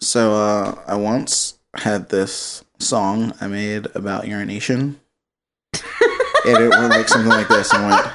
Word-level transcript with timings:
So 0.00 0.34
uh, 0.34 0.78
I 0.86 0.96
once 0.96 1.58
had 1.74 2.08
this 2.08 2.64
song 2.78 3.32
I 3.40 3.46
made 3.46 3.86
about 3.94 4.26
urination, 4.26 5.00
and 5.74 6.58
it 6.58 6.70
went 6.70 6.90
like 6.90 7.08
something 7.08 7.28
like 7.28 7.48
this. 7.48 7.72
And 7.72 7.90
went 7.90 8.08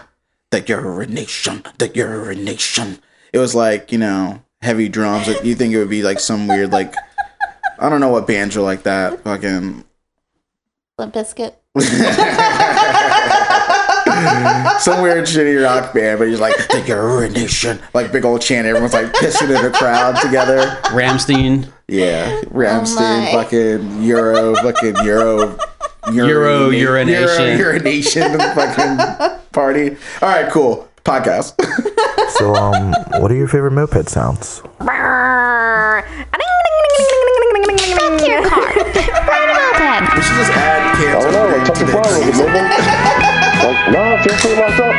the 0.49 0.61
urination, 0.61 1.63
the 1.77 1.91
urination. 1.93 2.99
It 3.33 3.39
was 3.39 3.53
like 3.53 3.91
you 3.91 3.99
know 3.99 4.41
heavy 4.61 4.89
drums. 4.89 5.27
Like, 5.27 5.43
you 5.43 5.55
think 5.55 5.73
it 5.73 5.77
would 5.77 5.89
be 5.89 6.03
like 6.03 6.19
some 6.19 6.47
weird 6.47 6.71
like 6.71 6.95
I 7.77 7.89
don't 7.89 8.01
know 8.01 8.09
what 8.09 8.27
bands 8.27 8.57
are 8.57 8.61
like 8.61 8.83
that. 8.83 9.23
Fucking 9.23 9.83
Limp 10.97 11.13
Bizkit. 11.13 11.55
some 14.79 15.01
weird 15.01 15.25
shitty 15.25 15.63
rock 15.63 15.93
band, 15.93 16.19
but 16.19 16.29
he's 16.29 16.39
like 16.39 16.55
the 16.69 16.83
urination, 16.87 17.79
like 17.93 18.11
big 18.11 18.23
old 18.23 18.41
chant. 18.41 18.65
Everyone's 18.65 18.93
like 18.93 19.11
pissing 19.13 19.49
in 19.49 19.65
a 19.65 19.71
crowd 19.71 20.15
together. 20.21 20.59
Rammstein. 20.85 21.71
Yeah, 21.87 22.41
Rammstein, 22.45 23.25
my. 23.25 23.31
fucking 23.43 24.03
Euro, 24.03 24.55
fucking 24.55 24.95
Euro, 25.05 25.57
Euro 26.11 26.69
urination. 26.69 27.57
Euro 27.59 27.73
urination, 27.73 28.37
fucking 28.55 28.97
party. 29.51 29.95
All 30.21 30.29
right, 30.29 30.51
cool 30.51 30.87
podcast. 31.03 31.53
So, 32.39 32.55
um, 32.55 32.93
what 33.21 33.31
are 33.31 33.35
your 33.35 33.47
favorite 33.47 33.71
moped 33.71 34.09
sounds? 34.09 34.61
Back 34.75 36.05
to 38.19 38.25
your 38.27 38.41
car. 38.49 38.65
Ride 38.65 39.49
a 39.49 39.53
moped. 39.53 40.15
we 40.15 40.21
should 40.21 40.37
just 40.37 40.51
add 40.53 40.81
I 40.81 40.97
kids. 40.97 41.23
don't 41.23 41.33
know, 41.33 41.45
like 41.57 41.65
touch 41.67 41.79
the 41.79 41.87
flower 41.87 42.19
with 42.19 42.29
it, 42.29 42.35
maybe. 42.35 42.59
Like, 43.65 43.79
nah, 43.91 44.21
feel 44.23 44.35
pretty 44.37 44.57
locked 44.61 44.79
up. 44.79 44.93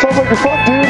Sounds 0.00 0.16
like 0.18 0.28
you're 0.28 0.40
fucked, 0.42 0.66
dude. 0.66 0.88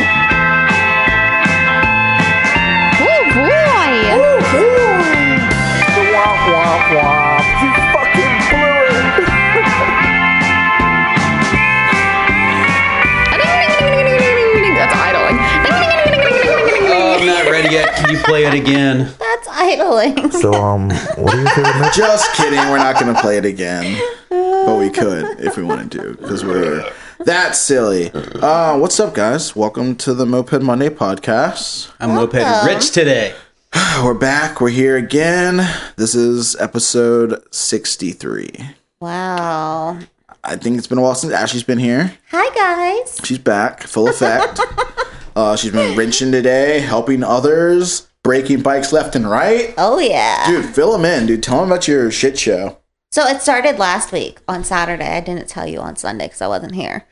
Yet. 17.75 17.97
Can 17.97 18.11
you 18.11 18.19
play 18.23 18.45
it 18.45 18.55
again? 18.55 18.99
That's 19.19 19.49
idling. 19.51 20.31
So, 20.31 20.53
um, 20.55 20.91
what 21.17 21.35
are 21.35 21.41
your 21.41 21.51
favorite 21.51 21.79
moped? 21.81 21.95
Just 21.95 22.33
kidding. 22.35 22.59
We're 22.71 22.79
not 22.79 23.01
going 23.01 23.13
to 23.13 23.21
play 23.21 23.37
it 23.37 23.45
again, 23.45 24.01
but 24.29 24.79
we 24.79 24.91
could 24.91 25.41
if 25.41 25.57
we 25.57 25.65
wanted 25.65 25.91
to 25.93 26.15
because 26.15 26.45
we're 26.45 26.89
that 27.21 27.57
silly. 27.57 28.13
Uh, 28.13 28.79
what's 28.79 29.01
up, 29.01 29.15
guys? 29.15 29.57
Welcome 29.57 29.97
to 29.97 30.15
the 30.15 30.25
Moped 30.25 30.63
Monday 30.63 30.89
podcast. 30.89 31.91
I'm 31.99 32.11
moped 32.11 32.65
rich 32.65 32.93
today. 32.93 33.35
We're 34.05 34.15
back. 34.15 34.61
We're 34.61 34.69
here 34.71 34.97
again. 34.97 35.57
This 35.97 36.15
is 36.15 36.55
episode 36.57 37.43
sixty-three. 37.53 38.71
Wow. 39.01 39.99
I 40.47 40.57
think 40.57 40.77
it's 40.77 40.87
been 40.87 40.99
a 40.99 41.01
while 41.01 41.15
since 41.15 41.33
Ashley's 41.33 41.63
been 41.63 41.79
here. 41.79 42.13
Hi 42.31 42.55
guys. 42.55 43.19
She's 43.25 43.39
back, 43.39 43.83
full 43.83 44.09
effect. 44.09 44.61
uh, 45.37 45.57
she's 45.57 45.73
been 45.73 45.97
wrenching 45.97 46.33
today, 46.33 46.81
helping 46.81 47.25
others, 47.25 48.09
breaking 48.23 48.61
bikes 48.61 48.93
left 48.93 49.17
and 49.17 49.29
right. 49.29 49.73
Oh 49.79 49.99
yeah. 49.99 50.47
Dude, 50.47 50.75
fill 50.75 50.93
them 50.93 51.07
in, 51.07 51.27
dude. 51.27 51.43
Tell 51.43 51.61
them 51.61 51.73
about 51.73 51.89
your 51.89 52.11
shit 52.11 52.39
show. 52.39 52.77
So 53.11 53.23
it 53.27 53.41
started 53.41 53.79
last 53.79 54.13
week 54.13 54.41
on 54.47 54.65
Saturday. 54.65 55.17
I 55.17 55.21
didn't 55.21 55.49
tell 55.49 55.67
you 55.67 55.79
on 55.79 55.97
Sunday 55.97 56.27
because 56.27 56.43
I 56.43 56.49
wasn't 56.49 56.75
here. 56.75 57.07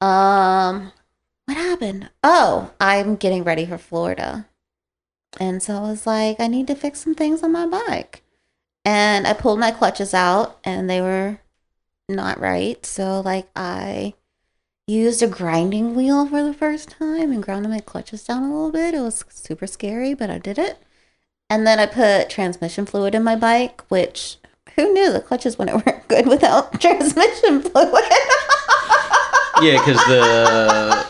Um, 0.00 0.90
what 1.44 1.56
happened? 1.56 2.10
Oh, 2.24 2.72
I'm 2.80 3.14
getting 3.14 3.44
ready 3.44 3.64
for 3.64 3.78
Florida, 3.78 4.48
and 5.38 5.62
so 5.62 5.76
I 5.76 5.80
was 5.82 6.04
like, 6.04 6.40
I 6.40 6.48
need 6.48 6.66
to 6.66 6.74
fix 6.74 7.00
some 7.00 7.14
things 7.14 7.44
on 7.44 7.52
my 7.52 7.66
bike, 7.66 8.22
and 8.84 9.24
I 9.24 9.34
pulled 9.34 9.60
my 9.60 9.70
clutches 9.70 10.14
out, 10.14 10.58
and 10.64 10.90
they 10.90 11.00
were 11.00 11.38
not 12.08 12.40
right. 12.40 12.84
So 12.84 13.20
like 13.20 13.48
I 13.56 14.14
used 14.86 15.22
a 15.22 15.26
grinding 15.26 15.94
wheel 15.94 16.26
for 16.26 16.42
the 16.42 16.54
first 16.54 16.90
time 16.90 17.32
and 17.32 17.42
grounded 17.42 17.70
my 17.70 17.80
clutches 17.80 18.24
down 18.24 18.42
a 18.42 18.52
little 18.52 18.72
bit. 18.72 18.94
It 18.94 19.00
was 19.00 19.24
super 19.28 19.66
scary, 19.66 20.14
but 20.14 20.30
I 20.30 20.38
did 20.38 20.58
it. 20.58 20.78
And 21.48 21.66
then 21.66 21.78
I 21.78 21.86
put 21.86 22.30
transmission 22.30 22.86
fluid 22.86 23.14
in 23.14 23.22
my 23.22 23.36
bike, 23.36 23.82
which 23.88 24.38
who 24.76 24.92
knew 24.92 25.12
the 25.12 25.20
clutches 25.20 25.58
wouldn't 25.58 25.86
work 25.86 26.08
good 26.08 26.26
without 26.26 26.80
transmission 26.80 27.62
fluid? 27.62 28.04
Yeah, 29.62 29.78
because 29.78 30.04
the 30.06 31.06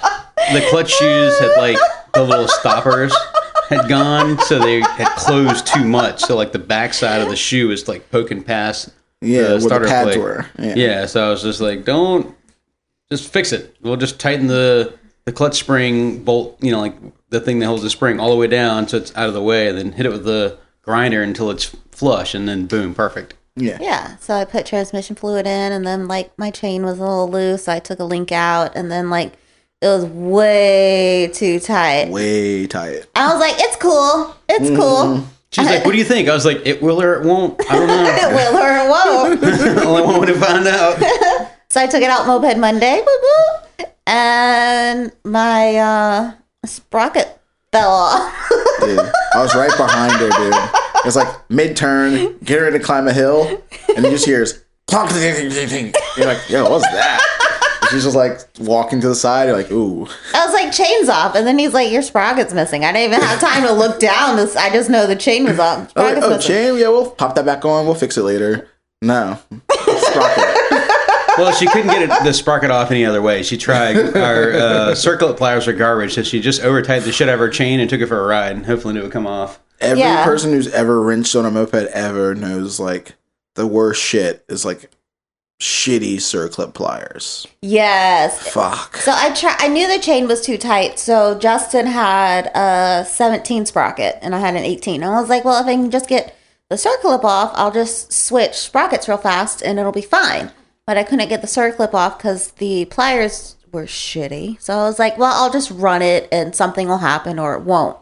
the 0.53 0.67
clutch 0.69 0.91
shoes 0.91 1.39
had 1.39 1.57
like 1.57 1.79
the 2.13 2.23
little 2.23 2.49
stoppers 2.49 3.15
had 3.69 3.89
gone, 3.89 4.39
so 4.41 4.59
they 4.59 4.81
had 4.81 5.09
closed 5.17 5.67
too 5.67 5.85
much. 5.85 6.21
So 6.21 6.37
like 6.37 6.53
the 6.53 6.59
backside 6.59 7.23
of 7.23 7.31
the 7.31 7.37
shoe 7.37 7.71
is 7.71 7.89
like 7.89 8.11
poking 8.11 8.43
past 8.43 8.91
Yeah, 9.25 9.43
the 9.43 9.49
where 9.49 9.55
the 9.57 9.61
starter 9.63 9.87
pads 9.87 10.11
plate. 10.11 10.19
were. 10.19 10.47
Yeah. 10.59 10.75
Yeah, 10.77 11.07
so 11.07 11.27
I 11.27 11.31
was 11.31 11.43
just 11.43 11.61
like, 11.61 11.85
don't 11.85 12.35
just 13.11 13.33
fix 13.33 13.53
it. 13.53 13.77
We'll 13.83 13.97
just 13.97 14.19
tighten 14.19 14.47
the 14.47 14.99
the 15.25 15.33
clutch 15.33 15.59
spring 15.59 16.23
bolt, 16.23 16.59
you 16.61 16.71
know, 16.71 16.81
like 16.81 16.95
the 17.31 17.41
thing 17.41 17.59
that 17.61 17.67
holds 17.67 17.83
the 17.83 17.91
spring 17.91 18.21
all 18.21 18.31
the 18.31 18.37
way 18.37 18.47
down 18.47 18.87
so 18.87 18.99
it's 18.99 19.15
out 19.17 19.27
of 19.29 19.35
the 19.35 19.43
way, 19.43 19.69
and 19.69 19.79
then 19.79 19.93
hit 19.93 20.07
it 20.07 20.11
with 20.13 20.25
the 20.25 20.59
grinder 20.83 21.23
until 21.23 21.51
it's 21.51 21.75
flush, 21.93 22.35
and 22.35 22.47
then 22.49 22.67
boom, 22.67 22.95
perfect. 22.95 23.35
Yeah. 23.57 23.79
yeah, 23.81 24.17
so 24.17 24.35
I 24.35 24.45
put 24.45 24.67
transmission 24.67 25.15
fluid 25.17 25.47
in, 25.47 25.73
and 25.73 25.87
then 25.87 26.09
like 26.09 26.37
my 26.39 26.51
chain 26.51 26.85
was 26.85 26.99
a 26.99 27.03
little 27.03 27.31
loose, 27.31 27.65
so 27.65 27.73
I 27.73 27.79
took 27.79 28.01
a 28.01 28.05
link 28.05 28.33
out, 28.33 28.75
and 28.77 28.91
then 28.91 29.11
like 29.11 29.33
it 29.81 29.87
was 29.87 30.05
way 30.05 31.31
too 31.33 31.61
tight. 31.61 32.09
Way 32.11 32.67
tight. 32.67 33.07
I 33.15 33.33
was 33.33 33.41
like, 33.41 33.55
it's 33.59 33.77
cool, 33.77 34.35
it's 34.49 34.67
Mm-hmm. 34.71 34.77
cool. 34.77 35.25
She's 35.55 35.67
like, 35.67 35.85
"What 35.85 35.93
do 35.93 35.99
you 35.99 36.05
think?" 36.05 36.29
I 36.29 36.35
was 36.35 36.45
like, 36.45 36.63
"It 36.67 36.83
will 36.83 37.01
or 37.01 37.15
it 37.15 37.25
won't. 37.25 37.61
I 37.71 37.77
don't 37.77 37.87
know. 37.87 38.05
It 38.23 38.35
will 38.35 38.57
or 38.59 38.73
it 38.77 38.89
won't. 38.91 39.85
Only 39.87 40.03
one 40.03 40.21
way 40.21 40.27
to 40.27 40.35
find 40.35 40.67
out." 40.67 40.99
So 41.71 41.81
I 41.81 41.89
took 41.89 42.03
it 42.03 42.09
out 42.11 42.25
moped 42.29 42.57
Monday, 42.57 43.03
whoop, 43.05 43.21
whoop, 43.79 43.89
and 44.07 45.11
my 45.25 45.75
uh, 45.75 46.33
sprocket 46.65 47.41
fell 47.73 47.91
off. 47.91 48.49
Dude. 48.79 48.97
I 49.01 49.43
was 49.43 49.57
right 49.57 49.77
behind 49.77 50.13
her, 50.13 50.31
dude. 50.31 50.55
It 50.55 51.05
was 51.05 51.17
like 51.17 51.51
mid 51.51 51.77
turn, 51.77 52.39
get 52.45 52.59
ready 52.59 52.79
to 52.79 52.85
climb 52.85 53.09
a 53.09 53.13
hill, 53.13 53.61
and 53.97 54.05
you 54.05 54.11
just 54.13 54.25
hears 54.25 54.63
plonk 54.87 55.11
ding, 55.11 55.35
ding, 55.35 55.49
ding, 55.49 55.69
ding. 55.69 55.95
You're 56.17 56.27
like, 56.27 56.49
yo, 56.49 56.71
what's 56.71 56.85
that? 56.93 57.21
And 57.85 57.91
she's 57.91 58.05
just 58.05 58.17
like 58.17 58.41
walking 58.61 59.01
to 59.01 59.09
the 59.09 59.15
side, 59.15 59.51
like, 59.51 59.71
ooh. 59.71 60.07
I 60.35 60.45
was 60.45 60.55
like, 60.55 60.73
chain's 60.73 61.09
off. 61.09 61.35
And 61.35 61.47
then 61.47 61.59
he's 61.59 61.75
like, 61.75 61.91
your 61.93 62.03
sprocket's 62.03 62.55
missing. 62.55 62.85
I 62.85 62.93
didn't 62.93 63.13
even 63.13 63.27
have 63.27 63.41
time 63.41 63.63
to 63.65 63.73
look 63.73 64.01
down. 64.01 64.37
This- 64.37 64.57
I 64.57 64.71
just 64.71 64.89
know 64.91 65.07
the 65.07 65.17
chain 65.17 65.45
was 65.45 65.59
off. 65.59 65.91
Sprocket's 65.93 65.97
like, 66.17 66.25
oh, 66.25 66.31
missing. 66.37 66.55
chain? 66.55 66.79
Yeah, 66.79 66.89
we'll 66.89 67.11
pop 67.11 67.35
that 67.35 67.45
back 67.45 67.65
on. 67.65 67.85
We'll 67.87 67.95
fix 67.95 68.17
it 68.17 68.23
later. 68.23 68.69
No. 69.03 69.39
Sprocket. 69.73 70.45
Well, 71.37 71.51
she 71.53 71.67
couldn't 71.67 71.89
get 71.91 72.03
it, 72.03 72.09
the 72.23 72.33
sprocket 72.33 72.71
off 72.71 72.93
any 72.93 73.05
other 73.05 73.21
way. 73.21 73.43
She 73.43 73.59
tried. 73.59 73.97
Our 73.97 74.53
uh, 74.53 74.91
circlip 74.93 75.37
pliers 75.37 75.67
are 75.67 75.73
garbage, 75.73 76.15
so 76.15 76.23
she 76.23 76.39
just 76.41 76.63
over 76.63 76.81
tightened 76.81 77.07
the 77.07 77.13
shit 77.13 77.29
out 77.29 77.35
of 77.35 77.41
her 77.41 77.49
chain 77.49 77.81
and 77.81 77.91
took 77.91 78.01
it 78.01 78.07
for 78.07 78.21
a 78.23 78.25
ride, 78.25 78.53
and 78.55 78.65
hopefully 78.65 78.97
it 78.97 79.03
would 79.03 79.11
come 79.11 79.27
off. 79.27 79.59
Every 79.81 79.99
Yeah. 79.99 80.23
person 80.25 80.53
who's 80.53 80.69
ever 80.69 81.03
wrenched 81.03 81.35
on 81.35 81.45
a 81.45 81.51
moped 81.51 81.75
ever 81.75 82.37
knows 82.37 82.79
like 82.79 83.17
the 83.57 83.67
worst 83.67 84.01
shit 84.01 84.45
is 84.49 84.65
like 84.65 84.93
shitty 85.61 86.17
circlip 86.17 86.75
pliers. 86.75 87.47
Yes. 87.63 88.49
Fuck. 88.53 88.97
So 88.97 89.13
I 89.15 89.33
try. 89.35 89.55
I 89.59 89.69
knew 89.69 89.87
the 89.87 89.99
chain 90.03 90.27
was 90.29 90.41
too 90.45 90.59
tight. 90.59 90.99
So 90.99 91.39
Justin 91.39 91.87
had 91.87 92.47
a 92.55 93.05
17 93.07 93.67
sprocket 93.67 94.19
and 94.21 94.35
I 94.35 94.41
had 94.41 94.57
an 94.57 94.65
18. 94.65 95.03
And 95.03 95.15
I 95.15 95.21
was 95.21 95.29
like, 95.31 95.45
well, 95.45 95.61
if 95.61 95.67
I 95.67 95.75
can 95.75 95.91
just 95.91 96.09
get 96.09 96.37
the 96.71 96.77
circlip 96.77 97.25
off, 97.25 97.53
I'll 97.55 97.71
just 97.71 98.13
switch 98.13 98.55
sprockets 98.55 99.09
real 99.09 99.19
fast 99.19 99.63
and 99.63 99.79
it'll 99.79 99.93
be 99.93 100.03
fine. 100.03 100.51
But 100.87 100.99
I 100.99 101.03
couldn't 101.05 101.29
get 101.29 101.41
the 101.41 101.47
circlip 101.47 101.95
off 101.95 102.19
because 102.19 102.51
the 102.53 102.85
pliers 102.87 103.57
were 103.73 103.85
shitty. 103.85 104.61
So 104.61 104.75
I 104.75 104.83
was 104.85 104.99
like, 104.99 105.17
well, 105.17 105.33
I'll 105.35 105.53
just 105.53 105.71
run 105.71 106.03
it 106.03 106.29
and 106.31 106.55
something 106.55 106.89
will 106.89 106.99
happen 106.99 107.39
or 107.39 107.55
it 107.55 107.63
won't. 107.63 107.97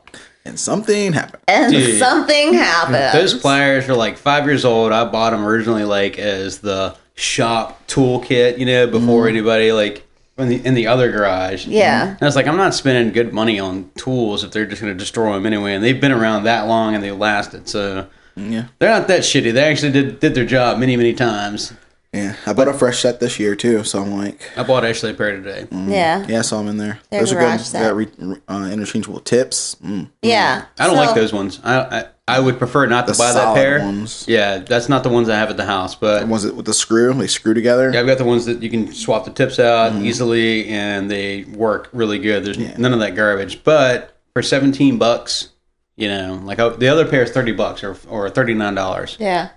And 0.45 0.59
something 0.59 1.12
happened. 1.12 1.43
And 1.47 1.73
Dude. 1.73 1.99
something 2.01 2.55
happened. 2.55 3.17
Those 3.19 3.35
pliers 3.35 3.88
are 3.88 3.94
like 3.94 4.17
five 4.17 4.44
years 4.47 4.65
old. 4.65 4.91
I 4.91 5.05
bought 5.05 5.31
them 5.31 5.44
originally 5.44 5.85
like 5.85 6.19
as 6.19 6.59
the 6.59 6.97
shop 7.14 7.87
toolkit, 7.88 8.59
you 8.59 8.67
know, 8.67 8.87
before 8.87 9.23
mm-hmm. 9.23 9.37
anybody 9.37 9.73
like 9.73 10.06
in 10.38 10.49
the 10.49 10.67
in 10.67 10.75
the 10.75 10.87
other 10.87 11.11
garage. 11.11 11.67
Yeah. 11.67 12.09
And 12.09 12.23
I 12.23 12.25
was 12.25 12.37
like, 12.37 12.47
I'm 12.47 12.56
not 12.56 12.75
spending 12.75 13.12
good 13.12 13.32
money 13.32 13.59
on 13.59 13.91
tools 13.97 14.44
if 14.44 14.50
they're 14.50 14.67
just 14.67 14.81
going 14.81 14.93
to 14.93 14.99
destroy 14.99 15.35
them 15.35 15.47
anyway. 15.47 15.75
And 15.75 15.85
they've 15.85 16.00
been 16.00 16.12
around 16.12 16.44
that 16.44 16.67
long 16.67 16.94
and 16.94 17.03
they 17.03 17.11
lasted, 17.11 17.69
so 17.69 18.06
Yeah. 18.37 18.67
they're 18.79 18.91
not 18.91 19.09
that 19.09 19.20
shitty. 19.20 19.53
They 19.53 19.64
actually 19.64 19.93
did 19.93 20.20
did 20.20 20.35
their 20.35 20.47
job 20.47 20.79
many 20.79 20.97
many 20.97 21.12
times. 21.12 21.73
Yeah. 22.12 22.37
I 22.44 22.53
bought 22.53 22.69
a 22.69 22.75
fresh 22.75 23.00
set 23.00 23.20
this 23.20 23.38
year 23.41 23.56
too, 23.56 23.85
so 23.85 24.03
I'm 24.03 24.12
like, 24.19 24.50
I 24.56 24.62
bought 24.64 24.85
actually 24.85 25.12
a 25.12 25.14
pair 25.14 25.32
today. 25.35 25.67
yeah. 25.73 26.26
yeah, 26.26 26.26
so 26.26 26.38
I 26.38 26.43
saw 26.43 26.59
them 26.59 26.69
in 26.69 26.76
there. 26.76 27.00
They're 27.11 27.20
Those 27.20 27.32
are 27.32 27.41
good. 27.41 27.61
set. 27.61 27.82
Got 27.82 27.97
re- 27.97 28.37
uh, 28.49 28.69
interchangeable 28.70 29.20
tips. 29.20 29.76
Mm. 29.82 30.11
Yeah. 30.20 30.67
I 30.79 30.87
don't 30.87 30.97
So- 30.97 31.03
like 31.03 31.14
those 31.14 31.32
ones. 31.32 31.59
I, 31.64 31.79
I 31.81 32.05
I 32.29 32.38
would 32.38 32.56
prefer 32.59 32.87
not 32.87 33.06
to 33.09 33.12
The 33.12 33.19
buy 33.19 33.32
that 33.32 33.55
pair. 33.55 33.81
ones. 33.81 34.25
Yeah, 34.29 34.59
that's 34.59 34.88
not 34.88 35.03
the 35.03 35.09
ones 35.09 35.29
I 35.29 35.35
have 35.37 35.50
at 35.50 35.56
the 35.56 35.64
house, 35.64 35.94
but 35.97 36.26
ones 36.29 36.44
it 36.44 36.55
with 36.55 36.67
the 36.67 36.73
screw? 36.73 37.12
They 37.14 37.26
screw 37.26 37.53
together. 37.53 37.91
Yeah, 37.93 37.99
I've 38.00 38.06
got 38.06 38.19
the 38.19 38.25
ones 38.25 38.44
that 38.47 38.62
you 38.62 38.70
can 38.70 38.93
swap 38.93 39.25
the 39.25 39.32
tips 39.32 39.59
out 39.59 39.93
Mm-hmm. 39.93 40.05
easily, 40.06 40.69
and 40.69 41.11
they 41.11 41.44
work 41.44 41.88
really 41.93 42.19
good. 42.20 42.44
There's 42.44 42.59
none 42.79 42.93
of 42.93 43.00
that 43.00 43.17
garbage. 43.17 43.64
But 43.64 44.17
for 44.35 44.41
17 44.43 44.99
bucks, 44.99 45.49
You 45.97 46.09
know, 46.09 46.41
like 46.44 46.59
uh, 46.61 46.70
the 46.70 46.88
other 46.88 47.06
pair 47.06 47.23
is 47.25 47.31
thirty 47.32 47.53
bucks 47.53 47.82
or 47.82 47.97
or 48.09 48.31
thirty 48.31 48.55
nine 48.55 48.75
dollars. 48.76 49.17
Yeah. 49.19 49.49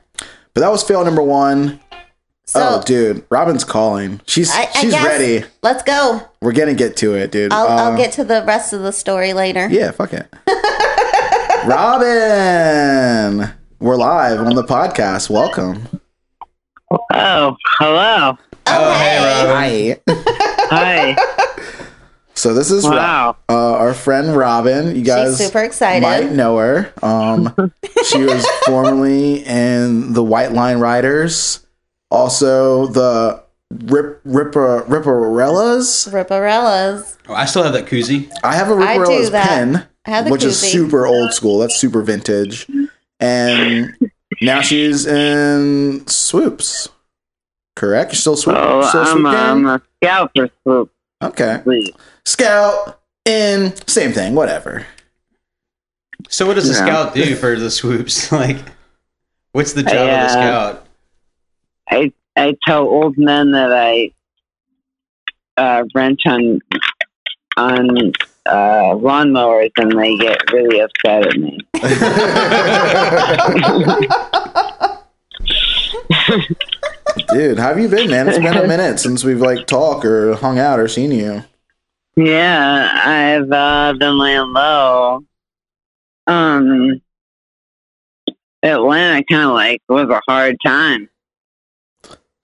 But 0.54 0.62
that 0.62 0.72
was 0.72 0.84
fail 0.84 1.04
number 1.06 1.22
one. 1.24 1.80
So 2.48 2.60
oh, 2.80 2.84
dude, 2.86 3.26
Robin's 3.32 3.64
calling. 3.64 4.22
She's 4.28 4.52
I, 4.52 4.62
I 4.64 4.82
she's 4.82 4.92
guess- 4.94 5.04
ready. 5.06 5.44
Let's 5.64 5.82
go. 5.84 6.22
We're 6.42 6.52
gonna 6.54 6.76
get 6.76 6.96
to 6.98 7.16
it, 7.16 7.32
dude. 7.32 7.52
I'll, 7.52 7.66
Uh, 7.68 7.84
I'll 7.92 7.98
get 7.98 8.12
to 8.14 8.24
the 8.24 8.44
rest 8.46 8.72
of 8.72 8.82
the 8.84 8.92
story 8.92 9.34
later. 9.34 9.68
Yeah, 9.68 9.90
fuck 9.92 10.14
it. 10.14 10.28
Robin, 11.68 13.50
we're 13.80 13.96
live 13.96 14.40
on 14.40 14.54
the 14.56 14.64
podcast. 14.64 15.28
Welcome. 15.32 15.88
Oh, 17.12 17.58
hello. 17.80 18.38
Oh, 18.68 18.94
hey, 18.94 19.18
Rob. 19.18 19.48
Hi. 19.50 20.00
Hi. 21.16 21.16
So 22.36 22.54
this 22.54 22.70
is 22.70 22.88
Ro- 22.88 23.36
uh, 23.50 23.74
our 23.78 23.96
friend 23.96 24.36
Robin. 24.38 24.96
You 24.96 25.02
guys 25.04 25.38
She's 25.38 25.48
super 25.48 25.64
excited. 25.64 26.04
might 26.04 26.32
know 26.32 26.58
her. 26.58 26.94
Um, 27.02 27.56
she 28.06 28.24
was 28.24 28.46
formerly 28.68 29.44
in 29.46 30.14
the 30.14 30.24
White 30.24 30.52
Line 30.52 30.78
Riders, 30.78 31.65
also 32.12 32.88
the 32.88 33.44
Rip 33.72 34.22
Ripper 34.24 34.84
Ripperellas. 34.88 36.12
Ripperellas. 36.12 37.18
Oh, 37.28 37.34
I 37.34 37.46
still 37.46 37.64
have 37.64 37.74
that 37.74 37.86
koozie. 37.88 38.32
I 38.44 38.56
have 38.56 38.70
a 38.70 38.76
I 38.76 38.96
do 38.98 39.02
Ripperellas 39.04 39.32
that. 39.32 39.48
pen, 39.48 39.88
I 40.06 40.10
have 40.10 40.26
the 40.26 40.32
which 40.32 40.44
is 40.44 40.60
super 40.60 41.06
old 41.08 41.34
school. 41.34 41.60
That's 41.60 41.76
super 41.76 42.02
vintage, 42.02 42.68
and 43.20 43.96
now 44.42 44.62
she's 44.62 45.06
in 45.08 46.06
Swoops. 46.08 46.90
Correct? 47.76 48.14
You're 48.14 48.18
still 48.20 48.38
swoop. 48.38 48.56
Oh, 48.58 48.88
still 48.88 49.02
I'm, 49.02 49.08
swoop 49.08 49.26
a, 49.28 49.32
gang? 49.32 49.36
I'm 49.50 49.66
a 49.68 49.82
scout 50.02 50.32
for 50.36 50.50
Swoop. 50.64 50.92
okay. 51.22 51.60
Please. 51.64 51.92
Scout 52.24 53.02
in 53.26 53.74
same 53.88 54.14
thing. 54.14 54.34
Whatever. 54.34 54.86
So 56.30 56.48
what 56.48 56.54
does 56.54 56.68
the 56.70 56.74
Yeah. 56.74 56.86
scout 56.86 57.14
do 57.16 57.36
for 57.36 57.58
the 57.60 57.70
swoops? 57.70 58.32
like, 58.32 58.58
what's 59.52 59.74
the 59.74 59.84
job 59.84 59.92
of 59.94 60.08
the 60.08 60.12
uh, 60.12 60.30
scout? 60.30 60.85
I 61.90 62.12
I 62.36 62.56
tell 62.68 62.84
old 62.84 63.18
men 63.18 63.52
that 63.52 63.72
I 63.72 64.12
uh, 65.58 65.84
wrench 65.94 66.22
on 66.26 66.60
on 67.58 68.12
uh, 68.46 68.96
lawnmowers, 68.96 69.72
and 69.78 70.00
they 70.00 70.18
get 70.18 70.52
really 70.52 70.80
upset 70.80 71.28
at 71.28 71.38
me. 71.38 71.60
Dude, 77.34 77.58
how 77.58 77.70
have 77.70 77.80
you 77.80 77.88
been, 77.88 78.10
man? 78.10 78.28
It's 78.28 78.38
been 78.38 78.58
a 78.58 78.68
minute 78.68 79.00
since 79.00 79.24
we've 79.24 79.42
like 79.42 79.68
talked 79.68 80.06
or 80.06 80.36
hung 80.36 80.60
out 80.60 80.80
or 80.80 80.88
seen 80.88 81.12
you. 81.12 81.44
Yeah, 82.18 83.02
I've 83.06 83.52
uh, 83.52 83.94
been 83.98 84.18
laying 84.18 84.54
low. 84.54 85.22
Um, 86.28 87.02
Atlanta 88.64 89.24
kind 89.30 89.44
of 89.44 89.52
like 89.52 89.82
was 89.88 90.10
a 90.10 90.22
hard 90.28 90.58
time. 90.66 91.10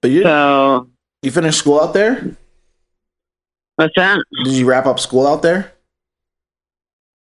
But 0.01 0.11
you 0.11 0.23
So 0.23 0.89
you 1.21 1.31
finished 1.31 1.59
school 1.59 1.79
out 1.79 1.93
there? 1.93 2.35
what's 3.75 3.93
that? 3.95 4.19
Did 4.43 4.53
you 4.53 4.67
wrap 4.67 4.85
up 4.85 4.99
school 4.99 5.27
out 5.27 5.41
there? 5.41 5.71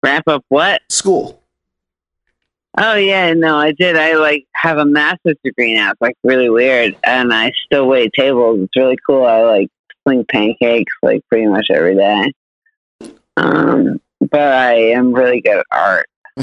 Wrap 0.02 0.24
up 0.28 0.44
what? 0.48 0.80
School. 0.90 1.42
Oh 2.80 2.94
yeah, 2.94 3.32
no, 3.34 3.56
I 3.56 3.72
did. 3.72 3.96
I 3.96 4.14
like 4.14 4.46
have 4.52 4.78
a 4.78 4.84
master's 4.84 5.36
degree 5.42 5.74
now. 5.74 5.90
It's 5.90 6.00
like 6.00 6.16
really 6.22 6.48
weird, 6.48 6.96
and 7.02 7.32
I 7.34 7.52
still 7.64 7.88
wait 7.88 8.12
tables. 8.16 8.60
It's 8.60 8.76
really 8.76 8.96
cool. 9.04 9.24
I 9.24 9.42
like 9.42 9.68
sling 10.04 10.24
pancakes 10.30 10.92
like 11.02 11.22
pretty 11.28 11.46
much 11.46 11.66
every 11.70 11.96
day. 11.96 12.32
Um, 13.36 14.00
but 14.20 14.40
I 14.40 14.74
am 14.90 15.12
really 15.12 15.40
good 15.40 15.58
at 15.58 15.66
art. 15.72 16.06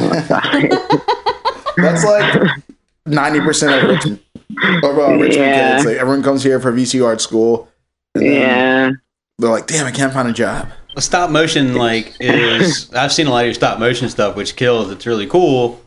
That's 1.78 2.04
like 2.04 2.50
ninety 3.06 3.40
percent 3.42 3.84
of 3.84 3.90
Richmond, 3.90 4.20
of 4.84 4.98
uh, 4.98 5.12
Richmond 5.14 5.34
Yeah. 5.34 5.74
kids. 5.76 5.86
Like 5.86 5.98
everyone 5.98 6.24
comes 6.24 6.44
here 6.44 6.60
for 6.60 6.72
VC 6.72 7.06
art 7.06 7.22
school. 7.22 7.70
and 8.16 8.24
then 8.24 8.32
yeah, 8.34 8.92
They're 9.40 9.50
like, 9.52 9.68
damn, 9.68 9.86
I 9.86 9.92
can't 9.92 10.14
find 10.14 10.28
a 10.28 10.34
job. 10.34 10.68
Well, 10.96 11.02
stop 11.02 11.30
motion 11.30 11.76
like 11.76 12.16
is 12.20 12.92
I've 12.94 13.12
seen 13.12 13.28
a 13.28 13.30
lot 13.30 13.40
of 13.42 13.46
your 13.48 13.54
stop 13.54 13.80
motion 13.80 14.10
stuff, 14.10 14.36
which 14.36 14.56
kills. 14.56 14.92
It's 14.92 15.06
really 15.06 15.28
cool, 15.28 15.82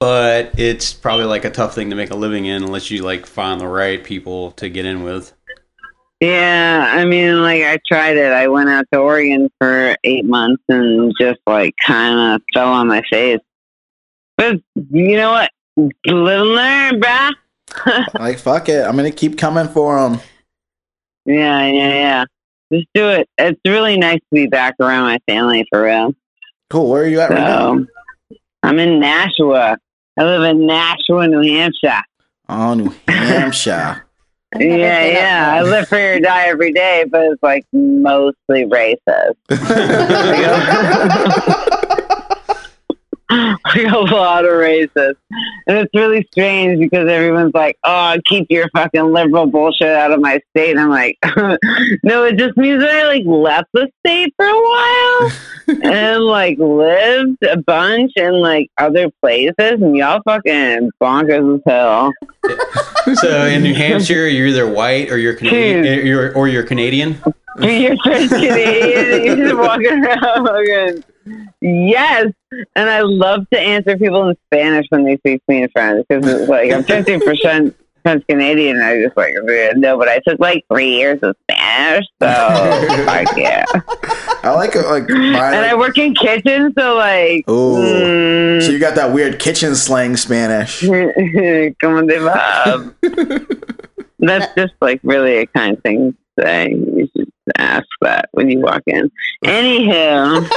but 0.00 0.58
it's 0.58 0.92
probably 0.92 1.26
like 1.26 1.44
a 1.44 1.50
tough 1.50 1.74
thing 1.74 1.90
to 1.90 1.96
make 1.96 2.10
a 2.10 2.14
living 2.16 2.46
in 2.46 2.62
unless 2.62 2.90
you 2.90 3.02
like 3.02 3.26
find 3.26 3.60
the 3.60 3.68
right 3.68 4.02
people 4.02 4.52
to 4.52 4.68
get 4.70 4.86
in 4.86 5.02
with. 5.02 5.34
yeah. 6.20 6.88
I 6.96 7.04
mean, 7.04 7.42
like 7.42 7.62
I 7.62 7.78
tried 7.86 8.16
it. 8.16 8.32
I 8.32 8.48
went 8.48 8.70
out 8.70 8.86
to 8.92 8.98
Oregon 9.00 9.50
for 9.60 9.96
eight 10.04 10.24
months 10.24 10.62
and 10.70 11.12
just 11.20 11.40
like 11.46 11.74
kind 11.86 12.34
of 12.36 12.42
fell 12.54 12.68
on 12.72 12.88
my 12.88 13.02
face. 13.10 13.40
But 14.38 14.60
you 14.90 15.16
know 15.16 15.30
what? 15.32 15.50
Live 15.76 15.90
and 16.04 16.20
learn, 16.22 17.00
bruh. 17.00 17.32
Like, 18.18 18.38
fuck 18.38 18.68
it, 18.68 18.84
I'm 18.84 18.96
gonna 18.96 19.10
keep 19.10 19.36
coming 19.36 19.68
for 19.68 20.00
them. 20.00 20.20
Yeah, 21.26 21.66
yeah, 21.66 21.88
yeah. 21.88 22.24
Just 22.72 22.86
do 22.94 23.08
it. 23.08 23.28
It's 23.38 23.60
really 23.66 23.98
nice 23.98 24.18
to 24.18 24.26
be 24.32 24.46
back 24.46 24.74
around 24.80 25.04
my 25.04 25.18
family 25.28 25.66
for 25.70 25.82
real. 25.84 26.14
Cool. 26.70 26.90
Where 26.90 27.04
are 27.04 27.08
you 27.08 27.20
at 27.20 27.30
right 27.30 27.38
now? 27.38 27.86
I'm 28.62 28.78
in 28.78 29.00
Nashua. 29.00 29.78
I 30.18 30.22
live 30.22 30.42
in 30.42 30.66
Nashua, 30.66 31.26
New 31.28 31.42
Hampshire. 31.42 32.02
Oh, 32.48 32.74
New 32.74 32.94
Hampshire. 33.08 34.04
Yeah, 34.56 35.04
yeah. 35.04 35.52
I 35.54 35.62
live 35.62 35.88
for 35.88 35.98
your 35.98 36.20
die 36.20 36.46
every 36.46 36.72
day, 36.72 37.04
but 37.10 37.22
it's 37.24 37.42
like 37.42 37.66
mostly 37.72 38.64
racist. 38.66 39.34
like 43.64 43.92
a 43.92 43.98
lot 43.98 44.44
of 44.44 44.50
racists. 44.52 45.16
And 45.66 45.78
it's 45.78 45.94
really 45.94 46.26
strange 46.30 46.78
because 46.78 47.08
everyone's 47.08 47.54
like, 47.54 47.76
oh, 47.84 48.16
keep 48.26 48.46
your 48.50 48.68
fucking 48.70 49.12
liberal 49.12 49.46
bullshit 49.46 49.88
out 49.88 50.12
of 50.12 50.20
my 50.20 50.40
state. 50.50 50.76
And 50.76 50.80
I'm 50.80 50.90
like, 50.90 51.18
no, 52.02 52.24
it 52.24 52.36
just 52.36 52.56
means 52.56 52.80
that 52.80 52.90
I 52.90 53.06
like 53.06 53.24
left 53.26 53.68
the 53.72 53.90
state 54.00 54.34
for 54.36 54.46
a 54.46 54.52
while 54.52 55.32
and 55.82 56.24
like 56.24 56.58
lived 56.58 57.42
a 57.42 57.56
bunch 57.56 58.12
in 58.16 58.34
like 58.34 58.70
other 58.78 59.10
places 59.20 59.54
and 59.58 59.96
y'all 59.96 60.22
fucking 60.24 60.90
bonkers 61.00 61.56
as 61.56 61.60
hell. 61.66 62.12
So 63.14 63.46
in 63.46 63.62
New 63.62 63.74
Hampshire, 63.74 64.28
you're 64.28 64.46
either 64.46 64.70
white 64.70 65.10
or 65.10 65.18
you're 65.18 65.34
Canadian, 65.34 65.84
or 65.84 65.88
eh, 65.88 66.02
you're, 66.04 66.34
or 66.34 66.48
you're 66.48 66.62
Canadian. 66.62 67.20
You're 67.60 67.96
French 68.02 68.30
Canadian. 68.30 69.24
You're 69.24 69.36
just 69.36 69.56
walking 69.56 70.04
around. 70.04 71.04
Yes, 71.60 72.32
and 72.76 72.90
I 72.90 73.00
love 73.00 73.48
to 73.50 73.58
answer 73.58 73.96
people 73.96 74.28
in 74.28 74.36
Spanish 74.46 74.86
when 74.90 75.04
they 75.04 75.16
speak 75.18 75.44
to 75.46 75.54
me 75.54 75.62
in 75.62 75.68
French 75.70 76.06
because 76.08 76.26
it's 76.26 76.48
like 76.48 76.72
I'm 76.72 76.84
fifty 76.84 77.18
percent 77.18 77.76
French 78.02 78.24
Canadian. 78.28 78.76
And 78.76 78.84
I 78.84 79.02
just 79.02 79.16
like 79.16 79.34
no, 79.76 79.96
but 79.98 80.08
I 80.08 80.20
took 80.26 80.38
like 80.38 80.64
three 80.70 80.94
years 80.94 81.20
of 81.22 81.36
Spanish, 81.50 82.04
so 82.20 82.26
like 83.06 83.28
yeah. 83.36 83.64
I 84.44 84.50
like 84.50 84.76
it. 84.76 84.84
Like, 84.86 85.08
my, 85.08 85.54
And 85.54 85.64
I 85.64 85.74
work 85.74 85.96
in 85.96 86.14
kitchen, 86.14 86.74
so 86.78 86.96
like. 86.96 87.48
Ooh. 87.48 87.76
mm, 87.76 88.62
so 88.62 88.70
you 88.70 88.78
got 88.78 88.94
that 88.96 89.14
weird 89.14 89.38
kitchen 89.38 89.74
slang 89.74 90.18
Spanish. 90.18 90.80
Como 91.80 92.06
va? 92.06 92.94
That's 94.18 94.54
just 94.54 94.74
like 94.82 95.00
really 95.02 95.38
a 95.38 95.46
kind 95.46 95.82
thing 95.82 96.14
to 96.38 96.44
say. 96.44 97.23
You 97.46 97.52
ask 97.58 97.86
that 98.00 98.28
when 98.32 98.48
you 98.48 98.60
walk 98.60 98.82
in. 98.86 99.10
Anywho, 99.44 100.48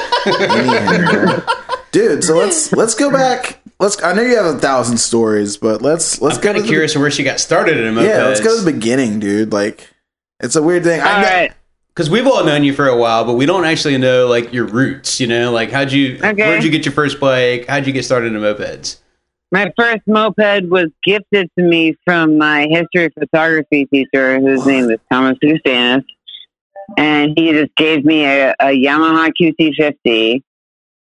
Anyhow. 0.56 1.41
Dude, 1.91 2.24
so 2.24 2.36
let's 2.38 2.72
let's 2.74 2.94
go 2.96 3.12
back. 3.12 3.60
Let's. 3.79 4.01
I 4.03 4.13
know 4.13 4.22
you 4.22 4.36
have 4.38 4.56
a 4.56 4.60
thousand 4.60 4.98
stories, 4.98 5.58
but 5.58 5.82
let's 5.82 6.22
let's 6.22 6.38
I'm 6.38 6.41
go 6.41 6.48
kind 6.50 6.56
to 6.58 6.62
of 6.62 6.65
the- 6.67 6.72
curious 6.72 6.96
where 6.96 7.12
she 7.12 7.24
got 7.24 7.39
started 7.39 7.77
in 7.77 7.94
mopeds. 7.96 8.08
Yeah, 8.08 8.24
let's 8.25 8.39
go 8.41 8.56
to 8.58 8.62
the 8.63 8.72
beginning, 8.72 9.20
dude. 9.20 9.51
Like, 9.51 9.89
it's 10.39 10.56
a 10.56 10.62
weird 10.63 10.84
thing. 10.84 11.01
all 11.01 11.08
I 11.08 11.22
know, 11.22 11.27
right. 11.27 11.53
because 11.94 12.10
we've 12.10 12.27
all 12.27 12.44
known 12.46 12.63
you 12.63 12.74
for 12.74 12.88
a 12.88 12.96
while, 12.96 13.25
but 13.25 13.34
we 13.34 13.46
don't 13.46 13.65
actually 13.65 13.98
know 13.98 14.27
like 14.27 14.53
your 14.53 14.65
roots. 14.65 15.20
You 15.20 15.27
know, 15.27 15.51
like 15.51 15.72
how'd 15.72 15.91
you, 15.91 16.15
Okay. 16.24 16.34
where'd 16.48 16.63
you 16.63 16.72
get 16.72 16.86
your 16.86 16.94
first 16.94 17.20
bike? 17.20 17.65
How'd 17.67 17.86
you 17.88 17.94
get 17.94 18.06
started 18.06 18.34
in 18.34 18.39
mopeds? 18.39 19.00
My 19.51 19.72
first 19.77 20.01
moped 20.08 20.65
was 20.70 20.88
gifted 21.06 21.50
to 21.58 21.63
me 21.63 21.96
from 22.03 22.38
my 22.38 22.67
history 22.70 23.10
photography 23.17 23.86
teacher, 23.86 24.39
whose 24.41 24.65
name 24.65 24.89
is 24.91 25.00
Thomas 25.12 25.38
Gustanis. 25.41 26.03
And 26.98 27.34
he 27.38 27.51
just 27.51 27.75
gave 27.75 28.06
me 28.06 28.24
a, 28.25 28.51
a 28.60 28.65
Yamaha 28.67 29.32
QT50, 29.39 30.41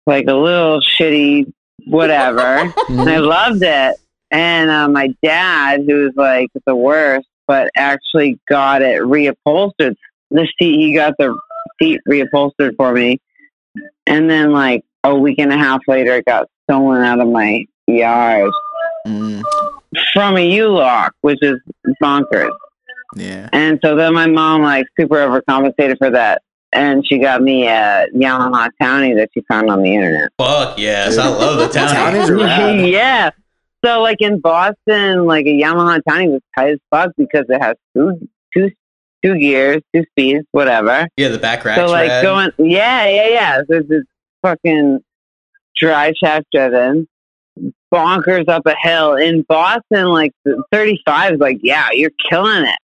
like 0.06 0.26
a 0.26 0.34
little 0.34 0.80
shitty 0.80 1.52
whatever. 1.86 2.72
and 2.88 3.08
I 3.08 3.18
loved 3.18 3.62
it. 3.62 3.96
And 4.30 4.70
uh, 4.70 4.88
my 4.88 5.14
dad, 5.22 5.84
who 5.86 6.04
was 6.04 6.12
like 6.16 6.48
the 6.66 6.74
worst, 6.74 7.26
but 7.46 7.70
actually 7.76 8.38
got 8.48 8.82
it 8.82 9.02
reupholstered. 9.02 9.94
The 10.30 10.48
seat, 10.58 10.78
he 10.78 10.94
got 10.94 11.14
the 11.18 11.38
seat 11.80 12.00
reupholstered 12.08 12.76
for 12.76 12.92
me. 12.92 13.20
And 14.06 14.28
then, 14.28 14.52
like 14.52 14.84
a 15.04 15.14
week 15.14 15.38
and 15.38 15.52
a 15.52 15.58
half 15.58 15.80
later, 15.86 16.14
it 16.16 16.24
got 16.24 16.48
stolen 16.66 17.02
out 17.02 17.20
of 17.20 17.28
my 17.28 17.66
yard 17.86 18.50
Mm, 19.06 19.42
from 20.14 20.36
a 20.38 20.48
U-Lock, 20.48 21.12
which 21.20 21.38
is 21.42 21.60
bonkers. 22.02 22.56
Yeah. 23.16 23.48
And 23.52 23.78
so 23.84 23.96
then 23.96 24.14
my 24.14 24.26
mom 24.26 24.62
like 24.62 24.86
super 24.98 25.16
overcompensated 25.16 25.98
for 25.98 26.10
that 26.10 26.42
and 26.74 27.06
she 27.06 27.18
got 27.18 27.40
me 27.40 27.68
a 27.68 28.06
Yamaha 28.14 28.68
Townie 28.80 29.14
that 29.16 29.30
she 29.32 29.42
found 29.48 29.70
on 29.70 29.82
the 29.82 29.94
internet. 29.94 30.32
Fuck 30.36 30.78
yes, 30.78 31.16
I 31.16 31.28
love 31.28 31.58
the 31.58 31.68
town. 31.72 31.94
Townies 31.94 32.90
yeah. 32.90 33.30
So 33.84 34.00
like 34.00 34.20
in 34.20 34.40
Boston, 34.40 35.26
like 35.26 35.46
a 35.46 35.60
Yamaha 35.60 36.00
Townie 36.08 36.32
was 36.32 36.40
tight 36.56 36.72
as 36.72 36.78
fuck 36.90 37.12
because 37.16 37.44
it 37.48 37.62
has 37.62 37.76
two 37.94 38.28
two 38.52 38.70
two 39.24 39.38
gears, 39.38 39.82
two 39.94 40.04
speeds, 40.10 40.46
whatever. 40.52 41.08
Yeah, 41.16 41.28
the 41.28 41.38
back 41.38 41.64
racks. 41.64 41.80
so 41.80 41.86
like 41.86 42.08
rad. 42.08 42.22
going, 42.22 42.50
yeah, 42.58 43.08
yeah, 43.08 43.28
yeah. 43.28 43.56
So 43.58 43.76
it's 43.76 43.90
it's 43.90 44.08
fucking 44.42 45.00
dry 45.76 46.12
shaft 46.12 46.46
driven, 46.52 47.06
bonkers 47.92 48.48
up 48.48 48.66
a 48.66 48.74
hill 48.82 49.14
in 49.14 49.42
Boston. 49.42 50.08
Like 50.08 50.32
thirty 50.72 51.00
five 51.06 51.34
is 51.34 51.40
like, 51.40 51.58
yeah, 51.62 51.88
you're 51.92 52.10
killing 52.30 52.64
it. 52.64 52.78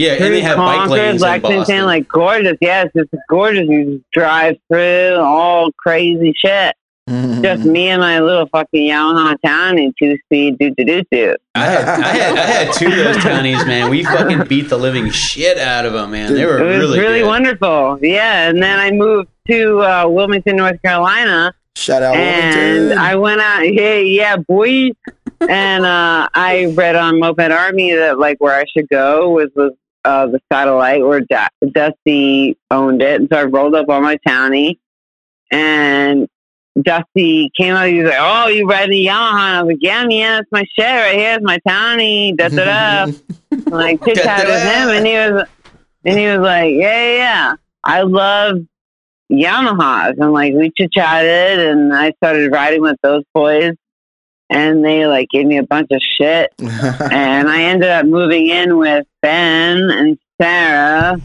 Yeah, 0.00 0.12
and 0.12 0.20
they 0.24 0.40
Through 0.40 0.40
have 0.48 0.56
bike 0.56 0.88
lanes 0.88 1.22
in 1.22 1.42
Boston. 1.42 1.84
like 1.86 2.08
gorgeous. 2.08 2.56
Yes, 2.60 2.88
it's 2.94 3.10
gorgeous. 3.28 3.66
You 3.68 3.84
just 3.96 4.10
drive 4.12 4.56
through 4.68 5.16
all 5.16 5.70
crazy 5.72 6.32
shit. 6.36 6.74
Mhm. 7.08 7.42
Just 7.42 7.64
me 7.64 7.88
and 7.88 8.00
my 8.00 8.20
little 8.20 8.46
fucking 8.46 8.88
Yamaha 8.88 9.34
town 9.44 9.78
and 9.78 9.92
two 10.00 10.16
speed 10.26 10.58
do 10.58 10.70
do 10.76 10.84
do 10.84 11.02
do. 11.10 11.34
I 11.56 11.64
had, 11.64 11.84
I 11.88 12.06
had 12.08 12.38
I 12.38 12.42
had 12.42 12.72
two 12.74 12.86
of 12.86 12.94
those 12.94 13.16
townies, 13.16 13.66
man. 13.66 13.90
We 13.90 14.04
fucking 14.04 14.44
beat 14.44 14.68
the 14.68 14.76
living 14.78 15.10
shit 15.10 15.58
out 15.58 15.86
of 15.86 15.92
them, 15.92 16.12
man. 16.12 16.32
They 16.34 16.46
were 16.46 16.58
It 16.60 16.78
was 16.78 16.88
really, 16.90 17.00
really, 17.00 17.20
good. 17.20 17.26
wonderful. 17.26 17.98
Yeah, 18.00 18.48
and 18.48 18.62
then 18.62 18.78
I 18.78 18.92
moved 18.92 19.28
to 19.48 19.80
uh, 19.80 20.06
Wilmington, 20.08 20.56
North 20.56 20.80
Carolina, 20.82 21.52
Shout 21.76 22.02
out 22.02 22.14
and 22.14 22.54
Wilmington. 22.76 22.98
I 22.98 23.16
went 23.16 23.40
out. 23.40 23.62
Hey, 23.62 24.04
yeah, 24.06 24.36
boy. 24.36 24.90
and 25.48 25.84
uh, 25.86 26.28
I 26.34 26.66
read 26.76 26.94
on 26.94 27.18
Moped 27.18 27.50
Army 27.50 27.92
that 27.94 28.18
like 28.20 28.36
where 28.38 28.54
I 28.54 28.64
should 28.76 28.88
go 28.88 29.30
was 29.30 29.48
was 29.56 29.72
uh, 30.04 30.26
the 30.26 30.40
satellite 30.52 31.04
where 31.04 31.20
Du- 31.20 31.70
Dusty 31.72 32.56
owned 32.70 33.02
it, 33.02 33.20
and 33.20 33.28
so 33.30 33.38
I 33.38 33.44
rolled 33.44 33.74
up 33.74 33.88
on 33.88 34.02
my 34.02 34.18
townie, 34.26 34.78
and 35.50 36.28
Dusty 36.80 37.50
came 37.56 37.74
out. 37.74 37.88
He 37.88 38.00
was 38.00 38.10
like, 38.10 38.18
"Oh, 38.20 38.48
you 38.48 38.66
riding 38.66 39.06
a 39.06 39.10
Yamaha?" 39.10 39.32
And 39.32 39.56
I 39.56 39.62
was 39.62 39.72
like, 39.72 39.82
"Yeah, 39.82 40.06
man, 40.06 40.38
that's 40.38 40.52
my 40.52 40.64
shit 40.78 40.86
right 40.86 41.18
here. 41.18 41.34
It's 41.34 41.44
my 41.44 41.58
townie." 41.66 42.36
Da 42.36 42.48
da 42.48 43.06
da. 43.06 43.12
like 43.66 44.02
chit 44.04 44.16
chat 44.16 44.46
with 44.46 44.62
him, 44.62 44.88
and 44.88 45.06
he 45.06 45.14
was, 45.14 45.48
and 46.04 46.18
he 46.18 46.26
was 46.26 46.40
like, 46.40 46.72
"Yeah, 46.74 47.04
yeah, 47.04 47.16
yeah. 47.16 47.54
I 47.84 48.02
love 48.02 48.58
Yamahas," 49.30 50.18
and 50.18 50.32
like 50.32 50.54
we 50.54 50.70
chit 50.76 50.92
chatted, 50.92 51.58
and 51.58 51.92
I 51.92 52.12
started 52.12 52.52
riding 52.52 52.82
with 52.82 52.96
those 53.02 53.24
boys, 53.34 53.74
and 54.50 54.84
they 54.84 55.06
like 55.06 55.28
gave 55.30 55.46
me 55.46 55.58
a 55.58 55.62
bunch 55.62 55.88
of 55.92 56.00
shit, 56.02 56.52
and 56.58 57.48
I 57.48 57.62
ended 57.62 57.88
up 57.88 58.04
moving 58.04 58.48
in 58.48 58.76
with 58.76 59.06
Ben 59.22 59.78
and 59.90 60.18
Sarah, 60.40 61.20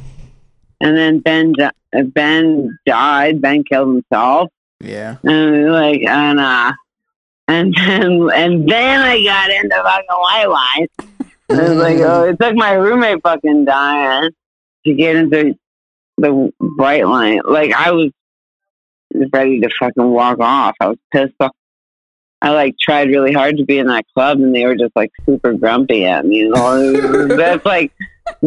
and 0.80 0.98
then 0.98 1.20
Ben 1.20 1.54
di- 1.54 2.02
Ben 2.04 2.78
died. 2.86 3.42
Ben 3.42 3.64
killed 3.64 3.96
himself, 3.96 4.50
yeah. 4.80 5.18
and 5.24 5.72
like 5.72 6.02
and 6.04 6.40
uh, 6.40 6.74
and 7.48 7.74
then 7.76 8.30
and 8.34 8.70
then 8.70 9.00
I 9.02 9.24
got 9.24 9.50
into 9.50 9.76
fucking 9.76 10.08
White 10.10 10.46
Line. 10.46 10.88
It 11.48 11.70
was 11.70 11.78
like, 11.78 11.98
oh, 12.00 12.24
it 12.24 12.40
took 12.40 12.56
my 12.56 12.74
roommate 12.74 13.22
fucking 13.22 13.66
dying 13.66 14.32
to 14.86 14.94
get 14.94 15.16
into 15.16 15.56
the 16.18 16.52
White 16.60 17.08
Line. 17.08 17.42
Like 17.44 17.74
I 17.74 17.92
was 17.92 18.12
ready 19.32 19.62
to 19.62 19.70
fucking 19.80 20.10
walk 20.10 20.40
off. 20.40 20.76
I 20.80 20.90
was 20.90 20.98
pissed 21.12 21.34
off. 21.40 21.52
I 22.46 22.52
like 22.52 22.76
tried 22.80 23.10
really 23.10 23.34
hard 23.34 23.58
to 23.58 23.66
be 23.66 23.80
in 23.80 23.88
that 23.88 24.06
club, 24.14 24.40
and 24.40 24.54
they 24.54 24.68
were 24.68 24.76
just 24.76 24.96
like 24.96 25.12
super 25.26 25.54
grumpy 25.54 26.06
at 26.06 26.26
me. 26.26 26.36
You 26.46 26.50
know, 26.52 27.28
that's 27.36 27.66
like 27.66 27.92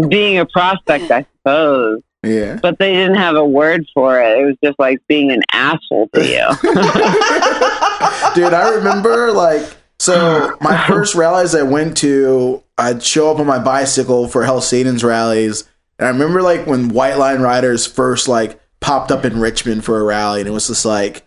being 0.08 0.38
a 0.38 0.46
prospect, 0.46 1.10
I 1.10 1.26
suppose. 1.38 2.02
Yeah. 2.22 2.60
But 2.62 2.78
they 2.78 2.92
didn't 2.92 3.16
have 3.16 3.34
a 3.34 3.44
word 3.44 3.86
for 3.92 4.20
it. 4.20 4.38
It 4.38 4.44
was 4.44 4.56
just 4.62 4.78
like 4.78 5.00
being 5.08 5.32
an 5.32 5.42
asshole 5.52 6.08
to 6.14 6.24
you. 6.24 6.46
Dude, 8.34 8.54
I 8.54 8.70
remember 8.74 9.32
like 9.32 9.62
so 9.98 10.56
my 10.60 10.86
first 10.86 11.16
rallies 11.16 11.56
I 11.56 11.62
went 11.62 11.96
to, 11.98 12.62
I'd 12.76 13.02
show 13.02 13.32
up 13.32 13.40
on 13.40 13.46
my 13.46 13.58
bicycle 13.58 14.28
for 14.28 14.44
Hell 14.44 14.60
Satan's 14.60 15.02
rallies. 15.02 15.64
And 15.98 16.06
I 16.06 16.10
remember 16.10 16.40
like 16.42 16.68
when 16.68 16.90
White 16.90 17.18
Line 17.18 17.40
Riders 17.40 17.84
first 17.84 18.28
like 18.28 18.60
popped 18.78 19.10
up 19.10 19.24
in 19.24 19.40
Richmond 19.40 19.84
for 19.84 19.98
a 19.98 20.04
rally 20.04 20.40
and 20.40 20.48
it 20.48 20.52
was 20.52 20.68
just 20.68 20.84
like 20.84 21.24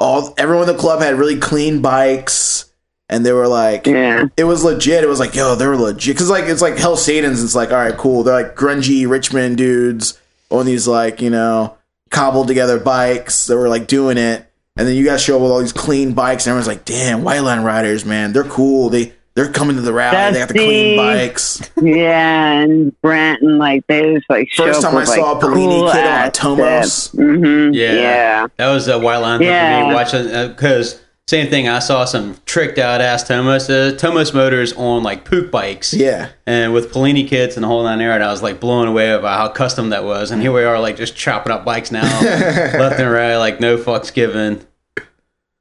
all 0.00 0.34
everyone 0.38 0.68
in 0.68 0.74
the 0.74 0.80
club 0.80 1.00
had 1.00 1.14
really 1.14 1.38
clean 1.38 1.80
bikes 1.82 2.70
and 3.08 3.26
they 3.26 3.32
were 3.32 3.48
like 3.48 3.86
yeah. 3.86 4.26
it 4.36 4.44
was 4.44 4.64
legit. 4.64 5.04
It 5.04 5.08
was 5.08 5.20
like, 5.20 5.34
yo, 5.34 5.54
they 5.56 5.66
were 5.66 5.76
legit. 5.76 6.16
Cause 6.16 6.30
like 6.30 6.44
it's 6.44 6.62
like 6.62 6.78
Hell 6.78 6.96
Satan's. 6.96 7.42
It's 7.44 7.54
like, 7.54 7.70
all 7.70 7.76
right, 7.76 7.96
cool. 7.96 8.22
They're 8.22 8.42
like 8.42 8.56
grungy 8.56 9.08
Richmond 9.08 9.58
dudes 9.58 10.18
on 10.48 10.64
these 10.64 10.88
like 10.88 11.20
you 11.20 11.30
know 11.30 11.76
cobbled 12.10 12.48
together 12.48 12.78
bikes 12.78 13.46
that 13.46 13.56
were 13.56 13.68
like 13.68 13.86
doing 13.86 14.16
it. 14.16 14.46
And 14.76 14.88
then 14.88 14.96
you 14.96 15.04
guys 15.04 15.20
show 15.20 15.36
up 15.36 15.42
with 15.42 15.50
all 15.50 15.60
these 15.60 15.72
clean 15.72 16.14
bikes, 16.14 16.46
and 16.46 16.52
everyone's 16.52 16.68
like, 16.68 16.84
damn, 16.84 17.22
White 17.22 17.40
Line 17.40 17.62
Riders, 17.62 18.06
man, 18.06 18.32
they're 18.32 18.44
cool. 18.44 18.88
They 18.88 19.12
they're 19.34 19.50
coming 19.52 19.76
to 19.76 19.82
the 19.82 19.92
rally. 19.92 20.32
They 20.32 20.38
got 20.40 20.48
to 20.48 20.54
clean 20.54 20.96
bikes. 20.96 21.70
Yeah, 21.80 22.60
and 22.60 23.00
Brent 23.00 23.42
and 23.42 23.58
like 23.58 23.86
they 23.86 24.14
just 24.14 24.28
like 24.28 24.48
show 24.50 24.66
First 24.66 24.84
up 24.84 24.90
time 24.90 24.96
I 24.96 25.00
with, 25.00 25.08
saw 25.08 25.32
like, 25.32 25.42
a 25.42 25.46
Polini 25.46 25.80
cool 25.80 25.92
kid 25.92 25.98
on 26.00 26.04
a 26.04 26.08
ass 26.08 26.38
Tomos. 26.38 27.10
hmm 27.12 27.70
Yeah. 27.72 27.92
yeah. 27.94 28.46
That 28.56 28.70
was 28.72 28.88
a 28.88 28.98
wild 28.98 29.22
line 29.22 29.38
for 29.38 29.44
me 29.44 29.94
watching 29.94 30.48
because 30.48 31.00
same 31.30 31.48
thing. 31.48 31.68
I 31.68 31.78
saw 31.78 32.06
some 32.06 32.36
tricked 32.44 32.78
out 32.78 33.00
ass 33.00 33.22
Tomos, 33.22 33.70
uh, 33.70 33.96
Tomos 33.96 34.34
motors 34.34 34.72
on 34.72 35.04
like 35.04 35.24
Puch 35.24 35.48
bikes. 35.52 35.94
Yeah. 35.94 36.30
And 36.44 36.74
with 36.74 36.92
Polini 36.92 37.26
kits 37.28 37.56
and 37.56 37.62
the 37.62 37.68
whole 37.68 37.84
nine 37.84 38.00
yard, 38.00 38.20
I 38.20 38.32
was 38.32 38.42
like 38.42 38.58
blown 38.58 38.88
away 38.88 39.10
about 39.12 39.38
how 39.38 39.48
custom 39.48 39.90
that 39.90 40.02
was. 40.02 40.32
And 40.32 40.42
here 40.42 40.50
we 40.50 40.64
are, 40.64 40.80
like 40.80 40.96
just 40.96 41.16
chopping 41.16 41.52
up 41.52 41.64
bikes 41.64 41.92
now, 41.92 42.02
left 42.22 42.98
and 42.98 43.08
right, 43.10 43.36
like 43.36 43.60
no 43.60 43.78
fucks 43.78 44.12
given. 44.12 44.66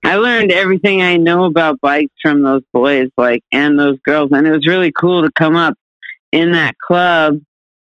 I 0.10 0.16
learned 0.16 0.52
everything 0.52 1.04
I 1.04 1.18
know 1.18 1.44
about 1.44 1.82
bikes 1.82 2.16
from 2.20 2.42
those 2.42 2.64
boys, 2.74 3.10
like 3.16 3.44
and 3.52 3.78
those 3.78 4.00
girls, 4.00 4.32
and 4.32 4.48
it 4.48 4.52
was 4.52 4.66
really 4.66 4.92
cool 4.92 5.22
to 5.22 5.32
come 5.34 5.56
up 5.56 5.76
in 6.32 6.54
that 6.54 6.80
club 6.80 7.40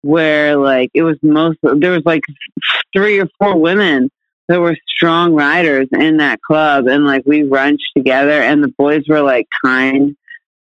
where 0.02 0.54
like 0.58 0.90
it 0.92 1.02
was 1.02 1.16
most 1.22 1.56
there 1.62 1.92
was 1.92 2.02
like 2.04 2.20
three 2.92 3.20
or 3.20 3.28
four 3.38 3.56
women 3.56 4.10
that 4.48 4.60
were 4.60 4.76
strong 4.86 5.32
riders 5.32 5.88
in 5.92 6.18
that 6.18 6.42
club, 6.42 6.88
and 6.88 7.06
like 7.06 7.22
we 7.24 7.40
runched 7.40 7.88
together, 7.96 8.42
and 8.42 8.62
the 8.62 8.74
boys 8.76 9.04
were 9.08 9.22
like 9.22 9.46
kind 9.64 10.14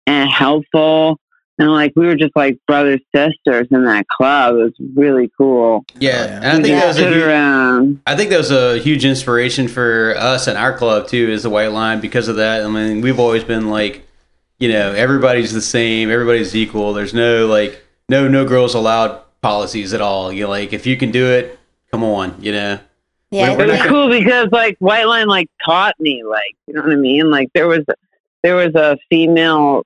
and 0.06 0.30
helpful. 0.30 1.18
And 1.58 1.70
like 1.70 1.92
we 1.94 2.06
were 2.06 2.16
just 2.16 2.34
like 2.34 2.58
brothers 2.66 3.00
sisters 3.14 3.68
in 3.70 3.84
that 3.84 4.08
club. 4.08 4.56
It 4.56 4.58
was 4.58 4.72
really 4.94 5.30
cool. 5.36 5.84
Yeah, 5.98 6.40
and 6.42 6.46
I 6.46 6.52
think 6.52 6.64
We 6.64 6.70
that 6.70 6.86
was 6.86 6.98
a 6.98 7.08
huge, 7.08 7.22
around. 7.22 8.02
I 8.06 8.16
think 8.16 8.30
that 8.30 8.38
was 8.38 8.50
a 8.50 8.78
huge 8.78 9.04
inspiration 9.04 9.68
for 9.68 10.14
us 10.16 10.46
and 10.46 10.56
our 10.56 10.76
club 10.76 11.08
too, 11.08 11.28
is 11.28 11.42
the 11.42 11.50
white 11.50 11.72
line 11.72 12.00
because 12.00 12.28
of 12.28 12.36
that. 12.36 12.64
I 12.64 12.68
mean, 12.68 13.02
we've 13.02 13.20
always 13.20 13.44
been 13.44 13.68
like, 13.68 14.06
you 14.58 14.70
know, 14.70 14.92
everybody's 14.92 15.52
the 15.52 15.60
same, 15.60 16.10
everybody's 16.10 16.56
equal. 16.56 16.94
There's 16.94 17.14
no 17.14 17.46
like 17.46 17.84
no 18.08 18.28
no 18.28 18.46
girls 18.46 18.74
allowed 18.74 19.20
policies 19.42 19.92
at 19.92 20.00
all. 20.00 20.32
You 20.32 20.44
know, 20.44 20.50
like 20.50 20.72
if 20.72 20.86
you 20.86 20.96
can 20.96 21.10
do 21.10 21.26
it, 21.26 21.58
come 21.90 22.02
on, 22.02 22.34
you 22.40 22.52
know. 22.52 22.78
Yeah, 23.30 23.56
We're 23.56 23.64
it 23.64 23.68
was 23.68 23.78
not 23.78 23.88
cool 23.88 24.08
because 24.08 24.48
like 24.52 24.76
White 24.78 25.06
Line 25.06 25.26
like 25.26 25.48
taught 25.64 25.94
me 25.98 26.22
like 26.22 26.54
you 26.66 26.74
know 26.74 26.82
what 26.82 26.92
I 26.92 26.96
mean 26.96 27.30
like 27.30 27.48
there 27.54 27.66
was 27.66 27.84
there 28.42 28.56
was 28.56 28.74
a 28.74 28.98
female 29.08 29.84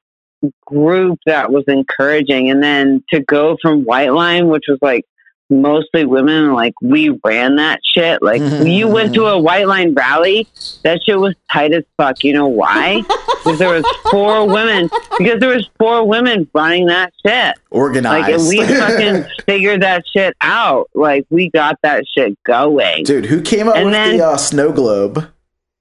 group 0.66 1.18
that 1.26 1.50
was 1.52 1.64
encouraging. 1.68 2.50
And 2.50 2.62
then 2.62 3.02
to 3.12 3.20
go 3.20 3.56
from 3.62 3.84
White 3.84 4.12
Line 4.12 4.48
which 4.48 4.64
was 4.68 4.78
like 4.82 5.04
mostly 5.48 6.04
women 6.04 6.52
like 6.54 6.74
we 6.82 7.08
ran 7.24 7.54
that 7.56 7.78
shit. 7.94 8.20
Like 8.20 8.40
you 8.66 8.88
went 8.88 9.14
to 9.14 9.26
a 9.26 9.38
White 9.38 9.68
Line 9.68 9.94
rally 9.94 10.48
that 10.82 11.00
shit 11.04 11.18
was 11.20 11.34
tight 11.52 11.72
as 11.72 11.84
fuck. 11.96 12.24
You 12.24 12.32
know 12.32 12.48
why? 12.48 13.02
Because 13.46 13.60
there 13.60 13.68
was 13.72 13.84
four 14.10 14.44
women 14.48 14.90
because 15.18 15.38
there 15.38 15.50
was 15.54 15.70
four 15.78 16.04
women 16.04 16.50
running 16.52 16.86
that 16.86 17.12
shit. 17.24 17.54
Organized. 17.70 18.22
like 18.28 18.34
and 18.34 18.48
we 18.48 18.64
fucking 18.66 19.30
figured 19.46 19.82
that 19.82 20.02
shit 20.12 20.34
out. 20.40 20.90
Like 20.94 21.26
we 21.30 21.48
got 21.50 21.76
that 21.84 22.02
shit 22.12 22.36
going. 22.42 23.04
Dude, 23.04 23.26
who 23.26 23.40
came 23.40 23.68
up 23.68 23.76
And 23.76 23.84
with 23.84 23.94
then- 23.94 24.16
the 24.18 24.26
uh, 24.26 24.36
snow 24.36 24.72
globe? 24.72 25.30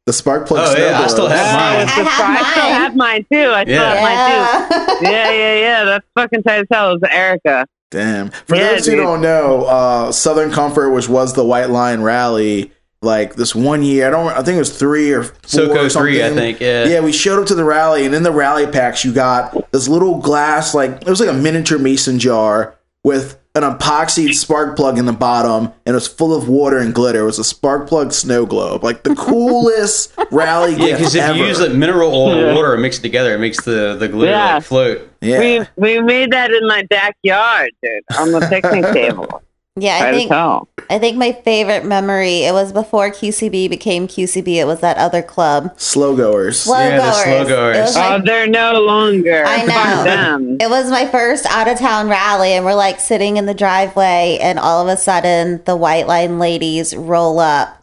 The 0.06 0.14
spark 0.14 0.48
plug 0.48 0.78
Oh, 0.78 0.80
yeah, 0.80 1.00
I 1.02 1.08
still 1.08 1.28
have 1.28 1.48
Oh, 1.48 1.58
mine. 1.60 1.82
it's 1.82 1.92
I 1.98 2.04
the- 2.04 2.10
have 2.10 2.38
I 2.46 2.52
still 2.52 2.64
have 2.64 2.96
mine 2.96 3.26
too. 3.32 3.50
I 3.52 3.64
still 3.64 3.74
Yeah. 3.74 3.96
have 3.96 4.70
mine 4.70 5.00
too. 5.00 5.06
yeah. 5.06 5.12
Yeah, 5.12 5.32
yeah, 5.32 5.56
yeah. 5.60 5.84
That's 5.86 6.06
fucking 6.16 6.44
tight 6.44 6.60
as 6.60 6.68
hell. 6.72 6.92
It 6.92 7.02
was 7.02 7.10
Erica. 7.12 7.66
Damn. 7.90 8.30
For 8.46 8.56
Yeah, 8.56 8.74
those 8.74 8.86
who 8.86 8.98
don't 8.98 9.22
know, 9.22 9.64
uh, 9.64 10.12
Southern 10.12 10.52
Comfort, 10.52 10.92
which 10.92 11.10
was 11.10 11.34
the 11.34 11.44
White 11.44 11.70
Line 11.72 12.02
Rally, 12.02 12.72
like 13.02 13.36
this 13.36 13.56
one 13.56 13.82
year, 13.84 14.08
I 14.08 14.10
don't, 14.12 14.28
I 14.32 14.44
think 14.44 14.56
it 14.58 14.60
was 14.60 14.78
three 14.78 15.12
or 15.12 15.24
four 15.24 15.34
Soco 15.48 15.86
or 15.86 15.90
three, 15.90 16.22
I 16.22 16.28
something. 16.28 16.36
think. 16.38 16.60
Yeah. 16.60 16.86
Yeah, 16.86 17.00
we 17.00 17.12
showed 17.12 17.40
up 17.40 17.48
to 17.48 17.56
the 17.56 17.64
rally, 17.64 18.06
and 18.06 18.14
in 18.14 18.22
the 18.24 18.32
rally 18.32 18.68
packs, 18.68 19.04
you 19.06 19.12
got 19.12 19.72
this 19.72 19.88
little 19.88 20.20
glass, 20.20 20.76
like 20.76 21.02
it 21.02 21.08
was 21.10 21.20
like 21.20 21.30
a 21.30 21.34
miniature 21.34 21.80
mason 21.80 22.20
jar 22.20 22.76
with 23.04 23.38
an 23.56 23.64
epoxy 23.64 24.34
spark 24.34 24.76
plug 24.76 24.98
in 24.98 25.06
the 25.06 25.14
bottom, 25.14 25.66
and 25.86 25.94
it 25.94 25.94
was 25.94 26.08
full 26.08 26.34
of 26.36 26.50
water 26.50 26.78
and 26.78 26.94
glitter. 26.94 27.22
It 27.22 27.26
was 27.26 27.40
a 27.40 27.44
spark 27.44 27.88
plug 27.88 28.12
snow 28.12 28.46
globe, 28.46 28.84
like 28.84 29.04
the 29.04 29.16
coolest 29.16 30.14
rally 30.32 30.72
Yeah, 30.74 30.78
gift 30.78 30.98
because 31.00 31.16
if 31.16 31.24
ever. 31.24 31.38
you 31.38 31.46
use 31.46 31.60
like 31.62 31.72
mineral 31.72 32.14
oil 32.14 32.36
Yeah. 32.36 32.48
and 32.48 32.56
water 32.56 32.74
and 32.74 32.82
mix 32.82 33.00
it 33.00 33.02
together, 33.02 33.34
it 33.34 33.40
makes 33.40 33.64
the 33.64 33.96
the 33.98 34.08
glitter 34.10 34.32
Yeah. 34.34 34.56
like 34.56 34.64
float. 34.64 35.10
yeah. 35.22 35.40
We 35.40 35.66
we 35.98 36.02
made 36.02 36.32
that 36.32 36.52
in 36.52 36.68
my 36.68 36.84
backyard, 36.90 37.72
dude, 37.82 38.04
on 38.18 38.32
the 38.32 38.42
picnic 38.42 38.84
table. 38.94 39.42
Yeah, 39.77 39.96
I 39.96 40.00
Try 40.00 40.12
to 40.12 40.17
think 40.17 40.29
tell. 40.29 40.70
I 40.89 41.00
think 41.00 41.17
my 41.17 41.34
favorite 41.34 41.84
memory. 41.84 42.44
It 42.44 42.53
was 42.53 42.72
before 42.72 43.10
QCB 43.10 43.70
became 43.70 44.08
QCB. 44.08 44.55
It 44.55 44.65
was 44.67 44.79
that 44.79 44.98
other 44.98 45.22
club, 45.22 45.77
Slow 45.77 46.15
goers. 46.15 46.62
Slow 46.62 46.77
Yeah, 46.79 46.98
the 46.98 47.03
Goers. 47.03 47.24
Slow 47.24 47.41
It 47.41 47.48
Goers. 47.48 47.96
my 47.96 48.15
Oh, 48.15 48.22
they're 48.24 48.48
no 48.48 48.79
longer. 48.82 49.44
I 49.46 49.65
know. 49.65 50.03
Them. 50.03 50.58
It 50.62 50.70
was 50.70 50.89
my 50.89 51.05
first 51.08 51.46
out 51.48 51.67
of 51.67 51.77
town 51.77 52.08
rally, 52.08 52.53
and 52.53 52.63
we're 52.63 52.75
like 52.75 53.00
sitting 53.01 53.36
in 53.38 53.48
the 53.48 53.53
driveway, 53.53 54.38
and 54.41 54.60
all 54.60 54.88
of 54.88 54.88
a 54.88 55.00
sudden, 55.00 55.62
the 55.65 55.75
White 55.75 56.08
Line 56.08 56.39
ladies 56.39 56.96
roll 56.96 57.39
up 57.39 57.82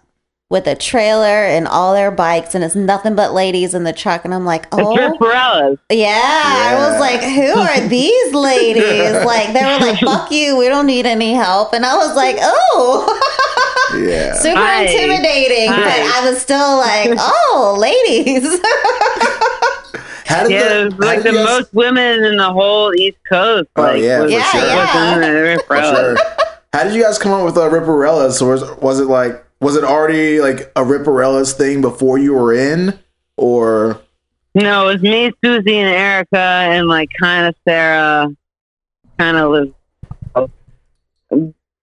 with 0.52 0.66
a 0.68 0.74
trailer 0.76 1.24
and 1.46 1.66
all 1.66 1.94
their 1.94 2.10
bikes, 2.10 2.54
and 2.54 2.62
it's 2.62 2.74
nothing 2.76 3.14
but 3.16 3.32
ladies 3.32 3.72
in 3.74 3.84
the 3.84 3.92
truck. 3.92 4.24
And 4.26 4.34
I'm 4.34 4.44
like, 4.44 4.66
oh, 4.70 4.94
Ripperellas. 4.96 5.78
yeah. 5.90 6.42
I 6.44 6.74
was 6.90 7.00
like, 7.00 7.22
who 7.22 7.58
are 7.58 7.88
these 7.88 8.34
ladies? 8.34 9.24
like, 9.24 9.54
they 9.54 9.64
were 9.64 9.78
like, 9.80 9.98
fuck 10.00 10.30
you, 10.30 10.56
we 10.58 10.68
don't 10.68 10.86
need 10.86 11.06
any 11.06 11.32
help. 11.32 11.72
And 11.72 11.86
I 11.86 11.96
was 11.96 12.14
like, 12.14 12.36
oh, 12.40 13.98
Yeah. 14.06 14.34
super 14.40 14.60
Hi. 14.60 14.82
intimidating. 14.84 15.68
Hi. 15.70 15.80
But 15.80 16.22
I 16.26 16.30
was 16.30 16.40
still 16.42 16.76
like, 16.76 17.10
oh, 17.18 17.76
ladies. 17.80 18.44
How 20.26 20.42
did 20.44 20.52
Yeah, 20.52 20.68
the, 20.68 20.80
it 20.80 20.84
was 20.84 20.94
like 20.98 21.22
the 21.22 21.32
guys- 21.32 21.44
most 21.46 21.74
women 21.74 22.24
in 22.24 22.36
the 22.36 22.52
whole 22.52 22.94
East 22.94 23.18
Coast. 23.28 23.68
Oh, 23.76 23.82
Like, 23.82 24.02
yeah, 24.02 24.20
was, 24.20 24.32
Yeah, 24.32 24.50
sure. 24.50 24.60
yeah. 24.60 25.16
was 25.16 25.26
in 25.26 25.56
the 25.56 25.62
For 25.66 25.76
sure. 25.82 26.16
How 26.72 26.84
did 26.84 26.94
you 26.94 27.02
guys 27.02 27.18
come 27.18 27.32
up 27.32 27.44
with 27.44 27.56
uh, 27.56 27.68
Ripperellas? 27.68 28.40
Or 28.40 28.52
was, 28.52 28.62
was 28.80 29.00
it 29.00 29.06
like 29.08 29.44
was 29.62 29.76
it 29.76 29.84
already 29.84 30.40
like 30.40 30.72
a 30.74 30.82
Ripperellas 30.82 31.52
thing 31.56 31.80
before 31.80 32.18
you 32.18 32.34
were 32.34 32.52
in, 32.52 32.98
or 33.36 34.02
No, 34.54 34.88
it 34.88 34.94
was 34.94 35.02
me, 35.02 35.30
Susie, 35.42 35.78
and 35.78 35.88
Erica, 35.88 36.36
and 36.36 36.88
like 36.88 37.08
kind 37.18 37.46
of 37.46 37.54
Sarah, 37.66 38.28
kind 39.18 39.36
of 39.36 39.50
Liz. 39.52 39.68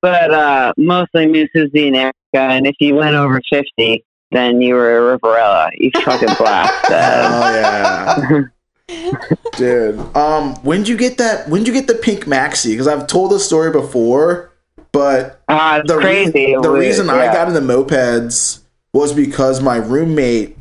But 0.01 0.31
uh, 0.31 0.73
mostly 0.77 1.25
me, 1.25 1.49
Susie, 1.53 1.87
and 1.87 1.95
Erica. 1.95 2.15
And 2.33 2.67
if 2.67 2.75
you 2.79 2.95
went 2.95 3.15
over 3.15 3.41
50, 3.49 4.03
then 4.31 4.61
you 4.61 4.75
were 4.75 5.13
a 5.13 5.17
Ripperella. 5.17 5.69
You 5.77 5.91
fucking 6.03 6.35
blasted. 6.37 6.89
oh 6.91 8.49
yeah, 8.89 9.21
dude. 9.57 9.99
Um, 10.15 10.55
when 10.63 10.79
did 10.79 10.89
you 10.89 10.97
get 10.97 11.17
that? 11.17 11.47
When 11.47 11.63
did 11.63 11.73
you 11.73 11.73
get 11.73 11.87
the 11.87 11.95
pink 11.95 12.25
maxi? 12.25 12.71
Because 12.71 12.87
I've 12.87 13.07
told 13.07 13.31
this 13.31 13.45
story 13.45 13.71
before, 13.71 14.48
but 14.91 15.41
Ah, 15.47 15.77
it's 15.77 15.87
the 15.91 15.97
crazy. 15.97 16.55
the 16.61 16.71
We- 16.71 16.79
reason 16.79 17.09
I 17.09 17.25
got 17.33 17.47
into 17.47 17.61
mopeds 17.61 18.59
was 18.93 19.13
because 19.13 19.61
my 19.61 19.77
roommate 19.77 20.57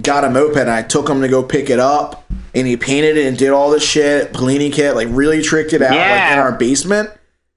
got 0.00 0.24
a 0.24 0.30
moped 0.30 0.56
and 0.56 0.70
I 0.70 0.82
took 0.82 1.08
him 1.08 1.20
to 1.20 1.28
go 1.28 1.42
pick 1.42 1.70
it 1.70 1.78
up 1.78 2.24
and 2.54 2.66
he 2.66 2.76
painted 2.76 3.16
it 3.16 3.26
and 3.26 3.36
did 3.36 3.50
all 3.50 3.70
this 3.70 3.82
shit, 3.84 4.32
Polini 4.32 4.72
kit, 4.72 4.94
like 4.96 5.08
really 5.10 5.42
tricked 5.42 5.72
it 5.72 5.82
out 5.82 5.90
like 5.92 6.32
in 6.32 6.38
our 6.38 6.52
basement. 6.52 7.10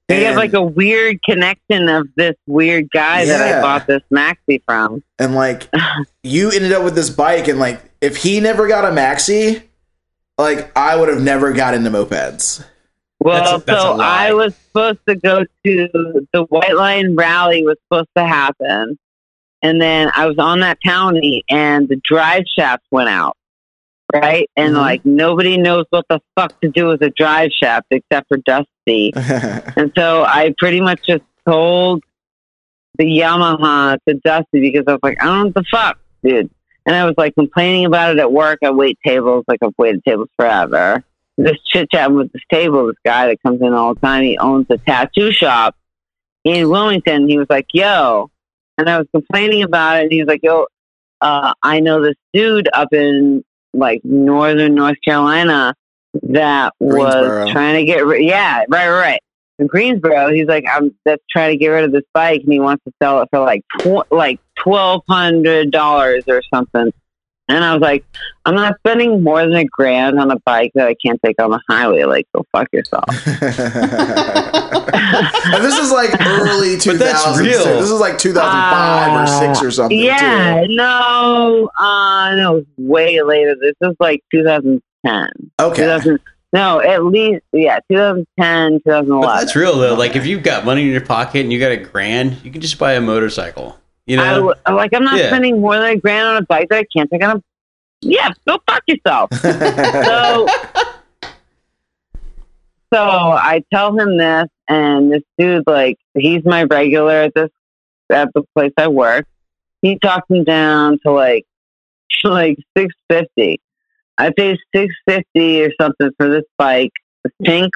We 0.08 0.16
have 0.16 0.26
And- 0.26 0.36
like 0.36 0.52
a 0.52 0.62
weird 0.62 1.18
connection 1.28 1.88
of 1.88 2.06
this 2.16 2.36
weird 2.46 2.90
guy 2.92 3.24
that 3.24 3.40
I 3.56 3.60
bought 3.60 3.86
this 3.88 4.02
maxi 4.12 4.62
from. 4.64 5.02
and 5.18 5.34
like 5.34 5.68
you 6.22 6.50
ended 6.50 6.72
up 6.72 6.84
with 6.84 6.94
this 6.94 7.10
bike 7.10 7.48
and 7.48 7.58
like 7.58 7.80
if 8.00 8.18
he 8.18 8.38
never 8.40 8.68
got 8.68 8.84
a 8.84 8.90
maxi, 8.94 9.62
like 10.38 10.70
I 10.76 10.94
would 10.96 11.08
have 11.08 11.22
never 11.22 11.52
got 11.52 11.74
into 11.74 11.90
mopeds. 11.90 12.62
Well, 13.26 13.42
That's 13.58 13.64
that's 13.64 13.82
so. 13.82 13.98
I 14.00 14.32
was 14.34 14.54
supposed 14.54 15.00
to 15.08 15.16
go 15.16 15.42
to 15.64 16.26
the 16.32 16.44
White 16.44 16.76
Line 16.76 17.16
rally 17.16 17.64
was 17.64 17.76
supposed 17.88 18.08
to 18.16 18.24
happen, 18.24 18.96
and 19.62 19.82
then 19.82 20.12
I 20.14 20.26
was 20.26 20.38
on 20.38 20.60
that 20.60 20.78
townie, 20.86 21.42
and 21.50 21.88
the 21.88 21.96
drive 22.04 22.44
shaft 22.56 22.84
went 22.92 23.08
out, 23.08 23.36
right? 24.14 24.48
And 24.56 24.74
Mhm. 24.76 24.80
like 24.80 25.04
nobody 25.04 25.56
knows 25.58 25.86
what 25.90 26.04
the 26.08 26.20
fuck 26.36 26.60
to 26.60 26.68
do 26.70 26.86
with 26.86 27.02
a 27.02 27.10
drive 27.10 27.50
shaft 27.50 27.86
except 27.90 28.28
for 28.28 28.36
Dusty, 28.36 29.12
and 29.76 29.90
so 29.96 30.22
I 30.22 30.54
pretty 30.56 30.80
much 30.80 31.00
just 31.04 31.24
told 31.44 32.04
the 32.98 33.06
Yamaha 33.06 33.98
to 34.08 34.14
Dusty 34.24 34.60
because 34.60 34.84
I 34.86 34.92
was 34.92 35.00
like, 35.02 35.20
I 35.20 35.24
don't 35.24 35.38
know 35.38 35.44
what 35.46 35.54
the 35.54 35.64
fuck, 35.68 35.98
dude. 36.22 36.48
And 36.86 36.94
I 36.94 37.04
was 37.06 37.14
like 37.18 37.34
complaining 37.34 37.86
about 37.86 38.12
it 38.12 38.20
at 38.20 38.30
work. 38.30 38.60
I 38.64 38.70
wait 38.70 39.00
tables, 39.04 39.44
like 39.48 39.58
I've 39.64 39.74
waited 39.78 40.04
tables 40.04 40.28
forever. 40.38 41.02
This 41.38 41.56
chit 41.66 41.90
chat 41.90 42.10
with 42.12 42.32
this 42.32 42.42
table, 42.50 42.86
this 42.86 42.96
guy 43.04 43.26
that 43.26 43.42
comes 43.42 43.60
in 43.60 43.74
all 43.74 43.94
the 43.94 44.00
time, 44.00 44.22
he 44.22 44.38
owns 44.38 44.66
a 44.70 44.78
tattoo 44.78 45.32
shop 45.32 45.76
in 46.44 46.68
Wilmington. 46.68 47.28
He 47.28 47.36
was 47.36 47.46
like, 47.50 47.66
yo. 47.72 48.30
And 48.78 48.88
I 48.88 48.98
was 48.98 49.06
complaining 49.12 49.62
about 49.62 49.98
it. 49.98 50.02
And 50.04 50.12
he 50.12 50.22
was 50.22 50.28
like, 50.28 50.40
yo, 50.42 50.66
uh, 51.20 51.54
I 51.62 51.80
know 51.80 52.02
this 52.02 52.14
dude 52.32 52.68
up 52.72 52.92
in 52.92 53.44
like 53.72 54.00
northern 54.04 54.74
North 54.74 54.96
Carolina 55.04 55.74
that 56.22 56.74
was 56.80 57.50
trying 57.52 57.76
to 57.76 57.84
get 57.84 58.04
rid. 58.04 58.24
Yeah, 58.24 58.64
right, 58.68 58.88
right, 58.88 58.90
right. 58.90 59.20
In 59.58 59.66
Greensboro, 59.66 60.32
he's 60.32 60.46
like, 60.46 60.64
I'm 60.70 60.94
that's 61.04 61.22
trying 61.30 61.52
to 61.52 61.56
get 61.56 61.68
rid 61.68 61.84
of 61.84 61.92
this 61.92 62.04
bike, 62.12 62.42
and 62.42 62.52
he 62.52 62.60
wants 62.60 62.84
to 62.84 62.92
sell 63.02 63.22
it 63.22 63.28
for 63.30 63.40
like 63.40 63.62
tw- 63.78 64.10
like 64.10 64.38
twelve 64.58 65.02
hundred 65.08 65.70
dollars 65.70 66.24
or 66.28 66.42
something. 66.52 66.92
And 67.48 67.62
I 67.64 67.72
was 67.74 67.80
like, 67.80 68.04
I'm 68.44 68.56
not 68.56 68.76
spending 68.80 69.22
more 69.22 69.40
than 69.42 69.54
a 69.54 69.64
grand 69.64 70.18
on 70.18 70.32
a 70.32 70.38
bike 70.40 70.72
that 70.74 70.88
I 70.88 70.94
can't 70.94 71.20
take 71.24 71.40
on 71.40 71.50
the 71.50 71.60
highway. 71.68 72.02
Like, 72.02 72.26
go 72.34 72.44
fuck 72.52 72.66
yourself. 72.72 73.04
and 74.96 75.64
this 75.64 75.78
is 75.78 75.92
like 75.92 76.10
early 76.26 76.76
2000s. 76.76 76.98
That's 76.98 77.38
real. 77.38 77.64
This 77.64 77.90
is 77.90 78.00
like 78.00 78.18
2005 78.18 79.12
or 79.12 79.22
Uh, 79.22 79.54
6 79.54 79.62
or 79.62 79.70
something. 79.70 79.98
Yeah, 79.98 80.64
too. 80.66 80.74
no, 80.74 81.70
uh, 81.78 82.34
no, 82.34 82.64
way 82.76 83.22
later. 83.22 83.54
This 83.60 83.74
is 83.80 83.94
like 84.00 84.24
2010. 84.32 85.28
Okay. 85.60 85.82
2000, 85.82 86.18
no, 86.52 86.80
at 86.80 87.04
least, 87.04 87.42
yeah, 87.52 87.78
2010, 87.90 88.80
2011. 88.84 89.20
But 89.20 89.40
that's 89.40 89.54
real 89.56 89.78
though. 89.78 89.94
Like 89.94 90.16
if 90.16 90.26
you've 90.26 90.42
got 90.42 90.64
money 90.64 90.82
in 90.82 90.88
your 90.88 91.00
pocket 91.04 91.40
and 91.42 91.52
you 91.52 91.60
got 91.60 91.72
a 91.72 91.76
grand, 91.76 92.38
you 92.44 92.50
can 92.50 92.60
just 92.60 92.78
buy 92.78 92.94
a 92.94 93.00
motorcycle. 93.00 93.78
You 94.06 94.16
know? 94.16 94.34
w- 94.36 94.54
I'm 94.64 94.76
like, 94.76 94.94
I'm 94.94 95.04
not 95.04 95.18
Yeah. 95.18 95.28
spending 95.28 95.60
more 95.60 95.74
than 95.76 95.84
a 95.84 95.96
grand 95.96 96.26
on 96.28 96.36
a 96.36 96.42
bike 96.42 96.68
that 96.70 96.78
I 96.78 96.84
can't 96.96 97.10
take 97.10 97.22
on 97.24 97.38
a. 97.38 97.42
Yeah, 98.02 98.30
go 98.46 98.58
fuck 98.68 98.82
yourself. 98.86 99.30
so, 99.34 100.46
so 102.92 103.00
I 103.00 103.62
tell 103.72 103.98
him 103.98 104.16
this, 104.16 104.46
and 104.68 105.12
this 105.12 105.22
dude, 105.38 105.64
like, 105.66 105.96
he's 106.14 106.44
my 106.44 106.64
regular 106.64 107.14
at 107.14 107.34
this 107.34 107.50
at 108.12 108.28
the 108.34 108.42
place 108.54 108.72
I 108.76 108.88
work. 108.88 109.26
He 109.82 109.98
talks 109.98 110.28
him 110.30 110.44
down 110.44 110.98
to 111.04 111.10
like, 111.12 111.44
like 112.24 112.58
six 112.76 112.94
fifty. 113.10 113.60
I 114.18 114.30
paid 114.30 114.58
six 114.74 114.94
fifty 115.08 115.64
or 115.64 115.70
something 115.80 116.10
for 116.16 116.28
this 116.28 116.44
bike, 116.58 116.92
this 117.24 117.32
pink 117.42 117.72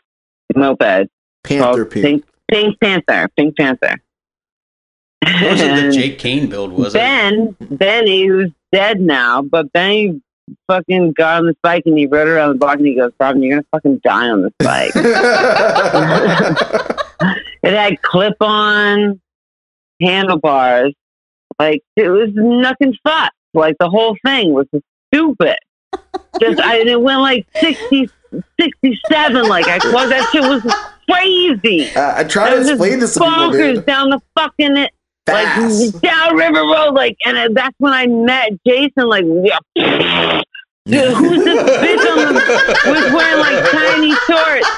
moped. 0.55 1.09
Panther 1.43 1.85
Pink. 1.87 2.05
Pink, 2.05 2.25
Pink 2.51 2.81
Panther. 2.81 3.29
Pink 3.37 3.57
Panther. 3.57 3.97
What 5.23 5.51
was 5.53 5.61
it 5.61 5.87
the 5.87 5.91
Jake 5.97 6.19
Kane 6.19 6.49
build? 6.49 6.73
Was 6.73 6.95
it? 6.95 6.99
Ben, 6.99 7.57
Benny, 7.61 8.27
who's 8.27 8.51
dead 8.73 9.01
now, 9.01 9.43
but 9.43 9.73
Benny 9.73 10.21
fucking 10.67 11.13
got 11.13 11.41
on 11.41 11.47
this 11.47 11.57
bike 11.63 11.83
and 11.87 11.97
he 11.99 12.07
rode 12.07 12.29
around 12.29 12.51
the 12.51 12.55
block 12.59 12.77
and 12.79 12.87
he 12.87 12.95
goes, 12.95 13.13
Robin, 13.21 13.43
you're 13.43 13.57
gonna 13.57 13.67
fucking 13.73 14.01
die 14.03 14.29
on 14.29 14.43
this 14.43 14.53
bike. 14.59 14.93
it 17.63 17.73
had 17.73 18.01
clip 18.03 18.37
on 18.41 19.21
handlebars. 20.01 20.95
Like 21.59 21.83
it 21.97 22.09
was 22.09 22.31
nothing 22.35 22.95
fun. 23.05 23.31
Like 23.55 23.77
the 23.79 23.89
whole 23.89 24.17
thing 24.25 24.53
was 24.53 24.67
stupid. 25.13 25.57
Just 26.41 26.61
I 26.61 26.79
it 26.79 27.01
went 27.01 27.21
like 27.21 27.47
60, 27.61 28.09
67. 28.61 29.49
Like 29.49 29.67
I 29.67 29.79
thought 29.79 30.09
that 30.09 30.29
shit 30.33 30.43
was 30.43 30.63
crazy. 31.11 31.91
Uh, 31.95 32.15
I 32.17 32.25
try 32.25 32.47
I 32.47 32.51
to 32.51 32.61
explain 32.61 33.01
this 33.01 33.15
to 33.15 33.21
people, 33.21 33.33
bonkers 33.35 33.75
dude. 33.77 33.87
down 33.87 34.11
the 34.11 34.21
fucking 34.39 34.87
like 35.33 36.01
down 36.03 36.37
River 36.37 36.63
Road, 36.63 36.95
like, 36.95 37.17
and 37.25 37.37
uh, 37.37 37.49
that's 37.53 37.75
when 37.79 37.93
I 37.93 38.07
met 38.07 38.53
Jason. 38.67 39.09
Like, 39.09 39.25
yeah, 39.43 39.59
dude, 40.87 41.13
who's 41.17 41.45
this 41.45 41.63
bitch 41.79 42.11
on 42.11 42.35
the 42.35 42.41
was 42.87 43.13
wearing 43.13 43.41
like 43.41 43.71
tiny 43.71 44.13
shorts, 44.27 44.69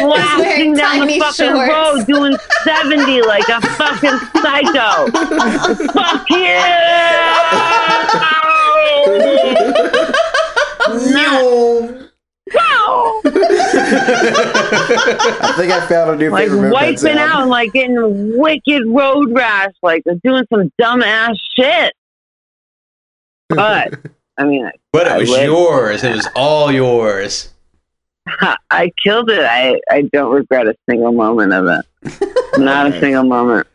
blasting 0.00 0.74
down 0.74 1.06
the 1.06 1.18
fucking 1.18 1.54
shorts. 1.54 1.70
road, 1.70 2.06
doing 2.06 2.36
seventy 2.64 3.22
like 3.22 3.48
a 3.48 3.60
fucking 3.60 4.18
psycho. 4.42 5.10
Fuck 5.92 6.30
you! 6.30 6.60
No. 11.12 12.03
Wow. 12.86 13.20
I 13.24 13.30
think 15.56 15.72
I 15.72 15.86
found 15.86 16.10
a 16.10 16.16
new 16.16 16.30
like 16.30 16.44
favorite 16.44 16.60
moped 16.62 16.72
wiping 16.74 16.96
sound. 16.98 17.18
out 17.18 17.40
and 17.42 17.50
like 17.50 17.72
getting 17.72 18.38
wicked 18.38 18.82
road 18.86 19.32
rash, 19.32 19.72
like 19.82 20.02
doing 20.22 20.44
some 20.52 20.70
dumbass 20.80 21.34
shit. 21.58 21.92
But 23.48 23.94
I 24.36 24.44
mean, 24.44 24.70
But 24.92 25.06
it 25.08 25.18
was 25.18 25.30
yours. 25.30 26.04
It 26.04 26.14
was 26.14 26.28
all 26.36 26.70
yours. 26.70 27.50
I 28.70 28.90
killed 29.04 29.30
it. 29.30 29.44
I 29.44 29.80
I 29.90 30.02
don't 30.12 30.32
regret 30.32 30.66
a 30.66 30.74
single 30.88 31.12
moment 31.12 31.52
of 31.52 31.66
it. 31.66 31.84
Not 32.58 32.88
a 32.88 32.92
single 33.00 33.24
moment. 33.24 33.66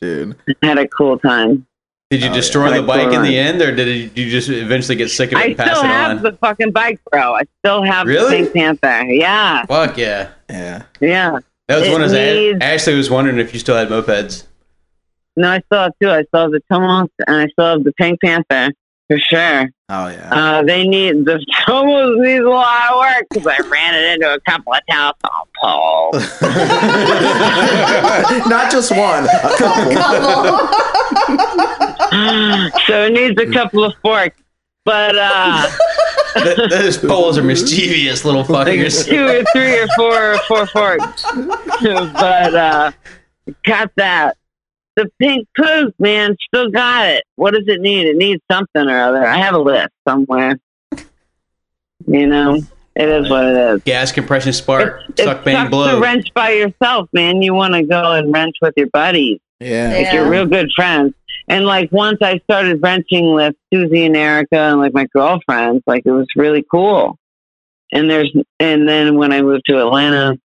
Dude. 0.00 0.36
I 0.62 0.66
had 0.66 0.78
a 0.78 0.88
cool 0.88 1.18
time. 1.18 1.65
Did 2.10 2.22
you 2.22 2.30
Oh, 2.30 2.34
destroy 2.34 2.68
yeah. 2.70 2.76
the 2.80 2.86
bike 2.86 3.12
in 3.12 3.22
the 3.22 3.36
end, 3.36 3.60
or 3.60 3.74
did 3.74 4.16
you 4.16 4.30
just 4.30 4.48
eventually 4.48 4.94
get 4.94 5.10
sick 5.10 5.32
of 5.32 5.38
it 5.38 5.42
I 5.42 5.46
and 5.46 5.56
pass 5.56 5.70
still 5.76 5.82
it 5.82 5.86
have 5.88 6.16
on? 6.18 6.22
the 6.22 6.32
fucking 6.34 6.70
bike, 6.70 7.00
bro. 7.10 7.34
I 7.34 7.42
still 7.64 7.82
have 7.82 8.06
Really? 8.06 8.44
the 8.44 8.50
Pink 8.50 8.80
Panther. 8.80 9.10
Yeah, 9.12 9.66
Fuck 9.66 9.98
yeah! 9.98 10.28
Yeah. 10.48 10.82
yeah. 11.00 11.38
That 11.66 11.80
was 11.80 11.88
It 11.88 11.92
one 11.92 12.02
of 12.02 12.12
needs- 12.12 12.58
Ashley 12.62 12.94
was 12.94 13.10
wondering 13.10 13.38
if 13.40 13.52
you 13.52 13.58
still 13.58 13.74
had 13.76 13.88
mopeds. 13.88 14.44
No, 15.36 15.50
I 15.50 15.58
still 15.66 15.80
have 15.82 15.92
two. 16.00 16.08
I 16.10 16.22
still 16.22 16.42
have 16.42 16.52
the 16.52 16.60
Tomos 16.70 17.08
and 17.26 17.36
I 17.36 17.48
still 17.48 17.66
have 17.72 17.82
the 17.82 17.92
Pink 17.94 18.20
Panther 18.20 18.70
for 19.08 19.18
sure. 19.18 19.68
Oh 19.88 20.06
yeah. 20.08 20.28
Uh, 20.32 20.62
they 20.62 20.86
need 20.86 21.24
the 21.24 21.44
Tomos 21.66 22.18
needs 22.20 22.44
a 22.44 22.48
lot 22.48 22.92
of 22.92 22.98
work 22.98 23.26
because 23.30 23.46
I 23.48 23.58
ran 23.68 23.94
it 23.96 24.04
into 24.14 24.32
a 24.32 24.38
couple 24.48 24.74
of 24.74 24.80
telephone 24.88 25.48
poles. 25.60 26.40
Not 28.48 28.70
just 28.70 28.92
one, 28.96 29.24
a 29.24 29.28
couple. 29.58 29.92
Couple. 29.96 30.68
so 32.86 33.04
it 33.06 33.12
needs 33.12 33.40
a 33.40 33.52
couple 33.52 33.84
of 33.84 33.94
forks. 34.02 34.36
But 34.84 35.16
uh, 35.18 35.68
Th- 36.34 36.70
Those 36.70 36.98
poles 36.98 37.36
are 37.38 37.42
mischievous 37.42 38.24
little 38.24 38.44
fuckers. 38.44 39.04
two 39.06 39.26
or 39.26 39.44
three 39.52 39.78
or 39.80 39.86
four 39.96 40.34
or 40.34 40.38
four 40.40 40.66
forks. 40.66 41.24
but 41.82 42.54
uh, 42.54 42.92
got 43.64 43.90
that. 43.96 44.36
The 44.96 45.10
pink 45.18 45.46
poop, 45.56 45.94
man, 45.98 46.36
still 46.48 46.70
got 46.70 47.06
it. 47.08 47.24
What 47.34 47.52
does 47.54 47.64
it 47.66 47.80
need? 47.80 48.06
It 48.06 48.16
needs 48.16 48.40
something 48.50 48.86
or 48.88 48.98
other. 48.98 49.26
I 49.26 49.38
have 49.38 49.54
a 49.54 49.58
list 49.58 49.90
somewhere. 50.08 50.58
You 52.06 52.26
know, 52.26 52.60
it 52.94 53.08
is 53.08 53.28
what 53.28 53.44
it 53.44 53.56
is. 53.56 53.82
Gas 53.82 54.12
compression 54.12 54.52
spark, 54.52 55.02
It's, 55.08 55.22
suck 55.24 55.38
it 55.40 55.44
bang 55.44 55.68
blow. 55.70 55.96
to 55.96 56.00
wrench 56.00 56.32
by 56.34 56.50
yourself, 56.52 57.08
man. 57.12 57.42
You 57.42 57.52
want 57.54 57.74
to 57.74 57.82
go 57.82 58.12
and 58.12 58.32
wrench 58.32 58.54
with 58.62 58.74
your 58.76 58.86
buddies. 58.88 59.40
Yeah. 59.60 59.90
If 59.92 60.00
Yeah. 60.06 60.14
you're 60.14 60.30
real 60.30 60.46
good 60.46 60.70
friends. 60.76 61.14
And 61.48 61.64
like 61.64 61.92
once 61.92 62.18
I 62.22 62.38
started 62.38 62.82
wrenching 62.82 63.32
with 63.32 63.54
Susie 63.72 64.04
and 64.06 64.16
Erica 64.16 64.56
and 64.58 64.80
like 64.80 64.92
my 64.94 65.06
girlfriends, 65.06 65.82
like 65.86 66.02
it 66.04 66.10
was 66.10 66.26
really 66.36 66.64
cool. 66.70 67.18
And 67.92 68.10
there's 68.10 68.32
and 68.58 68.88
then 68.88 69.16
when 69.16 69.32
I 69.32 69.42
moved 69.42 69.62
to 69.66 69.78
Atlanta, 69.78 70.36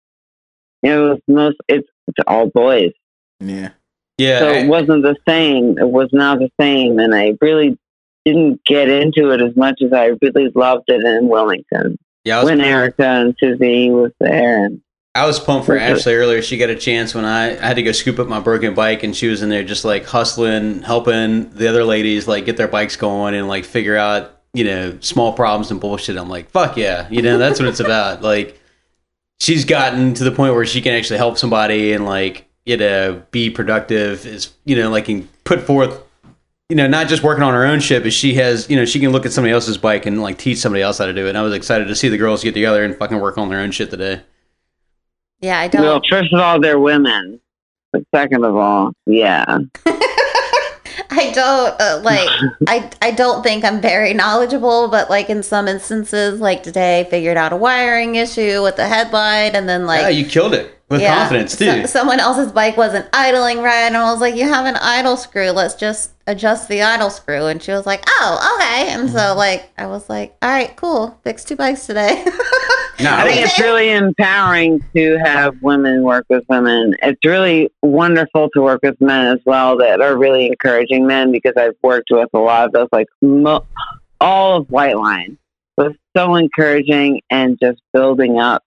it 0.83 0.95
was 0.97 1.19
most 1.27 1.57
it's, 1.67 1.87
it's 2.07 2.17
all 2.27 2.47
boys. 2.47 2.91
Yeah. 3.39 3.69
Yeah, 4.17 4.39
So 4.39 4.49
I- 4.49 4.57
it 4.59 4.67
wasn't 4.67 5.01
the 5.03 5.15
same. 5.27 5.77
It 5.79 5.89
was 5.89 6.09
not 6.11 6.37
the 6.39 6.51
same 6.59 6.99
and 6.99 7.15
I 7.15 7.33
really 7.41 7.77
didn't 8.23 8.61
get 8.65 8.87
into 8.87 9.31
it 9.31 9.41
as 9.41 9.55
much 9.55 9.81
as 9.83 9.91
I 9.93 10.11
really 10.21 10.51
loved 10.53 10.83
it 10.89 11.03
in 11.03 11.27
Wilmington. 11.27 11.97
yeah. 12.23 12.37
I 12.37 12.43
was, 12.43 12.51
when 12.51 12.61
Erica 12.61 13.03
and 13.03 13.35
Susie 13.39 13.89
was 13.89 14.11
there 14.19 14.63
and 14.65 14.79
I 15.13 15.25
was 15.25 15.39
pumped 15.39 15.65
for 15.65 15.75
Okay. 15.75 15.91
Ashley 15.91 16.15
earlier. 16.15 16.41
She 16.41 16.57
got 16.57 16.69
a 16.69 16.75
chance 16.75 17.13
when 17.13 17.25
I, 17.25 17.57
I 17.57 17.67
had 17.67 17.75
to 17.75 17.83
go 17.83 17.91
scoop 17.91 18.17
up 18.19 18.27
my 18.27 18.39
broken 18.39 18.73
bike, 18.73 19.03
and 19.03 19.15
she 19.15 19.27
was 19.27 19.41
in 19.41 19.49
there 19.49 19.63
just 19.63 19.83
like 19.83 20.05
hustling, 20.05 20.83
helping 20.83 21.49
the 21.49 21.67
other 21.67 21.83
ladies 21.83 22.27
like 22.27 22.45
get 22.45 22.55
their 22.55 22.69
bikes 22.69 22.95
going 22.95 23.35
and 23.35 23.47
like 23.47 23.65
figure 23.65 23.97
out 23.97 24.37
you 24.53 24.63
know 24.63 24.97
small 25.01 25.33
problems 25.33 25.69
and 25.69 25.81
bullshit. 25.81 26.17
I'm 26.17 26.29
like, 26.29 26.49
fuck 26.51 26.77
yeah, 26.77 27.07
you 27.09 27.21
know 27.21 27.37
that's 27.37 27.59
what 27.59 27.67
it's 27.67 27.81
about. 27.81 28.21
Like 28.31 28.57
she's 29.41 29.65
gotten 29.65 30.13
to 30.13 30.23
the 30.23 30.31
point 30.31 30.53
where 30.53 30.65
she 30.65 30.81
can 30.81 30.93
actually 30.93 31.17
help 31.17 31.37
somebody 31.37 31.91
and 31.91 32.05
like 32.05 32.47
you 32.65 32.77
know 32.77 33.21
be 33.31 33.49
productive. 33.49 34.25
Is 34.25 34.53
you 34.63 34.77
know 34.77 34.89
like 34.89 35.05
can 35.05 35.27
put 35.43 35.61
forth. 35.61 36.01
You 36.69 36.77
know, 36.77 36.87
not 36.87 37.09
just 37.09 37.21
working 37.21 37.43
on 37.43 37.53
her 37.53 37.65
own 37.65 37.81
shit, 37.81 38.01
but 38.01 38.13
she 38.13 38.35
has, 38.35 38.69
you 38.69 38.77
know, 38.77 38.85
she 38.85 39.01
can 39.01 39.11
look 39.11 39.25
at 39.25 39.33
somebody 39.33 39.51
else's 39.51 39.77
bike 39.77 40.05
and 40.05 40.21
like 40.21 40.37
teach 40.37 40.57
somebody 40.57 40.81
else 40.81 40.99
how 40.99 41.05
to 41.05 41.11
do 41.11 41.25
it. 41.25 41.29
And 41.29 41.37
I 41.37 41.41
was 41.41 41.53
excited 41.53 41.89
to 41.89 41.95
see 41.97 42.07
the 42.07 42.17
girls 42.17 42.43
get 42.45 42.53
together 42.53 42.85
and 42.85 42.95
fucking 42.95 43.19
work 43.19 43.37
on 43.37 43.49
their 43.49 43.59
own 43.59 43.71
shit 43.71 43.89
today. 43.89 44.21
Yeah, 45.41 45.59
I 45.59 45.67
don't. 45.67 45.81
well, 45.81 46.01
first 46.09 46.33
of 46.33 46.39
all, 46.39 46.59
they're 46.59 46.79
women. 46.79 47.39
But 47.91 48.03
second 48.15 48.45
of 48.45 48.55
all, 48.55 48.93
yeah. 49.05 49.43
I 51.13 51.31
don't 51.33 51.81
uh, 51.81 51.99
like. 52.03 52.29
I 52.67 52.89
I 53.01 53.11
don't 53.11 53.43
think 53.43 53.65
I'm 53.65 53.81
very 53.81 54.13
knowledgeable, 54.13 54.87
but 54.87 55.09
like 55.09 55.29
in 55.29 55.43
some 55.43 55.67
instances, 55.67 56.39
like 56.39 56.63
today, 56.63 57.01
I 57.01 57.03
figured 57.03 57.35
out 57.37 57.51
a 57.51 57.57
wiring 57.57 58.15
issue 58.15 58.61
with 58.63 58.77
the 58.77 58.87
headlight, 58.87 59.55
and 59.55 59.67
then 59.67 59.85
like 59.85 60.01
yeah, 60.03 60.09
you 60.09 60.25
killed 60.25 60.53
it 60.53 60.73
with 60.89 61.01
yeah, 61.01 61.17
confidence 61.17 61.57
too. 61.57 61.65
so- 61.81 61.85
someone 61.85 62.19
else's 62.21 62.51
bike 62.53 62.77
wasn't 62.77 63.07
idling 63.13 63.59
right, 63.61 63.81
and 63.87 63.97
I 63.97 64.09
was 64.11 64.21
like, 64.21 64.35
"You 64.35 64.45
have 64.47 64.65
an 64.65 64.77
idle 64.77 65.17
screw. 65.17 65.51
Let's 65.51 65.75
just 65.75 66.11
adjust 66.27 66.69
the 66.69 66.81
idle 66.81 67.09
screw." 67.09 67.47
And 67.47 67.61
she 67.61 67.71
was 67.71 67.85
like, 67.85 68.03
"Oh, 68.07 68.55
okay." 68.57 68.89
And 68.91 69.09
Mm-hmm. 69.09 69.17
so 69.17 69.35
like 69.35 69.69
I 69.77 69.87
was 69.87 70.07
like, 70.09 70.37
"All 70.41 70.49
right, 70.49 70.73
cool. 70.77 71.19
Fix 71.25 71.43
two 71.43 71.57
bikes 71.57 71.85
today." 71.87 72.25
no, 73.03 73.15
I 73.15 73.23
think 73.27 73.41
it's 73.45 73.59
really 73.59 73.89
empowering 73.91 74.83
to 74.95 75.17
have 75.17 75.61
women 75.61 76.03
work 76.03 76.25
with 76.29 76.43
women. 76.49 76.95
It's 77.01 77.23
really 77.25 77.71
wonderful 77.81 78.49
to 78.53 78.61
work 78.61 78.81
with 78.83 78.99
men 79.01 79.27
as 79.27 79.39
well 79.45 79.77
that 79.77 80.01
are 80.01 80.17
really 80.17 80.47
encouraging 80.47 81.05
men 81.07 81.31
because 81.31 81.53
I've 81.57 81.75
worked 81.81 82.09
with 82.11 82.29
a 82.33 82.39
lot 82.39 82.65
of 82.65 82.71
those, 82.71 82.89
like 82.91 83.07
mo- 83.21 83.65
all 84.19 84.57
of 84.57 84.69
White 84.69 84.97
Line 84.97 85.37
was 85.77 85.93
so 86.15 86.35
encouraging 86.35 87.21
and 87.29 87.57
just 87.61 87.81
building 87.93 88.39
up 88.39 88.63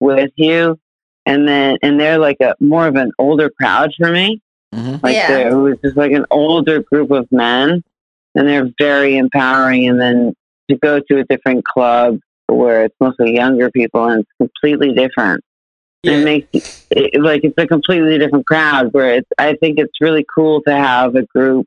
with 0.00 0.30
you. 0.36 0.78
And 1.26 1.48
then, 1.48 1.78
and 1.82 1.98
they're 1.98 2.18
like 2.18 2.36
a 2.40 2.54
more 2.60 2.86
of 2.86 2.96
an 2.96 3.12
older 3.18 3.50
crowd 3.50 3.92
for 3.98 4.10
me. 4.10 4.40
hmm 4.72 4.96
Like 5.02 5.14
Yeah. 5.14 5.28
there 5.28 5.58
was 5.58 5.76
just 5.82 5.96
like 5.96 6.12
an 6.12 6.26
older 6.30 6.82
group 6.82 7.10
of 7.10 7.30
men, 7.32 7.82
and 8.34 8.48
they're 8.48 8.70
very 8.78 9.16
empowering. 9.16 9.88
And 9.88 10.00
then 10.00 10.34
to 10.70 10.76
go 10.76 11.00
to 11.00 11.18
a 11.18 11.24
different 11.24 11.64
club 11.64 12.18
where 12.48 12.84
it's 12.84 12.96
mostly 13.00 13.34
younger 13.34 13.70
people 13.70 14.06
and 14.06 14.20
it's 14.20 14.30
completely 14.38 14.92
different. 14.92 15.42
Yeah. 16.02 16.12
It 16.12 16.24
makes 16.24 16.86
it, 16.90 17.20
like 17.20 17.44
it's 17.44 17.54
a 17.56 17.66
completely 17.66 18.18
different 18.18 18.46
crowd. 18.46 18.92
Where 18.92 19.14
it's, 19.14 19.28
I 19.38 19.54
think 19.54 19.78
it's 19.78 20.00
really 20.00 20.24
cool 20.34 20.62
to 20.62 20.74
have 20.74 21.14
a 21.16 21.22
group 21.22 21.66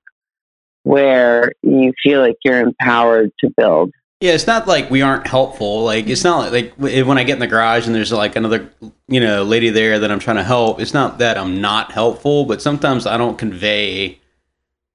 where 0.83 1.51
you 1.63 1.93
feel 2.03 2.21
like 2.21 2.37
you're 2.43 2.61
empowered 2.61 3.31
to 3.39 3.49
build. 3.57 3.91
Yeah, 4.19 4.31
it's 4.31 4.47
not 4.47 4.67
like 4.67 4.89
we 4.89 5.01
aren't 5.01 5.27
helpful. 5.27 5.83
Like 5.83 6.07
it's 6.07 6.23
not 6.23 6.51
like, 6.51 6.73
like 6.77 7.05
when 7.05 7.17
I 7.17 7.23
get 7.23 7.33
in 7.33 7.39
the 7.39 7.47
garage 7.47 7.85
and 7.85 7.95
there's 7.95 8.11
like 8.11 8.35
another 8.35 8.69
you 9.07 9.19
know 9.19 9.43
lady 9.43 9.69
there 9.69 9.99
that 9.99 10.11
I'm 10.11 10.19
trying 10.19 10.37
to 10.37 10.43
help. 10.43 10.79
It's 10.79 10.93
not 10.93 11.17
that 11.19 11.37
I'm 11.37 11.61
not 11.61 11.91
helpful, 11.91 12.45
but 12.45 12.61
sometimes 12.61 13.05
I 13.05 13.17
don't 13.17 13.37
convey 13.37 14.19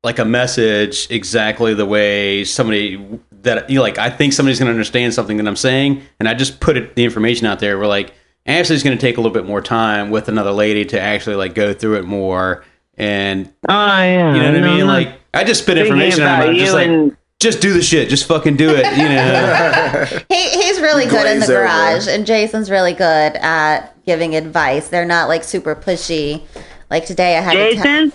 like 0.05 0.19
a 0.19 0.25
message 0.25 1.09
exactly 1.11 1.75
the 1.75 1.87
way 1.87 2.45
somebody 2.45 2.97
that 3.43 3.69
you 3.71 3.77
know, 3.77 3.83
like 3.83 3.99
I 3.99 4.11
think 4.11 4.33
somebody's 4.33 4.59
going 4.59 4.67
to 4.67 4.73
understand 4.73 5.15
something 5.15 5.37
that 5.37 5.47
I'm 5.47 5.57
saying, 5.57 6.03
and 6.19 6.29
I 6.29 6.35
just 6.35 6.61
put 6.61 6.77
it, 6.77 6.95
the 6.97 7.05
information 7.05 7.47
out 7.47 7.61
there. 7.61 7.79
We're 7.79 7.87
like 7.87 8.15
Ashley's 8.47 8.83
going 8.83 8.97
to 8.97 9.01
take 9.01 9.17
a 9.17 9.21
little 9.21 9.33
bit 9.33 9.47
more 9.47 9.61
time 9.61 10.11
with 10.11 10.29
another 10.29 10.51
lady 10.53 10.85
to 10.87 11.01
actually 11.01 11.37
like 11.37 11.55
go 11.55 11.73
through 11.73 11.99
it 11.99 12.05
more, 12.05 12.65
and 12.97 13.53
Oh 13.69 13.75
yeah, 13.75 14.35
you 14.35 14.41
know 14.43 14.53
what 14.53 14.61
no, 14.61 14.73
I 14.73 14.77
mean. 14.77 14.87
Like 14.87 15.21
I 15.35 15.45
just 15.45 15.63
spit 15.63 15.79
information 15.79 16.23
out. 16.23 16.49
I'm 16.49 16.57
just 16.57 16.73
like 16.75 16.89
and 16.89 17.17
just 17.41 17.61
do 17.61 17.73
the 17.73 17.83
shit. 17.83 18.09
Just 18.09 18.27
fucking 18.27 18.57
do 18.57 18.71
it. 18.71 18.87
You 18.97 19.09
know. 19.09 20.19
He, 20.29 20.63
he's 20.63 20.81
really 20.81 21.07
good 21.07 21.27
in 21.27 21.41
the 21.41 21.47
Glaze 21.47 21.51
over. 21.51 21.63
garage, 21.65 22.09
and 22.09 22.25
Jason's 22.27 22.71
really 22.71 22.93
good 22.95 23.37
at 23.37 23.95
giving 24.07 24.35
advice. 24.35 24.89
They're 24.89 25.05
not 25.05 25.29
like 25.29 25.45
super 25.45 25.75
pushy. 25.75 26.43
Like 26.91 27.05
today, 27.07 27.37
I 27.37 27.41
had 27.41 27.53
to 27.53 27.75
tell- 27.75 27.85
Jason. 27.85 28.13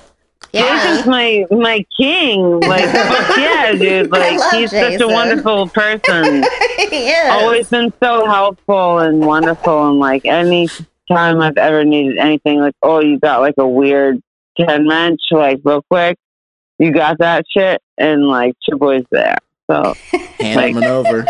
Yeah, 0.53 0.83
Jason's 0.85 1.07
my 1.07 1.45
my 1.51 1.85
king. 1.97 2.59
Like 2.61 2.85
fuck 2.89 3.37
yeah, 3.37 3.71
dude. 3.73 4.11
Like 4.11 4.39
love 4.39 4.51
he's 4.53 4.71
such 4.71 5.01
a 5.01 5.07
wonderful 5.07 5.67
person. 5.69 6.43
he 6.77 7.09
is. 7.09 7.29
Always 7.29 7.69
been 7.69 7.91
so 8.01 8.25
helpful 8.25 8.99
and 8.99 9.25
wonderful 9.25 9.89
and 9.89 9.99
like 9.99 10.25
any 10.25 10.67
time 11.09 11.39
I've 11.41 11.57
ever 11.57 11.83
needed 11.85 12.17
anything, 12.17 12.59
like, 12.59 12.75
oh 12.81 13.01
you 13.01 13.19
got 13.19 13.41
like 13.41 13.55
a 13.57 13.67
weird 13.67 14.21
ten 14.59 14.87
wrench, 14.87 15.21
like 15.31 15.59
real 15.63 15.81
quick. 15.83 16.17
You 16.79 16.91
got 16.91 17.17
that 17.19 17.45
shit 17.49 17.81
and 17.97 18.27
like 18.27 18.55
your 18.67 18.77
boy's 18.77 19.05
there. 19.11 19.37
So 19.69 19.93
Hand 20.39 20.55
Like- 20.55 20.75
him 20.75 20.83
over. 20.83 21.25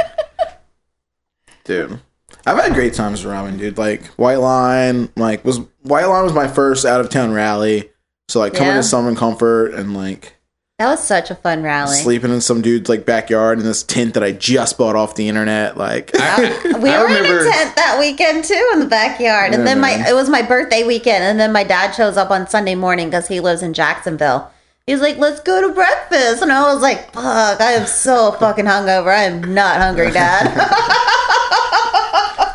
Dude. 1.63 1.99
I've 2.45 2.57
had 2.57 2.73
great 2.73 2.93
times 2.93 3.25
with 3.25 3.33
Robin, 3.33 3.57
dude. 3.57 3.77
Like 3.77 4.05
White 4.15 4.39
Line, 4.39 5.09
like 5.17 5.43
was 5.43 5.59
White 5.81 6.05
Line 6.05 6.23
was 6.23 6.33
my 6.33 6.47
first 6.47 6.85
out 6.85 7.01
of 7.01 7.09
town 7.09 7.33
rally. 7.33 7.89
So 8.29 8.39
like 8.41 8.53
coming 8.53 8.71
Yeah. 8.73 8.77
to 8.77 8.83
Southern 8.83 9.15
Comfort 9.15 9.67
and 9.73 9.95
like 9.95 10.33
that 10.79 10.87
was 10.89 11.01
such 11.03 11.31
a 11.31 11.35
fun 11.35 11.63
rally. 11.63 11.95
sleeping 11.95 12.29
in 12.31 12.39
some 12.41 12.61
dude's 12.61 12.87
like 12.89 13.03
backyard 13.05 13.57
in 13.57 13.63
this 13.65 13.81
tent 13.83 14.13
that 14.15 14.23
I 14.23 14.31
just 14.33 14.77
bought 14.77 14.95
off 14.97 15.15
the 15.15 15.27
internet. 15.29 15.77
Like 15.77 16.11
I, 16.13 16.77
We 16.79 16.89
I 16.93 17.01
were 17.01 17.07
in 17.07 17.25
a 17.25 17.51
tent 17.51 17.75
that 17.77 17.95
weekend 17.99 18.43
too 18.43 18.69
in 18.73 18.79
the 18.81 18.85
backyard, 18.85 19.53
and 19.53 19.61
Yeah, 19.61 19.65
then 19.73 19.79
my 19.79 19.95
man. 19.97 20.07
it 20.07 20.13
was 20.13 20.29
my 20.29 20.41
birthday 20.41 20.83
weekend, 20.83 21.23
and 21.23 21.39
then 21.39 21.51
my 21.53 21.63
dad 21.63 21.91
shows 21.93 22.15
up 22.17 22.29
on 22.29 22.47
Sunday 22.49 22.75
morning 22.75 23.07
because 23.07 23.27
he 23.29 23.39
lives 23.39 23.63
in 23.63 23.73
Jacksonville. 23.73 24.51
He's 24.85 24.99
like, 25.01 25.17
"Let's 25.17 25.39
go 25.39 25.65
to 25.67 25.73
breakfast," 25.73 26.41
and 26.43 26.51
I 26.51 26.71
was 26.73 26.81
like, 26.81 27.11
"Fuck, 27.13 27.59
I 27.61 27.71
am 27.71 27.87
so 27.87 28.33
fucking 28.33 28.65
hungover. 28.65 29.07
I 29.09 29.23
am 29.23 29.53
not 29.53 29.77
hungry, 29.81 30.11
Dad." 30.11 30.47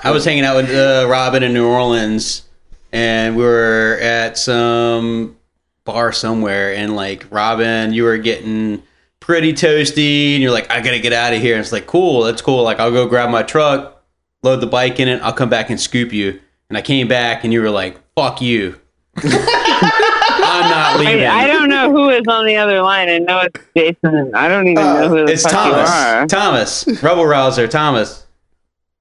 I 0.05 0.11
was 0.13 0.25
hanging 0.25 0.45
out 0.45 0.57
with 0.57 0.71
uh, 0.71 1.07
Robin 1.09 1.43
in 1.43 1.53
New 1.55 1.67
Orleans, 1.67 2.43
and 2.93 3.37
we 3.37 3.43
were 3.43 3.99
at 4.01 4.37
some 4.39 5.37
bar 5.85 6.13
somewhere, 6.13 6.75
and 6.75 6.95
like 6.97 7.27
Robin, 7.31 7.93
you 7.93 8.05
were 8.05 8.19
getting 8.19 8.83
pretty 9.21 9.53
toasty, 9.53 10.35
and 10.35 10.43
you're 10.43 10.53
like, 10.53 10.71
"I 10.71 10.81
gotta 10.81 10.99
get 11.01 11.13
out 11.13 11.33
of 11.33 11.41
here." 11.41 11.55
And 11.55 11.61
it's 11.63 11.73
like, 11.73 11.87
"Cool, 11.87 12.23
that's 12.23 12.43
cool." 12.43 12.63
Like, 12.63 12.79
I'll 12.81 12.91
go 12.91 13.07
grab 13.07 13.31
my 13.31 13.43
truck, 13.43 14.03
load 14.43 14.61
the 14.61 14.67
bike 14.67 15.01
in 15.01 15.09
it, 15.09 15.21
I'll 15.23 15.33
come 15.33 15.49
back 15.49 15.71
and 15.71 15.81
scoop 15.81 16.13
you. 16.13 16.41
And 16.69 16.79
I 16.79 16.83
came 16.83 17.09
back, 17.09 17.45
and 17.45 17.53
you 17.53 17.61
were 17.63 17.71
like, 17.71 17.99
"Fuck 18.17 18.41
you." 18.41 18.79
I'm 19.17 20.71
not 20.71 20.99
leaving. 21.01 21.25
I, 21.27 21.43
I 21.45 21.47
don't 21.47 21.69
know 21.69 21.91
who 21.91 22.09
is 22.11 22.23
on 22.29 22.47
the 22.47 22.57
other 22.57 22.83
line. 22.83 23.09
I 23.09 23.19
know 23.19 23.41
it's 23.41 23.61
Jason. 23.77 24.35
I 24.35 24.49
don't 24.49 24.69
even 24.69 24.83
Uh, 24.85 25.01
know 25.03 25.09
who 25.09 25.27
the 25.27 25.33
it's 25.33 25.43
Thomas. 25.43 26.31
Thomas, 26.31 27.03
Rebel 27.03 27.25
Rouser, 27.27 27.67
Thomas. 27.69 28.22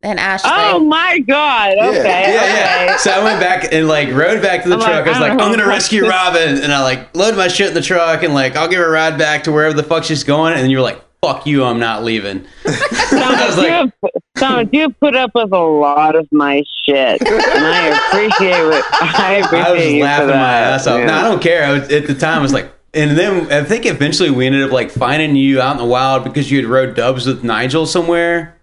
And 0.04 0.20
Ashley. 0.20 0.50
Oh 0.54 0.80
my 0.80 1.20
god. 1.20 1.74
Okay. 1.78 2.34
Yeah, 2.34 2.86
yeah. 2.86 2.98
So 2.98 3.12
I 3.12 3.24
went 3.24 3.40
back 3.40 3.72
and 3.72 3.88
like 3.88 4.10
rode 4.10 4.42
back 4.42 4.64
to 4.64 4.70
the 4.70 4.76
I'm 4.76 4.82
like, 4.82 4.90
truck. 4.90 5.06
I 5.06 5.10
was 5.10 5.18
I 5.18 5.22
like, 5.22 5.32
I'm 5.32 5.52
gonna 5.52 5.68
rescue 5.68 6.08
Robin, 6.08 6.62
and 6.62 6.74
I 6.74 6.82
like 6.84 7.16
load 7.16 7.36
my 7.38 7.48
shit 7.48 7.68
in 7.70 7.74
the 7.74 7.82
truck 7.82 8.24
and 8.24 8.34
like 8.34 8.56
I'll 8.56 8.68
give 8.68 8.80
her 8.80 8.88
a 8.88 8.92
ride 8.92 9.18
back 9.18 9.44
to 9.44 9.52
wherever 9.52 9.74
the 9.76 9.84
fuck 9.84 10.04
she's 10.04 10.24
going. 10.24 10.54
And 10.54 10.72
you 10.72 10.78
were 10.78 10.84
like, 10.84 11.02
"Fuck 11.24 11.46
you, 11.46 11.64
I'm 11.64 11.80
not 11.80 12.04
leaving." 12.04 12.46
I 12.66 13.46
was 13.46 13.56
Thomas, 13.56 13.58
you, 13.58 13.70
have, 13.70 13.92
Thomas, 14.38 14.70
you 14.72 14.82
have 14.82 15.00
put 15.00 15.16
up 15.16 15.32
with 15.36 15.52
a 15.52 15.58
lot 15.60 16.16
of 16.16 16.28
my 16.32 16.64
shit, 16.84 17.22
and 17.22 17.66
I 17.66 17.88
appreciate 17.88 18.64
what 18.64 18.86
I 19.02 19.34
appreciate 19.44 19.68
I 19.68 19.72
was 19.72 19.86
you 19.86 20.00
for 20.00 20.04
laughing 20.06 20.28
my 20.28 20.34
that. 20.34 20.74
ass 20.74 20.88
off. 20.88 21.00
Yeah. 21.00 21.06
No, 21.06 21.14
I 21.14 21.22
don't 21.24 21.42
care. 21.42 21.64
I 21.64 21.72
was, 21.74 21.92
at 21.92 22.08
the 22.08 22.16
time, 22.16 22.40
I 22.40 22.42
was 22.42 22.54
like, 22.54 22.72
and 22.94 23.18
then 23.18 23.52
I 23.52 23.64
think 23.64 23.86
eventually 23.86 24.32
we 24.32 24.48
ended 24.48 24.64
up 24.64 24.72
like 24.72 24.90
finding 24.92 25.36
you 25.36 25.62
out 25.62 25.74
in 25.74 25.78
the 25.78 25.86
wild 25.86 26.24
because 26.24 26.50
you 26.50 26.58
had 26.60 26.66
rode 26.70 26.96
dubs 26.96 27.28
with 27.28 27.44
Nigel 27.44 27.86
somewhere. 27.86 28.58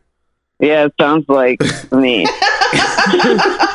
Yeah, 0.61 0.87
it 0.87 0.95
sounds 1.01 1.29
like 1.29 1.61
me. 1.93 2.27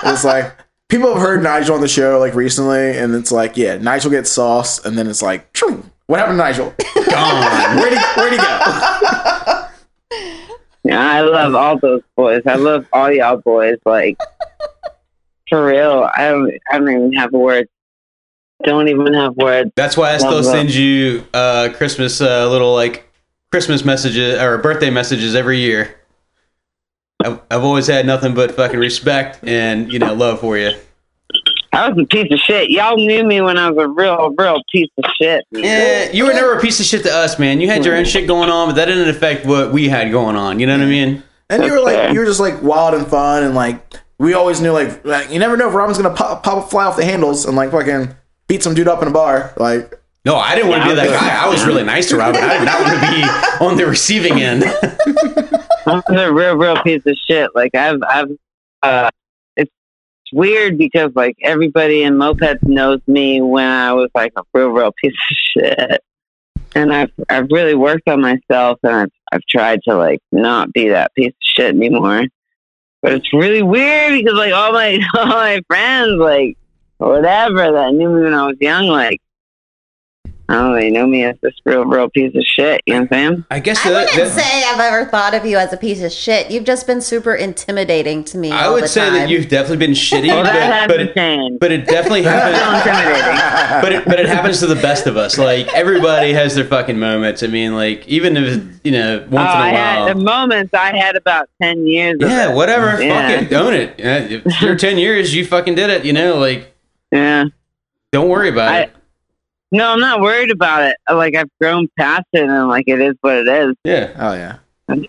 It's 0.06 0.24
like 0.24 0.54
people 0.90 1.14
have 1.14 1.22
heard 1.22 1.42
Nigel 1.42 1.76
on 1.76 1.82
the 1.82 1.88
show 1.88 2.20
like 2.20 2.36
recently, 2.36 2.96
and 2.98 3.16
it's 3.16 3.32
like, 3.32 3.58
yeah, 3.58 3.78
Nigel 3.78 4.12
gets 4.12 4.30
sauce, 4.30 4.84
and 4.86 4.98
then 4.98 5.08
it's 5.08 5.22
like, 5.22 5.56
"Phew, 5.58 5.84
what 6.08 6.20
happened 6.20 6.38
to 6.38 6.44
Nigel? 6.44 6.74
Gone. 7.10 7.78
Where'd 7.78 7.94
he, 7.94 8.00
where'd 8.16 8.32
he 8.34 8.38
go? 8.38 9.68
Yeah, 10.84 11.00
I 11.00 11.22
love 11.22 11.56
all 11.56 11.80
those 11.80 12.02
boys. 12.18 12.42
I 12.46 12.56
love 12.56 12.86
all 12.92 13.12
y'all 13.12 13.38
boys. 13.38 13.78
Like 13.86 14.18
for 15.50 15.66
real, 15.66 16.10
I 16.16 16.30
don't. 16.30 16.52
I 16.72 16.78
don't 16.78 16.90
even 16.92 17.14
have 17.14 17.32
words. 17.32 17.70
Don't 18.66 18.88
even 18.90 19.14
have 19.14 19.36
words. 19.36 19.72
That's 19.76 19.96
why 19.98 20.14
I 20.14 20.18
still 20.18 20.32
Love 20.34 20.44
that. 20.46 20.52
send 20.52 20.74
you 20.76 21.26
uh, 21.34 21.70
Christmas 21.76 22.20
uh, 22.22 22.50
little 22.50 22.74
like 22.74 23.10
Christmas 23.52 23.84
messages 23.86 24.40
or 24.40 24.58
birthday 24.58 24.90
messages 24.90 25.34
every 25.36 25.60
year. 25.60 25.96
I've, 27.26 27.40
I've 27.50 27.64
always 27.64 27.88
had 27.88 28.06
nothing 28.06 28.34
but 28.34 28.52
fucking 28.56 28.80
respect 28.80 29.40
and 29.44 29.92
you 29.92 30.00
know 30.00 30.14
love 30.14 30.40
for 30.40 30.58
you. 30.58 30.72
I 31.74 31.90
was 31.90 31.98
a 31.98 32.06
piece 32.06 32.32
of 32.32 32.38
shit. 32.40 32.70
Y'all 32.70 32.96
knew 32.96 33.24
me 33.24 33.42
when 33.42 33.58
I 33.58 33.72
was 33.72 33.84
a 33.84 33.88
real, 33.88 34.34
real 34.38 34.62
piece 34.72 34.92
of 35.04 35.10
shit. 35.20 35.44
Eh, 35.56 36.12
you 36.14 36.24
were 36.26 36.34
never 36.34 36.56
a 36.56 36.62
piece 36.62 36.80
of 36.80 36.86
shit 36.86 37.02
to 37.04 37.12
us, 37.12 37.40
man. 37.40 37.60
You 37.60 37.68
had 37.68 37.84
your 37.84 37.96
own 37.96 38.06
shit 38.06 38.28
going 38.28 38.52
on, 38.52 38.70
but 38.70 38.76
that 38.76 38.86
didn't 38.86 39.10
affect 39.10 39.48
what 39.48 39.74
we 39.74 39.90
had 39.90 40.12
going 40.12 40.36
on. 40.36 40.60
You 40.60 40.68
know 40.68 40.78
what 40.78 40.86
I 40.86 40.90
mean? 40.90 41.24
And 41.50 41.64
you 41.64 41.72
were 41.72 41.82
like, 41.82 42.14
you 42.14 42.20
were 42.20 42.26
just 42.26 42.40
like 42.40 42.62
wild 42.62 42.94
and 42.94 43.08
fun, 43.08 43.44
and 43.44 43.56
like 43.56 43.82
we 44.20 44.36
always 44.36 44.62
knew, 44.62 44.72
like, 44.72 45.04
like 45.04 45.32
you 45.32 45.40
never 45.40 45.58
know 45.58 45.68
if 45.68 45.74
Robin's 45.74 45.98
gonna 45.98 46.14
pop, 46.14 46.44
pop 46.44 46.70
fly 46.70 46.86
off 46.86 46.96
the 46.96 47.06
handles 47.06 47.46
and 47.46 47.56
like 47.56 47.72
fucking 47.72 48.16
beat 48.48 48.62
some 48.62 48.76
dude 48.76 48.88
up 48.88 49.02
in 49.02 49.08
a 49.08 49.12
bar. 49.12 49.52
Like, 49.58 50.00
No, 50.26 50.36
I 50.36 50.54
didn't 50.54 50.70
want 50.70 50.84
to 50.84 50.90
be 50.90 50.96
that 50.96 51.10
guy. 51.10 51.44
I 51.44 51.50
was 51.50 51.66
really 51.66 51.84
nice 51.84 52.08
to 52.10 52.18
Robin. 52.18 52.42
I 52.44 52.60
did 52.60 52.66
not 52.66 52.82
want 52.82 52.94
to 52.94 53.12
be 53.12 53.66
on 53.66 53.78
the 53.78 53.88
receiving 53.88 54.40
end. 54.40 54.64
I'm 55.86 56.02
a 56.08 56.32
real, 56.32 56.56
real 56.56 56.82
piece 56.84 57.06
of 57.06 57.16
shit. 57.28 57.50
Like 57.56 57.76
I've, 57.76 58.00
I've, 58.08 58.32
uh, 58.82 59.10
it's 59.56 59.72
weird 60.32 60.78
because 60.78 61.12
like 61.16 61.36
everybody 61.42 62.04
in 62.04 62.16
mopeds 62.16 62.64
knows 62.64 63.02
me 63.08 63.42
when 63.42 63.68
I 63.68 63.94
was 63.94 64.10
like 64.16 64.34
a 64.36 64.44
real, 64.54 64.70
real 64.70 64.94
piece 65.02 65.14
of 65.14 65.38
shit. 65.38 66.04
And 66.76 66.94
I've, 66.94 67.12
I've 67.30 67.48
really 67.52 67.76
worked 67.76 68.08
on 68.08 68.22
myself 68.22 68.80
and 68.84 68.94
I've, 68.94 69.12
I've 69.32 69.46
tried 69.50 69.82
to 69.88 69.96
like 69.96 70.20
not 70.32 70.72
be 70.74 70.90
that 70.90 71.14
piece 71.16 71.30
of 71.30 71.36
shit 71.42 71.76
anymore. 71.76 72.24
But 73.02 73.14
it's 73.14 73.34
really 73.34 73.64
weird 73.64 74.14
because 74.14 74.38
like 74.38 74.54
all 74.54 74.72
my, 74.72 75.00
all 75.18 75.28
my 75.28 75.62
friends, 75.68 76.14
like 76.20 76.58
whatever 76.98 77.72
that 77.72 77.94
knew 77.94 78.10
me 78.10 78.24
when 78.24 78.34
I 78.34 78.48
was 78.48 78.58
young, 78.60 78.88
like, 78.88 79.22
I 80.50 80.74
they 80.80 80.90
know 80.92 81.08
me 81.08 81.24
as 81.24 81.36
this 81.42 81.54
real, 81.66 81.86
real 81.86 82.10
piece 82.10 82.36
of 82.36 82.44
shit. 82.44 82.82
You 82.86 82.94
know 82.96 83.00
what 83.02 83.14
I'm 83.14 83.34
saying? 83.34 83.46
I 83.50 83.60
guess 83.60 83.86
I 83.86 83.90
that, 83.92 84.10
wouldn't 84.14 84.34
that- 84.36 84.42
say 84.44 84.64
I've 84.66 84.80
ever 84.80 85.10
thought 85.10 85.34
of 85.34 85.46
you 85.46 85.58
as 85.58 85.72
a 85.72 85.78
piece 85.78 86.04
of 86.04 86.12
shit. 86.12 86.52
You've 86.52 86.66
just 86.66 86.86
been 86.86 87.02
super 87.02 87.34
intimidating 87.34 88.24
to 88.26 88.38
me. 88.38 88.52
I 88.52 88.66
all 88.66 88.74
would 88.74 88.84
the 88.84 88.88
say 88.90 89.06
time. 89.06 89.14
that 89.14 89.30
you've 89.30 89.48
definitely 89.48 89.78
been 89.78 89.96
shitty, 89.96 90.28
Well, 90.28 90.44
but, 90.44 90.88
but 90.90 91.00
it, 91.00 91.60
but 91.60 91.72
it 91.72 91.86
definitely 91.88 92.22
Still 92.22 92.34
happens. 92.34 92.86
intimidating. 92.86 93.82
but 93.82 93.92
it, 93.94 94.06
but 94.06 94.20
it 94.20 94.26
happens 94.28 94.60
to 94.60 94.68
the 94.68 94.76
best 94.76 95.08
of 95.08 95.16
us. 95.18 95.38
Like 95.38 95.68
everybody 95.74 96.34
has 96.34 96.56
their 96.56 96.66
fucking 96.66 97.00
moments. 97.00 97.42
I 97.42 97.48
mean, 97.48 97.74
like 97.74 98.06
even 98.08 98.36
if 98.38 98.44
it's, 98.58 98.80
you 98.84 98.92
know 98.92 99.20
once 99.32 99.50
oh, 99.54 99.58
in 99.60 99.62
I 99.62 99.70
a 99.70 99.76
had 99.76 100.00
the 100.10 100.16
while. 100.16 100.24
moments. 100.48 100.74
I 100.74 100.96
had 100.98 101.16
about 101.16 101.50
ten 101.62 101.88
years. 101.88 102.18
Yeah, 102.20 102.52
it. 102.52 102.56
whatever. 102.56 103.02
Yeah. 103.02 103.40
Fuck 103.40 103.52
it, 103.52 103.56
own 103.56 103.74
it. 103.74 103.96
Yeah, 103.98 104.18
if 104.18 104.62
you're 104.62 104.76
ten 104.76 104.98
years, 104.98 105.34
you 105.34 105.46
fucking 105.46 105.76
did 105.76 105.90
it. 105.90 106.04
You 106.06 106.12
know, 106.14 106.38
like 106.38 106.76
Yeah. 107.14 107.46
don't 108.12 108.28
worry 108.30 108.50
about 108.50 108.68
I- 108.74 108.80
it. 108.82 108.94
No, 109.74 109.92
I'm 109.92 110.00
not 110.00 110.22
worried 110.22 110.52
about 110.52 110.84
it. 110.84 110.96
Like 111.12 111.36
I've 111.36 111.50
grown 111.60 111.88
past 111.98 112.26
it, 112.32 112.44
and 112.48 112.68
like 112.70 112.84
it 112.88 113.02
is 113.02 113.16
what 113.22 113.38
it 113.38 113.48
is. 113.48 113.76
Yeah, 113.84 114.12
oh 114.20 114.34
yeah, 114.34 114.58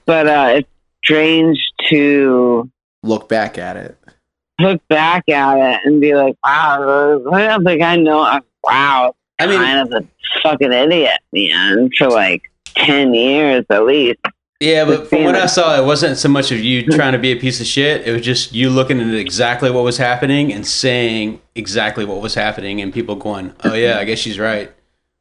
But 0.06 0.26
uh, 0.26 0.48
it's 0.56 0.68
strange 1.04 1.58
to 1.90 2.70
look 3.02 3.28
back 3.28 3.58
at 3.58 3.76
it. 3.76 3.96
look 4.58 4.80
back 4.88 5.28
at 5.28 5.58
it 5.58 5.80
and 5.84 6.00
be 6.00 6.14
like, 6.14 6.34
"Wow, 6.42 7.20
I 7.32 7.46
don't 7.46 7.62
think 7.64 7.82
I 7.82 7.96
know." 7.96 8.22
uh, 8.22 8.40
Wow, 8.62 9.14
I 9.38 9.46
mean, 9.46 9.58
kind 9.58 9.80
of 9.80 10.02
a 10.02 10.06
fucking 10.42 10.72
idiot, 10.72 11.20
man, 11.34 11.90
for 11.98 12.08
like 12.08 12.50
ten 12.74 13.12
years 13.12 13.66
at 13.68 13.84
least. 13.84 14.20
Yeah, 14.64 14.84
but 14.84 15.08
from 15.08 15.24
what 15.24 15.34
I 15.34 15.46
saw, 15.46 15.78
it 15.80 15.84
wasn't 15.84 16.16
so 16.16 16.28
much 16.28 16.50
of 16.50 16.60
you 16.60 16.86
trying 16.86 17.12
to 17.12 17.18
be 17.18 17.32
a 17.32 17.36
piece 17.36 17.60
of 17.60 17.66
shit. 17.66 18.06
It 18.06 18.12
was 18.12 18.22
just 18.22 18.52
you 18.52 18.70
looking 18.70 19.00
at 19.00 19.14
exactly 19.14 19.70
what 19.70 19.84
was 19.84 19.98
happening 19.98 20.52
and 20.52 20.66
saying 20.66 21.40
exactly 21.54 22.04
what 22.04 22.20
was 22.20 22.34
happening, 22.34 22.80
and 22.80 22.92
people 22.92 23.16
going, 23.16 23.52
"Oh 23.64 23.74
yeah, 23.74 23.98
I 23.98 24.04
guess 24.04 24.18
she's 24.18 24.38
right. 24.38 24.72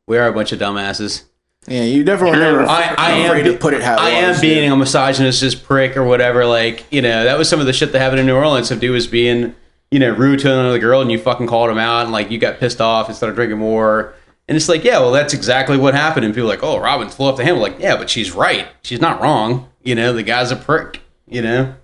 We 0.08 0.18
are 0.18 0.28
a 0.28 0.34
bunch 0.34 0.52
of 0.52 0.60
dumbasses." 0.60 1.24
Yeah, 1.68 1.84
you 1.84 2.04
definitely 2.04 2.40
never 2.40 2.64
I, 2.64 2.94
I 2.98 3.12
am 3.12 3.26
afraid 3.26 3.44
to 3.44 3.58
put 3.58 3.74
it 3.74 3.82
how 3.82 3.96
I 3.98 4.10
am 4.10 4.40
being 4.42 4.70
a 4.70 4.76
misogynist 4.76 5.64
prick 5.64 5.96
or 5.96 6.04
whatever. 6.04 6.46
Like 6.46 6.86
you 6.92 7.02
know, 7.02 7.24
that 7.24 7.38
was 7.38 7.48
some 7.50 7.60
of 7.60 7.66
the 7.66 7.74
shit 7.74 7.92
that 7.92 8.00
happened 8.00 8.20
in 8.20 8.26
New 8.26 8.36
Orleans. 8.36 8.72
If 8.72 8.80
dude 8.80 8.92
was 8.92 9.08
being 9.08 9.56
you 9.92 10.00
know 10.00 10.10
rude 10.10 10.40
to 10.40 10.52
another 10.52 10.80
girl 10.80 11.02
and 11.02 11.12
you 11.12 11.20
fucking 11.20 11.48
called 11.48 11.70
him 11.70 11.78
out 11.78 12.04
and 12.04 12.12
like 12.12 12.32
you 12.32 12.38
got 12.38 12.60
pissed 12.60 12.82
off 12.82 13.08
and 13.08 13.16
started 13.16 13.36
drinking 13.36 13.60
more. 13.60 14.14
And 14.48 14.56
it's 14.58 14.68
like, 14.68 14.84
yeah, 14.84 15.00
well, 15.00 15.12
that's 15.12 15.34
exactly 15.34 15.78
what 15.78 15.94
happened. 15.96 16.26
And 16.26 16.34
people 16.34 16.50
are 16.50 16.54
like, 16.54 16.64
oh, 16.64 16.78
Robin 16.80 17.08
full 17.10 17.28
off 17.28 17.38
the 17.38 17.44
handle. 17.46 17.62
Like, 17.62 17.80
yeah, 17.80 17.96
but 17.96 18.10
she's 18.10 18.32
right. 18.32 18.68
She's 18.84 19.00
not 19.00 19.22
wrong. 19.22 19.70
You 19.84 19.96
know, 19.96 20.12
the 20.14 20.24
guy's 20.24 20.52
a 20.52 20.56
prick. 20.58 21.02
You 21.28 21.42
know. 21.42 21.76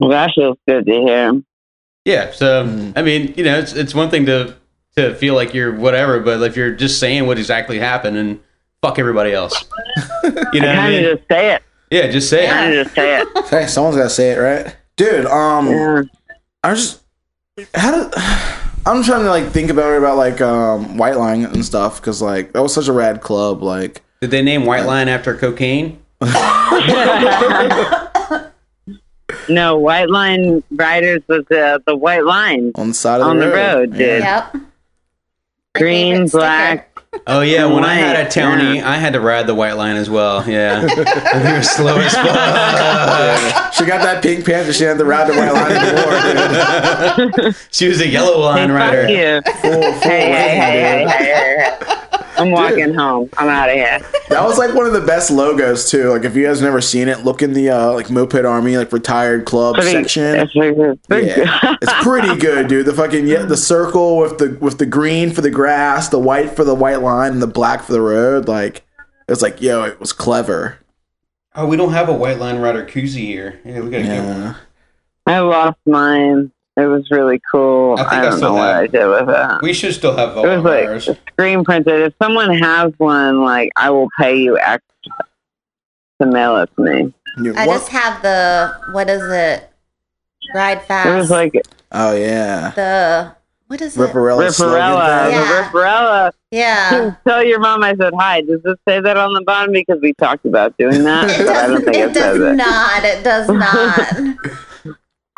Well, 0.00 0.10
that 0.10 0.30
feels 0.34 0.56
good 0.66 0.86
to 0.86 0.92
hear. 0.92 1.42
Yeah. 2.04 2.32
So 2.32 2.64
Mm. 2.66 2.92
I 2.96 3.02
mean, 3.02 3.34
you 3.36 3.44
know, 3.44 3.58
it's 3.58 3.72
it's 3.74 3.94
one 3.94 4.10
thing 4.10 4.26
to 4.26 4.56
to 4.96 5.14
feel 5.14 5.34
like 5.34 5.54
you're 5.54 5.74
whatever, 5.74 6.18
but 6.20 6.42
if 6.42 6.56
you're 6.56 6.72
just 6.74 6.98
saying 6.98 7.26
what 7.26 7.38
exactly 7.38 7.78
happened 7.78 8.16
and 8.16 8.40
fuck 8.82 8.98
everybody 8.98 9.32
else, 9.32 9.54
you 10.24 10.60
know 10.60 10.68
what 10.68 10.78
I 10.78 10.90
mean? 10.90 11.02
just 11.04 11.28
say 11.30 11.54
it. 11.54 11.62
Yeah, 11.90 12.10
just 12.10 12.28
say 12.30 12.46
it. 12.46 12.82
Just 12.84 12.94
say 12.94 13.20
it. 13.20 13.28
Hey, 13.48 13.66
someone's 13.66 13.96
gotta 13.96 14.10
say 14.10 14.32
it, 14.32 14.38
right, 14.38 14.76
dude? 14.96 15.26
Um, 15.26 15.68
Yeah. 15.68 16.02
I 16.64 16.70
was 16.70 17.00
just 17.58 17.76
how 17.76 17.90
did 18.08 18.12
I'm 18.84 19.02
trying 19.04 19.22
to 19.24 19.28
like 19.30 19.46
think 19.52 19.70
about 19.70 19.92
it 19.92 19.98
about 19.98 20.16
like 20.16 20.40
um 20.40 20.96
White 20.96 21.16
Line 21.16 21.44
and 21.44 21.64
stuff 21.64 22.00
because 22.00 22.20
like 22.20 22.52
that 22.52 22.62
was 22.62 22.74
such 22.74 22.88
a 22.88 22.92
rad 22.92 23.20
club. 23.20 23.62
Like, 23.62 24.02
Did 24.20 24.30
they 24.32 24.42
name 24.42 24.64
White 24.66 24.86
Line 24.86 25.08
after 25.08 25.34
cocaine? 25.36 25.98
No, 29.48 29.76
White 29.78 30.08
Line 30.08 30.62
Riders 30.70 31.22
was 31.26 31.44
the 31.48 31.82
the 31.86 31.96
White 31.96 32.24
Line. 32.24 32.70
on 32.76 32.88
the 32.88 32.94
side 32.94 33.20
of 33.20 33.26
On 33.26 33.38
the 33.38 33.46
the 33.46 33.52
road, 33.52 33.90
road, 33.90 33.90
dude. 33.92 34.22
Yep. 34.22 34.56
Green, 35.74 36.28
black. 36.28 36.91
Oh 37.26 37.42
yeah, 37.42 37.66
when 37.66 37.84
I 37.84 37.94
had 37.94 38.16
a 38.16 38.20
White, 38.22 38.30
townie, 38.32 38.76
yeah. 38.76 38.90
I 38.90 38.96
had 38.96 39.12
to 39.12 39.20
ride 39.20 39.46
the 39.46 39.54
White 39.54 39.74
Line 39.76 39.96
as 39.96 40.08
well. 40.08 40.48
Yeah, 40.48 40.80
we 40.86 41.52
were 41.52 41.62
slow 41.62 41.98
as 41.98 42.14
fuck. 42.14 43.72
She 43.74 43.84
got 43.84 44.02
that 44.02 44.20
pink 44.22 44.46
panther. 44.46 44.72
She 44.72 44.84
had 44.84 44.96
the 44.96 45.04
ride 45.04 45.26
to 45.30 45.36
White 45.38 45.52
Line 45.52 45.72
in 45.76 45.82
the 45.94 47.32
war, 47.36 47.50
dude. 47.50 47.56
she 47.70 47.86
was 47.88 48.00
a 48.00 48.08
yellow 48.08 48.38
line 48.40 48.70
Hey, 48.70 48.74
rider. 48.74 49.02
fuck 49.02 49.10
you. 49.10 49.52
Full, 49.72 49.82
full 49.92 50.00
Hey, 50.00 50.32
hey, 50.32 51.04
lane, 51.04 51.08
hey, 51.08 51.24
hey, 51.24 51.26
hey, 51.26 51.34
hey, 51.36 51.88
hey. 52.10 52.21
I'm 52.36 52.50
walking 52.50 52.94
home. 52.94 53.28
I'm 53.36 53.48
out 53.48 53.68
of 53.68 53.74
here. 53.74 53.98
That 54.28 54.42
was 54.44 54.56
like 54.58 54.74
one 54.74 54.86
of 54.86 54.92
the 54.92 55.00
best 55.00 55.30
logos 55.30 55.90
too. 55.90 56.10
Like 56.10 56.24
if 56.24 56.34
you 56.34 56.44
guys 56.46 56.62
never 56.62 56.80
seen 56.80 57.08
it, 57.08 57.24
look 57.24 57.42
in 57.42 57.52
the 57.52 57.70
uh, 57.70 57.92
like 57.92 58.10
Moped 58.10 58.44
Army 58.44 58.76
like 58.76 58.92
retired 58.92 59.44
club 59.44 59.74
Pretty- 59.74 59.90
section. 59.90 60.22
it's 60.36 60.52
pretty- 60.52 60.98
pretty 61.08 61.26
Yeah, 61.26 61.76
it's 61.82 61.92
pretty 62.02 62.36
good, 62.38 62.68
dude. 62.68 62.86
The 62.86 62.94
fucking 62.94 63.26
yeah, 63.26 63.42
the 63.44 63.56
circle 63.56 64.16
with 64.18 64.38
the 64.38 64.56
with 64.60 64.78
the 64.78 64.86
green 64.86 65.30
for 65.32 65.40
the 65.42 65.50
grass, 65.50 66.08
the 66.08 66.18
white 66.18 66.50
for 66.56 66.64
the 66.64 66.74
white 66.74 67.02
line, 67.02 67.32
and 67.32 67.42
the 67.42 67.46
black 67.46 67.82
for 67.82 67.92
the 67.92 68.00
road. 68.00 68.48
Like 68.48 68.84
it's 69.28 69.42
like 69.42 69.60
yo, 69.60 69.84
it 69.84 70.00
was 70.00 70.12
clever. 70.12 70.78
Oh, 71.54 71.66
we 71.66 71.76
don't 71.76 71.92
have 71.92 72.08
a 72.08 72.14
White 72.14 72.38
Line 72.38 72.60
rider 72.60 72.86
koozie 72.86 73.26
here. 73.26 73.60
Yeah, 73.64 73.80
we 73.80 73.90
gotta 73.90 74.04
get 74.04 74.24
one. 74.24 74.56
I 75.26 75.38
lost 75.40 75.78
mine. 75.84 76.50
It 76.76 76.86
was 76.86 77.10
really 77.10 77.40
cool. 77.50 77.96
I 77.98 78.02
I, 78.02 78.04
think 78.04 78.12
I 78.12 78.22
don't 78.22 78.36
still 78.38 78.48
know 78.50 78.54
what 78.54 78.74
I 78.74 78.86
did 78.86 79.06
with 79.06 79.28
it. 79.28 79.62
We 79.62 79.74
should 79.74 79.92
still 79.94 80.16
have 80.16 80.30
It 80.36 80.40
was 80.48 80.64
like 80.64 80.88
ours. 80.88 81.08
screen 81.32 81.64
printed. 81.64 82.00
If 82.00 82.14
someone 82.22 82.56
has 82.58 82.92
one, 82.98 83.42
like 83.42 83.70
I 83.76 83.90
will 83.90 84.08
pay 84.18 84.36
you 84.38 84.58
extra 84.58 85.12
to 86.20 86.26
mail 86.26 86.56
it 86.58 86.70
to 86.76 86.82
me. 86.82 87.12
You- 87.38 87.54
I 87.56 87.66
what? 87.66 87.74
just 87.74 87.88
have 87.90 88.22
the 88.22 88.74
what 88.92 89.10
is 89.10 89.22
it? 89.22 89.68
Ride 90.54 90.82
fast. 90.82 91.08
It 91.08 91.14
was 91.14 91.30
like 91.30 91.52
oh 91.92 92.14
yeah, 92.16 92.70
the 92.74 93.34
what 93.68 93.80
is 93.80 93.96
it? 93.96 94.00
Ripperella, 94.00 94.50
slogan 94.52 94.76
Ripperella. 94.80 95.30
Yeah. 95.30 95.40
the 95.40 95.62
Ripperella 95.78 96.32
Yeah. 96.50 97.14
Tell 97.26 97.44
your 97.44 97.58
mom 97.60 97.82
I 97.84 97.94
said 97.96 98.12
hi. 98.18 98.40
Does 98.42 98.60
it 98.64 98.78
say 98.88 99.00
that 99.00 99.16
on 99.18 99.32
the 99.34 99.42
bottom? 99.42 99.72
Because 99.72 100.00
we 100.02 100.12
talked 100.14 100.44
about 100.46 100.76
doing 100.78 101.04
that, 101.04 101.30
It 101.38 101.46
but 101.46 101.56
I 101.56 101.66
don't 101.68 101.84
think 101.84 101.96
it, 101.96 102.10
it 102.10 102.14
does 102.14 102.36
says 102.38 102.40
it. 102.40 102.56
not. 102.56 103.04
It 103.04 103.24
does 103.24 103.48
not. 103.48 104.36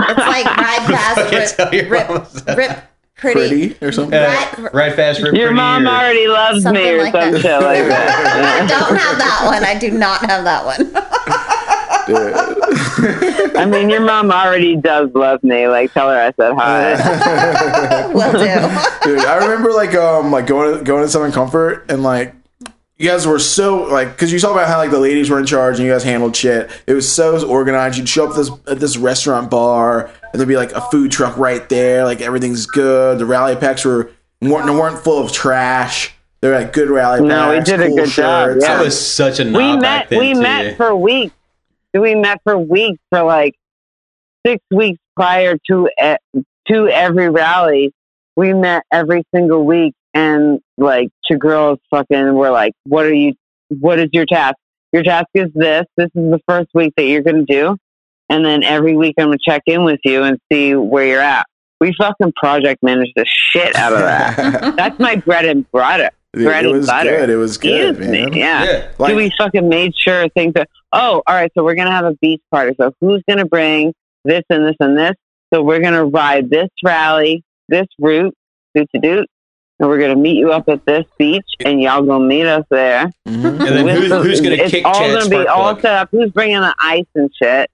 It's 0.01 0.19
like 0.19 0.45
ride 0.57 0.87
fast, 0.87 1.57
tell 1.57 1.73
your 1.75 1.89
rip, 1.89 2.09
mom 2.09 2.27
rip, 2.47 2.57
rip, 2.57 2.85
pretty. 3.17 3.69
Pretty 3.71 3.85
or 3.87 3.93
something. 3.93 4.19
Uh, 4.19 4.69
right 4.73 4.93
fast, 4.95 5.21
rip 5.23 5.35
Your 5.35 5.49
pretty 5.49 5.55
mom 5.57 5.87
or- 5.87 5.91
already 5.91 6.27
loves 6.27 6.65
me 6.65 6.91
or 6.91 7.03
like 7.05 7.13
some 7.13 7.41
shit 7.41 7.61
like 7.63 7.83
I 7.91 8.67
don't 8.67 8.97
have 8.97 9.19
that 9.19 9.43
one. 9.47 9.65
I 9.65 9.79
do 9.79 9.91
not 9.93 10.21
have 10.29 10.45
that 10.45 10.65
one. 10.65 10.91
I 13.57 13.65
mean, 13.67 13.89
your 13.89 14.01
mom 14.01 14.31
already 14.31 14.77
does 14.77 15.11
love 15.15 15.43
me. 15.43 15.69
Like, 15.69 15.93
tell 15.95 16.11
her 16.11 16.21
I 16.21 16.33
said 16.33 16.53
hi. 16.55 18.07
Will 18.13 18.33
do. 18.33 19.17
Dude, 19.17 19.25
I 19.25 19.37
remember 19.39 19.73
like 19.73 19.95
um 19.95 20.31
like 20.31 20.47
going 20.47 20.79
to, 20.79 20.85
going 20.85 21.03
to 21.03 21.09
Southern 21.09 21.33
Comfort 21.33 21.87
and 21.89 22.03
like 22.03 22.35
you 22.97 23.09
guys 23.09 23.27
were 23.27 23.39
so 23.39 23.83
like 23.85 24.13
because 24.13 24.33
you 24.33 24.39
talk 24.39 24.53
about 24.53 24.69
how 24.69 24.79
like 24.79 24.91
the 24.91 24.99
ladies 25.01 25.29
were 25.31 25.39
in 25.41 25.47
charge 25.47 25.79
and 25.79 25.87
you 25.87 25.93
guys 25.93 26.05
handled 26.05 26.37
shit. 26.37 26.71
It 26.87 26.93
was 26.95 27.11
so 27.11 27.47
organized. 27.49 27.99
You'd 27.99 28.09
show 28.09 28.29
up 28.29 28.37
this 28.37 28.51
at 28.69 28.79
this 28.81 28.97
restaurant 28.97 29.51
bar 29.51 30.07
and 30.33 30.35
there'd 30.41 30.49
be 30.49 30.57
like 30.57 30.73
a 30.73 30.81
food 30.81 31.11
truck 31.11 31.37
right 31.37 31.69
there. 31.69 32.05
Like 32.05 32.21
everything's 32.21 32.67
good. 32.67 33.19
The 33.19 33.27
rally 33.27 33.57
packs 33.57 33.85
were 33.85 34.11
weren't, 34.41 34.73
weren't 34.73 34.99
full 34.99 35.25
of 35.25 35.33
trash. 35.33 36.13
They're 36.41 36.59
like 36.59 36.73
good 36.73 36.91
rally 36.91 37.21
packs. 37.21 37.29
No, 37.29 37.51
we 37.51 37.61
did 37.61 37.81
a 37.81 37.87
cool 37.89 37.97
good 37.97 38.09
job, 38.11 38.47
shirts. 38.49 38.65
yeah. 38.67 38.79
I 38.79 38.83
was 38.83 39.01
such 39.07 39.41
a 39.41 39.45
knob 39.45 39.55
we 39.57 39.81
back 39.81 39.81
met. 39.81 40.11
then, 40.11 40.19
We 40.21 40.35
too. 40.35 40.41
met 40.41 40.77
for 40.77 40.95
weeks. 40.95 41.35
We 41.95 42.15
met 42.15 42.41
for 42.45 42.59
weeks 42.59 42.99
for 43.11 43.23
like 43.23 43.55
six 44.47 44.63
weeks 44.71 45.01
prior 45.17 45.57
to 45.69 45.89
to 46.69 46.89
every 46.89 47.29
rally. 47.29 47.93
We 48.37 48.53
met 48.53 48.83
every 48.93 49.25
single 49.35 49.65
week, 49.65 49.95
and 50.15 50.61
like 50.79 51.09
two 51.31 51.37
girls 51.39 51.79
fucking 51.91 52.35
were 52.35 52.51
like, 52.51 52.73
"What 52.85 53.05
are 53.07 53.13
you? 53.13 53.35
What 53.69 53.99
is 53.99 54.09
your 54.13 54.27
task? 54.27 54.55
Your 54.93 55.03
task 55.03 55.27
is 55.35 55.49
this. 55.55 55.85
This 55.97 56.07
is 56.15 56.31
the 56.31 56.41
first 56.49 56.69
week 56.75 56.93
that 56.97 57.05
you're 57.05 57.23
gonna 57.23 57.45
do, 57.45 57.77
and 58.31 58.45
then 58.45 58.63
every 58.63 58.97
week 58.97 59.17
I'm 59.19 59.27
gonna 59.27 59.39
check 59.47 59.63
in 59.67 59.85
with 59.85 60.01
you 60.05 60.23
and 60.23 60.39
see 60.51 60.75
where 60.75 61.07
you're 61.07 61.21
at." 61.21 61.47
We 61.81 61.93
fucking 61.99 62.33
project 62.37 62.83
managed 62.83 63.13
the 63.17 63.27
shit 63.27 63.75
out 63.77 63.93
of 63.93 63.99
that. 63.99 64.77
That's 64.77 64.99
my 64.99 65.17
bread 65.17 65.45
and 65.45 65.71
butter. 65.73 66.11
Dude, 66.33 66.45
bread 66.45 66.65
it 66.65 66.69
and 66.69 66.79
was 66.79 66.87
butter. 66.87 67.11
good. 67.19 67.31
It 67.31 67.37
was 67.37 67.59
good, 67.59 67.97
Excuse 67.97 68.09
me. 68.33 68.39
Yeah. 68.41 68.65
Yeah. 68.65 68.89
Like, 68.99 69.11
So 69.11 69.17
we 69.17 69.31
fucking 69.37 69.69
made 69.69 69.93
sure 69.95 70.29
things 70.31 70.55
that, 70.55 70.69
oh, 70.93 71.23
all 71.27 71.35
right, 71.35 71.51
so 71.57 71.63
we're 71.63 71.75
going 71.75 71.87
to 71.87 71.93
have 71.93 72.07
a 72.07 72.15
beach 72.23 72.41
party. 72.51 72.75
So 72.81 72.93
who's 73.01 73.23
going 73.29 73.39
to 73.39 73.45
bring 73.45 73.93
this 74.25 74.43
and 74.51 74.65
this 74.67 74.77
and 74.81 74.97
this? 74.97 75.13
So 75.53 75.63
we're 75.63 75.81
going 75.81 75.95
to 75.95 76.05
ride 76.05 76.49
this 76.49 76.69
rally, 76.83 77.45
this 77.69 77.87
route, 78.01 78.35
doot 78.75 78.89
to 78.95 79.01
doot, 79.01 79.27
and 79.81 79.89
we're 79.89 79.99
going 79.99 80.11
to 80.15 80.17
meet 80.21 80.37
you 80.39 80.53
up 80.53 80.69
at 80.69 80.85
this 80.87 81.05
beach, 81.19 81.47
and 81.65 81.81
y'all 81.83 82.03
going 82.03 82.23
to 82.23 82.27
meet 82.29 82.47
us 82.47 82.65
there. 82.71 83.11
mhm. 83.27 83.45
And 83.45 83.61
then 83.61 83.85
With 83.87 83.97
who, 83.97 84.09
the- 84.09 84.23
who's 84.23 84.41
going 84.41 84.57
to 84.57 84.63
it's 84.63 84.71
kick 84.71 84.85
all 84.85 84.95
Chad's 84.95 85.29
gonna 85.29 85.43
be 85.43 85.49
all 85.49 85.73
plug? 85.73 85.81
set 85.83 85.95
up. 85.95 86.09
Who's 86.13 86.31
bringing 86.31 86.61
the 86.61 86.75
ice 86.81 87.07
and 87.15 87.31
shit? 87.35 87.71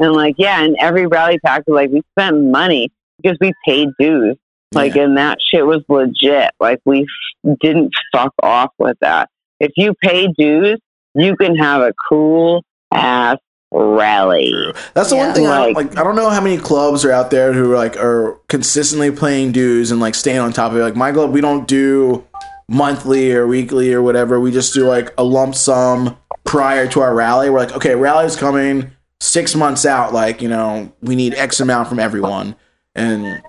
And 0.00 0.12
like, 0.14 0.36
yeah, 0.38 0.62
and 0.62 0.76
every 0.80 1.06
rally 1.06 1.38
pack, 1.44 1.64
was 1.66 1.74
like, 1.74 1.90
we 1.90 2.02
spent 2.18 2.42
money 2.50 2.90
because 3.20 3.36
we 3.40 3.52
paid 3.66 3.88
dues. 3.98 4.36
Like, 4.74 4.96
and 4.96 5.18
that 5.18 5.36
shit 5.50 5.66
was 5.66 5.82
legit. 5.90 6.50
Like, 6.58 6.80
we 6.86 7.02
f- 7.02 7.58
didn't 7.60 7.92
fuck 8.10 8.32
off 8.42 8.70
with 8.78 8.96
that. 9.02 9.28
If 9.60 9.72
you 9.76 9.92
pay 10.02 10.28
dues, 10.28 10.78
you 11.14 11.36
can 11.36 11.56
have 11.56 11.82
a 11.82 11.92
cool 12.08 12.64
ass 12.90 13.36
rally. 13.72 14.50
True. 14.52 14.72
That's 14.94 15.10
the 15.10 15.16
Yeah. 15.16 15.26
one 15.26 15.34
thing. 15.34 15.46
I 15.46 15.58
don't, 15.64 15.72
Like- 15.74 15.90
like 15.90 15.98
I 15.98 16.04
don't 16.04 16.16
know 16.16 16.28
how 16.30 16.40
many 16.40 16.58
clubs 16.58 17.04
are 17.04 17.12
out 17.12 17.30
there 17.30 17.52
who 17.52 17.74
like 17.74 17.96
are 17.96 18.38
consistently 18.48 19.10
playing 19.10 19.52
dues 19.52 19.90
and 19.90 20.00
like 20.00 20.14
staying 20.14 20.38
on 20.40 20.52
top 20.52 20.72
of 20.72 20.78
it. 20.78 20.82
Like 20.82 20.96
my 20.96 21.10
club, 21.12 21.32
we 21.32 21.40
don't 21.40 21.66
do 21.66 22.24
monthly 22.68 23.32
or 23.32 23.46
weekly 23.46 23.92
or 23.92 24.02
whatever. 24.02 24.38
We 24.40 24.50
just 24.50 24.74
do 24.74 24.86
like 24.86 25.12
a 25.18 25.24
lump 25.24 25.54
sum 25.54 26.16
prior 26.44 26.86
to 26.88 27.00
our 27.00 27.14
rally. 27.14 27.50
We're 27.50 27.58
like, 27.60 27.74
okay, 27.76 27.94
rally's 27.94 28.36
coming 28.36 28.90
six 29.20 29.54
months 29.54 29.86
out. 29.86 30.12
Like 30.12 30.42
you 30.42 30.48
know, 30.48 30.92
we 31.02 31.16
need 31.16 31.34
X 31.34 31.60
amount 31.60 31.88
from 31.88 31.98
everyone, 31.98 32.54
and 32.94 33.42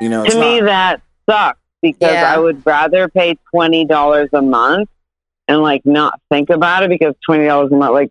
you 0.00 0.08
know, 0.08 0.24
it's 0.24 0.34
to 0.34 0.40
me, 0.40 0.60
not, 0.60 0.66
that 0.66 1.00
sucks 1.28 1.58
because 1.82 2.12
Yeah. 2.12 2.32
I 2.34 2.38
would 2.38 2.64
rather 2.66 3.08
pay 3.08 3.36
twenty 3.52 3.84
dollars 3.84 4.28
a 4.32 4.42
month 4.42 4.88
and 5.48 5.60
like 5.62 5.82
not 5.84 6.18
think 6.30 6.50
about 6.50 6.82
it 6.84 6.90
because 6.90 7.14
twenty 7.24 7.44
dollars 7.46 7.70
a 7.72 7.76
month, 7.76 7.92
like 7.92 8.10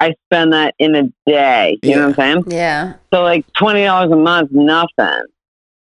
I 0.00 0.14
spend 0.26 0.52
that 0.54 0.74
in 0.78 0.94
a 0.94 1.02
day. 1.30 1.78
You 1.82 1.96
know 1.96 2.08
what 2.08 2.18
I'm 2.18 2.42
saying? 2.42 2.44
Yeah. 2.48 2.94
So 3.12 3.22
like 3.22 3.44
twenty 3.52 3.84
dollars 3.84 4.10
a 4.12 4.16
month, 4.16 4.50
nothing. 4.52 5.22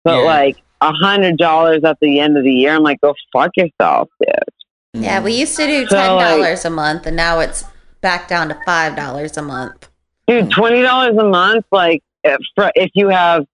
But 0.04 0.18
Yeah. 0.20 0.24
like 0.24 0.58
a 0.82 0.92
hundred 0.94 1.38
dollars 1.38 1.84
at 1.84 1.98
the 2.02 2.20
end 2.20 2.38
of 2.38 2.44
the 2.44 2.52
year, 2.54 2.74
I'm 2.76 2.84
like, 2.84 3.02
go 3.02 3.14
fuck 3.34 3.52
yourself, 3.58 4.10
dude. 4.22 5.04
Yeah. 5.04 5.22
We 5.22 5.34
used 5.34 5.56
to 5.58 5.66
do 5.68 5.86
So, 5.88 5.96
ten 5.98 6.16
like- 6.16 6.28
dollars 6.38 6.64
a 6.66 6.70
month, 6.70 7.06
and 7.06 7.16
now 7.18 7.40
it's 7.40 7.66
back 8.02 8.28
down 8.28 8.50
to 8.50 8.58
five 8.66 8.96
dollars 8.96 9.36
a 9.38 9.42
month. 9.42 9.90
Dude, 10.28 10.50
twenty 10.50 10.82
dollars 10.82 11.18
a 11.18 11.26
month, 11.26 11.66
like 11.72 12.02
if, 12.24 12.38
if 12.76 12.92
you 12.94 13.10
have 13.10 13.46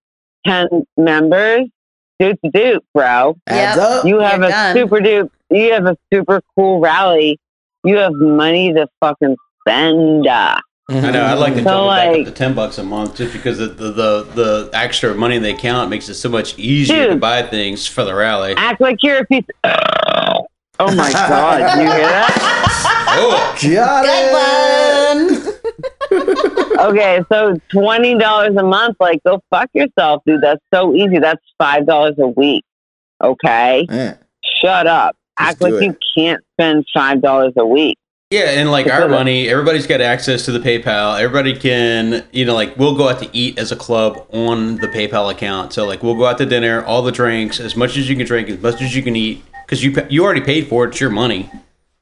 ten 0.46 0.68
members, 0.98 1.68
dude 2.20 2.38
to 2.46 2.52
dude, 2.52 2.80
bro. 2.94 3.36
adds 3.48 3.78
Yep. 3.80 4.06
You 4.06 4.20
have 4.20 4.40
You're 4.40 4.48
a 4.48 4.52
done. 4.52 4.76
super 4.76 5.00
dupe. 5.02 5.32
You 5.50 5.74
have 5.74 5.86
a 5.86 5.98
super 6.14 6.42
cool 6.56 6.80
rally. 6.80 7.40
You 7.84 7.98
have 7.98 8.14
money 8.14 8.74
to 8.74 8.88
fucking 9.02 9.36
spend. 9.62 10.28
uh. 10.28 10.60
I 10.90 11.10
know. 11.12 11.24
I'd 11.24 11.36
like 11.36 11.54
to 11.54 11.60
So, 11.60 11.64
double 11.66 11.88
back 11.90 12.08
like- 12.10 12.20
up 12.22 12.26
to 12.26 12.32
ten 12.32 12.54
bucks 12.54 12.78
a 12.78 12.84
month 12.84 13.16
just 13.16 13.32
because 13.34 13.60
the 13.60 13.68
the, 13.68 13.92
the 13.92 14.24
the 14.36 14.70
extra 14.74 15.16
money 15.16 15.38
in 15.38 15.44
the 15.44 15.52
account 15.52 15.90
makes 15.90 16.10
it 16.10 16.16
so 16.16 16.28
much 16.28 16.58
easier 16.60 17.08
to 17.08 17.16
buy 17.16 17.44
things 17.44 17.88
for 17.88 18.04
the 18.04 18.14
rally. 18.14 18.54
Act 18.58 18.82
like 18.82 18.98
you're 19.02 19.20
a 19.20 19.26
piece. 19.26 19.46
Of- 19.64 20.46
Oh 20.84 20.96
my 20.96 21.12
god! 21.14 21.60
You 21.78 21.82
hear 21.92 21.98
that? 22.00 23.14
Oh, 23.14 23.56
Got 23.62 24.04
Good 24.04 25.46
it. 25.46 25.46
one. 25.46 25.52
Okay, 26.90 27.22
so 27.32 27.56
twenty 27.70 28.18
dollars 28.18 28.56
a 28.58 28.64
month. 28.64 28.98
Like, 29.00 29.22
go 29.24 29.42
fuck 29.52 29.70
yourself, 29.74 30.24
dude. 30.26 30.42
That's 30.42 30.60
so 30.74 30.96
easy. 30.96 31.20
That's 31.20 31.42
five 31.60 31.86
dollars 31.86 32.16
a 32.18 32.28
week. 32.28 32.66
Okay, 33.24 33.86
Yeah. 33.90 34.16
shut 34.62 34.88
up. 34.88 35.16
Just 35.40 35.52
Act 35.52 35.62
like 35.62 35.74
it. 35.74 35.84
you 35.84 35.98
can't 36.16 36.44
spend 36.54 36.86
five 36.94 37.22
dollars 37.22 37.54
a 37.58 37.66
week. 37.66 37.98
Yeah, 38.32 38.52
and 38.52 38.72
like 38.72 38.88
our 38.88 39.10
money, 39.10 39.50
everybody's 39.50 39.86
got 39.86 40.00
access 40.00 40.46
to 40.46 40.54
the 40.54 40.60
PayPal. 40.60 41.20
Everybody 41.20 41.54
can, 41.54 42.26
you 42.32 42.46
know, 42.46 42.56
like 42.56 42.78
we'll 42.78 42.96
go 42.96 43.10
out 43.10 43.20
to 43.20 43.30
eat 43.38 43.60
as 43.60 43.74
a 43.74 43.76
club 43.76 44.26
on 44.32 44.78
the 44.78 44.88
PayPal 44.88 45.30
account. 45.30 45.74
So 45.74 45.86
like 45.86 46.02
we'll 46.02 46.16
go 46.16 46.26
out 46.26 46.38
to 46.38 46.46
dinner, 46.46 46.82
all 46.86 47.02
the 47.02 47.12
drinks, 47.12 47.60
as 47.60 47.76
much 47.76 47.98
as 47.98 48.10
you 48.10 48.16
can 48.16 48.26
drink, 48.26 48.50
as 48.50 48.62
much 48.62 48.82
as 48.82 48.96
you 48.96 49.04
can 49.04 49.18
eat, 49.18 49.44
because 49.66 49.84
you 49.84 49.94
you 50.10 50.24
already 50.24 50.40
paid 50.40 50.68
for 50.68 50.86
it. 50.86 50.90
It's 50.90 51.02
your 51.02 51.10
money, 51.10 51.52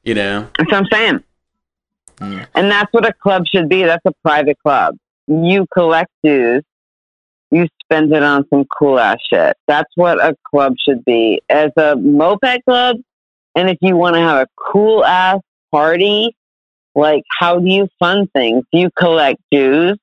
you 0.04 0.14
know. 0.14 0.48
That's 0.56 0.70
what 0.70 0.78
I'm 0.78 0.86
saying. 0.92 1.24
Mm. 2.18 2.46
And 2.54 2.70
that's 2.70 2.92
what 2.92 3.04
a 3.04 3.12
club 3.12 3.44
should 3.52 3.68
be. 3.68 3.82
That's 3.82 4.04
a 4.06 4.12
private 4.22 4.58
club. 4.62 4.96
You 5.26 5.66
collect 5.72 6.12
dues. 6.22 6.62
You 7.50 7.66
spend 7.82 8.12
it 8.12 8.22
on 8.22 8.46
some 8.50 8.66
cool 8.66 9.00
ass 9.00 9.18
shit. 9.28 9.56
That's 9.66 9.90
what 9.96 10.24
a 10.24 10.36
club 10.48 10.74
should 10.78 11.04
be. 11.04 11.42
As 11.50 11.72
a 11.76 11.96
moped 11.96 12.64
club, 12.64 12.98
and 13.56 13.68
if 13.68 13.78
you 13.80 13.96
want 13.96 14.14
to 14.14 14.20
have 14.20 14.42
a 14.42 14.46
cool 14.56 15.04
ass 15.04 15.40
party, 15.72 16.36
like 16.94 17.22
how 17.38 17.58
do 17.58 17.68
you 17.68 17.88
fund 17.98 18.28
things? 18.32 18.64
You 18.72 18.90
collect 18.98 19.40
dues 19.50 19.98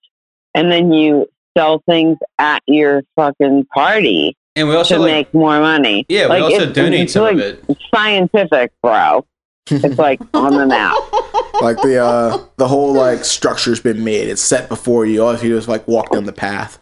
and 0.56 0.71
then 0.71 0.91
you 0.93 1.27
sell 1.58 1.82
things 1.89 2.17
at 2.39 2.62
your 2.67 3.01
fucking 3.15 3.65
party 3.73 4.36
And 4.56 4.67
we 4.67 4.75
also 4.75 4.95
to 4.95 5.01
like, 5.01 5.12
make 5.12 5.34
more 5.34 5.60
money. 5.60 6.06
yeah, 6.10 6.30
we 6.30 6.39
also 6.39 6.56
it's- 6.62 6.73
donate 6.73 7.01
it's 7.01 7.13
some 7.13 7.23
like 7.23 7.34
of 7.36 7.39
it. 7.39 7.63
Scientific, 7.93 8.71
bro. 8.82 9.25
It's 9.69 9.97
like 9.97 10.21
on 10.34 10.53
the 10.53 10.65
map. 10.65 10.95
like 11.62 11.75
the 11.82 11.97
uh 12.01 12.38
the 12.56 12.67
whole 12.69 12.93
like 12.93 13.25
structure's 13.25 13.82
been 13.82 14.01
made. 14.03 14.30
It's 14.30 14.41
set 14.41 14.69
before 14.69 15.06
you. 15.06 15.21
All 15.21 15.27
you 15.27 15.32
have 15.34 15.41
to 15.41 15.47
do 15.47 15.58
is 15.58 15.67
like 15.67 15.86
walk 15.89 16.12
down 16.12 16.23
the 16.23 16.32
path. 16.32 16.80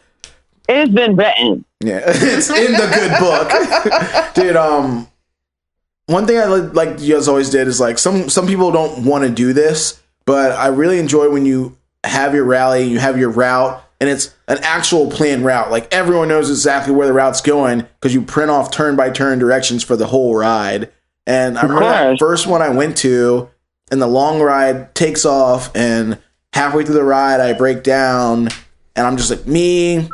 It 0.70 0.76
has 0.76 0.90
been 0.90 1.16
written. 1.16 1.66
Yeah, 1.84 2.02
it's 2.06 2.50
in 2.52 2.74
the 2.74 2.88
good 2.94 3.20
book, 3.20 4.34
dude. 4.36 4.56
Um, 4.56 5.08
one 6.08 6.28
thing 6.28 6.38
I 6.38 6.46
like 6.46 7.00
you 7.00 7.16
guys 7.16 7.28
always 7.28 7.50
did 7.50 7.68
is 7.68 7.80
like 7.80 7.98
some 7.98 8.30
some 8.30 8.48
people 8.48 8.72
don't 8.72 9.06
want 9.06 9.24
to 9.24 9.30
do 9.30 9.54
this, 9.54 10.02
but 10.26 10.52
I 10.52 10.68
really 10.68 11.00
enjoy 11.00 11.30
when 11.32 11.46
you 11.46 11.78
have 12.04 12.36
your 12.36 12.44
rally, 12.44 12.84
you 12.84 13.00
have 13.00 13.18
your 13.18 13.30
route, 13.30 13.84
and 14.00 14.10
it's 14.10 14.34
an 14.48 14.60
actual 14.62 15.10
planned 15.10 15.44
route. 15.46 15.72
Like 15.72 15.92
everyone 15.94 16.28
knows 16.28 16.50
exactly 16.50 16.94
where 16.94 17.08
the 17.08 17.14
route's 17.14 17.42
going 17.42 17.88
because 18.00 18.14
you 18.14 18.22
print 18.22 18.52
off 18.52 18.72
turn 18.72 18.96
by 18.96 19.10
turn 19.10 19.40
directions 19.40 19.84
for 19.84 19.96
the 19.96 20.08
whole 20.08 20.36
ride. 20.36 20.92
And 21.26 21.58
I 21.58 21.64
remember 21.64 21.86
that 21.86 22.20
first 22.20 22.46
one 22.46 22.62
I 22.62 22.70
went 22.70 22.98
to, 22.98 23.50
and 23.90 24.00
the 24.00 24.08
long 24.08 24.40
ride 24.42 24.94
takes 24.94 25.26
off, 25.26 25.76
and 25.76 26.20
halfway 26.54 26.86
through 26.86 26.96
the 26.96 27.04
ride 27.04 27.40
I 27.40 27.54
break 27.54 27.82
down, 27.82 28.50
and 28.96 29.08
I'm 29.08 29.18
just 29.18 29.32
like 29.32 29.48
me 29.48 30.08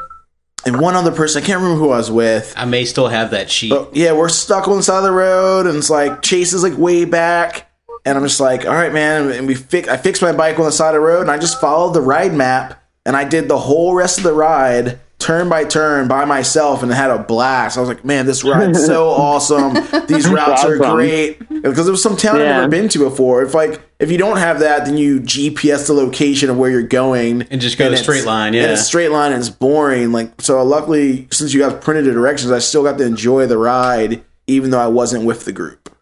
and 0.66 0.80
one 0.80 0.96
other 0.96 1.12
person. 1.12 1.42
I 1.42 1.46
can't 1.46 1.62
remember 1.62 1.80
who 1.80 1.92
I 1.92 1.98
was 1.98 2.12
with. 2.12 2.54
I 2.56 2.66
may 2.66 2.86
still 2.86 3.08
have 3.08 3.32
that 3.32 3.50
sheet. 3.50 3.70
But 3.70 3.96
yeah, 3.96 4.14
we're 4.14 4.30
stuck 4.30 4.68
on 4.68 4.78
the 4.78 4.84
side 4.84 5.00
of 5.00 5.04
the 5.04 5.12
road, 5.12 5.68
and 5.68 5.78
it's 5.78 5.90
like 5.90 6.22
Chase 6.22 6.54
is 6.54 6.64
like 6.64 6.78
way 6.78 7.06
back, 7.06 7.72
and 8.06 8.18
I'm 8.18 8.24
just 8.24 8.40
like, 8.40 8.66
all 8.66 8.74
right, 8.74 8.94
man. 8.94 9.32
And 9.32 9.48
we 9.48 9.56
fix. 9.56 9.88
I 9.88 9.98
fixed 9.98 10.22
my 10.22 10.32
bike 10.32 10.60
on 10.60 10.66
the 10.66 10.72
side 10.72 10.90
of 10.90 10.94
the 10.96 11.00
road, 11.00 11.22
and 11.22 11.32
I 11.32 11.38
just 11.38 11.60
followed 11.60 11.94
the 11.94 12.02
ride 12.02 12.34
map, 12.34 12.82
and 13.06 13.16
I 13.16 13.24
did 13.24 13.48
the 13.48 13.58
whole 13.60 13.94
rest 13.96 14.18
of 14.18 14.24
the 14.24 14.34
ride, 14.34 15.00
turn 15.22 15.42
turn 15.42 15.50
by 15.50 15.64
turn 15.64 16.08
by 16.08 16.26
myself 16.26 16.84
and 16.84 16.92
had 16.92 17.10
a 17.12 17.20
blast. 17.20 17.78
I 17.78 17.80
was 17.80 17.90
like, 17.90 18.04
man, 18.04 18.26
this 18.26 18.44
ride's 18.44 18.86
so 18.86 19.10
awesome. 19.10 19.74
These 20.08 20.28
routes 20.28 20.64
are 20.66 20.78
great 20.78 21.40
because 21.50 21.88
it 21.88 21.92
was 21.92 22.04
some 22.04 22.18
town 22.18 22.36
I've 22.38 22.48
never 22.48 22.68
been 22.68 22.90
to 22.90 23.00
before. 23.00 23.44
If 23.44 23.54
like 23.54 23.82
if 24.00 24.12
you 24.12 24.18
don't 24.18 24.38
have 24.38 24.60
that, 24.60 24.86
then 24.86 24.98
you 24.98 25.20
GPS 25.22 25.88
the 25.88 25.94
location 25.94 26.50
of 26.50 26.58
where 26.58 26.70
you're 26.72 26.82
going 26.84 27.44
And 27.44 27.62
just 27.62 27.78
go 27.78 27.86
the 27.86 27.92
it's- 27.92 28.04
straight 28.04 28.26
line, 28.26 28.48
and 28.56 28.64
yeah. 28.64 28.72
it's 28.74 28.86
straight 28.86 29.10
line 29.12 29.32
and 29.32 29.40
it's 29.40 29.50
boring. 29.50 30.12
Like 30.12 30.42
so, 30.42 30.62
luckily 30.64 31.28
since 31.32 31.54
you 31.54 31.62
guys 31.62 31.74
printed 31.84 32.06
the 32.06 32.12
directions, 32.12 32.52
I 32.52 32.60
still 32.60 32.84
got 32.84 32.98
to 32.98 33.06
enjoy 33.06 33.46
the 33.46 33.58
ride 33.58 34.24
even 34.48 34.72
though 34.72 34.80
I 34.82 34.88
wasn't 34.88 35.24
with 35.26 35.46
the 35.46 35.52
group. 35.54 35.96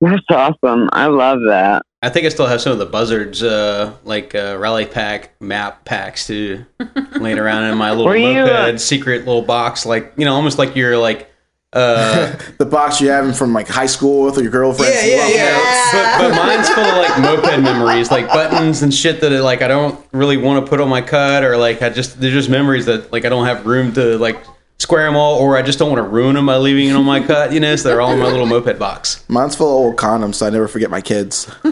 That's 0.00 0.20
awesome. 0.28 0.90
I 0.92 1.06
love 1.06 1.38
that. 1.48 1.85
I 2.02 2.10
think 2.10 2.26
I 2.26 2.28
still 2.28 2.46
have 2.46 2.60
some 2.60 2.72
of 2.72 2.78
the 2.78 2.86
buzzards, 2.86 3.42
uh, 3.42 3.94
like 4.04 4.34
uh, 4.34 4.56
rally 4.58 4.84
pack 4.86 5.30
map 5.40 5.84
packs, 5.84 6.26
to 6.26 6.64
laying 7.18 7.38
around 7.38 7.64
in 7.64 7.78
my 7.78 7.92
little 7.92 8.14
you, 8.14 8.34
moped 8.34 8.50
uh, 8.50 8.78
secret 8.78 9.26
little 9.26 9.42
box, 9.42 9.86
like 9.86 10.12
you 10.16 10.24
know, 10.24 10.34
almost 10.34 10.58
like 10.58 10.76
you're 10.76 10.98
like, 10.98 11.30
uh, 11.72 12.36
The 12.58 12.66
box 12.66 13.00
you 13.00 13.08
having 13.08 13.32
from 13.32 13.52
like 13.52 13.66
high 13.66 13.86
school 13.86 14.24
with 14.24 14.36
your 14.38 14.50
girlfriend. 14.50 14.94
yeah, 14.94 15.04
yeah, 15.04 15.28
yeah. 15.28 16.18
But, 16.18 16.28
but 16.28 16.36
mine's 16.36 16.68
full 16.68 16.84
of 16.84 16.96
like 16.96 17.20
moped 17.20 17.62
memories, 17.62 18.10
like 18.10 18.28
buttons 18.28 18.82
and 18.82 18.92
shit 18.92 19.20
that 19.22 19.32
like 19.42 19.62
I 19.62 19.68
don't 19.68 19.98
really 20.12 20.36
want 20.36 20.64
to 20.64 20.68
put 20.68 20.80
on 20.80 20.88
my 20.88 21.00
cut, 21.02 21.44
or 21.44 21.56
like 21.56 21.82
I 21.82 21.88
just 21.88 22.20
they're 22.20 22.30
just 22.30 22.50
memories 22.50 22.86
that 22.86 23.10
like 23.10 23.24
I 23.24 23.30
don't 23.30 23.46
have 23.46 23.64
room 23.66 23.92
to 23.94 24.18
like 24.18 24.38
square 24.78 25.06
them 25.06 25.16
all, 25.16 25.38
or 25.38 25.56
I 25.56 25.62
just 25.62 25.78
don't 25.78 25.90
want 25.90 26.04
to 26.04 26.08
ruin 26.08 26.34
them 26.34 26.46
by 26.46 26.56
leaving 26.56 26.88
it 26.88 26.92
on 26.96 27.04
my 27.04 27.20
cut, 27.24 27.52
you 27.52 27.60
know. 27.60 27.76
So 27.76 27.88
they're 27.88 28.00
all 28.00 28.12
in 28.12 28.18
my 28.18 28.26
little 28.30 28.46
moped 28.46 28.78
box. 28.78 29.24
Mine's 29.28 29.54
full 29.56 29.68
of 29.68 29.72
old 29.86 29.96
condoms, 29.96 30.36
so 30.36 30.46
I 30.46 30.50
never 30.50 30.68
forget 30.68 30.90
my 30.90 31.00
kids. 31.00 31.50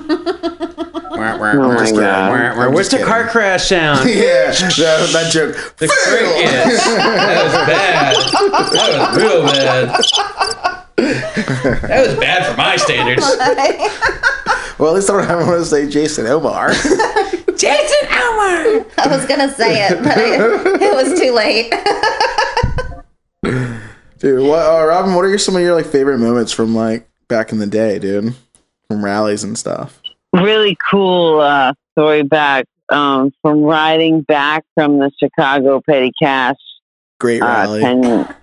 Oh 1.17 1.17
my 1.17 1.75
just 1.75 1.85
kidding. 1.95 2.01
god. 2.01 2.33
I'm 2.59 2.75
Where's 2.75 2.89
just 2.91 3.01
the 3.03 3.07
car 3.07 3.19
kidding. 3.21 3.31
crash 3.33 3.69
sound? 3.69 4.01
yeah, 4.09 4.51
that, 4.51 5.11
that 5.13 5.31
joke. 5.33 5.55
The 5.77 5.87
cra- 5.87 6.21
yes. 6.21 6.85
That 6.85 7.45
was 7.45 7.55
bad. 7.69 8.17
That 8.73 9.09
was 9.11 9.17
real 9.17 9.43
bad. 9.47 9.89
That 11.89 12.07
was 12.09 12.17
bad 12.19 12.51
for 12.51 12.57
my 12.57 12.77
standards. 12.77 13.25
Well, 14.79 14.89
at 14.91 14.97
least 14.97 15.09
I 15.09 15.13
don't 15.25 15.25
have 15.29 15.47
to 15.47 15.65
say 15.65 15.89
Jason 15.89 16.27
Omar. 16.27 16.73
Jason 16.73 16.89
Elmer. 18.11 18.85
I 18.99 19.07
was 19.09 19.25
gonna 19.25 19.49
say 19.55 19.87
it, 19.87 20.03
but 20.03 20.19
I, 20.19 20.85
it 20.85 20.95
was 20.95 21.17
too 21.21 21.31
late. 21.33 21.73
Dude, 24.19 24.47
what, 24.47 24.67
uh, 24.67 24.85
Robin? 24.87 25.15
What 25.15 25.25
are 25.25 25.29
your, 25.29 25.39
some 25.39 25.57
of 25.57 25.63
your 25.63 25.75
like 25.75 25.87
favorite 25.87 26.19
moments 26.19 26.53
from 26.53 26.75
like 26.75 27.09
back 27.29 27.53
in 27.53 27.59
the 27.59 27.67
day, 27.67 27.99
dude? 27.99 28.35
From 28.89 29.05
rallies 29.05 29.45
and 29.45 29.57
stuff. 29.59 30.01
Really 30.33 30.77
cool 30.91 31.41
uh, 31.41 31.73
story 31.93 32.23
back 32.23 32.67
um, 32.91 33.33
from 33.41 33.63
riding 33.63 34.23
back 34.23 34.65
from 34.75 34.99
the 34.99 35.11
Chicago 35.19 35.81
Petty 35.89 36.13
Cash. 36.21 36.57
Great 37.21 37.41
Uh, 37.41 37.47
rally. 37.47 37.81
10, 37.81 38.01
That's 38.03 38.35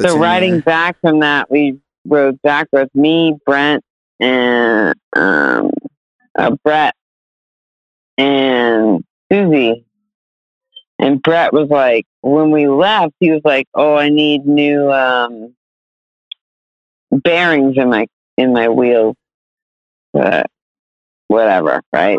so 0.10 0.14
in 0.16 0.20
riding 0.20 0.52
there. 0.52 0.60
back 0.62 0.96
from 1.00 1.20
that, 1.20 1.50
we 1.50 1.78
rode 2.06 2.40
back 2.42 2.66
with 2.72 2.88
me, 2.94 3.34
Brent, 3.46 3.84
and 4.18 4.94
um, 5.14 5.70
uh, 6.36 6.56
Brett, 6.64 6.94
and 8.18 9.04
Susie. 9.30 9.84
And 10.98 11.20
Brett 11.22 11.52
was 11.52 11.68
like, 11.68 12.06
when 12.22 12.50
we 12.50 12.68
left, 12.68 13.14
he 13.20 13.30
was 13.30 13.42
like, 13.44 13.66
"Oh, 13.74 13.94
I 13.94 14.08
need 14.08 14.46
new 14.46 14.90
um, 14.90 15.54
bearings 17.10 17.76
in 17.76 17.90
my 17.90 18.06
in 18.36 18.52
my 18.52 18.68
wheels." 18.68 19.16
Uh, 20.14 20.42
whatever, 21.28 21.82
right? 21.92 22.18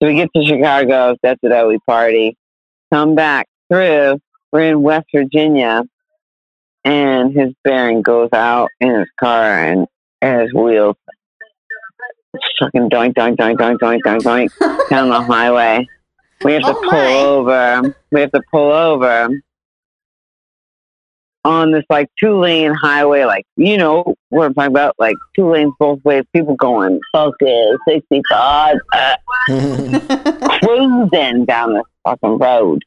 So 0.00 0.08
we 0.08 0.14
get 0.14 0.30
to 0.34 0.44
Chicago, 0.44 1.16
that's 1.22 1.38
it, 1.42 1.68
we 1.68 1.78
party, 1.86 2.36
come 2.92 3.14
back 3.14 3.46
through. 3.70 4.18
We're 4.52 4.70
in 4.70 4.82
West 4.82 5.06
Virginia, 5.14 5.82
and 6.84 7.32
his 7.32 7.52
bearing 7.62 8.02
goes 8.02 8.30
out 8.32 8.68
in 8.80 8.94
his 8.94 9.08
car 9.18 9.42
and, 9.42 9.86
and 10.22 10.42
his 10.42 10.54
wheels 10.54 10.96
fucking 12.58 12.88
doink 12.90 13.14
doink 13.14 13.36
doink 13.36 13.56
doink 13.56 13.78
doink 13.78 14.00
doink 14.02 14.22
doink 14.22 14.88
down 14.88 15.08
the 15.08 15.20
highway. 15.20 15.86
We 16.44 16.52
have 16.52 16.62
to 16.62 16.68
Oh 16.68 16.80
pull 16.82 16.90
my. 16.92 17.16
over. 17.16 17.96
We 18.12 18.20
have 18.20 18.32
to 18.32 18.42
pull 18.52 18.70
over 18.72 19.28
on 21.44 21.70
this 21.70 21.84
like 21.88 22.08
two 22.18 22.38
lane 22.38 22.74
highway, 22.74 23.24
like 23.24 23.46
you 23.56 23.78
know 23.78 24.14
what 24.30 24.46
I'm 24.46 24.54
talking 24.54 24.72
about, 24.72 24.94
like 24.98 25.14
two 25.34 25.48
lanes 25.50 25.72
both 25.78 26.04
ways, 26.04 26.24
people 26.34 26.56
going 26.56 27.00
fucking 27.12 27.76
sixty 27.88 28.20
five, 28.28 28.76
uh, 28.92 29.16
cruising 30.62 31.44
down 31.44 31.74
this 31.74 31.84
fucking 32.04 32.38
road. 32.38 32.84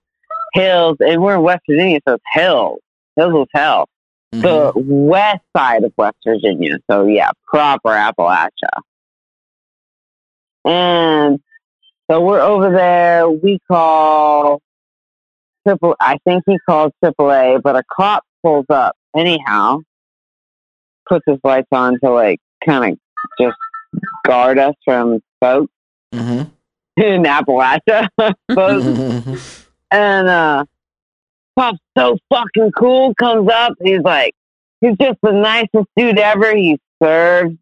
Hills, 0.53 0.97
and 0.99 1.21
we're 1.21 1.35
in 1.35 1.41
West 1.43 1.61
Virginia, 1.69 1.99
so 2.07 2.15
it's 2.15 2.23
hills. 2.33 2.79
Hills 3.15 3.33
was 3.33 3.47
hell. 3.53 3.87
Mhm. 4.33 4.41
The 4.41 4.71
west 4.75 5.41
side 5.55 5.83
of 5.83 5.93
West 5.97 6.17
Virginia. 6.25 6.77
So 6.89 7.05
yeah, 7.05 7.29
proper 7.47 7.89
Appalachia. 7.89 8.81
And 10.65 11.39
so 12.09 12.21
we're 12.21 12.41
over 12.41 12.71
there. 12.71 13.29
We 13.29 13.59
call 13.69 14.61
triple. 15.67 15.95
I 15.99 16.17
think 16.25 16.43
he 16.47 16.57
called 16.67 16.91
AAA, 17.03 17.61
but 17.61 17.75
a 17.75 17.83
cop 17.91 18.23
pulls 18.43 18.65
up 18.69 18.95
anyhow. 19.15 19.79
Puts 21.07 21.25
his 21.27 21.37
lights 21.43 21.67
on 21.71 21.99
to 22.03 22.11
like 22.11 22.39
kind 22.65 22.93
of 22.93 22.99
just 23.39 23.57
guard 24.25 24.59
us 24.59 24.75
from 24.85 25.19
folks 25.41 25.71
Mhm. 26.13 26.49
in 26.97 27.23
Appalachia. 27.23 28.07
folks. 28.53 29.65
And 29.91 30.27
uh 30.27 30.65
Pop's 31.55 31.79
so 31.97 32.15
fucking 32.31 32.71
cool 32.77 33.15
comes 33.15 33.49
up. 33.49 33.73
He's 33.83 34.01
like 34.01 34.35
he's 34.81 34.95
just 35.01 35.17
the 35.23 35.31
nicest 35.31 35.87
dude 35.97 36.19
ever. 36.19 36.55
He 36.55 36.79
served 37.01 37.57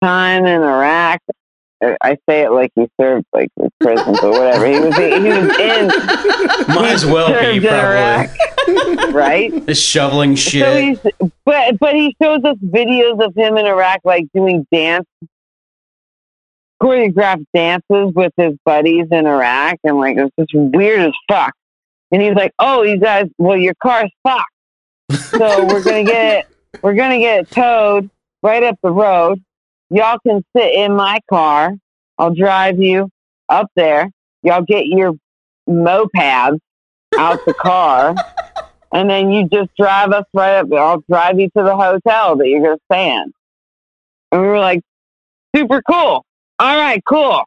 time 0.00 0.46
in 0.46 0.62
Iraq. 0.62 1.20
I 1.80 2.16
say 2.28 2.42
it 2.42 2.50
like 2.50 2.72
he 2.74 2.88
served 3.00 3.24
like 3.32 3.48
in 3.56 3.68
prison 3.80 4.16
or 4.22 4.30
whatever. 4.30 4.66
He 4.66 4.80
was 4.80 4.96
he 4.96 5.02
was 5.04 5.58
in 5.58 5.86
Might 6.74 6.90
as 6.92 7.06
well 7.06 7.28
be 7.28 7.58
in 7.58 7.64
Iraq, 7.66 8.30
probably. 8.64 9.12
right? 9.12 9.66
This 9.66 9.80
shoveling 9.80 10.34
So 10.36 10.50
shit. 10.50 10.82
he's 10.82 10.98
but 11.44 11.78
but 11.78 11.94
he 11.94 12.16
shows 12.20 12.42
us 12.44 12.56
videos 12.58 13.24
of 13.24 13.34
him 13.36 13.56
in 13.56 13.66
Iraq 13.66 14.00
like 14.04 14.26
doing 14.34 14.66
dance 14.72 15.06
choreographed 16.82 17.44
dances 17.54 18.12
with 18.14 18.32
his 18.36 18.54
buddies 18.64 19.06
in 19.10 19.26
Iraq 19.26 19.76
and 19.84 19.98
like 19.98 20.16
it's 20.16 20.34
just 20.38 20.54
weird 20.54 21.00
as 21.00 21.12
fuck. 21.28 21.52
And 22.10 22.22
he's 22.22 22.34
like, 22.34 22.52
Oh, 22.58 22.82
you 22.82 22.98
guys 22.98 23.26
well 23.38 23.56
your 23.56 23.74
car's 23.82 24.10
fucked. 24.22 24.44
So 25.12 25.64
we're 25.66 25.82
gonna 25.82 26.04
get 26.04 26.38
it 26.40 26.46
we're 26.82 26.94
gonna 26.94 27.18
get 27.18 27.50
towed 27.50 28.10
right 28.42 28.62
up 28.62 28.78
the 28.82 28.90
road. 28.90 29.42
Y'all 29.90 30.18
can 30.26 30.44
sit 30.56 30.74
in 30.74 30.94
my 30.94 31.20
car. 31.30 31.72
I'll 32.18 32.34
drive 32.34 32.80
you 32.80 33.10
up 33.48 33.70
there. 33.74 34.10
Y'all 34.42 34.62
get 34.62 34.86
your 34.86 35.14
mopeds 35.68 36.58
out 37.18 37.44
the 37.46 37.54
car. 37.54 38.14
And 38.90 39.10
then 39.10 39.30
you 39.30 39.46
just 39.48 39.70
drive 39.76 40.12
us 40.12 40.24
right 40.32 40.56
up. 40.56 40.72
I'll 40.72 41.04
drive 41.10 41.38
you 41.38 41.48
to 41.48 41.62
the 41.62 41.76
hotel 41.76 42.36
that 42.36 42.48
you're 42.48 42.62
going 42.62 42.78
to 42.78 42.82
stay 42.90 43.12
in. 43.12 43.32
And 44.32 44.40
we 44.40 44.46
were 44.46 44.58
like, 44.58 44.80
super 45.54 45.82
cool. 45.82 46.24
All 46.58 46.76
right, 46.76 47.02
cool. 47.06 47.44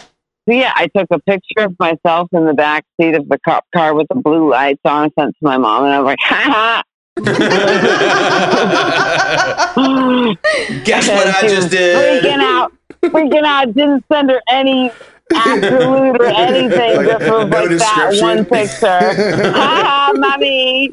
So 0.00 0.06
yeah, 0.48 0.72
I 0.74 0.88
took 0.88 1.06
a 1.10 1.20
picture 1.20 1.64
of 1.64 1.76
myself 1.78 2.28
in 2.32 2.44
the 2.44 2.54
back 2.54 2.84
seat 3.00 3.14
of 3.14 3.28
the 3.28 3.38
cop 3.38 3.64
car 3.72 3.94
with 3.94 4.08
the 4.08 4.16
blue 4.16 4.50
lights 4.50 4.80
on. 4.84 5.04
I 5.16 5.22
sent 5.22 5.34
to 5.34 5.38
my 5.42 5.58
mom, 5.58 5.84
and 5.84 5.94
I 5.94 6.00
was 6.00 6.06
like, 6.06 6.18
ha 6.22 6.42
ha. 6.44 6.82
Guess 10.84 11.08
what 11.08 11.26
I 11.28 11.42
just 11.48 11.70
did? 11.70 12.22
Freaking 12.24 12.40
out, 12.40 12.72
freaking 13.02 13.44
out. 13.44 13.72
Didn't 13.74 14.04
send 14.10 14.30
her 14.30 14.40
any 14.48 14.90
absolute 15.34 16.20
or 16.20 16.24
anything. 16.26 16.96
Like, 16.96 17.06
just 17.06 17.20
was 17.20 17.50
no 17.50 17.60
like 17.60 17.78
that 17.78 18.18
one 18.20 18.44
picture. 18.44 19.52
ha 19.52 19.82
ha, 19.84 20.12
mommy. 20.16 20.90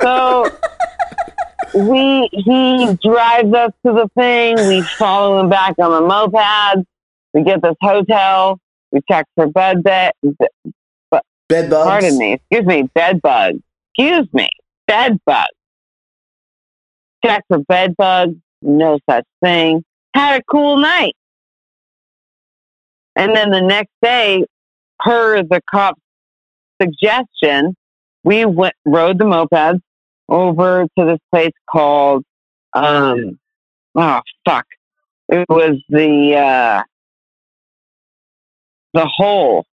So 0.00 0.46
we 1.74 2.28
he 2.32 2.98
drives 3.02 3.52
us 3.54 3.72
to 3.86 3.92
the 3.92 4.08
thing. 4.16 4.56
We 4.68 4.82
follow 4.82 5.40
him 5.40 5.48
back 5.48 5.78
on 5.78 5.90
the 5.90 6.00
moped. 6.06 6.86
We 7.34 7.44
get 7.44 7.62
this 7.62 7.76
hotel. 7.80 8.58
We 8.90 9.00
check 9.08 9.26
for 9.34 9.46
bed 9.46 9.82
bed. 9.82 10.12
Bed 11.48 11.70
bugs. 11.70 11.88
Pardon 11.88 12.18
me. 12.18 12.32
Excuse 12.34 12.66
me. 12.66 12.82
Bed 12.94 13.22
bugs. 13.22 13.58
Excuse 13.94 14.28
me. 14.32 14.48
Bed 14.86 15.18
bugs. 15.24 15.48
Check 17.24 17.44
for 17.48 17.58
bed 17.58 17.94
bugs. 17.96 18.34
No 18.62 18.98
such 19.08 19.24
thing. 19.42 19.84
Had 20.14 20.40
a 20.40 20.44
cool 20.50 20.76
night. 20.76 21.14
And 23.16 23.36
then 23.36 23.50
the 23.50 23.60
next 23.60 23.92
day, 24.02 24.44
per 24.98 25.42
the 25.42 25.60
cop's 25.70 26.00
suggestion, 26.80 27.74
we 28.24 28.44
went 28.44 28.74
rode 28.84 29.18
the 29.18 29.24
mopeds 29.24 29.80
over 30.28 30.86
to 30.98 31.04
this 31.04 31.18
place 31.30 31.52
called 31.70 32.24
um 32.72 33.38
oh 33.94 34.20
fuck. 34.46 34.66
It 35.28 35.46
was 35.48 35.76
the 35.88 36.36
uh 36.36 36.82
the 38.94 39.06
hole. 39.06 39.64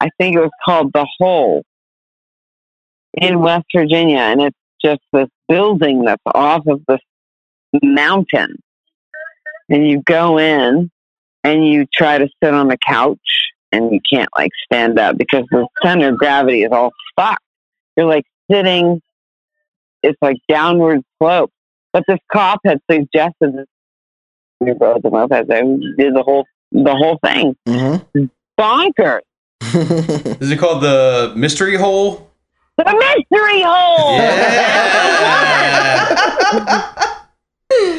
I 0.00 0.08
think 0.18 0.36
it 0.36 0.40
was 0.40 0.50
called 0.64 0.92
the 0.92 1.06
hole. 1.18 1.62
In 3.14 3.40
West 3.40 3.66
Virginia, 3.74 4.18
and 4.18 4.40
it's 4.42 4.56
just 4.84 5.00
this 5.12 5.28
building 5.48 6.04
that's 6.04 6.22
off 6.26 6.66
of 6.66 6.80
this 6.88 7.00
mountain. 7.82 8.56
And 9.68 9.88
you 9.88 10.02
go 10.02 10.38
in 10.38 10.90
and 11.44 11.66
you 11.66 11.86
try 11.92 12.18
to 12.18 12.28
sit 12.42 12.52
on 12.52 12.68
the 12.68 12.78
couch 12.78 13.18
and 13.70 13.92
you 13.92 14.00
can't 14.12 14.28
like 14.36 14.50
stand 14.64 14.98
up 14.98 15.16
because 15.16 15.44
the 15.50 15.66
center 15.82 16.08
of 16.10 16.18
gravity 16.18 16.62
is 16.62 16.72
all 16.72 16.90
fucked. 17.16 17.42
You're 17.96 18.06
like 18.06 18.24
sitting, 18.50 19.00
it's 20.02 20.18
like 20.20 20.36
downward 20.48 21.02
slope. 21.18 21.50
But 21.92 22.04
this 22.08 22.18
cop 22.30 22.60
had 22.64 22.80
suggested 22.90 23.54
that 23.54 23.66
we 24.60 24.72
rode 24.72 25.02
the 25.02 25.10
mopeds 25.10 25.50
and 25.50 25.96
did 25.96 26.14
the 26.14 26.22
whole 26.22 26.44
the 26.70 26.94
whole 26.94 27.18
thing. 27.24 27.54
Mhm. 27.68 28.30
Bonkers. 28.58 29.20
Is 30.40 30.50
it 30.50 30.58
called 30.58 30.82
the 30.82 31.32
mystery 31.36 31.76
hole? 31.76 32.31
The 32.78 32.84
mystery 32.84 33.62
hole. 33.62 34.16
Yeah. 34.16 34.72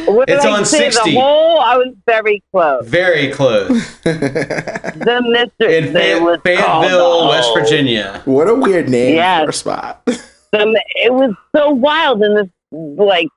What 0.06 0.30
It's 0.30 0.46
I 0.46 0.52
on 0.52 0.66
60. 0.66 1.14
The 1.14 1.20
hole. 1.20 1.60
I 1.60 1.78
was 1.78 1.96
very 2.06 2.44
close. 2.52 2.86
Very 2.88 3.32
close. 3.32 3.98
The 4.04 5.22
mystery. 5.28 5.78
In 5.78 5.86
it 5.86 5.94
Fay- 5.94 6.20
was 6.20 6.40
called 6.42 6.44
the 6.44 6.50
Fayetteville, 6.90 7.28
West 7.30 7.48
hole. 7.48 7.60
Virginia. 7.60 8.22
what 8.26 8.48
a 8.48 8.54
weird 8.54 8.90
name 8.90 9.16
Yes. 9.16 9.44
for 9.46 9.50
a 9.50 9.54
spot. 9.54 10.06
The, 10.06 10.82
it 10.96 11.12
was 11.14 11.34
so 11.56 11.72
wild, 11.72 12.22
and 12.22 12.38
this 12.38 12.48
like 12.72 13.28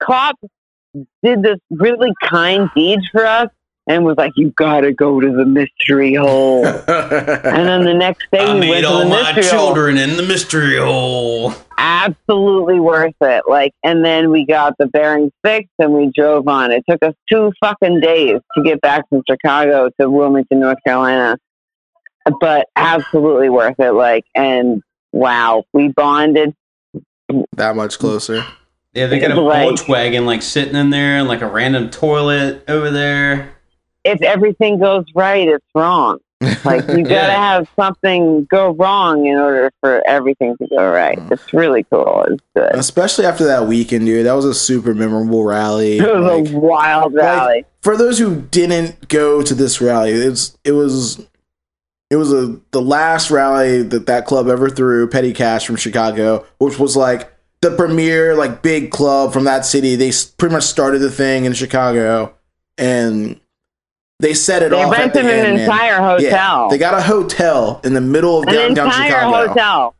cop 0.00 0.36
did 1.24 1.42
this 1.42 1.58
really 1.70 2.12
kind 2.22 2.70
deed 2.76 3.00
for 3.10 3.26
us, 3.26 3.48
and 3.88 4.04
was 4.04 4.16
like, 4.16 4.32
"You 4.36 4.50
gotta 4.56 4.92
go 4.92 5.20
to 5.20 5.30
the 5.32 5.44
mystery 5.44 6.14
hole." 6.14 6.64
and 6.66 6.86
then 6.86 7.84
the 7.84 7.94
next 7.94 8.26
day 8.32 8.38
I 8.40 8.54
we 8.54 8.60
made 8.60 8.70
went 8.70 8.84
to 8.84 8.90
all 8.90 8.98
the 9.00 9.06
my 9.06 9.32
mystery 9.32 9.44
hole. 9.58 9.66
children 9.66 9.98
in 9.98 10.16
the 10.16 10.22
mystery 10.22 10.76
hole. 10.78 11.52
absolutely 11.78 12.78
worth 12.80 13.14
it. 13.20 13.42
Like, 13.48 13.72
and 13.82 14.04
then 14.04 14.30
we 14.30 14.46
got 14.46 14.76
the 14.78 14.86
bearings 14.86 15.32
fixed 15.44 15.72
and 15.78 15.92
we 15.92 16.10
drove 16.14 16.46
on. 16.48 16.70
It 16.70 16.84
took 16.88 17.02
us 17.04 17.14
two 17.30 17.52
fucking 17.60 18.00
days 18.00 18.40
to 18.56 18.62
get 18.62 18.80
back 18.80 19.08
from 19.08 19.22
Chicago 19.28 19.90
to 20.00 20.08
Wilmington, 20.10 20.60
North 20.60 20.78
Carolina, 20.86 21.38
but 22.40 22.68
absolutely 22.76 23.48
worth 23.48 23.80
it. 23.80 23.92
Like, 23.92 24.24
and 24.34 24.80
wow, 25.12 25.64
we 25.72 25.88
bonded. 25.88 26.54
that 27.56 27.74
much 27.76 27.98
closer. 27.98 28.44
Yeah, 28.94 29.06
they 29.06 29.18
got 29.18 29.30
a 29.32 29.40
Like- 29.40 29.68
Volkswagen 29.70 30.24
like 30.26 30.42
sitting 30.42 30.76
in 30.76 30.90
there 30.90 31.16
and 31.18 31.26
like 31.26 31.40
a 31.42 31.46
random 31.48 31.90
toilet 31.90 32.62
over 32.68 32.90
there. 32.90 33.54
If 34.04 34.22
everything 34.22 34.78
goes 34.80 35.04
right, 35.14 35.46
it's 35.48 35.64
wrong. 35.74 36.18
Like, 36.64 36.88
you 36.88 36.96
gotta 37.04 37.04
Yeah. 37.04 37.52
have 37.54 37.68
something 37.76 38.46
go 38.50 38.70
wrong 38.70 39.26
in 39.26 39.36
order 39.36 39.70
for 39.80 40.02
everything 40.06 40.56
to 40.58 40.66
go 40.68 40.90
right. 40.90 41.16
Mm. 41.18 41.30
It's 41.32 41.52
really 41.52 41.84
cool. 41.84 42.26
It's 42.28 42.42
good. 42.56 42.74
Especially 42.74 43.26
after 43.26 43.44
that 43.44 43.68
weekend, 43.68 44.06
dude. 44.06 44.26
That 44.26 44.32
was 44.32 44.44
a 44.44 44.54
super 44.54 44.92
memorable 44.94 45.44
rally. 45.44 45.98
It 46.00 46.12
was 46.18 46.50
Like, 46.50 46.52
a 46.52 46.58
wild 46.58 47.14
rally. 47.14 47.64
for 47.80 47.96
those 47.96 48.18
who 48.18 48.40
didn't 48.50 49.08
go 49.08 49.40
to 49.42 49.54
this 49.54 49.80
rally, 49.80 50.10
it's 50.10 50.58
it 50.64 50.72
was 50.72 51.24
it 52.10 52.16
was 52.16 52.32
a 52.32 52.58
the 52.72 52.82
last 52.82 53.30
rally 53.30 53.82
that 53.84 54.06
that 54.06 54.26
club 54.26 54.48
ever 54.48 54.68
threw. 54.68 55.06
Petty 55.08 55.32
Cash 55.32 55.64
from 55.64 55.76
Chicago, 55.76 56.44
which 56.58 56.76
was 56.78 56.96
like 56.96 57.32
the 57.60 57.70
premier 57.70 58.34
like 58.34 58.62
big 58.62 58.90
club 58.90 59.32
from 59.32 59.44
that 59.44 59.64
city. 59.64 59.94
They 59.94 60.10
pretty 60.36 60.52
much 60.54 60.64
started 60.64 60.98
the 60.98 61.10
thing 61.10 61.44
in 61.44 61.52
Chicago, 61.52 62.34
and 62.76 63.38
they 64.22 64.32
set 64.34 64.62
it 64.62 64.70
they 64.70 64.76
off. 64.82 64.94
at 64.96 65.12
the 65.12 65.20
rented 65.22 65.38
an 65.40 65.46
end, 65.46 65.56
man. 65.56 65.60
entire 65.64 66.18
Yeah, 66.20 66.30
hotel. 66.30 66.70
they 66.70 66.78
got 66.78 66.94
a 66.94 67.02
hotel 67.02 67.80
in 67.84 67.92
the 67.92 68.00
middle 68.00 68.38
of 68.40 68.48
an 68.48 68.54
downtown 68.54 68.86
entire 68.86 69.08
Chicago. 69.10 69.48
hotel. 69.48 69.94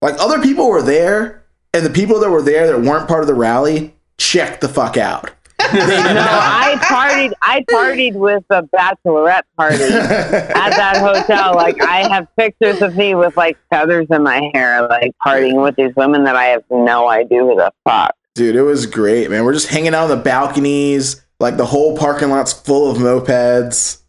Like 0.00 0.14
other 0.20 0.40
people 0.40 0.68
were 0.68 0.80
there, 0.82 1.42
and 1.74 1.84
the 1.84 1.90
people 1.90 2.20
that 2.20 2.30
were 2.30 2.40
there 2.42 2.66
that 2.68 2.80
weren't 2.80 3.08
part 3.08 3.20
of 3.22 3.26
the 3.26 3.34
rally 3.34 3.94
checked 4.16 4.60
the 4.62 4.68
fuck 4.68 4.96
out. 4.96 5.30
No, 5.72 5.74
I 5.74 6.76
partied. 6.82 7.32
I 7.42 7.62
partied 7.68 8.14
with 8.14 8.42
the 8.48 8.62
bachelorette 8.74 9.42
party 9.56 9.82
at 9.84 10.70
that 10.70 10.96
hotel. 10.98 11.54
Like 11.54 11.82
I 11.82 12.08
have 12.08 12.26
pictures 12.36 12.80
of 12.80 12.96
me 12.96 13.14
with 13.16 13.36
like 13.36 13.58
feathers 13.68 14.06
in 14.10 14.22
my 14.22 14.50
hair, 14.54 14.86
like 14.88 15.12
partying 15.22 15.60
with 15.62 15.74
these 15.76 15.92
women 15.96 16.24
that 16.24 16.36
I 16.36 16.44
have 16.44 16.62
no 16.70 17.08
idea 17.10 17.40
who 17.40 17.56
the 17.56 17.72
fuck. 17.84 18.14
Dude, 18.34 18.54
it 18.56 18.62
was 18.62 18.86
great, 18.86 19.30
man. 19.30 19.44
We're 19.44 19.52
just 19.52 19.66
hanging 19.68 19.94
out 19.94 20.04
on 20.04 20.10
the 20.10 20.22
balconies. 20.24 21.20
Like 21.40 21.56
the 21.56 21.66
whole 21.66 21.96
parking 21.96 22.30
lot's 22.30 22.52
full 22.52 22.90
of 22.90 22.98
mopeds. 22.98 24.02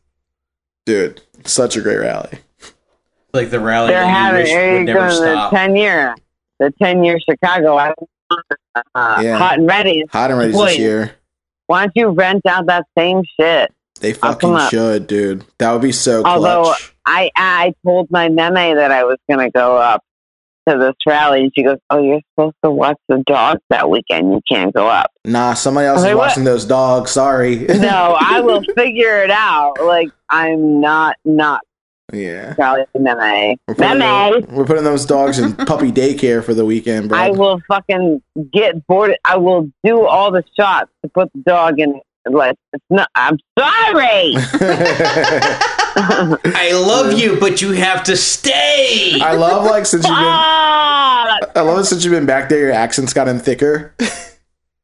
Dude, 0.86 1.22
such 1.46 1.76
a 1.78 1.82
great 1.82 1.98
rally. 1.98 2.40
Like 3.34 3.52
the 3.52 3.60
rally 3.60 3.90
They're 3.90 4.02
that 4.04 4.08
you 4.08 4.14
having 4.16 4.42
wish 4.42 4.52
would 4.52 4.80
you 4.80 4.84
never 4.86 5.10
go, 5.10 5.20
the 5.50 5.50
ten 5.56 5.76
year, 5.76 6.16
the 6.60 6.74
ten 6.82 7.04
year 7.04 7.20
Chicago. 7.20 7.78
I, 7.78 7.94
uh, 8.96 9.20
Yeah. 9.24 9.38
Hot 9.38 9.60
and 9.60 9.68
ready. 9.68 10.04
Hot 10.12 10.32
and 10.32 10.40
ready 10.40 10.52
Boy. 10.54 10.66
this 10.68 10.80
year. 10.80 11.12
Why 11.68 11.84
don't 11.86 11.92
you 11.96 12.08
rent 12.10 12.46
out 12.48 12.66
that 12.66 12.86
same 12.98 13.22
shit? 13.40 13.72
They 14.00 14.14
I'll 14.24 14.32
fucking 14.34 14.56
up. 14.56 14.72
should, 14.72 15.06
dude. 15.06 15.46
That 15.60 15.72
would 15.74 15.82
be 15.84 15.92
so 15.92 16.24
Although- 16.26 16.74
I 17.06 17.30
I 17.36 17.74
told 17.86 18.10
my 18.10 18.30
meme 18.30 18.54
that 18.56 18.92
I 18.92 19.04
was 19.04 19.18
gonna 19.30 19.52
go 19.52 19.78
up 19.78 20.04
to 20.70 20.78
this 20.78 20.95
rally, 21.05 21.41
and 21.41 21.51
she 21.55 21.63
goes, 21.63 21.78
"Oh, 21.89 22.01
you're 22.01 22.22
supposed 22.32 22.55
to 22.63 22.72
watch 22.72 22.97
the 23.07 23.24
dogs 23.26 23.61
that 23.70 23.89
weekend. 23.89 24.32
You 24.32 24.41
can't 24.49 24.74
go 24.74 24.88
up." 24.88 25.11
Nah, 25.26 25.53
somebody 25.53 25.88
else 25.88 25.99
is 25.99 26.05
what? 26.07 26.17
watching 26.17 26.43
those 26.43 26.65
dogs. 26.65 27.11
Sorry. 27.11 27.55
no, 27.70 28.17
I 28.20 28.41
will 28.41 28.63
figure 28.76 29.24
it 29.24 29.32
out. 29.32 29.76
Like 29.82 30.09
I'm 30.30 30.82
not 30.82 31.15
not 31.26 31.61
yeah. 32.13 32.55
Charlie 32.55 32.86
meme. 32.95 33.57
We're 33.67 33.76
putting, 33.76 33.99
Meme. 33.99 34.32
those, 34.32 34.43
we're 34.49 34.65
putting 34.65 34.84
those 34.84 35.05
dogs 35.05 35.39
in 35.39 35.55
puppy 35.55 35.91
daycare 35.91 36.43
for 36.43 36.53
the 36.53 36.65
weekend, 36.65 37.09
bro. 37.09 37.17
I 37.17 37.30
will 37.30 37.59
fucking 37.67 38.22
get 38.51 38.86
bored. 38.88 39.15
I 39.26 39.38
will 39.38 39.70
do 39.84 40.05
all 40.05 40.32
the 40.32 40.43
shots 40.57 40.91
to 41.03 41.09
put 41.09 41.32
the 41.34 41.41
dog 41.41 41.80
in. 41.80 41.99
Like 42.30 42.57
it's 42.74 42.84
not. 42.89 43.09
I'm 43.15 43.38
sorry. 43.57 44.34
I 45.96 46.72
love 46.74 47.18
you, 47.18 47.40
but 47.40 47.62
you 47.62 47.72
have 47.74 48.04
to 48.04 48.16
stay. 48.18 49.20
I 49.22 49.34
love 49.34 49.66
like 49.66 49.86
since 49.86 50.04
you've 50.06 50.16
been! 50.16 50.24
I 50.26 51.62
love 51.62 51.80
it 51.80 51.86
since 51.86 52.04
you've 52.04 52.14
been 52.14 52.26
back 52.26 52.50
there, 52.50 52.60
your 52.60 52.72
accent's 52.72 53.14
gotten 53.14 53.40
thicker. 53.40 53.94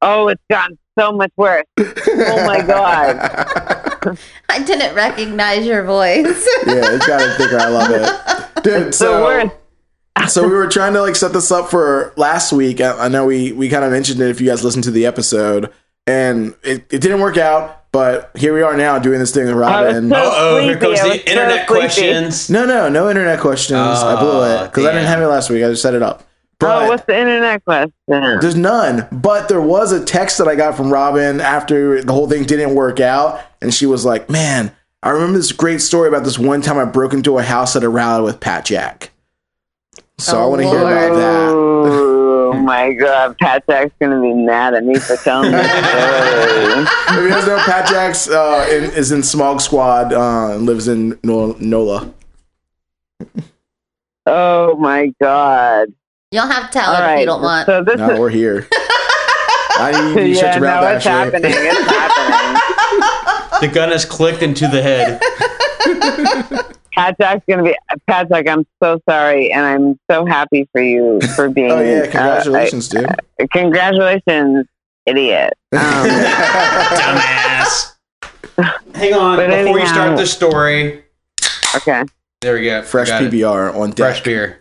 Oh, 0.01 0.27
it's 0.27 0.41
gotten 0.49 0.77
so 0.99 1.11
much 1.11 1.31
worse. 1.37 1.63
Oh 1.79 2.43
my 2.45 2.61
god. 2.61 3.17
I 4.49 4.63
didn't 4.63 4.93
recognize 4.95 5.65
your 5.65 5.83
voice. 5.83 6.47
yeah, 6.67 6.93
it's 6.93 7.07
gotten 7.07 7.35
thicker. 7.37 7.57
I 7.59 7.69
love 7.69 7.91
it. 7.91 8.63
Dude, 8.63 8.87
The 8.87 8.93
so 8.93 9.23
worst. 9.23 10.33
so 10.33 10.43
we 10.47 10.53
were 10.53 10.67
trying 10.67 10.93
to 10.93 11.01
like 11.01 11.15
set 11.15 11.33
this 11.33 11.51
up 11.51 11.69
for 11.69 12.13
last 12.17 12.53
week. 12.53 12.81
I, 12.81 13.05
I 13.05 13.07
know 13.07 13.25
we 13.25 13.51
we 13.51 13.69
kind 13.69 13.83
of 13.83 13.91
mentioned 13.91 14.19
it 14.21 14.29
if 14.29 14.39
you 14.39 14.47
guys 14.47 14.63
listened 14.63 14.83
to 14.85 14.91
the 14.91 15.05
episode, 15.05 15.71
and 16.07 16.55
it, 16.63 16.85
it 16.91 17.01
didn't 17.01 17.19
work 17.19 17.37
out. 17.37 17.84
But 17.95 18.29
here 18.35 18.53
we 18.53 18.61
are 18.61 18.75
now 18.75 18.99
doing 18.99 19.19
this 19.19 19.31
thing 19.31 19.45
with 19.45 19.53
I 19.55 19.81
was 19.83 19.93
Robin. 19.93 20.09
so- 20.09 20.15
Uh 20.17 20.31
oh, 20.35 20.57
here 20.59 20.73
sleepy. 20.73 20.79
comes 20.85 21.01
the 21.01 21.07
was 21.07 21.17
so 21.23 21.31
internet 21.31 21.65
questions. 21.67 22.49
no, 22.49 22.65
no, 22.65 22.89
no 22.89 23.07
internet 23.09 23.39
questions. 23.39 23.79
I 23.79 24.19
blew 24.19 24.43
it 24.43 24.59
Oh, 24.59 24.63
because 24.65 24.85
I 24.85 24.91
didn't 24.91 25.07
have 25.07 25.21
it 25.21 25.27
last 25.27 25.49
week. 25.49 25.63
I 25.63 25.69
just 25.69 25.81
set 25.81 25.93
it 25.93 26.01
up. 26.03 26.23
Oh, 26.23 26.25
But 26.59 26.89
what's 26.89 27.05
the 27.05 27.17
internet 27.17 27.63
question? 27.63 27.93
there's 28.09 28.57
none. 28.57 29.07
But 29.13 29.47
there 29.47 29.61
was 29.61 29.93
a 29.93 30.03
text 30.03 30.37
that 30.39 30.47
I 30.49 30.55
got 30.55 30.75
from 30.75 30.91
Robin 30.91 31.39
after 31.39 32.01
the 32.03 32.11
whole 32.11 32.27
thing 32.27 32.43
didn't 32.43 32.75
work 32.75 32.99
out, 32.99 33.39
and 33.61 33.73
she 33.73 33.85
was 33.85 34.03
like, 34.03 34.29
"Man, 34.29 34.73
I 35.01 35.11
remember 35.11 35.37
this 35.37 35.53
great 35.53 35.81
story 35.81 36.09
about 36.09 36.25
this 36.25 36.37
one 36.37 36.61
time 36.61 36.77
I 36.77 36.83
broke 36.83 37.13
into 37.13 37.37
a 37.37 37.43
house 37.43 37.77
at 37.77 37.83
a 37.85 37.89
rally 37.89 38.23
with 38.23 38.41
Pat 38.41 38.65
Jack." 38.65 39.11
So 40.17 40.37
I 40.37 40.41
Oh, 40.43 40.49
want 40.49 40.61
to 40.63 40.67
hear 40.67 40.79
about 40.79 41.15
that. 41.15 42.14
Oh 42.55 42.61
my 42.61 42.93
god, 42.93 43.37
Pat 43.39 43.63
Jack's 43.67 43.93
gonna 43.99 44.21
be 44.21 44.33
mad 44.33 44.73
at 44.73 44.83
me 44.83 44.95
for 44.99 45.15
telling 45.17 45.51
this 45.51 45.65
story. 45.67 45.81
if 47.17 47.23
you 47.23 47.29
guys 47.29 47.45
know, 47.47 47.57
Pat 47.59 47.87
Jacks 47.87 48.29
uh, 48.29 48.67
in, 48.71 48.83
is 48.85 49.11
in 49.11 49.23
Smog 49.23 49.61
Squad 49.61 50.13
uh, 50.13 50.55
and 50.55 50.65
lives 50.65 50.87
in 50.87 51.17
NOLA. 51.23 52.13
Oh 54.25 54.75
my 54.77 55.13
god! 55.21 55.89
You 56.31 56.39
don't 56.41 56.49
have 56.51 56.71
to 56.71 56.79
tell 56.79 56.95
All 56.95 57.09
it 57.09 57.13
if 57.13 57.19
you 57.21 57.25
don't 57.27 57.41
want. 57.41 57.65
so 57.67 57.83
this 57.83 57.97
No, 57.97 58.09
is 58.11 58.19
we're 58.19 58.29
here. 58.29 58.67
I 59.77 59.91
need 60.15 60.21
you 60.29 60.33
to 60.33 60.33
shut 60.35 60.43
yeah, 60.43 60.55
your 60.55 60.63
mouth, 60.65 60.95
it's 60.95 61.05
Ashley. 61.05 61.39
happening. 61.39 61.51
It's 61.53 61.89
happening. 61.91 63.67
The 63.69 63.73
gun 63.73 63.89
has 63.91 64.05
clicked 64.05 64.41
into 64.41 64.67
the 64.67 64.81
head. 64.81 65.21
Pat 66.95 67.17
Jack's 67.19 67.43
gonna 67.47 67.63
be 67.63 67.75
Pat 68.07 68.29
Jack. 68.29 68.47
I'm 68.47 68.65
so 68.81 68.99
sorry, 69.09 69.51
and 69.51 69.65
I'm 69.65 69.99
so 70.09 70.25
happy 70.25 70.67
for 70.71 70.81
you 70.81 71.19
for 71.35 71.49
being. 71.49 71.71
Oh 71.75 71.81
yeah, 71.81 71.99
uh, 71.99 72.03
congratulations, 72.03 72.87
dude. 72.89 73.05
I- 73.05 73.47
congratulations, 73.51 74.65
idiot. 75.05 75.53
Um, 75.73 75.79
Dumbass. 76.99 77.95
Hang 78.95 79.13
on, 79.13 79.37
But 79.37 79.49
before 79.49 79.79
you 79.79 79.87
start 79.87 80.15
the 80.17 80.25
story. 80.25 81.03
okay. 81.75 82.03
There 82.41 82.53
we 82.55 82.63
go. 82.63 82.81
Fresh 82.83 83.09
Got 83.09 83.23
it. 83.23 83.31
PBR 83.33 83.75
on 83.75 83.89
deck. 83.89 83.97
Fresh 83.97 84.23
beer. 84.23 84.59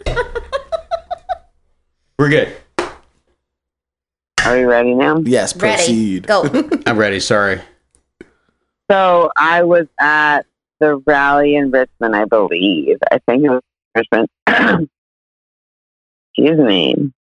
We're 2.18 2.30
good. 2.30 2.56
Are 4.44 4.58
you 4.58 4.68
ready 4.68 4.94
now? 4.94 5.18
Yes, 5.24 5.54
Ready. 5.56 5.76
proceed. 5.76 6.26
Go. 6.26 6.44
I'm 6.86 6.96
ready. 6.98 7.18
Sorry. 7.20 7.60
So 8.90 9.30
I 9.36 9.62
was 9.62 9.86
at 9.98 10.42
the 10.80 10.96
rally 11.06 11.56
in 11.56 11.70
Richmond, 11.70 12.16
I 12.16 12.24
believe. 12.24 12.98
I 13.10 13.18
think 13.26 13.44
it 13.44 13.50
was 13.50 13.62
Richmond. 13.94 14.28
excuse 16.36 16.58
me. 16.58 17.12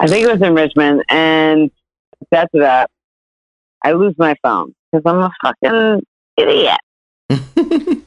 I 0.00 0.06
think 0.06 0.26
it 0.26 0.32
was 0.32 0.42
in 0.42 0.54
Richmond, 0.54 1.04
and 1.08 1.70
that's 2.30 2.50
that. 2.54 2.90
I 3.82 3.92
lose 3.92 4.14
my 4.18 4.34
phone 4.42 4.74
because 4.90 5.02
I'm 5.06 5.20
a 5.20 5.30
fucking 5.42 6.02
idiot. 6.36 6.78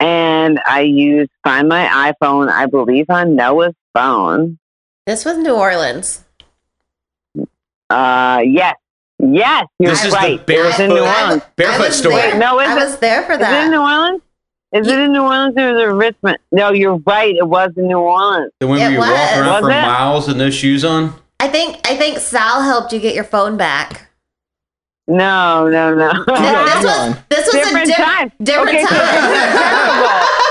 and 0.00 0.60
I 0.66 0.80
use 0.82 1.28
Find 1.42 1.68
My 1.68 2.12
iPhone, 2.22 2.50
I 2.50 2.66
believe, 2.66 3.06
on 3.08 3.34
Noah's 3.34 3.74
phone. 3.94 4.58
This 5.06 5.24
was 5.24 5.38
New 5.38 5.54
Orleans. 5.54 6.24
Uh, 7.88 8.42
yes, 8.44 8.74
yes, 9.18 9.66
you're 9.78 9.90
This 9.90 10.04
is 10.04 10.12
right. 10.12 10.44
the 10.46 10.52
It 10.54 10.80
in 10.80 10.88
New 10.90 10.94
barefoot- 10.96 11.22
Orleans. 11.22 11.42
barefoot 11.56 11.82
I 11.82 11.86
was 11.86 11.98
story. 11.98 12.14
There. 12.16 12.30
Wait, 12.32 12.38
no, 12.38 12.60
is 12.60 12.68
I 12.68 12.72
it- 12.72 12.84
was 12.84 12.96
there 12.98 13.22
for 13.24 13.32
Is 13.32 13.40
it 13.40 13.64
in. 13.64 13.70
New 13.70 13.80
Orleans? 13.80 14.22
Is 14.72 14.88
it 14.88 14.98
in 14.98 15.12
New 15.12 15.22
Orleans 15.22 15.54
or 15.56 15.70
is 15.76 15.80
it 15.82 15.84
Richmond? 15.92 16.38
No, 16.52 16.72
you're 16.72 16.96
right. 17.06 17.34
It 17.34 17.46
was 17.46 17.70
in 17.76 17.86
New 17.88 17.98
Orleans. 17.98 18.50
The 18.60 18.66
one 18.66 18.78
where 18.78 18.90
you 18.90 18.98
walk 18.98 19.08
was. 19.08 19.38
around 19.38 19.62
for 19.62 19.70
it? 19.70 19.82
miles 19.82 20.28
with 20.28 20.36
no 20.36 20.50
shoes 20.50 20.84
on. 20.84 21.14
I 21.40 21.48
think 21.48 21.86
I 21.88 21.96
think 21.96 22.18
Sal 22.18 22.62
helped 22.62 22.92
you 22.92 22.98
get 22.98 23.14
your 23.14 23.24
phone 23.24 23.56
back. 23.56 24.02
No, 25.08 25.68
no, 25.68 25.94
no. 25.94 26.10
Th- 26.10 26.24
this 26.26 26.84
was 26.84 27.16
this 27.28 27.46
was 27.46 27.52
Different 27.54 27.84
a 27.84 27.86
diff- 27.86 27.96
time. 27.96 28.32
different 28.42 28.68
Okay, 28.70 28.82
so 28.82 28.88
time. 28.88 29.95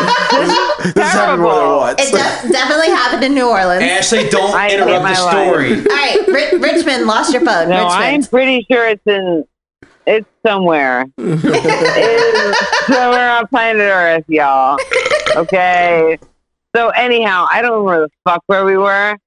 This 0.02 0.50
is. 0.50 0.60
This 0.94 1.12
happened 1.14 1.42
more 1.42 1.54
than 1.56 1.78
once. 1.78 2.00
It 2.02 2.12
def- 2.12 2.52
definitely 2.52 2.90
happened 2.90 3.24
in 3.24 3.34
New 3.34 3.50
Orleans. 3.50 3.82
Ashley, 3.82 4.30
don't 4.30 4.54
I 4.54 4.70
hate 4.70 4.80
interrupt 4.80 4.94
the 4.94 5.00
life. 5.02 5.18
story. 5.18 5.74
All 5.80 5.84
right, 5.86 6.28
Ri- 6.28 6.60
Richmond 6.60 7.08
lost 7.08 7.34
your 7.34 7.44
phone. 7.44 7.70
No, 7.70 7.88
I'm 7.88 8.22
pretty 8.24 8.66
sure 8.70 8.88
it's 8.88 9.02
in. 9.08 9.46
It's 10.06 10.28
somewhere. 10.46 11.06
it's 11.18 12.86
somewhere 12.88 13.32
on 13.32 13.48
planet 13.48 13.82
Earth, 13.82 14.26
y'all. 14.28 14.78
Okay. 15.36 16.20
So 16.76 16.90
anyhow, 16.90 17.48
I 17.50 17.62
don't 17.64 17.84
remember 17.84 18.08
the 18.08 18.12
fuck 18.30 18.44
where 18.46 18.64
we 18.66 18.78
were, 18.78 19.18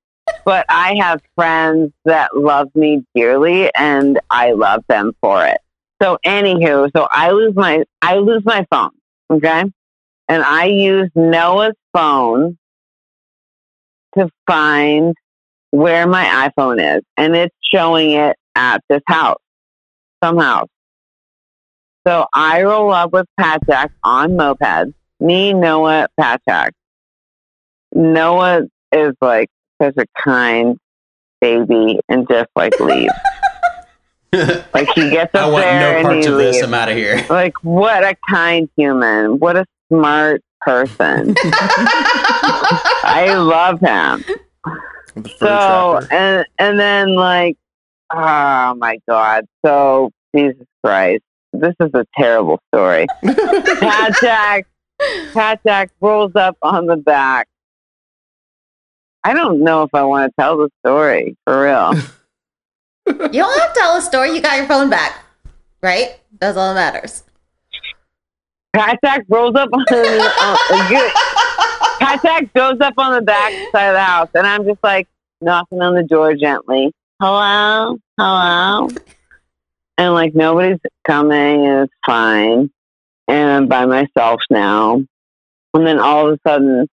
but 0.44 0.64
I 0.68 0.94
have 1.00 1.20
friends 1.34 1.92
that 2.04 2.36
love 2.36 2.68
me 2.76 3.04
dearly, 3.16 3.74
and 3.74 4.20
I 4.30 4.52
love 4.52 4.84
them 4.88 5.12
for 5.20 5.44
it. 5.44 5.58
So 6.00 6.18
anywho, 6.24 6.88
so 6.94 7.08
I 7.10 7.30
lose 7.32 7.56
my 7.56 7.82
I 8.00 8.16
lose 8.16 8.44
my 8.44 8.64
phone, 8.70 8.90
okay, 9.30 9.64
and 10.28 10.42
I 10.42 10.66
use 10.66 11.10
Noah's 11.14 11.74
phone 11.92 12.58
to 14.16 14.28
find 14.46 15.14
where 15.70 16.06
my 16.06 16.50
iPhone 16.50 16.96
is, 16.96 17.02
and 17.16 17.36
it's 17.36 17.54
showing 17.62 18.12
it 18.12 18.36
at 18.54 18.82
this 18.88 19.02
house, 19.06 19.40
some 20.22 20.38
house. 20.38 20.68
So 22.06 22.26
I 22.32 22.62
roll 22.62 22.92
up 22.92 23.12
with 23.12 23.26
Pat 23.38 23.60
Jack 23.68 23.92
on 24.02 24.36
moped. 24.36 24.94
Me, 25.20 25.52
Noah, 25.52 26.08
Pat 26.18 26.40
Jack. 26.48 26.72
Noah 27.92 28.62
is 28.92 29.14
like 29.20 29.48
such 29.82 29.94
a 29.98 30.06
kind 30.22 30.78
baby 31.40 32.00
and 32.08 32.26
just 32.28 32.48
like 32.56 32.78
leaves. 32.80 33.12
like 34.74 34.88
he 34.94 35.10
gets 35.10 35.34
I 35.34 35.48
want 35.48 35.64
there 35.64 35.80
no 35.80 35.98
and 35.98 36.06
parts 36.06 36.26
he 36.26 36.32
of 36.32 36.38
this. 36.38 36.56
leaves. 36.56 36.66
I'm 36.66 36.74
out 36.74 36.88
of 36.88 36.96
here. 36.96 37.24
Like 37.28 37.54
what 37.62 38.04
a 38.04 38.16
kind 38.28 38.68
human. 38.76 39.38
What 39.38 39.56
a 39.56 39.66
smart 39.92 40.42
person. 40.60 41.34
I 41.44 43.34
love 43.34 43.80
him. 43.80 44.24
So 45.38 45.46
trapper. 45.46 46.08
and 46.12 46.46
and 46.58 46.78
then 46.78 47.14
like 47.14 47.56
oh 48.12 48.74
my 48.76 48.98
god. 49.08 49.46
So 49.64 50.10
Jesus 50.34 50.66
Christ. 50.84 51.22
This 51.52 51.74
is 51.80 51.90
a 51.94 52.04
terrible 52.16 52.60
story. 52.72 53.06
Pat 53.24 54.14
Jack 54.20 54.66
Pat 55.32 55.60
Jack 55.66 55.90
rolls 56.00 56.32
up 56.34 56.56
on 56.62 56.86
the 56.86 56.96
back. 56.96 57.48
I 59.24 59.34
don't 59.34 59.62
know 59.62 59.82
if 59.82 59.90
I 59.94 60.04
want 60.04 60.30
to 60.30 60.40
tell 60.40 60.56
the 60.56 60.70
story 60.84 61.36
for 61.44 61.64
real. 61.64 61.94
You 63.08 63.14
don't 63.14 63.58
have 63.58 63.72
to 63.72 63.80
tell 63.80 63.96
a 63.96 64.02
story. 64.02 64.34
You 64.34 64.42
got 64.42 64.58
your 64.58 64.66
phone 64.66 64.90
back, 64.90 65.24
right? 65.82 66.20
That's 66.40 66.58
all 66.58 66.74
that 66.74 66.94
matters. 66.94 67.22
Jack 68.78 69.24
rolls 69.28 69.56
up 69.56 69.70
on 69.72 69.84
the 69.88 70.32
uh, 70.40 70.88
good. 70.88 71.12
Pat 71.98 72.22
Jack 72.22 72.52
goes 72.54 72.80
up 72.80 72.94
on 72.96 73.12
the 73.12 73.22
back 73.22 73.52
side 73.72 73.88
of 73.88 73.94
the 73.94 74.00
house, 74.00 74.28
and 74.34 74.46
I'm 74.46 74.64
just 74.64 74.78
like 74.84 75.08
knocking 75.40 75.82
on 75.82 75.94
the 75.94 76.04
door 76.04 76.34
gently. 76.34 76.92
Hello, 77.20 77.98
hello, 78.16 78.88
and 79.96 80.14
like 80.14 80.34
nobody's 80.34 80.78
coming, 81.04 81.66
and 81.66 81.84
it's 81.84 81.92
fine. 82.06 82.70
And 83.26 83.50
I'm 83.50 83.66
by 83.66 83.84
myself 83.84 84.40
now. 84.48 85.02
And 85.74 85.86
then 85.86 85.98
all 85.98 86.28
of 86.28 86.34
a 86.34 86.48
sudden, 86.48 86.88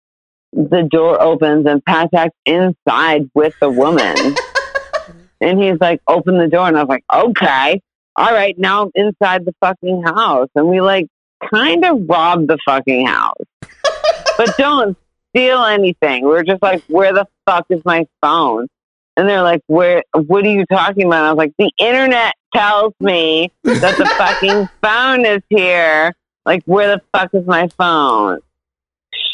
the 0.54 0.88
door 0.90 1.22
opens, 1.22 1.66
and 1.68 1.84
Pat 1.84 2.12
Jack's 2.12 2.36
inside 2.46 3.30
with 3.34 3.54
the 3.60 3.70
woman. 3.70 4.16
and 5.42 5.62
he's 5.62 5.80
like, 5.82 6.02
"Open 6.08 6.38
the 6.38 6.48
door," 6.48 6.68
and 6.68 6.78
I 6.78 6.84
was 6.84 6.90
like, 6.90 7.04
"Okay." 7.14 7.82
All 8.16 8.32
right, 8.32 8.58
now 8.58 8.84
I'm 8.84 8.92
inside 8.94 9.44
the 9.44 9.56
fucking 9.60 10.04
house, 10.04 10.50
and 10.56 10.68
we 10.68 10.82
like 10.82 11.08
kind 11.54 11.84
of 11.86 12.08
robbed 12.08 12.48
the 12.48 12.58
fucking 12.66 13.06
house. 13.06 13.36
but 14.38 14.56
don't 14.58 14.98
steal 15.30 15.64
anything. 15.64 16.26
We're 16.26 16.44
just 16.44 16.62
like, 16.62 16.84
where 16.88 17.14
the 17.14 17.28
fuck 17.46 17.66
is 17.70 17.84
my 17.86 18.06
phone? 18.22 18.68
And 19.16 19.30
they're 19.30 19.44
like, 19.44 19.62
where, 19.68 20.04
what 20.14 20.46
are 20.46 20.50
you 20.50 20.66
talking 20.66 21.06
about? 21.06 21.26
I 21.26 21.32
was 21.32 21.38
like, 21.38 21.54
the 21.58 21.72
internet 21.78 22.34
tells 22.54 22.94
me 23.00 23.52
that 23.64 23.98
the 23.98 24.06
fucking 24.18 24.70
phone 24.82 25.26
is 25.26 25.42
here. 25.50 26.16
Like, 26.46 26.64
where 26.66 26.96
the 26.96 27.02
fuck 27.14 27.30
is 27.34 27.46
my 27.46 27.68
phone? 27.70 28.40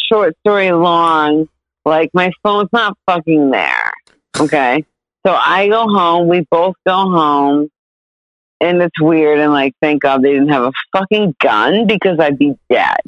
Short 0.10 0.38
story 0.40 0.72
long, 0.72 1.48
like, 1.86 2.10
my 2.14 2.32
phone's 2.44 2.70
not 2.74 2.98
fucking 3.06 3.52
there. 3.52 3.92
Okay. 4.40 4.84
So 5.26 5.34
I 5.34 5.68
go 5.68 5.88
home. 5.88 6.28
We 6.28 6.46
both 6.52 6.76
go 6.86 6.94
home 6.94 7.70
and 8.62 8.82
it's 8.82 9.00
weird 9.02 9.40
and 9.40 9.52
like 9.52 9.74
thank 9.82 10.02
god 10.02 10.22
they 10.22 10.34
didn't 10.34 10.50
have 10.50 10.64
a 10.64 10.72
fucking 10.92 11.36
gun 11.40 11.88
because 11.88 12.20
i'd 12.20 12.38
be 12.38 12.56
dead. 12.70 13.00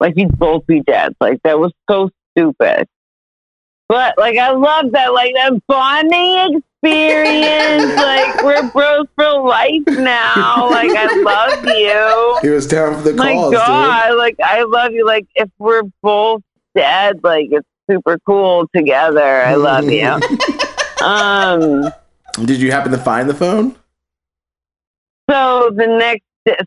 Like 0.00 0.14
you'd 0.16 0.38
both 0.38 0.66
be 0.66 0.80
dead. 0.80 1.14
Like 1.20 1.42
that 1.44 1.58
was 1.58 1.72
so 1.88 2.10
stupid. 2.32 2.88
But 3.88 4.16
like 4.16 4.38
i 4.38 4.50
love 4.50 4.92
that 4.92 5.12
like 5.12 5.34
that 5.34 5.60
bonding 5.66 6.62
experience. 6.82 7.92
Like 8.00 8.42
we're 8.42 8.70
bros 8.70 9.06
for 9.14 9.42
life 9.42 9.82
now. 9.86 10.70
Like 10.70 10.90
i 10.94 11.22
love 11.22 11.64
you. 11.66 12.38
He 12.40 12.48
was 12.48 12.66
down 12.66 12.96
for 12.96 13.02
the 13.02 13.12
my 13.14 13.34
cause, 13.34 13.52
My 13.52 13.58
god 13.58 14.16
like 14.16 14.36
i 14.42 14.62
love 14.62 14.92
you. 14.92 15.04
Like 15.06 15.26
if 15.34 15.50
we're 15.58 15.82
both 16.02 16.42
dead 16.74 17.22
like 17.22 17.48
it's 17.50 17.66
super 17.90 18.18
cool 18.24 18.68
together. 18.74 19.42
I 19.42 19.54
love 19.54 19.90
you. 19.90 20.18
Um. 21.02 21.90
Did 22.44 22.60
you 22.60 22.70
happen 22.72 22.92
to 22.92 22.98
find 22.98 23.26
the 23.26 23.32
phone? 23.32 23.74
So 25.30 25.70
the 25.74 25.86
next, 25.86 26.24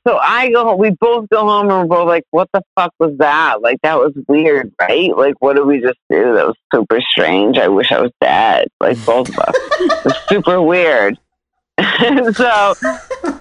so 0.07 0.18
I 0.18 0.49
go 0.51 0.64
home. 0.64 0.80
We 0.80 0.91
both 0.91 1.28
go 1.30 1.41
home, 1.41 1.70
and 1.70 1.89
we're 1.89 1.97
both 1.97 2.07
like, 2.07 2.24
"What 2.32 2.47
the 2.53 2.61
fuck 2.76 2.93
was 2.99 3.18
that? 3.18 3.61
Like 3.61 3.82
that 3.82 3.97
was 3.97 4.14
weird, 4.28 4.72
right? 4.80 5.16
Like 5.16 5.36
what 5.39 5.55
did 5.55 5.66
we 5.66 5.82
just 5.82 5.99
do? 6.09 6.34
That 6.34 6.47
was 6.47 6.55
super 6.74 7.01
strange. 7.01 7.57
I 7.57 7.68
wish 7.68 7.91
I 7.91 8.01
was 8.01 8.11
dead. 8.22 8.68
Like 8.80 9.03
both 9.05 9.30
of 9.30 9.39
us. 9.39 9.55
it 9.55 10.05
was 10.05 10.18
super 10.30 10.61
weird." 10.61 11.18
so 11.80 12.76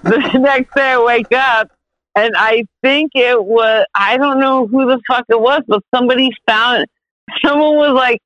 the 0.03 0.31
next 0.39 0.73
day, 0.75 0.91
I 0.93 1.03
wake 1.03 1.31
up, 1.31 1.71
and 2.15 2.33
I 2.35 2.65
think 2.81 3.11
it 3.15 3.43
was 3.43 3.85
I 3.93 4.17
don't 4.17 4.39
know 4.39 4.67
who 4.67 4.85
the 4.87 4.99
fuck 5.07 5.25
it 5.29 5.39
was, 5.39 5.61
but 5.67 5.83
somebody 5.93 6.31
found 6.47 6.87
someone 7.43 7.75
was 7.75 7.93
like 7.93 8.19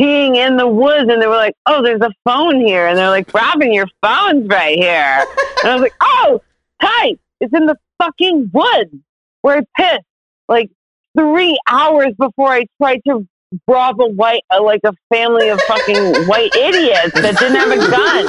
peeing 0.00 0.36
in 0.36 0.56
the 0.56 0.66
woods, 0.66 1.10
and 1.10 1.20
they 1.20 1.26
were 1.26 1.36
like, 1.36 1.54
"Oh, 1.66 1.82
there's 1.82 2.00
a 2.00 2.12
phone 2.24 2.60
here," 2.60 2.86
and 2.86 2.96
they're 2.96 3.10
like, 3.10 3.32
"Robin, 3.34 3.72
your 3.72 3.88
phone's 4.02 4.48
right 4.48 4.78
here." 4.78 5.26
And 5.62 5.70
I 5.70 5.74
was 5.74 5.82
like, 5.82 5.94
oh, 6.00 6.40
tight. 6.80 7.20
It's 7.40 7.52
in 7.54 7.66
the 7.66 7.76
fucking 7.98 8.50
woods 8.52 8.94
where 9.42 9.58
I 9.58 9.62
pissed 9.76 10.04
like 10.48 10.70
three 11.18 11.58
hours 11.68 12.14
before 12.18 12.48
I 12.48 12.64
tried 12.80 13.00
to 13.08 13.28
rob 13.66 14.00
a 14.00 14.06
white, 14.06 14.44
uh, 14.50 14.62
like 14.62 14.80
a 14.84 14.92
family 15.12 15.48
of 15.48 15.60
fucking 15.62 16.26
white 16.26 16.54
idiots 16.54 17.20
that 17.20 17.36
didn't 17.38 17.56
have 17.56 17.70
a 17.70 17.90
gun. 17.90 18.26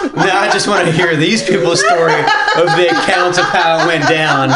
now 0.25 0.41
I 0.41 0.49
just 0.51 0.67
want 0.67 0.85
to 0.85 0.91
hear 0.91 1.15
these 1.15 1.43
people's 1.43 1.79
story 1.85 2.19
of 2.19 2.67
the 2.77 2.87
accounts 2.91 3.37
of 3.37 3.45
how 3.45 3.83
it 3.83 3.87
went 3.87 4.07
down. 4.07 4.49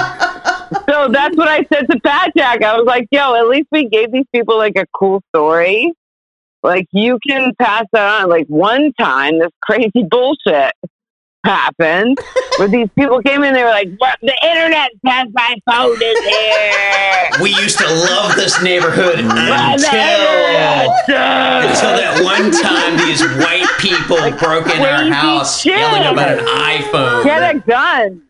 So 0.90 1.10
that's 1.10 1.36
what 1.38 1.48
I 1.48 1.66
said 1.72 1.88
to 1.92 2.00
Pat 2.02 2.32
Jack. 2.36 2.64
I 2.64 2.76
was 2.76 2.86
like, 2.86 3.08
yo, 3.12 3.36
at 3.36 3.48
least 3.48 3.68
we 3.72 3.88
gave 3.88 4.12
these 4.12 4.26
people 4.34 4.58
like 4.58 4.78
a 4.78 4.86
cool 4.94 5.22
story. 5.30 5.94
Like 6.64 6.88
you 6.92 7.20
can 7.26 7.54
pass 7.60 7.86
that 7.94 8.22
on. 8.22 8.30
Like 8.30 8.48
one 8.48 8.92
time, 8.94 9.40
this 9.40 9.52
crazy 9.62 10.04
bullshit 10.10 10.74
happened 11.46 12.18
where 12.58 12.68
these 12.68 12.90
people 12.96 13.22
came 13.22 13.44
in. 13.44 13.54
They 13.54 13.64
were 13.64 13.70
like, 13.70 13.90
"What? 13.98 14.18
The 14.22 14.36
internet 14.44 14.90
says 15.06 15.28
my 15.34 15.56
phone 15.70 15.98
is 16.02 16.20
here." 16.26 17.42
We 17.42 17.50
used 17.56 17.78
to 17.80 17.88
love 17.88 18.36
this 18.36 18.62
neighborhood 18.62 19.20
until 19.20 19.30
until 21.08 21.94
that 21.96 22.22
one 22.24 22.52
time 22.52 22.98
these 22.98 23.22
white 23.38 23.68
people 23.80 24.18
broke 24.38 24.68
in 24.74 24.82
our 24.82 25.12
house 25.12 25.62
shit. 25.62 25.78
yelling 25.78 26.04
about 26.04 26.40
an 26.40 26.46
iPhone. 26.46 27.24
Get 27.24 27.56
a 27.56 27.60
gun. 27.60 28.22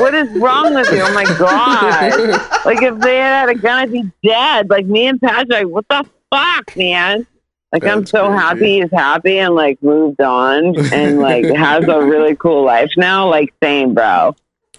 what 0.00 0.14
is 0.14 0.28
wrong 0.38 0.72
with 0.74 0.90
you? 0.92 1.02
Oh 1.02 1.12
my 1.12 1.24
god! 1.24 2.64
Like 2.64 2.80
if 2.82 2.98
they 3.00 3.16
had 3.16 3.40
had 3.40 3.48
a 3.48 3.54
gun, 3.58 3.78
I'd 3.78 3.92
be 3.92 4.04
dead. 4.22 4.70
Like 4.70 4.86
me 4.86 5.08
and 5.08 5.20
Pat 5.20 5.48
Jack, 5.48 5.66
what 5.66 5.84
the 5.88 6.04
fuck, 6.30 6.76
man? 6.76 7.26
Like 7.72 7.84
I'm 7.84 8.06
so 8.06 8.26
crazy. 8.28 8.38
happy 8.40 8.80
he's 8.80 8.90
happy 8.92 9.38
and 9.40 9.54
like 9.54 9.82
moved 9.82 10.20
on 10.22 10.74
and 10.92 11.18
like 11.18 11.44
has 11.54 11.84
a 11.86 12.00
really 12.02 12.34
cool 12.36 12.64
life 12.64 12.90
now. 12.96 13.28
Like 13.28 13.52
same, 13.62 13.94
bro. 13.94 14.34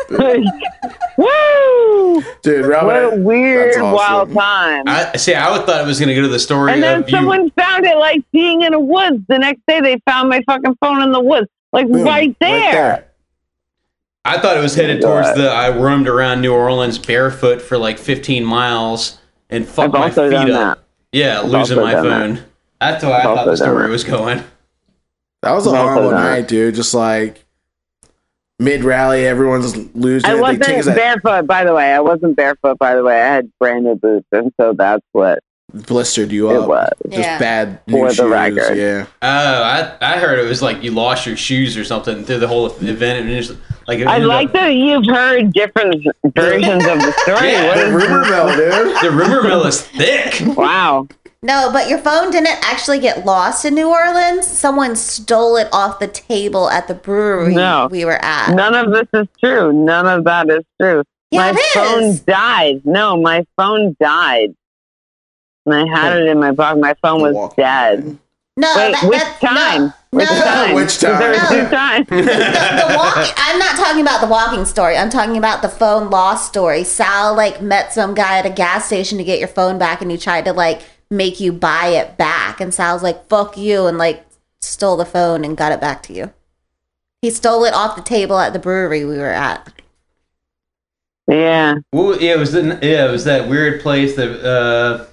Like, 0.10 0.40
woo! 1.18 2.24
Dude, 2.42 2.68
What 2.68 2.96
a 3.14 3.18
weird, 3.20 3.76
awesome. 3.76 3.92
wild 3.92 4.34
time. 4.34 4.84
I 4.88 5.18
see. 5.18 5.34
I 5.34 5.52
would 5.52 5.66
thought 5.66 5.82
it 5.82 5.86
was 5.86 6.00
going 6.00 6.10
to 6.10 6.16
go 6.16 6.22
to 6.22 6.28
the 6.30 6.40
story 6.40 6.72
and 6.72 6.82
then 6.82 7.04
of 7.04 7.10
you. 7.10 7.18
someone 7.18 7.50
found 7.52 7.86
it 7.86 7.98
like 7.98 8.24
being 8.32 8.62
in 8.62 8.74
a 8.74 8.80
woods. 8.80 9.24
The 9.28 9.38
next 9.38 9.62
day 9.68 9.82
they 9.82 10.00
found 10.10 10.30
my 10.30 10.42
fucking 10.44 10.78
phone 10.82 11.02
in 11.04 11.12
the 11.12 11.20
woods. 11.22 11.48
Like 11.74 11.88
Boom, 11.88 12.04
right 12.04 12.36
there. 12.40 13.12
I 14.26 14.40
thought 14.40 14.58
it 14.58 14.62
was 14.62 14.76
headed 14.76 15.04
Oh 15.04 15.10
towards 15.10 15.36
the. 15.36 15.50
I 15.50 15.70
roamed 15.78 16.08
around 16.08 16.42
New 16.42 16.54
Orleans 16.54 16.98
barefoot 16.98 17.62
for 17.62 17.78
like 17.78 17.98
15 18.00 18.44
miles 18.44 19.20
and 19.50 19.68
fucked 19.68 19.96
I've 19.96 20.16
my 20.16 20.30
feet 20.30 20.32
done 20.32 20.52
up. 20.52 20.84
Yeah, 21.12 21.42
I've 21.42 21.50
losing 21.50 21.78
my 21.78 21.92
done 21.94 22.38
phone. 22.38 22.46
That's 22.80 23.04
why 23.04 23.20
I 23.20 23.24
thought 23.24 23.38
also 23.40 23.52
the 23.52 23.58
story 23.58 23.84
that. 23.84 23.90
was 23.90 24.04
going. 24.04 24.44
That 25.42 25.52
was 25.54 25.68
a 25.68 25.70
Also 25.70 25.82
horrible 25.82 26.12
not. 26.12 26.24
night, 26.24 26.48
dude. 26.48 26.76
Just 26.76 26.94
like 26.94 27.46
mid 28.60 28.84
rally, 28.84 29.26
everyone's 29.26 29.76
losing. 29.96 30.30
I 30.30 30.36
wasn't 30.36 30.64
take 30.64 30.78
us 30.80 30.86
that 30.86 30.96
barefoot, 30.96 31.48
by 31.48 31.64
the 31.64 31.74
way. 31.74 31.94
I 31.94 32.00
wasn't 32.00 32.36
barefoot, 32.36 32.78
by 32.78 32.96
the 32.96 33.04
way. 33.04 33.22
I 33.22 33.26
had 33.36 33.52
brand 33.60 33.86
new 33.86 33.96
boots, 33.96 34.28
and 34.32 34.52
so 34.60 34.74
that's 34.74 35.04
what 35.14 35.40
blistered 35.72 36.32
you 36.32 36.50
it 36.50 36.58
up. 36.58 36.68
was. 36.68 36.90
Just 37.10 37.18
Yeah. 37.20 37.38
bad 37.40 37.80
For 37.86 37.92
new 37.92 38.08
the 38.08 38.14
shoes. 38.16 38.26
record. 38.32 38.78
Yeah. 38.78 39.06
Oh, 39.22 39.28
I 39.64 39.92
I 40.02 40.18
heard 40.18 40.40
it 40.40 40.48
was 40.48 40.62
like 40.62 40.84
you 40.84 40.92
lost 40.92 41.26
your 41.28 41.38
shoes 41.38 41.78
or 41.78 41.84
something 41.84 42.24
through 42.26 42.40
the 42.40 42.48
whole 42.48 42.66
event. 42.66 43.20
And 43.20 43.30
just, 43.30 43.58
like 43.88 44.02
I 44.02 44.18
like 44.18 44.48
up- 44.48 44.54
that 44.54 44.74
you've 44.74 45.06
heard 45.06 45.54
different 45.54 46.06
versions 46.36 46.86
of 46.86 47.00
the 47.00 47.12
story. 47.24 47.50
Yeah, 47.52 47.68
What 47.68 47.78
The 47.78 47.86
is 47.86 47.94
rumor 47.94 48.22
mill, 48.26 48.48
dude. 48.58 49.02
The 49.04 49.12
rumor 49.12 49.44
mill 49.44 49.66
is 49.68 49.82
thick. 49.82 50.42
Wow. 50.58 51.08
No, 51.42 51.70
but 51.72 51.88
your 51.90 52.00
phone 52.00 52.32
didn't 52.32 52.60
actually 52.64 53.00
get 53.00 53.26
lost 53.26 53.64
in 53.64 53.74
New 53.74 53.88
Orleans. 53.90 54.46
Someone 54.46 54.96
stole 54.98 55.56
it 55.56 55.70
off 55.72 56.00
the 56.00 56.08
table 56.08 56.70
at 56.70 56.88
the 56.90 56.94
brewery 56.94 57.56
No. 57.56 57.88
we 57.90 58.04
were 58.04 58.20
at. 58.24 58.54
None 58.54 58.76
of 58.76 58.92
this 58.92 59.08
is 59.14 59.28
true. 59.40 59.72
None 59.72 60.06
of 60.06 60.26
that 60.26 60.50
is 60.50 60.66
true. 60.80 61.04
Yeah, 61.32 61.52
my 61.54 61.58
it 61.58 61.74
phone 61.74 62.04
is. 62.04 62.20
died. 62.22 62.82
No, 62.86 63.16
my 63.22 63.46
phone 63.56 63.96
died. 64.02 64.54
And 65.66 65.76
I 65.76 65.88
had 65.88 66.18
it 66.18 66.28
in 66.28 66.40
my 66.40 66.52
pocket. 66.54 66.80
My 66.82 66.96
phone 67.02 67.22
was 67.22 67.34
Walk 67.36 67.56
dead. 67.56 68.18
No, 68.58 68.74
Wait, 68.76 68.92
that, 68.92 69.04
which 69.08 69.20
that's, 69.20 69.40
time? 69.40 69.82
No, 70.12 70.20
Which 70.20 70.30
no. 70.30 70.42
time? 70.42 70.76
Which 70.76 70.88
'Cause 70.88 71.00
There 71.00 71.30
were 71.30 71.36
time? 71.38 71.50
two 71.66 71.70
times. 71.70 72.08
the, 72.10 72.16
the 72.16 72.94
walking, 72.98 73.32
I'm 73.38 73.58
not 73.60 73.78
talking 73.78 74.02
about 74.02 74.20
the 74.20 74.28
walking 74.28 74.66
story. 74.66 74.98
I'm 74.98 75.10
talking 75.10 75.38
about 75.38 75.62
the 75.62 75.70
phone 75.70 76.10
lost 76.10 76.50
story. 76.50 76.84
Sal 76.84 77.34
like 77.34 77.62
met 77.62 77.94
some 77.94 78.14
guy 78.14 78.40
at 78.40 78.46
a 78.46 78.50
gas 78.50 78.88
station 78.88 79.18
to 79.20 79.24
get 79.24 79.40
your 79.40 79.48
phone 79.48 79.78
back, 79.78 80.02
and 80.02 80.12
he 80.12 80.18
tried 80.18 80.44
to 80.46 80.52
like 80.52 80.82
make 81.10 81.39
you 81.39 81.51
buy 81.51 81.88
it 81.88 82.18
back. 82.18 82.60
And 82.62 82.74
Sal's 82.74 83.03
like, 83.03 83.28
"Fuck 83.30 83.57
you," 83.57 83.86
and 83.88 83.97
like 83.97 84.26
stole 84.62 84.97
the 84.97 85.05
phone 85.05 85.43
and 85.45 85.55
got 85.57 85.72
it 85.72 85.80
back 85.82 86.03
to 86.03 86.14
you. 86.14 86.32
He 87.22 87.30
stole 87.30 87.66
it 87.66 87.74
off 87.74 87.95
the 87.95 88.01
table 88.01 88.38
at 88.39 88.53
the 88.53 88.60
brewery 88.60 89.03
we 89.05 89.18
were 89.18 89.26
at. 89.32 89.74
yeah. 91.28 91.76
Well, 91.91 92.20
yeah, 92.22 92.34
it 92.34 92.39
was 92.39 92.51
the, 92.53 92.80
yeah, 92.82 93.07
it 93.07 93.12
was 93.12 93.26
that 93.26 93.49
weird 93.49 93.82
place 93.82 94.16
that 94.16 94.30
uh, 94.43 95.05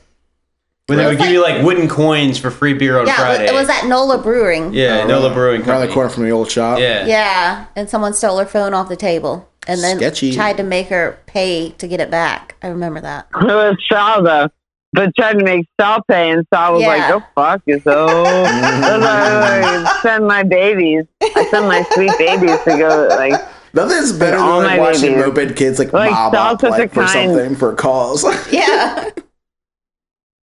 where 0.86 0.98
they 0.98 1.04
would 1.04 1.16
was 1.18 1.24
give 1.26 1.32
you 1.32 1.42
like 1.42 1.62
wooden 1.64 1.88
coins 1.88 2.38
for 2.38 2.50
free 2.50 2.74
beer 2.74 2.98
on 2.98 3.06
yeah, 3.06 3.12
it 3.14 3.28
was- 3.28 3.36
Friday. 3.36 3.50
it 3.50 3.54
was 3.54 3.68
at 3.68 3.86
Nola 3.86 4.18
Brewing. 4.22 4.72
yeah, 4.72 5.00
Oh, 5.02 5.06
Nola 5.08 5.28
right. 5.28 5.34
Brewing 5.34 5.60
Around 5.62 5.66
Company. 5.66 5.86
the 5.88 5.94
corner 5.94 6.10
from 6.10 6.22
the 6.24 6.30
old 6.30 6.50
shop. 6.50 6.78
Yeah. 6.78 7.06
Yeah, 7.06 7.66
and 7.74 7.90
someone 7.90 8.14
stole 8.14 8.38
her 8.38 8.46
phone 8.46 8.72
off 8.72 8.88
the 8.88 8.96
table 8.96 9.48
and 9.66 9.80
then 9.82 9.96
Sketchy. 9.96 10.32
tried 10.32 10.56
to 10.58 10.62
make 10.62 10.88
her 10.88 11.18
pay 11.26 11.70
to 11.78 11.88
get 11.88 12.00
it 12.00 12.10
back. 12.10 12.54
I 12.62 12.68
remember 12.68 13.00
that. 13.00 13.26
It 13.34 13.44
was 13.46 13.76
Sal 13.90 14.22
though. 14.22 14.48
But 14.96 15.14
tried 15.14 15.38
to 15.38 15.44
make 15.44 15.66
Sal 15.78 16.02
pay, 16.08 16.30
and 16.30 16.46
Sal 16.52 16.72
was 16.72 16.82
like, 16.82 16.98
Yeah. 16.98 17.10
"Go 17.10 17.22
fuck 17.34 17.60
yourself." 17.66 18.10
That's 18.24 19.04
why 19.04 19.62
I 19.86 19.98
send 20.02 20.26
my 20.26 20.42
babies. 20.42 21.04
I 21.22 21.46
send 21.50 21.68
my 21.68 21.82
sweet 21.92 22.12
babies 22.18 22.58
to 22.64 22.76
go 22.78 23.06
like. 23.10 23.34
Nothing's 23.74 24.12
better 24.14 24.38
than 24.38 24.46
like, 24.46 24.66
my 24.66 24.78
watching 24.78 25.12
babies. 25.18 25.26
moped 25.34 25.56
kids 25.56 25.78
like, 25.78 25.92
Like, 25.92 26.10
mob 26.10 26.34
up 26.34 26.62
like, 26.62 26.90
for 26.94 27.04
kind- 27.04 27.30
something 27.30 27.54
for 27.56 27.74
calls. 27.74 28.24
Yeah. 28.50 29.10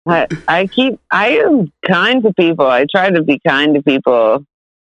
I, 0.09 0.27
I 0.49 0.67
keep. 0.67 0.99
I 1.11 1.31
am 1.41 1.71
kind 1.87 2.23
to 2.23 2.33
people. 2.33 2.67
I 2.67 2.87
try 2.91 3.11
to 3.11 3.23
be 3.23 3.39
kind 3.47 3.75
to 3.75 3.83
people. 3.83 4.45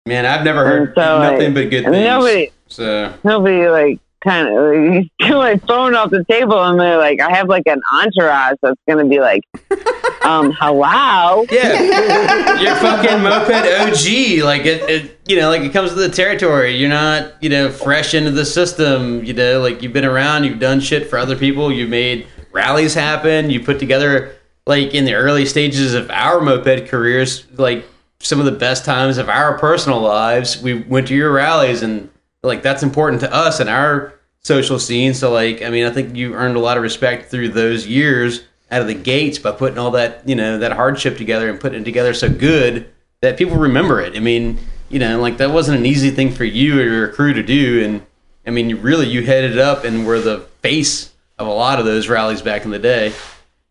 Man, 0.06 0.24
I've 0.24 0.44
never 0.44 0.64
heard 0.64 0.94
so, 0.94 1.18
nothing 1.18 1.52
like, 1.52 1.54
but 1.54 1.70
good 1.70 1.84
things. 1.84 1.96
nobody- 2.04 2.50
So 2.68 3.12
Nobody 3.22 3.68
like 3.68 4.00
kind 4.22 4.48
of 4.48 4.54
like, 4.54 5.10
steal 5.20 5.38
my 5.38 5.56
phone 5.56 5.94
off 5.94 6.10
the 6.10 6.24
table, 6.24 6.62
and 6.62 6.78
they're 6.78 6.98
like, 6.98 7.20
I 7.20 7.34
have 7.34 7.48
like 7.48 7.64
an 7.66 7.80
entourage 7.92 8.56
that's 8.62 8.80
gonna 8.88 9.06
be 9.06 9.20
like, 9.20 9.42
um, 10.24 10.52
hello. 10.60 11.44
yeah, 11.50 12.60
you're 12.60 12.76
fucking 12.76 13.22
moped 13.22 13.50
OG. 13.50 14.44
Like 14.44 14.66
it, 14.66 14.88
it, 14.88 15.20
you 15.26 15.36
know, 15.36 15.48
like 15.48 15.62
it 15.62 15.72
comes 15.72 15.90
to 15.90 15.96
the 15.96 16.08
territory. 16.08 16.76
You're 16.76 16.88
not, 16.88 17.42
you 17.42 17.48
know, 17.48 17.70
fresh 17.70 18.14
into 18.14 18.30
the 18.30 18.44
system. 18.44 19.24
You 19.24 19.34
know, 19.34 19.60
like 19.60 19.82
you've 19.82 19.92
been 19.92 20.04
around. 20.04 20.44
You've 20.44 20.60
done 20.60 20.80
shit 20.80 21.08
for 21.08 21.18
other 21.18 21.36
people. 21.36 21.72
You've 21.72 21.90
made 21.90 22.26
rallies 22.52 22.94
happen. 22.94 23.50
You 23.50 23.60
put 23.60 23.78
together, 23.78 24.34
like 24.66 24.94
in 24.94 25.04
the 25.04 25.14
early 25.14 25.46
stages 25.46 25.94
of 25.94 26.10
our 26.10 26.40
moped 26.40 26.88
careers, 26.88 27.46
like 27.52 27.84
some 28.20 28.38
of 28.38 28.44
the 28.44 28.52
best 28.52 28.84
times 28.84 29.18
of 29.18 29.28
our 29.28 29.58
personal 29.58 30.00
lives. 30.00 30.62
We 30.62 30.74
went 30.74 31.08
to 31.08 31.14
your 31.14 31.32
rallies, 31.32 31.82
and 31.82 32.08
like 32.42 32.62
that's 32.62 32.82
important 32.82 33.20
to 33.20 33.32
us 33.32 33.60
and 33.60 33.68
our 33.68 34.14
social 34.40 34.78
scene. 34.78 35.14
So, 35.14 35.30
like, 35.30 35.62
I 35.62 35.70
mean, 35.70 35.84
I 35.84 35.90
think 35.90 36.16
you 36.16 36.34
earned 36.34 36.56
a 36.56 36.60
lot 36.60 36.76
of 36.76 36.82
respect 36.82 37.30
through 37.30 37.50
those 37.50 37.86
years 37.86 38.44
out 38.70 38.80
of 38.80 38.86
the 38.86 38.94
gates 38.94 39.38
by 39.38 39.52
putting 39.52 39.78
all 39.78 39.92
that, 39.92 40.26
you 40.28 40.34
know, 40.34 40.58
that 40.58 40.72
hardship 40.72 41.16
together 41.16 41.48
and 41.48 41.60
putting 41.60 41.82
it 41.82 41.84
together 41.84 42.14
so 42.14 42.28
good 42.28 42.90
that 43.20 43.36
people 43.36 43.56
remember 43.56 44.00
it. 44.00 44.16
I 44.16 44.20
mean, 44.20 44.58
you 44.88 44.98
know, 44.98 45.20
like 45.20 45.36
that 45.38 45.50
wasn't 45.50 45.78
an 45.78 45.86
easy 45.86 46.10
thing 46.10 46.32
for 46.32 46.44
you 46.44 46.80
or 46.80 46.84
your 46.84 47.08
crew 47.08 47.32
to 47.32 47.42
do. 47.42 47.84
And 47.84 48.02
I 48.46 48.50
mean, 48.50 48.70
you 48.70 48.76
really, 48.76 49.08
you 49.08 49.24
headed 49.24 49.58
up 49.58 49.84
and 49.84 50.06
were 50.06 50.20
the 50.20 50.40
face 50.62 51.12
of 51.38 51.46
a 51.46 51.52
lot 51.52 51.78
of 51.78 51.84
those 51.84 52.08
rallies 52.08 52.42
back 52.42 52.64
in 52.64 52.70
the 52.70 52.78
day. 52.78 53.12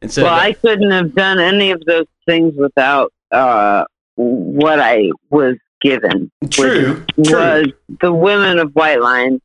And 0.01 0.11
so, 0.11 0.23
Well, 0.23 0.33
I 0.33 0.53
couldn't 0.53 0.91
have 0.91 1.13
done 1.13 1.39
any 1.39 1.71
of 1.71 1.83
those 1.85 2.07
things 2.25 2.55
without 2.55 3.11
uh, 3.31 3.85
what 4.15 4.79
I 4.79 5.11
was 5.29 5.57
given. 5.81 6.31
true, 6.49 7.03
true. 7.23 7.35
was 7.37 7.67
the 8.01 8.13
women 8.13 8.59
of 8.59 8.71
White 8.73 9.01
Line. 9.01 9.41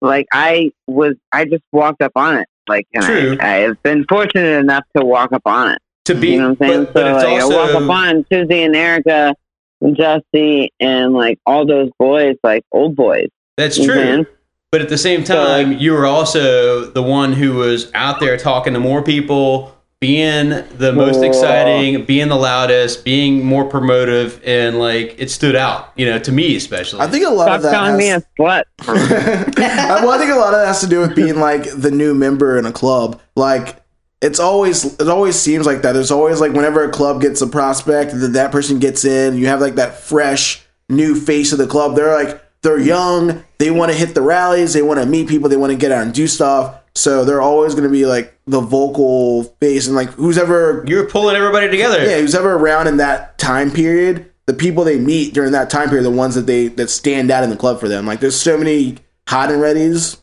Like 0.00 0.26
I 0.32 0.72
was, 0.86 1.14
I 1.32 1.44
just 1.44 1.62
walked 1.72 2.02
up 2.02 2.12
on 2.16 2.38
it. 2.38 2.48
Like. 2.68 2.86
I, 2.96 3.36
I 3.40 3.48
have 3.62 3.82
been 3.82 4.04
fortunate 4.08 4.58
enough 4.60 4.84
to 4.96 5.04
walk 5.04 5.32
up 5.32 5.42
on 5.44 5.72
it. 5.72 5.78
to 6.06 6.14
be, 6.14 6.30
You 6.32 6.38
know 6.40 6.50
what 6.50 6.62
I'm 6.62 6.68
saying? 6.68 6.84
but, 6.84 6.94
but 6.94 7.20
so 7.20 7.28
like, 7.32 7.42
I 7.42 7.44
walk 7.46 7.82
up 7.82 7.90
on 7.90 8.26
Susie 8.32 8.62
and 8.62 8.74
Erica 8.76 9.34
and 9.82 9.96
Justy 9.96 10.68
and 10.80 11.12
like 11.12 11.38
all 11.46 11.66
those 11.66 11.90
boys, 11.98 12.36
like 12.42 12.64
old 12.72 12.96
boys. 12.96 13.28
that's 13.56 13.78
know 13.78 13.84
true. 13.86 14.26
But 14.72 14.82
at 14.82 14.88
the 14.88 14.98
same 14.98 15.24
So, 15.26 15.34
time, 15.34 15.72
you 15.78 15.92
were 15.92 16.06
also 16.06 16.84
the 16.84 17.02
one 17.02 17.32
who 17.32 17.54
was 17.54 17.90
out 17.92 18.20
there 18.20 18.36
talking 18.36 18.72
to 18.74 18.78
more 18.80 19.02
people, 19.02 19.74
being 20.00 20.48
the 20.78 20.92
most 20.94 21.22
exciting, 21.22 22.06
being 22.06 22.28
the 22.28 22.36
loudest, 22.36 23.04
being 23.04 23.44
more 23.44 23.68
promotive, 23.68 24.40
and 24.46 24.78
like 24.78 25.14
it 25.18 25.30
stood 25.30 25.54
out, 25.54 25.92
you 25.94 26.06
know, 26.06 26.18
to 26.18 26.32
me 26.32 26.56
especially. 26.56 27.00
I 27.00 27.06
think 27.06 27.26
a 27.26 27.30
lot 27.30 27.44
Stop 27.44 27.56
of 27.56 27.62
that 27.64 27.74
calling 27.74 27.92
has, 27.92 27.98
me 27.98 28.10
a 28.10 28.20
slut. 28.38 28.64
Well, 29.58 30.10
I 30.10 30.18
think 30.18 30.30
a 30.30 30.36
lot 30.36 30.54
of 30.54 30.60
that 30.60 30.66
has 30.66 30.80
to 30.80 30.86
do 30.86 31.00
with 31.00 31.14
being 31.14 31.38
like 31.38 31.64
the 31.64 31.90
new 31.90 32.14
member 32.14 32.58
in 32.58 32.64
a 32.64 32.72
club. 32.72 33.20
Like 33.36 33.76
it's 34.22 34.40
always 34.40 34.94
it 34.98 35.08
always 35.08 35.36
seems 35.36 35.66
like 35.66 35.82
that. 35.82 35.92
There's 35.92 36.10
always 36.10 36.40
like 36.40 36.52
whenever 36.52 36.82
a 36.82 36.90
club 36.90 37.20
gets 37.20 37.42
a 37.42 37.46
prospect, 37.46 38.12
that 38.12 38.32
that 38.32 38.52
person 38.52 38.78
gets 38.78 39.04
in. 39.04 39.36
You 39.36 39.48
have 39.48 39.60
like 39.60 39.74
that 39.74 39.98
fresh 39.98 40.64
new 40.88 41.14
face 41.14 41.52
of 41.52 41.58
the 41.58 41.66
club. 41.66 41.94
They're 41.94 42.14
like 42.14 42.42
they're 42.62 42.78
young. 42.78 43.44
They 43.58 43.70
want 43.70 43.92
to 43.92 43.98
hit 43.98 44.14
the 44.14 44.22
rallies. 44.22 44.72
They 44.72 44.82
want 44.82 45.00
to 45.00 45.06
meet 45.06 45.28
people. 45.28 45.50
They 45.50 45.56
want 45.56 45.72
to 45.72 45.78
get 45.78 45.92
out 45.92 46.02
and 46.04 46.14
do 46.14 46.26
stuff. 46.26 46.76
So 46.94 47.24
they're 47.24 47.40
always 47.40 47.74
going 47.74 47.84
to 47.84 47.90
be 47.90 48.06
like 48.06 48.34
the 48.50 48.60
vocal 48.60 49.44
face 49.60 49.86
and 49.86 49.94
like 49.96 50.08
who's 50.10 50.36
ever 50.38 50.84
You're 50.86 51.06
pulling 51.08 51.36
everybody 51.36 51.68
together. 51.70 52.04
yeah, 52.04 52.18
who's 52.18 52.34
ever 52.34 52.54
around 52.54 52.86
in 52.88 52.96
that 52.98 53.38
time 53.38 53.70
period, 53.70 54.30
the 54.46 54.54
people 54.54 54.82
they 54.84 54.98
meet 54.98 55.32
during 55.34 55.52
that 55.52 55.70
time 55.70 55.88
period, 55.88 56.04
the 56.04 56.10
ones 56.10 56.34
that 56.34 56.46
they 56.46 56.68
that 56.68 56.90
stand 56.90 57.30
out 57.30 57.44
in 57.44 57.50
the 57.50 57.56
club 57.56 57.78
for 57.80 57.88
them. 57.88 58.06
Like 58.06 58.20
there's 58.20 58.40
so 58.40 58.58
many 58.58 58.98
hot 59.28 59.50
and 59.52 59.62
readies 59.62 60.18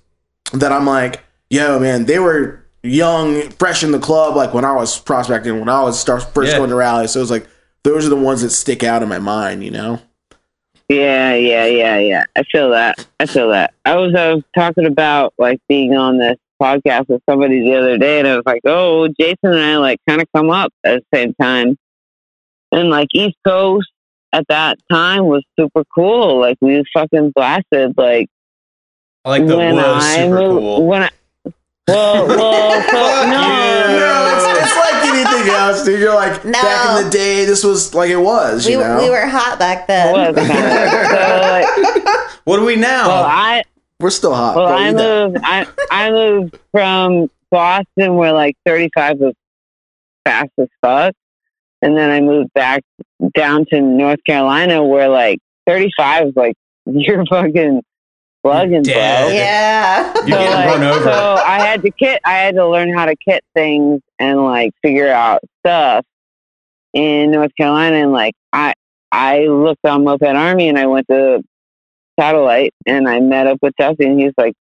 that 0.53 0.71
I'm 0.71 0.85
like, 0.85 1.23
yo, 1.49 1.79
man, 1.79 2.05
they 2.05 2.19
were 2.19 2.63
young, 2.83 3.49
fresh 3.51 3.83
in 3.83 3.91
the 3.91 3.99
club, 3.99 4.35
like 4.35 4.53
when 4.53 4.65
I 4.65 4.73
was 4.73 4.99
prospecting, 4.99 5.59
when 5.59 5.69
I 5.69 5.81
was 5.81 5.99
start, 5.99 6.23
first 6.33 6.51
Yeah. 6.51 6.57
going 6.57 6.69
to 6.69 6.75
rallies. 6.75 7.11
So 7.11 7.21
it's 7.21 7.31
like 7.31 7.47
those 7.83 8.05
are 8.05 8.09
the 8.09 8.15
ones 8.17 8.41
that 8.41 8.49
stick 8.49 8.83
out 8.83 9.01
in 9.03 9.09
my 9.09 9.19
mind, 9.19 9.63
you 9.63 9.71
know? 9.71 10.01
Yeah, 10.89 11.33
yeah, 11.35 11.65
yeah, 11.65 11.97
yeah. 11.99 12.23
I 12.35 12.43
feel 12.43 12.69
that. 12.71 13.05
I 13.19 13.25
feel 13.25 13.49
that. 13.49 13.73
I 13.85 13.95
was, 13.95 14.15
I 14.15 14.33
was 14.33 14.43
talking 14.55 14.85
about 14.85 15.33
like 15.37 15.59
being 15.67 15.95
on 15.95 16.17
this 16.17 16.37
podcast 16.61 17.07
with 17.09 17.21
somebody 17.29 17.61
the 17.61 17.75
other 17.75 17.97
day, 17.97 18.19
and 18.19 18.27
I 18.27 18.35
was 18.35 18.43
like, 18.45 18.61
"Oh, 18.65 19.07
Jason 19.19 19.37
and 19.43 19.59
I 19.59 19.77
like 19.77 19.99
kind 20.07 20.21
of 20.21 20.27
come 20.35 20.49
up 20.49 20.73
at 20.83 21.01
the 21.11 21.17
same 21.17 21.33
time." 21.41 21.77
And 22.71 22.89
like 22.89 23.07
East 23.13 23.37
Coast 23.45 23.87
at 24.33 24.45
that 24.49 24.77
time 24.91 25.25
was 25.25 25.43
super 25.59 25.83
cool. 25.95 26.39
Like 26.41 26.57
we 26.61 26.83
fucking 26.93 27.31
blasted 27.35 27.93
like 27.97 28.27
I 29.25 29.29
like 29.29 29.47
the 29.47 29.57
when 29.57 29.75
was 29.75 30.03
I 30.03 30.15
super 30.23 30.29
moved, 30.35 30.59
cool. 30.59 30.85
when 30.87 31.03
I, 31.03 31.09
well, 31.87 32.27
well, 32.27 32.81
so, 32.89 33.29
no, 33.31 33.97
No, 33.97 34.35
it's, 34.35 34.67
it's 34.67 34.75
like 34.75 35.05
anything 35.05 35.53
else, 35.53 35.85
dude. 35.85 35.99
You're 36.01 36.13
like 36.13 36.43
No. 36.43 36.51
back 36.51 36.97
in 36.99 37.05
the 37.05 37.09
day, 37.09 37.45
this 37.45 37.63
was 37.63 37.93
like 37.95 38.09
it 38.09 38.17
was. 38.17 38.65
We, 38.65 38.73
You 38.73 38.79
know, 38.79 38.97
we 39.01 39.09
were 39.09 39.25
hot 39.25 39.57
back 39.59 39.83
it 39.83 39.87
then. 39.87 40.13
was 40.13 40.35
so 40.35 41.41
like, 41.41 42.29
What 42.45 42.59
are 42.59 42.65
we 42.65 42.75
now? 42.75 43.07
well, 43.07 43.23
I, 43.25 43.63
we're 43.99 44.09
still 44.09 44.33
hot. 44.33 44.55
well, 44.55 44.67
but 44.67 44.79
I 44.79 44.91
moved, 44.93 45.37
I, 45.43 45.67
I 45.91 46.11
moved 46.11 46.59
from 46.71 47.29
Boston 47.49 48.15
where 48.15 48.31
like 48.31 48.55
35 48.65 49.19
was 49.19 49.33
fast 50.25 50.51
as 50.57 50.67
fuck. 50.81 51.15
And 51.81 51.95
then 51.95 52.09
I 52.09 52.21
moved 52.21 52.53
back 52.53 52.83
down 53.35 53.65
to 53.71 53.81
North 53.81 54.19
Carolina 54.25 54.83
where 54.83 55.09
like 55.09 55.39
35 55.67 56.27
is 56.27 56.35
like, 56.35 56.55
you're 56.85 57.25
fucking 57.25 57.81
plugging, 58.43 58.83
bro. 58.83 58.93
Dead. 58.93 59.35
Yeah. 59.35 60.13
You're 60.25 60.37
like, 60.37 60.65
run 60.65 60.83
over. 60.83 61.03
So 61.03 61.35
I 61.35 61.59
had 61.59 61.81
to 61.83 61.91
kit. 61.91 62.21
I 62.25 62.33
had 62.33 62.55
to 62.55 62.67
learn 62.67 62.93
how 62.93 63.05
to 63.05 63.15
kit 63.15 63.43
things 63.53 64.01
and 64.19 64.43
like 64.43 64.73
figure 64.81 65.09
out 65.09 65.41
stuff 65.59 66.05
in 66.93 67.31
North 67.31 67.51
Carolina. 67.57 67.97
And 67.97 68.11
like 68.11 68.35
I, 68.53 68.73
I 69.11 69.41
looked 69.45 69.85
on 69.85 70.03
Moped 70.03 70.23
Army 70.23 70.69
and 70.69 70.77
I 70.77 70.87
went 70.87 71.07
to 71.09 71.43
Satellite 72.19 72.73
and 72.85 73.07
I 73.07 73.19
met 73.19 73.47
up 73.47 73.59
with 73.61 73.75
Dusty 73.77 74.05
and 74.05 74.19
he's 74.19 74.33
like 74.37 74.53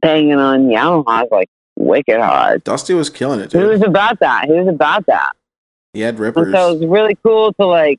banging 0.00 0.34
on 0.34 0.68
Yamaha's 0.68 1.28
like 1.30 1.48
wicked 1.76 2.20
hard. 2.20 2.64
Dusty 2.64 2.94
was 2.94 3.10
killing 3.10 3.40
it, 3.40 3.52
He 3.52 3.58
was 3.58 3.82
about 3.82 4.20
that. 4.20 4.46
He 4.46 4.52
was 4.52 4.68
about 4.68 5.06
that. 5.06 5.32
He 5.92 6.00
had 6.00 6.14
And 6.14 6.20
rippers. 6.20 6.52
so 6.52 6.70
it 6.72 6.80
was 6.80 6.86
really 6.86 7.16
cool 7.22 7.52
to 7.54 7.66
like 7.66 7.98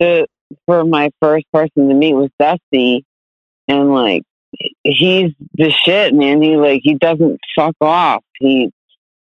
to 0.00 0.26
for 0.66 0.84
my 0.84 1.10
first 1.20 1.44
person 1.52 1.88
to 1.88 1.94
meet 1.94 2.14
was 2.14 2.30
Dusty 2.38 3.04
and 3.66 3.92
like 3.92 4.22
he's 4.82 5.32
the 5.54 5.70
shit, 5.70 6.14
man. 6.14 6.40
He 6.40 6.56
like 6.56 6.80
he 6.82 6.94
doesn't 6.94 7.38
fuck 7.54 7.76
off. 7.80 8.24
He 8.38 8.70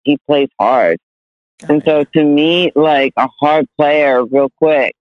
he 0.03 0.17
plays 0.27 0.49
hard. 0.59 0.97
And 1.69 1.83
so 1.85 2.03
to 2.03 2.23
meet 2.23 2.75
like 2.75 3.13
a 3.17 3.27
hard 3.39 3.67
player 3.77 4.25
real 4.25 4.49
quick 4.57 4.95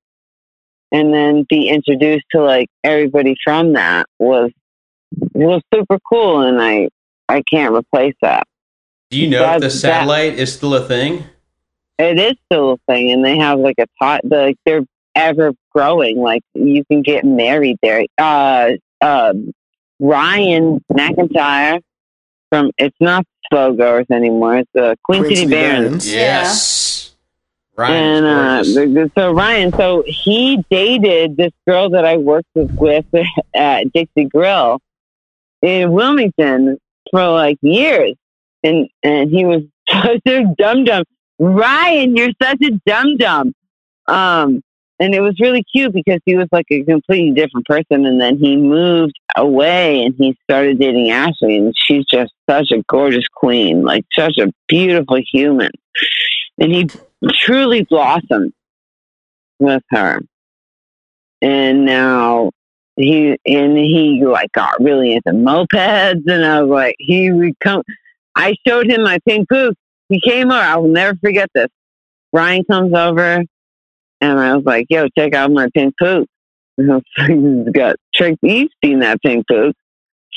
and 0.93 1.13
then 1.13 1.47
be 1.49 1.69
introduced 1.69 2.27
to 2.33 2.43
like 2.43 2.69
everybody 2.85 3.37
from 3.45 3.75
that 3.75 4.07
was 4.19 4.51
was 5.33 5.63
super 5.73 5.99
cool 6.09 6.43
and 6.43 6.61
I 6.61 6.89
I 7.29 7.43
can't 7.43 7.75
replace 7.75 8.15
that. 8.23 8.47
Do 9.11 9.19
you 9.19 9.29
know 9.29 9.55
if 9.55 9.61
the 9.61 9.71
satellite 9.71 10.35
is 10.35 10.53
still 10.53 10.75
a 10.75 10.87
thing? 10.87 11.25
It 11.99 12.19
is 12.19 12.35
still 12.47 12.73
a 12.73 12.77
thing, 12.93 13.11
and 13.13 13.25
they 13.25 13.39
have 13.39 13.59
like 13.59 13.77
a 13.79 13.87
tot. 14.01 14.21
Like 14.25 14.57
they're 14.65 14.85
ever 15.15 15.53
growing. 15.73 16.19
Like 16.19 16.43
you 16.55 16.85
can 16.85 17.03
get 17.03 17.25
married 17.25 17.77
there. 17.83 18.07
Uh, 18.17 18.73
um, 19.01 19.53
Ryan 19.99 20.83
McIntyre 20.93 21.81
from 22.51 22.71
it's 22.79 22.97
not 23.01 23.27
Slow 23.51 23.73
Growers 23.75 24.07
anymore. 24.11 24.59
It's 24.59 24.71
the 24.75 24.97
Queen, 25.05 25.25
City, 25.25 25.47
Barons. 25.47 26.11
Yeah. 26.11 26.21
Yes. 26.21 27.00
Ryan. 27.81 28.25
And 28.25 28.27
uh, 28.27 28.61
is 28.61 28.75
gorgeous. 28.75 28.95
the- 28.95 29.01
the- 29.01 29.13
so 29.17 29.33
Ryan, 29.33 29.73
so 29.73 30.05
he 30.07 30.65
dated 30.71 31.37
this 31.37 31.53
girl 31.67 31.91
that 31.91 32.05
I 32.05 32.17
worked 32.19 32.49
with, 32.55 32.71
with 32.73 33.07
at 33.55 33.93
Dixie 33.93 34.27
Grill 34.27 34.81
in 35.63 35.93
Wilmington 35.93 36.79
for 37.11 37.27
like 37.31 37.59
years, 37.63 38.15
and 38.63 38.89
and 39.03 39.31
he 39.31 39.45
was 39.45 39.63
such 39.91 40.21
a 40.27 40.45
dum 40.59 40.85
dum. 40.85 41.05
Ryan, 41.39 42.17
you're 42.17 42.33
such 42.43 42.59
a 42.63 42.71
dum 42.87 43.17
dum. 43.17 43.55
Um, 44.07 44.63
and 44.99 45.15
it 45.15 45.21
was 45.21 45.41
really 45.41 45.65
cute 45.65 45.95
because 45.95 46.21
he 46.27 46.37
was 46.37 46.47
like 46.53 46.67
a 46.71 46.83
completely 46.85 47.31
different 47.33 47.67
person, 47.67 48.05
and 48.05 48.21
then 48.21 48.37
he 48.37 48.57
moved 48.57 49.19
away 49.37 50.03
and 50.05 50.15
he 50.19 50.37
started 50.45 50.79
dating 50.79 51.11
Ashley, 51.11 51.57
and 51.57 51.73
she's 51.77 52.05
just 52.05 52.33
such 52.49 52.71
a 52.71 52.83
gorgeous 52.89 53.27
queen, 53.35 53.83
like 53.83 54.05
such 54.15 54.37
a 54.39 54.53
beautiful 54.69 55.19
human, 55.33 55.71
and 56.59 56.73
he 56.73 56.91
truly 57.29 57.85
blossomed 57.85 58.53
with 59.59 59.83
her. 59.91 60.21
And 61.43 61.85
now 61.85 62.51
he 62.97 63.39
and 63.47 63.77
he 63.79 64.23
like 64.25 64.53
got 64.53 64.83
really 64.83 65.15
into 65.15 65.31
mopeds 65.31 66.27
and 66.27 66.45
I 66.45 66.63
was 66.63 66.71
like 66.71 66.97
he 66.99 67.33
would 67.33 67.59
come 67.61 67.83
I 68.37 68.55
showed 68.67 68.91
him 68.91 69.03
my 69.03 69.19
pink 69.27 69.49
Puch. 69.49 69.75
He 70.09 70.21
came 70.21 70.51
over, 70.51 70.61
I 70.61 70.77
will 70.77 70.89
never 70.89 71.17
forget 71.19 71.49
this. 71.55 71.69
Ryan 72.33 72.65
comes 72.65 72.95
over 72.95 73.43
and 74.21 74.41
I 74.41 74.57
was 74.57 74.65
like, 74.65 74.87
Yo, 74.91 75.09
check 75.17 75.35
out 75.35 75.51
my 75.51 75.69
pink 75.75 75.95
Puch. 76.01 76.27
And 76.77 76.93
I 76.93 76.95
was 76.97 77.05
like, 77.19 77.31
he's 77.31 77.73
got 77.73 77.97
trick 78.15 78.39
you've 78.43 78.71
seen 78.85 79.01
that 79.01 79.23
pink 79.23 79.47
Puch. 79.47 79.73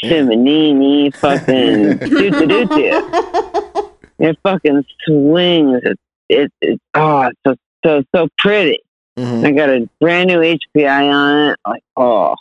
Simonini 0.03 1.15
fucking 1.15 1.97
doo 1.97 2.29
doo 2.31 2.47
doo 2.47 2.65
doo. 2.65 3.89
It 4.19 4.38
fucking 4.43 4.84
swings. 5.05 5.81
It 5.84 5.99
it, 6.34 6.51
it 6.61 6.81
oh 6.95 7.21
it's 7.29 7.39
so 7.45 7.55
so 7.86 8.03
so 8.15 8.27
pretty. 8.38 8.79
Mhm. 9.17 9.45
I 9.45 9.51
got 9.51 9.69
a 9.69 9.88
brand 10.01 10.27
new 10.29 10.39
HPI 10.39 11.13
on 11.13 11.51
it. 11.51 11.59
Like, 11.67 11.84
oh, 11.95 12.36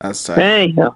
That's 0.00 0.22
tight. 0.22 0.38
anyhow, 0.38 0.94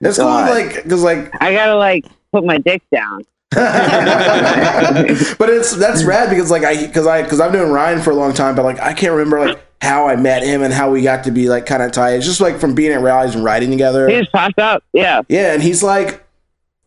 It's 0.00 0.18
cool, 0.18 0.26
like 0.26 0.82
because 0.84 1.02
like 1.02 1.30
I 1.42 1.52
gotta 1.52 1.76
like 1.76 2.04
put 2.32 2.44
my 2.44 2.58
dick 2.58 2.82
down. 2.92 3.22
but 3.54 5.48
it's 5.50 5.76
that's 5.76 6.04
rad 6.04 6.30
because 6.30 6.50
like 6.50 6.64
I 6.64 6.86
because 6.86 7.06
I 7.06 7.22
because 7.22 7.40
I've 7.40 7.52
known 7.52 7.70
Ryan 7.70 8.00
for 8.00 8.10
a 8.10 8.14
long 8.14 8.32
time, 8.34 8.54
but 8.54 8.64
like 8.64 8.80
I 8.80 8.92
can't 8.94 9.12
remember 9.12 9.46
like 9.46 9.60
how 9.80 10.08
I 10.08 10.16
met 10.16 10.42
him 10.42 10.62
and 10.62 10.72
how 10.72 10.90
we 10.90 11.02
got 11.02 11.24
to 11.24 11.30
be 11.30 11.48
like 11.48 11.66
kind 11.66 11.82
of 11.82 11.92
tight. 11.92 12.14
It's 12.14 12.26
just 12.26 12.40
like 12.40 12.58
from 12.58 12.74
being 12.74 12.92
at 12.92 13.00
rallies 13.00 13.34
and 13.34 13.44
riding 13.44 13.70
together. 13.70 14.08
He 14.08 14.18
just 14.18 14.32
popped 14.32 14.58
up. 14.58 14.82
Yeah, 14.92 15.22
Yeah, 15.28 15.52
and 15.52 15.62
he's 15.62 15.82
like, 15.82 16.23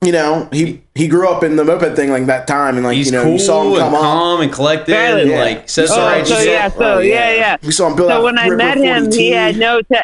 you 0.08 0.14
know, 0.14 0.48
he 0.52 0.82
he 0.96 1.08
grew 1.08 1.30
up 1.30 1.44
in 1.44 1.56
the 1.58 1.64
moped 1.64 1.96
thing 1.96 2.10
like 2.10 2.26
that 2.26 2.48
time, 2.48 2.76
and 2.78 2.86
like 2.86 2.96
He's 2.96 3.08
you 3.08 3.12
know, 3.12 3.24
cool 3.24 3.34
you 3.34 3.40
saw 3.40 3.62
him 3.64 3.74
and 3.74 3.82
come 3.82 3.94
up. 3.94 4.02
calm 4.02 4.42
and 4.42 4.52
collected 4.52 4.94
Fairly, 4.94 5.22
and 5.24 5.32
yeah. 5.32 5.40
like 5.44 5.70
says 5.70 5.90
the 5.90 5.96
Oh, 6.02 6.06
right 6.06 6.26
so 6.26 6.36
shit. 6.36 6.48
yeah, 6.48 6.70
so 6.70 6.96
oh, 6.96 7.00
yeah, 7.00 7.34
yeah. 7.34 7.58
We 7.62 7.72
saw 7.72 7.88
him 7.90 7.96
build 7.96 8.10
So 8.10 8.16
out 8.18 8.24
when 8.24 8.40
I 8.40 8.46
Ripper 8.48 8.58
met 8.58 8.78
him, 8.78 9.12
he 9.12 9.30
had 9.32 9.58
no 9.58 9.82
ta- 9.82 10.04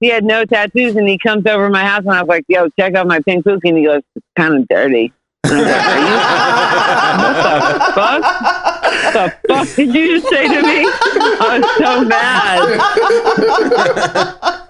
he 0.00 0.08
had 0.08 0.24
no 0.24 0.44
tattoos, 0.44 0.96
and 0.96 1.08
he 1.08 1.16
comes 1.16 1.46
over 1.46 1.70
my 1.70 1.84
house, 1.84 2.00
and 2.00 2.10
I 2.10 2.20
was 2.22 2.28
like, 2.28 2.44
"Yo, 2.48 2.68
check 2.78 2.94
out 2.94 3.06
my 3.06 3.20
pink 3.20 3.44
pookie," 3.46 3.68
and 3.70 3.78
he 3.78 3.84
goes, 3.84 4.02
"It's 4.14 4.26
kind 4.36 4.54
of 4.54 4.66
dirty." 4.68 5.12
And 5.44 5.54
I 5.54 5.58
was 5.58 5.66
like, 5.70 7.46
what 7.62 7.86
the 7.86 7.92
fuck? 7.94 8.22
What 9.04 9.12
the 9.12 9.32
fuck 9.54 9.68
did 9.76 9.94
you 9.94 10.18
just 10.20 10.28
say 10.28 10.48
to 10.48 10.62
me? 10.62 10.84
I 11.40 11.58
was 11.60 11.70
so 11.78 12.04
mad. 12.04 12.62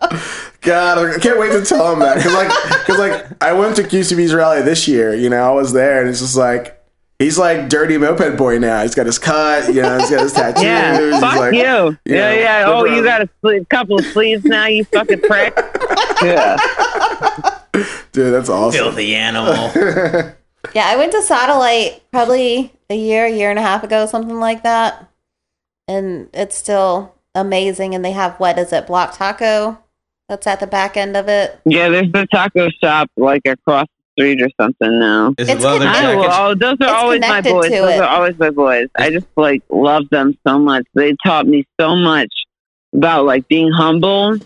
God, 0.67 0.99
I 0.99 1.19
can't 1.19 1.39
wait 1.39 1.53
to 1.53 1.65
tell 1.65 1.93
him 1.93 2.01
that 2.01 2.17
because 2.17 2.35
like 2.35 2.49
because 2.81 2.99
like 2.99 3.43
I 3.43 3.53
went 3.55 3.77
to 3.77 3.83
QCB's 3.85 4.35
rally 4.35 4.61
this 4.63 4.87
year. 4.87 5.15
You 5.15 5.31
know, 5.31 5.43
I 5.49 5.53
was 5.53 5.73
there, 5.73 6.01
and 6.01 6.11
it's 6.11 6.21
just 6.21 6.37
like. 6.37 6.73
He's 7.19 7.39
like 7.39 7.71
dirty 7.71 7.97
moped 7.97 8.37
boy 8.37 8.59
now. 8.59 8.83
He's 8.83 8.95
got 8.95 9.07
his 9.07 9.19
cut, 9.19 9.73
you 9.73 9.81
know, 9.81 9.97
he's 9.99 10.11
got 10.11 10.21
his 10.21 10.33
tattoos. 10.35 10.63
Yeah, 10.63 11.01
he's 11.01 11.19
fuck 11.19 11.37
like, 11.39 11.55
you. 11.55 11.61
you 11.61 11.99
Yeah, 12.05 12.29
know, 12.29 12.35
yeah. 12.39 12.65
Oh, 12.67 12.85
you 12.85 13.03
got 13.03 13.23
a 13.23 13.29
sle- 13.43 13.67
couple 13.71 13.99
of 13.99 14.05
sleeves 14.05 14.45
now, 14.45 14.67
you 14.67 14.85
fucking 14.85 15.23
prick. 15.23 15.55
Yeah. 16.23 16.59
Dude, 18.13 18.35
that's 18.35 18.51
awesome. 18.51 18.79
Filthy 18.79 19.15
animal. 19.15 19.71
Yeah, 20.75 20.89
I 20.89 20.97
went 20.97 21.13
to 21.13 21.23
Satellite 21.23 22.03
probably 22.11 22.71
a 22.91 22.97
year, 22.97 23.27
year 23.27 23.49
and 23.49 23.59
a 23.59 23.63
half 23.63 23.83
ago, 23.83 24.05
something 24.05 24.39
like 24.41 24.65
that. 24.65 25.09
And 25.89 26.29
it's 26.35 26.57
still 26.57 27.15
amazing. 27.37 27.95
And 27.95 28.05
they 28.05 28.11
have, 28.11 28.35
what 28.41 28.59
is 28.59 28.73
it, 28.75 28.87
Block 28.89 29.17
Taco? 29.17 29.79
That's 30.29 30.47
at 30.47 30.61
the 30.61 30.67
back 30.67 30.97
end 30.97 31.17
of 31.17 31.29
it. 31.29 31.59
Yeah, 31.65 31.89
there's 31.89 32.11
the 32.11 32.27
taco 32.33 32.69
shop 32.83 33.11
like 33.17 33.43
across 33.47 33.87
the 34.17 34.23
street 34.23 34.43
or 34.43 34.49
something 34.61 34.99
now. 34.99 35.35
Is 35.39 35.49
It's 35.49 35.63
it 35.63 35.67
leather 35.67 35.79
connected. 35.87 36.03
Jackets? 36.23 36.37
oh, 36.39 36.55
those 36.55 36.71
are 36.81 36.85
It's 36.85 36.93
always 36.93 37.21
my 37.21 37.41
boys. 37.41 37.71
Those 37.71 37.91
it. 37.95 38.01
are 38.01 38.09
always 38.09 38.39
my 38.39 38.51
boys. 38.51 38.89
I 38.99 39.11
just 39.11 39.27
like 39.37 39.63
love 39.71 40.09
them 40.11 40.37
so 40.47 40.59
much. 40.59 40.85
They 40.95 41.15
taught 41.25 41.47
me 41.47 41.65
so 41.81 41.95
much 41.95 42.33
about 42.93 43.25
like 43.25 43.47
being 43.47 43.71
humble 43.71 44.37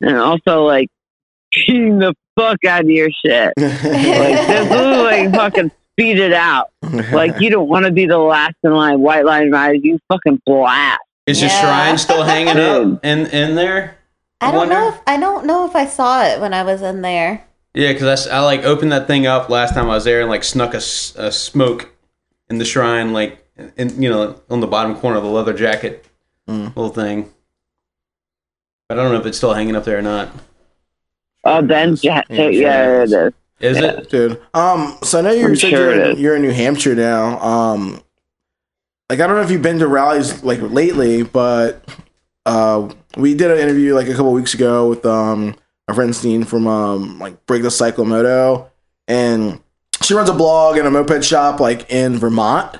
and 0.00 0.16
also 0.16 0.64
like 0.64 0.88
beating 1.54 1.98
the 1.98 2.14
fuck 2.38 2.64
out 2.64 2.82
of 2.82 2.90
your 2.90 3.10
shit. 3.24 3.54
Like 3.58 4.46
this 4.46 4.70
is 4.70 5.02
like 5.02 5.34
fucking 5.34 5.70
speed 5.92 6.18
it 6.18 6.32
out. 6.32 6.70
Like 6.82 7.40
you 7.40 7.50
don't 7.50 7.68
want 7.68 7.86
to 7.86 7.90
be 7.90 8.06
the 8.06 8.18
last 8.18 8.54
in 8.62 8.72
line, 8.72 9.00
white 9.00 9.24
line 9.24 9.50
rider. 9.50 9.74
You 9.74 9.98
fucking 10.08 10.42
blast. 10.46 11.00
Is 11.26 11.40
your 11.40 11.50
shrine 11.50 11.98
still 11.98 12.22
hanging 12.22 12.56
up 12.58 13.04
in 13.04 13.26
in 13.26 13.54
there? 13.56 13.96
I 14.48 14.50
don't 14.52 14.68
know 14.68 14.88
if 14.88 15.00
I 15.06 15.18
don't 15.18 15.46
know 15.46 15.66
if 15.66 15.74
I 15.76 15.86
saw 15.86 16.24
it 16.24 16.40
when 16.40 16.52
I 16.54 16.62
was 16.62 16.82
in 16.82 17.02
there. 17.02 17.44
Yeah, 17.74 17.92
because 17.92 18.26
I, 18.28 18.36
I 18.36 18.40
like 18.40 18.62
opened 18.64 18.92
that 18.92 19.06
thing 19.06 19.26
up 19.26 19.48
last 19.48 19.74
time 19.74 19.86
I 19.86 19.94
was 19.94 20.04
there 20.04 20.20
and 20.20 20.30
like 20.30 20.44
snuck 20.44 20.74
a, 20.74 20.78
a 20.78 21.32
smoke 21.32 21.90
in 22.48 22.58
the 22.58 22.64
shrine, 22.64 23.12
like 23.12 23.44
in 23.76 24.00
you 24.02 24.08
know 24.10 24.40
on 24.50 24.60
the 24.60 24.66
bottom 24.66 24.96
corner 24.96 25.16
of 25.18 25.24
the 25.24 25.30
leather 25.30 25.52
jacket 25.54 26.06
Mm. 26.46 26.66
little 26.76 26.90
thing. 26.90 27.30
But 28.88 28.98
I 28.98 29.02
don't 29.02 29.12
know 29.12 29.18
if 29.18 29.24
it's 29.26 29.38
still 29.38 29.54
hanging 29.54 29.76
up 29.76 29.84
there 29.84 29.98
or 29.98 30.02
not. 30.02 30.28
Oh, 31.44 31.62
then 31.62 31.96
yeah, 32.02 32.22
Yeah, 32.28 32.48
yeah, 32.48 33.02
it 33.02 33.10
is. 33.10 33.32
Is 33.60 33.78
it? 33.78 34.10
Dude, 34.10 34.40
um, 34.52 34.98
so 35.02 35.20
I 35.20 35.22
know 35.22 35.30
you 35.30 35.46
I'm 35.46 35.56
said 35.56 35.70
sure 35.70 35.94
you're, 35.94 36.10
in, 36.10 36.18
you're 36.18 36.36
in 36.36 36.42
New 36.42 36.50
Hampshire 36.52 36.94
now. 36.94 37.40
Um, 37.40 38.02
like 39.08 39.20
I 39.20 39.26
don't 39.26 39.36
know 39.36 39.42
if 39.42 39.50
you've 39.50 39.62
been 39.62 39.78
to 39.78 39.86
rallies 39.88 40.44
like 40.44 40.60
lately, 40.60 41.22
but 41.22 41.82
uh, 42.46 42.92
we 43.16 43.34
did 43.34 43.50
an 43.50 43.58
interview 43.58 43.94
like 43.94 44.08
a 44.08 44.14
couple 44.14 44.32
weeks 44.32 44.54
ago 44.54 44.88
with 44.88 45.04
um 45.06 45.56
our 45.88 45.94
friend 45.94 46.14
Steen 46.14 46.44
from 46.44 46.66
um 46.66 47.18
like 47.18 47.46
Break 47.46 47.62
the 47.62 47.70
Cycle 47.70 48.04
Moto, 48.04 48.70
and 49.08 49.60
she 50.02 50.14
runs 50.14 50.28
a 50.28 50.34
blog 50.34 50.76
and 50.76 50.86
a 50.86 50.90
moped 50.90 51.24
shop 51.24 51.60
like 51.60 51.90
in 51.90 52.18
Vermont, 52.18 52.78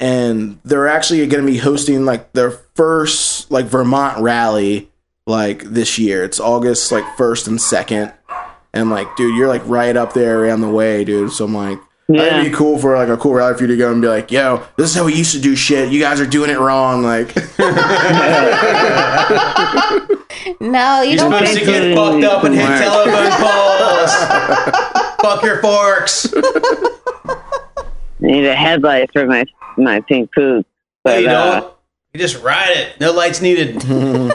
and 0.00 0.58
they're 0.64 0.88
actually 0.88 1.26
going 1.26 1.44
to 1.44 1.50
be 1.50 1.58
hosting 1.58 2.04
like 2.04 2.32
their 2.32 2.50
first 2.50 3.50
like 3.50 3.66
Vermont 3.66 4.22
rally 4.22 4.90
like 5.26 5.64
this 5.64 5.98
year. 5.98 6.24
It's 6.24 6.40
August 6.40 6.90
like 6.92 7.04
first 7.16 7.46
and 7.48 7.60
second, 7.60 8.12
and 8.72 8.90
like 8.90 9.14
dude, 9.16 9.36
you're 9.36 9.48
like 9.48 9.66
right 9.66 9.96
up 9.96 10.12
there 10.12 10.44
around 10.44 10.60
the 10.60 10.70
way, 10.70 11.04
dude. 11.04 11.32
So 11.32 11.44
I'm 11.44 11.54
like. 11.54 11.78
Yeah. 12.08 12.22
That'd 12.22 12.52
be 12.52 12.56
cool 12.56 12.78
for 12.78 12.96
like 12.96 13.08
a 13.08 13.16
cool 13.16 13.34
rally 13.34 13.54
for 13.54 13.62
you 13.62 13.66
to 13.66 13.76
go 13.76 13.90
and 13.90 14.00
be 14.00 14.06
like, 14.06 14.30
"Yo, 14.30 14.62
this 14.76 14.90
is 14.90 14.94
how 14.96 15.04
we 15.04 15.14
used 15.14 15.32
to 15.34 15.40
do 15.40 15.56
shit. 15.56 15.90
You 15.90 15.98
guys 16.00 16.20
are 16.20 16.26
doing 16.26 16.50
it 16.50 16.58
wrong." 16.60 17.02
Like, 17.02 17.34
No, 20.60 21.02
you 21.02 21.10
You're 21.10 21.18
don't. 21.18 21.32
supposed 21.32 21.58
to 21.58 21.64
get 21.64 21.94
fucked 21.96 22.24
up 22.24 22.44
and 22.44 22.54
hit 22.54 22.64
telephone 22.64 23.32
poles. 23.40 24.14
Fuck 25.20 25.42
your 25.42 25.60
forks. 25.60 26.32
I 26.36 27.34
need 28.20 28.46
a 28.46 28.54
headlight 28.54 29.12
for 29.12 29.26
my 29.26 29.44
my 29.76 30.00
pink 30.00 30.30
Puch. 30.32 30.58
No, 30.58 30.64
But 31.02 31.22
you 31.22 31.28
uh, 31.28 31.60
don't. 31.60 31.74
You 32.14 32.20
just 32.20 32.40
ride 32.42 32.70
it. 32.76 33.00
No 33.00 33.12
lights 33.12 33.40
needed. 33.42 33.82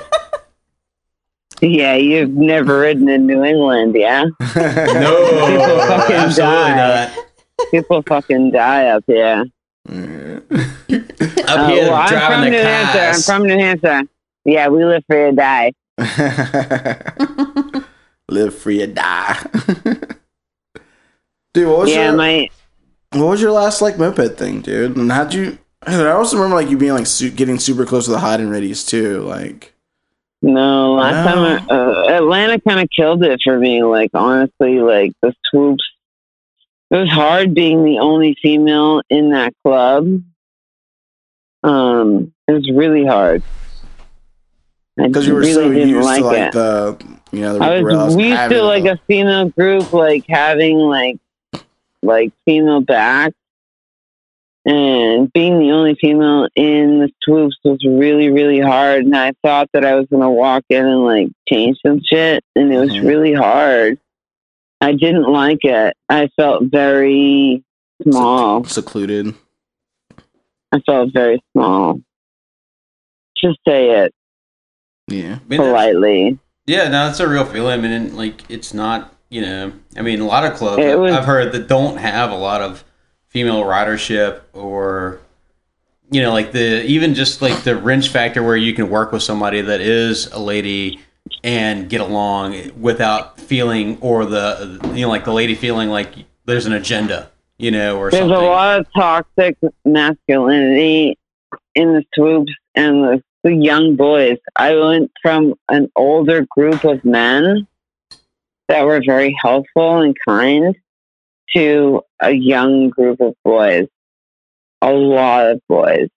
yeah, 1.61 1.95
you've 1.95 2.31
never 2.31 2.79
ridden 2.79 3.07
in 3.09 3.25
New 3.25 3.43
England, 3.43 3.95
yeah? 3.95 4.25
No, 4.25 4.41
fucking 4.57 6.15
absolutely 6.15 6.35
die. 6.35 6.75
not. 6.75 7.25
People 7.69 8.01
fucking 8.01 8.51
die 8.51 8.87
up 8.87 9.03
here. 9.07 9.45
Up 9.89 10.43
Uh, 10.49 11.67
here, 11.67 11.83
well, 11.89 11.93
I'm 11.95 12.07
from 12.31 12.41
the 12.41 12.49
New 12.49 12.57
Hampshire. 12.61 12.99
I'm 12.99 13.21
from 13.21 13.43
New 13.43 13.57
Hampshire. 13.57 14.01
Yeah, 14.45 14.67
we 14.69 14.83
live 14.85 15.03
free 15.07 15.21
or 15.21 15.31
die. 15.31 15.71
Live 18.29 18.57
free 18.57 18.81
or 18.81 18.87
die. 18.87 19.37
dude, 21.53 21.67
what 21.67 21.79
was 21.79 21.89
yeah, 21.91 22.05
your 22.05 22.15
my 22.15 22.49
what 23.11 23.25
was 23.27 23.41
your 23.41 23.51
last 23.51 23.81
like 23.81 23.97
moped 23.97 24.37
thing, 24.37 24.61
dude? 24.61 24.95
And 24.95 25.11
how'd 25.11 25.33
you? 25.33 25.57
I 25.85 26.05
also 26.11 26.37
remember 26.37 26.55
like 26.55 26.69
you 26.69 26.77
being 26.77 26.93
like 26.93 27.07
su- 27.07 27.29
getting 27.31 27.59
super 27.59 27.85
close 27.85 28.05
to 28.05 28.11
the 28.11 28.19
hot 28.19 28.39
and 28.39 28.49
readies 28.49 28.87
too. 28.87 29.21
Like, 29.23 29.73
no 30.41 30.93
last 30.93 31.25
No. 31.25 31.31
time 31.33 31.65
I, 31.69 31.73
uh, 31.73 32.17
Atlanta 32.19 32.59
kind 32.61 32.79
of 32.79 32.87
killed 32.95 33.21
it 33.23 33.41
for 33.43 33.59
me. 33.59 33.83
Like 33.83 34.11
honestly, 34.13 34.79
like 34.79 35.11
the 35.21 35.35
swoops. 35.49 35.83
It 36.91 36.95
was 36.97 37.09
hard 37.09 37.53
being 37.53 37.85
the 37.85 37.99
only 37.99 38.35
female 38.41 39.01
in 39.09 39.31
that 39.31 39.53
club. 39.63 40.21
Um, 41.63 42.33
it 42.47 42.51
was 42.51 42.69
really 42.69 43.05
hard. 43.05 43.43
Because 44.97 45.25
you 45.25 45.33
were 45.35 45.39
really 45.39 45.53
so 45.53 45.87
used 45.87 46.05
like 46.05 46.19
to 46.19 46.25
like 46.25 46.37
it. 46.47 46.51
the 46.53 46.97
you 47.31 47.41
know 47.41 47.57
the 47.57 47.63
I 47.63 47.81
was 47.81 48.15
we 48.15 48.27
used 48.29 48.49
to 48.51 48.61
like 48.61 48.83
a 48.85 48.97
female 49.07 49.47
group 49.49 49.93
like 49.93 50.25
having 50.27 50.77
like 50.77 51.17
like 52.03 52.33
female 52.45 52.81
back 52.81 53.31
and 54.65 55.31
being 55.31 55.59
the 55.59 55.71
only 55.71 55.95
female 55.95 56.49
in 56.55 56.99
the 56.99 57.09
swoops 57.23 57.57
was 57.63 57.79
really 57.85 58.29
really 58.29 58.59
hard 58.59 59.05
and 59.05 59.15
I 59.15 59.31
thought 59.43 59.69
that 59.73 59.85
I 59.85 59.95
was 59.95 60.07
gonna 60.11 60.29
walk 60.29 60.65
in 60.69 60.85
and 60.85 61.05
like 61.05 61.29
change 61.47 61.77
some 61.85 62.01
shit 62.03 62.43
and 62.55 62.71
it 62.71 62.77
was 62.77 62.91
Mhm. 62.91 63.07
really 63.07 63.33
hard. 63.33 63.97
I 64.81 64.93
didn't 64.93 65.31
like 65.31 65.63
it. 65.63 65.95
I 66.09 66.27
felt 66.35 66.63
very 66.65 67.63
small. 68.01 68.63
secluded. 68.63 69.35
I 70.71 70.79
felt 70.79 71.13
very 71.13 71.41
small. 71.53 72.01
Just 73.41 73.59
say 73.67 74.03
it 74.03 74.13
Yeah, 75.07 75.35
I 75.35 75.47
mean, 75.47 75.59
politely. 75.59 76.39
Yeah, 76.65 76.85
no, 76.85 77.07
that's 77.07 77.19
a 77.19 77.27
real 77.27 77.45
feeling. 77.45 77.79
I 77.79 77.81
mean, 77.81 78.15
like 78.15 78.43
it's 78.49 78.73
not, 78.73 79.13
you 79.29 79.41
know, 79.41 79.73
I 79.95 80.01
mean, 80.01 80.19
a 80.19 80.25
lot 80.25 80.45
of 80.45 80.53
clubs 80.57 80.83
was- 80.83 81.13
I've 81.13 81.25
heard 81.25 81.51
that 81.51 81.67
don't 81.67 81.97
have 81.97 82.31
a 82.31 82.35
lot 82.35 82.61
of 82.61 82.83
female 83.27 83.63
ridership 83.63 84.41
or, 84.53 85.19
you 86.09 86.21
know, 86.21 86.31
like 86.33 86.51
the 86.53 86.83
even 86.85 87.13
just 87.13 87.41
like 87.41 87.63
the 87.63 87.75
wrench 87.75 88.09
factor 88.09 88.41
where 88.43 88.57
you 88.57 88.73
can 88.73 88.89
work 88.89 89.11
with 89.11 89.23
somebody 89.23 89.61
that 89.61 89.81
is 89.81 90.27
a 90.27 90.39
lady 90.39 90.99
and 91.43 91.89
get 91.89 92.01
along 92.01 92.79
without 92.79 93.39
feeling 93.39 93.97
or 94.01 94.25
the 94.25 94.79
you 94.93 95.01
know 95.01 95.09
like 95.09 95.25
the 95.25 95.33
lady 95.33 95.55
feeling 95.55 95.89
like 95.89 96.13
there's 96.45 96.65
an 96.65 96.73
agenda, 96.73 97.31
you 97.57 97.71
know, 97.71 97.97
or 97.97 98.11
There's 98.11 98.21
something. 98.21 98.37
a 98.37 98.41
lot 98.41 98.79
of 98.79 98.87
toxic 98.95 99.57
masculinity 99.85 101.17
in 101.75 101.93
the 101.93 102.03
swoops 102.13 102.51
and 102.75 103.03
the, 103.03 103.23
the 103.43 103.53
young 103.53 103.95
boys. 103.95 104.37
I 104.55 104.75
went 104.75 105.11
from 105.21 105.55
an 105.69 105.91
older 105.95 106.45
group 106.49 106.83
of 106.83 107.03
men 107.05 107.67
that 108.67 108.85
were 108.85 109.01
very 109.05 109.35
helpful 109.41 109.99
and 109.99 110.15
kind 110.27 110.75
to 111.55 112.01
a 112.19 112.31
young 112.31 112.89
group 112.89 113.19
of 113.21 113.35
boys, 113.43 113.87
a 114.81 114.91
lot 114.91 115.47
of 115.47 115.61
boys 115.67 116.07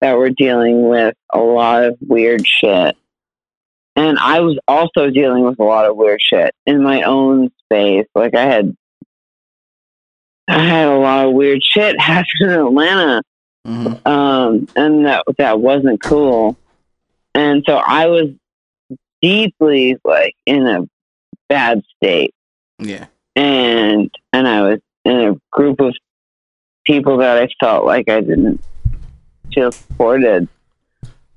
that 0.00 0.16
were 0.16 0.30
dealing 0.30 0.88
with 0.88 1.14
a 1.32 1.38
lot 1.38 1.84
of 1.84 1.96
weird 2.00 2.46
shit. 2.46 2.96
And 4.00 4.18
I 4.18 4.40
was 4.40 4.58
also 4.66 5.10
dealing 5.10 5.44
with 5.44 5.60
a 5.60 5.62
lot 5.62 5.84
of 5.84 5.94
weird 5.94 6.22
shit 6.22 6.54
in 6.64 6.82
my 6.82 7.02
own 7.02 7.50
space. 7.66 8.06
Like 8.14 8.34
I 8.34 8.46
had 8.46 8.74
I 10.48 10.64
had 10.64 10.88
a 10.88 10.96
lot 10.96 11.26
of 11.26 11.34
weird 11.34 11.60
shit 11.62 12.00
happen 12.00 12.26
in 12.40 12.50
Atlanta, 12.50 13.22
Mhm. 13.66 14.06
um, 14.06 14.66
and 14.74 15.04
that 15.04 15.24
that 15.36 15.60
wasn't 15.60 16.02
cool. 16.02 16.56
And 17.34 17.62
so 17.68 17.76
I 17.76 18.06
was 18.06 18.30
deeply 19.20 19.98
like 20.02 20.34
in 20.46 20.66
a 20.66 20.88
bad 21.50 21.82
state, 21.96 22.32
yeah. 22.78 23.04
and 23.36 24.10
and 24.32 24.48
I 24.48 24.62
was 24.62 24.80
in 25.04 25.12
a 25.20 25.36
group 25.52 25.78
of 25.80 25.94
people 26.86 27.18
that 27.18 27.36
I 27.36 27.48
felt 27.60 27.84
like 27.84 28.08
I 28.08 28.22
didn't 28.22 28.62
feel 29.54 29.72
supported. 29.72 30.48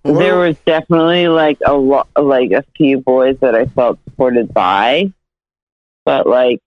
There 0.04 0.38
was 0.38 0.58
definitely 0.66 1.28
like 1.30 1.60
a 1.66 1.74
lot, 1.74 2.10
like 2.20 2.52
a 2.52 2.64
few 2.76 3.00
boys 3.00 3.38
that 3.40 3.56
I 3.56 3.66
felt 3.68 4.00
supported 4.04 4.54
by, 4.54 5.14
but 6.06 6.28
like 6.28 6.60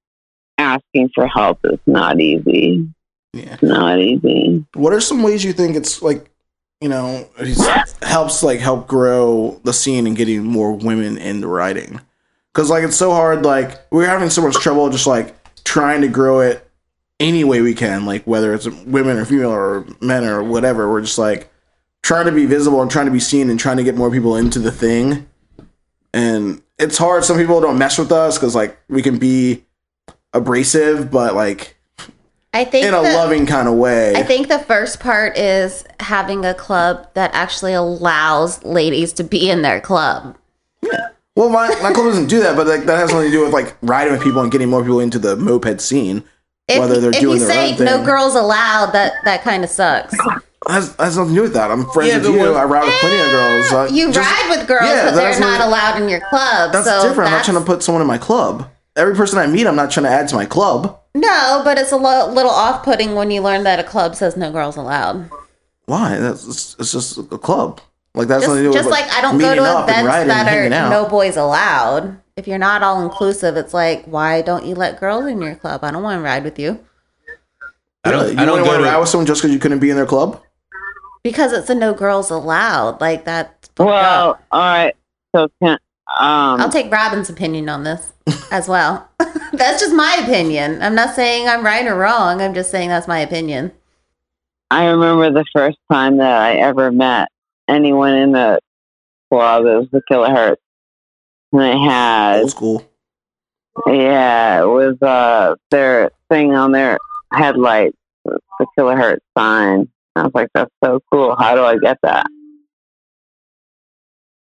asking 0.59 1.11
for 1.15 1.27
help 1.27 1.61
is 1.65 1.79
not 1.87 2.21
easy. 2.21 2.89
yeah. 3.35 3.55
It's 3.55 3.63
Not 3.63 3.99
easy. 3.99 4.65
What 4.75 4.93
are 4.95 5.01
some 5.01 5.23
ways 5.23 5.45
you 5.45 5.53
think 5.53 5.77
it's 5.77 6.01
like, 6.01 6.31
you 6.81 6.89
know, 6.89 7.29
helps 8.03 8.43
like 8.43 8.61
help 8.61 8.87
grow 8.87 9.61
the 9.65 9.73
scene 9.73 10.07
and 10.07 10.17
getting 10.17 10.43
more 10.45 10.73
women 10.73 11.19
into 11.19 11.47
writing? 11.47 12.01
Because 12.55 12.71
like 12.71 12.85
it's 12.85 12.97
so 12.97 13.13
hard. 13.13 13.45
Like 13.45 13.81
we're 13.91 14.07
having 14.07 14.31
so 14.31 14.41
much 14.41 14.55
trouble 14.55 14.89
just 14.89 15.07
like 15.07 15.35
trying 15.65 16.01
to 16.01 16.09
grow 16.09 16.41
it 16.41 16.67
any 17.21 17.45
way 17.45 17.61
we 17.61 17.75
can. 17.75 18.07
Like 18.07 18.25
whether 18.25 18.55
it's 18.55 18.67
women 18.67 19.19
or 19.19 19.27
female 19.27 19.51
or 19.51 19.87
men 20.01 20.25
or 20.25 20.43
whatever, 20.43 20.91
we're 20.91 21.03
just 21.03 21.19
like 21.19 21.53
trying 22.07 22.27
to 22.27 22.31
be 22.31 22.47
visible 22.47 22.81
and 22.81 22.89
trying 22.89 23.07
to 23.07 23.11
be 23.11 23.19
seen 23.19 23.51
and 23.51 23.59
trying 23.59 23.77
to 23.77 23.83
get 23.83 23.97
more 23.97 24.13
people 24.13 24.37
into 24.37 24.61
the 24.61 24.71
thing. 24.71 25.27
And 26.15 26.63
it's 26.79 26.97
hard. 26.97 27.25
Some 27.25 27.37
people 27.37 27.61
don't 27.61 27.79
mess 27.79 27.99
with 27.99 28.13
us 28.13 28.39
because 28.39 28.55
like 28.55 28.79
we 28.89 29.03
can 29.03 29.19
be 29.19 29.65
abrasive, 30.33 31.11
but 31.11 31.35
like 31.35 31.77
I 32.55 32.65
think 32.65 32.87
in 32.87 32.95
a 32.95 33.03
the- 33.03 33.13
loving 33.13 33.45
kind 33.45 33.67
of 33.67 33.75
way. 33.75 34.15
I 34.15 34.23
think 34.23 34.47
the 34.47 34.61
first 34.61 35.01
part 35.01 35.37
is 35.37 35.85
having 35.99 36.45
a 36.45 36.55
club 36.55 37.09
that 37.15 37.35
actually 37.35 37.73
allows 37.73 38.63
ladies 38.63 39.13
to 39.15 39.25
be 39.25 39.51
in 39.51 39.63
their 39.63 39.81
club. 39.81 40.39
Yeah. 40.83 41.09
Well, 41.35 41.49
my, 41.49 41.69
my 41.83 41.93
club 41.93 42.07
doesn't 42.07 42.29
do 42.29 42.39
that, 42.39 42.57
but 42.57 42.69
like, 42.69 42.85
that 42.85 42.99
has 42.99 43.11
something 43.11 43.31
to 43.31 43.37
do 43.37 43.43
with 43.43 43.53
like 43.53 43.77
riding 43.83 44.13
with 44.13 44.23
people 44.23 44.43
and 44.43 44.53
getting 44.53 44.71
more 44.71 44.83
people 44.83 45.01
into 45.01 45.19
the 45.19 45.35
moped 45.35 45.81
scene. 45.81 46.23
If, 46.69 46.79
Whether 46.79 47.01
they're 47.01 47.11
if 47.11 47.21
doing 47.21 47.41
you 47.41 47.47
their 47.47 47.77
say 47.77 47.85
no 47.85 48.05
girls 48.05 48.37
allowed, 48.37 48.93
that 48.93 49.13
that 49.25 49.43
kind 49.43 49.65
of 49.65 49.71
sucks. 49.71 50.17
Has, 50.69 50.95
has 50.99 51.17
nothing 51.17 51.35
to 51.35 51.39
do 51.39 51.43
with 51.43 51.55
that. 51.55 51.71
I'm 51.71 51.85
friends 51.91 52.11
Yeah, 52.11 52.19
with 52.19 52.27
you. 52.41 52.55
I 52.55 52.65
ride 52.65 52.85
with 52.85 52.95
plenty 53.01 53.19
of 53.21 53.31
girls. 53.31 53.73
Uh, 53.73 53.89
You 53.93 54.13
just- 54.13 54.19
ride 54.19 54.57
with 54.59 54.67
girls, 54.67 54.83
yeah, 54.91 55.05
but 55.11 55.15
they're 55.17 55.39
not 55.41 55.61
what- 55.61 55.69
allowed 55.69 56.03
in 56.03 56.09
your 56.09 56.21
club. 56.29 56.73
That's 56.73 56.87
so 56.87 57.03
different. 57.09 57.31
I'm 57.31 57.37
not 57.39 57.45
trying 57.45 57.59
to 57.59 57.65
put 57.65 57.83
someone 57.83 58.03
in 58.03 58.09
my 58.09 58.19
club. 58.19 58.67
Every 58.97 59.15
person 59.15 59.39
I 59.39 59.47
meet, 59.47 59.67
I'm 59.67 59.77
not 59.77 59.91
trying 59.91 60.05
to 60.05 60.11
add 60.11 60.27
to 60.29 60.35
my 60.35 60.45
club. 60.47 60.99
No, 61.15 61.61
but 61.65 61.79
it's 61.79 61.93
a 61.93 61.97
lo- 61.97 62.31
little 62.33 62.51
off-putting 62.51 63.15
when 63.15 63.31
you 63.31 63.43
learn 63.43 63.63
that 63.65 63.79
a 63.79 63.85
club 63.85 64.17
says 64.17 64.37
no 64.37 64.51
girls 64.51 64.77
allowed. 64.77 65.31
Why? 65.85 66.17
That's 66.19 66.45
it's, 66.47 66.77
it's 66.79 66.93
just 66.93 67.19
a 67.19 67.39
club. 67.39 67.81
Like 68.15 68.29
that's 68.29 68.43
Just, 68.45 68.49
nothing 68.49 68.65
to 68.65 68.69
do 68.71 68.73
just 68.73 68.87
with 68.87 68.93
like 68.93 69.13
I 69.13 69.21
don't 69.21 69.39
go 69.39 69.55
to 69.55 69.61
events 69.83 70.27
that 70.27 70.49
are 70.53 70.73
out. 70.75 70.91
no 70.91 71.05
boys 71.07 71.37
allowed. 71.37 72.17
If 72.37 72.49
you're 72.49 72.59
not 72.59 72.83
all 72.83 73.03
inclusive, 73.03 73.57
it's 73.57 73.73
like 73.75 74.05
why 74.07 74.41
don't 74.43 74.65
you 74.65 74.75
let 74.75 74.99
girls 74.99 75.27
in 75.27 75.41
your 75.41 75.55
club? 75.55 75.85
I 75.85 75.91
don't 75.91 76.03
want 76.03 76.19
to 76.19 76.23
ride 76.25 76.43
with 76.43 76.59
you 76.59 76.81
I 78.05 78.11
don't. 78.11 78.21
Really? 78.23 78.33
You 78.35 78.39
I 78.41 78.45
don't 78.47 78.61
want 78.63 78.71
to 78.73 78.79
to. 78.79 78.85
ride 78.85 78.99
with 78.99 79.09
someone 79.11 79.27
just 79.27 79.43
because 79.43 79.53
you 79.53 79.59
couldn't 79.61 79.81
be 79.81 79.91
in 79.91 79.97
their 79.97 80.07
club. 80.07 80.41
Because 81.27 81.53
it's 81.53 81.69
a 81.69 81.75
no 81.75 81.93
girls 81.93 82.31
allowed. 82.31 83.01
Like 83.01 83.25
that. 83.25 83.69
Well, 83.79 84.31
up. 84.31 84.45
all 84.53 84.61
right. 84.61 84.95
So 85.35 85.49
can 85.61 85.73
um 86.21 86.61
I'll 86.61 86.71
take 86.71 86.91
Robin's 86.91 87.29
opinion 87.29 87.69
on 87.69 87.83
this 87.83 88.13
as 88.53 88.69
well. 88.69 89.09
that's 89.53 89.81
just 89.81 89.93
my 89.93 90.21
opinion. 90.23 90.81
I'm 90.81 90.95
not 90.95 91.17
saying 91.17 91.49
I'm 91.49 91.65
right 91.65 91.85
or 91.85 91.97
wrong. 91.97 92.41
I'm 92.41 92.55
just 92.55 92.71
saying 92.71 92.91
that's 92.91 93.09
my 93.09 93.19
opinion. 93.19 93.73
I 94.71 94.87
remember 94.87 95.33
the 95.33 95.45
first 95.53 95.79
time 95.91 96.19
that 96.19 96.41
I 96.41 96.55
ever 96.59 96.93
met 96.93 97.29
anyone 97.67 98.15
in 98.15 98.31
the 98.31 98.61
club. 99.29 99.67
It 99.67 99.77
was 99.79 99.89
the 99.91 100.03
Killer 100.09 100.31
Heart. 100.31 100.61
and 101.51 101.61
they 101.61 101.77
had 101.77 102.43
Old 102.43 102.51
school. 102.51 102.85
yeah, 103.89 104.63
it 104.63 104.67
was 104.67 105.03
uh 105.03 105.57
their 105.73 106.13
thing 106.31 106.55
on 106.55 106.71
their 106.71 106.99
headlights, 107.33 107.97
was 108.25 108.39
the 108.61 108.67
kilohertz 108.79 109.19
sign. 109.37 109.89
I 110.17 110.23
was 110.25 110.33
like, 110.35 110.49
that's 110.55 110.71
so 110.83 111.01
cool. 111.13 111.37
How 111.37 111.55
do 111.55 111.63
I 111.63 111.77
get 111.79 111.99
that? 112.03 112.27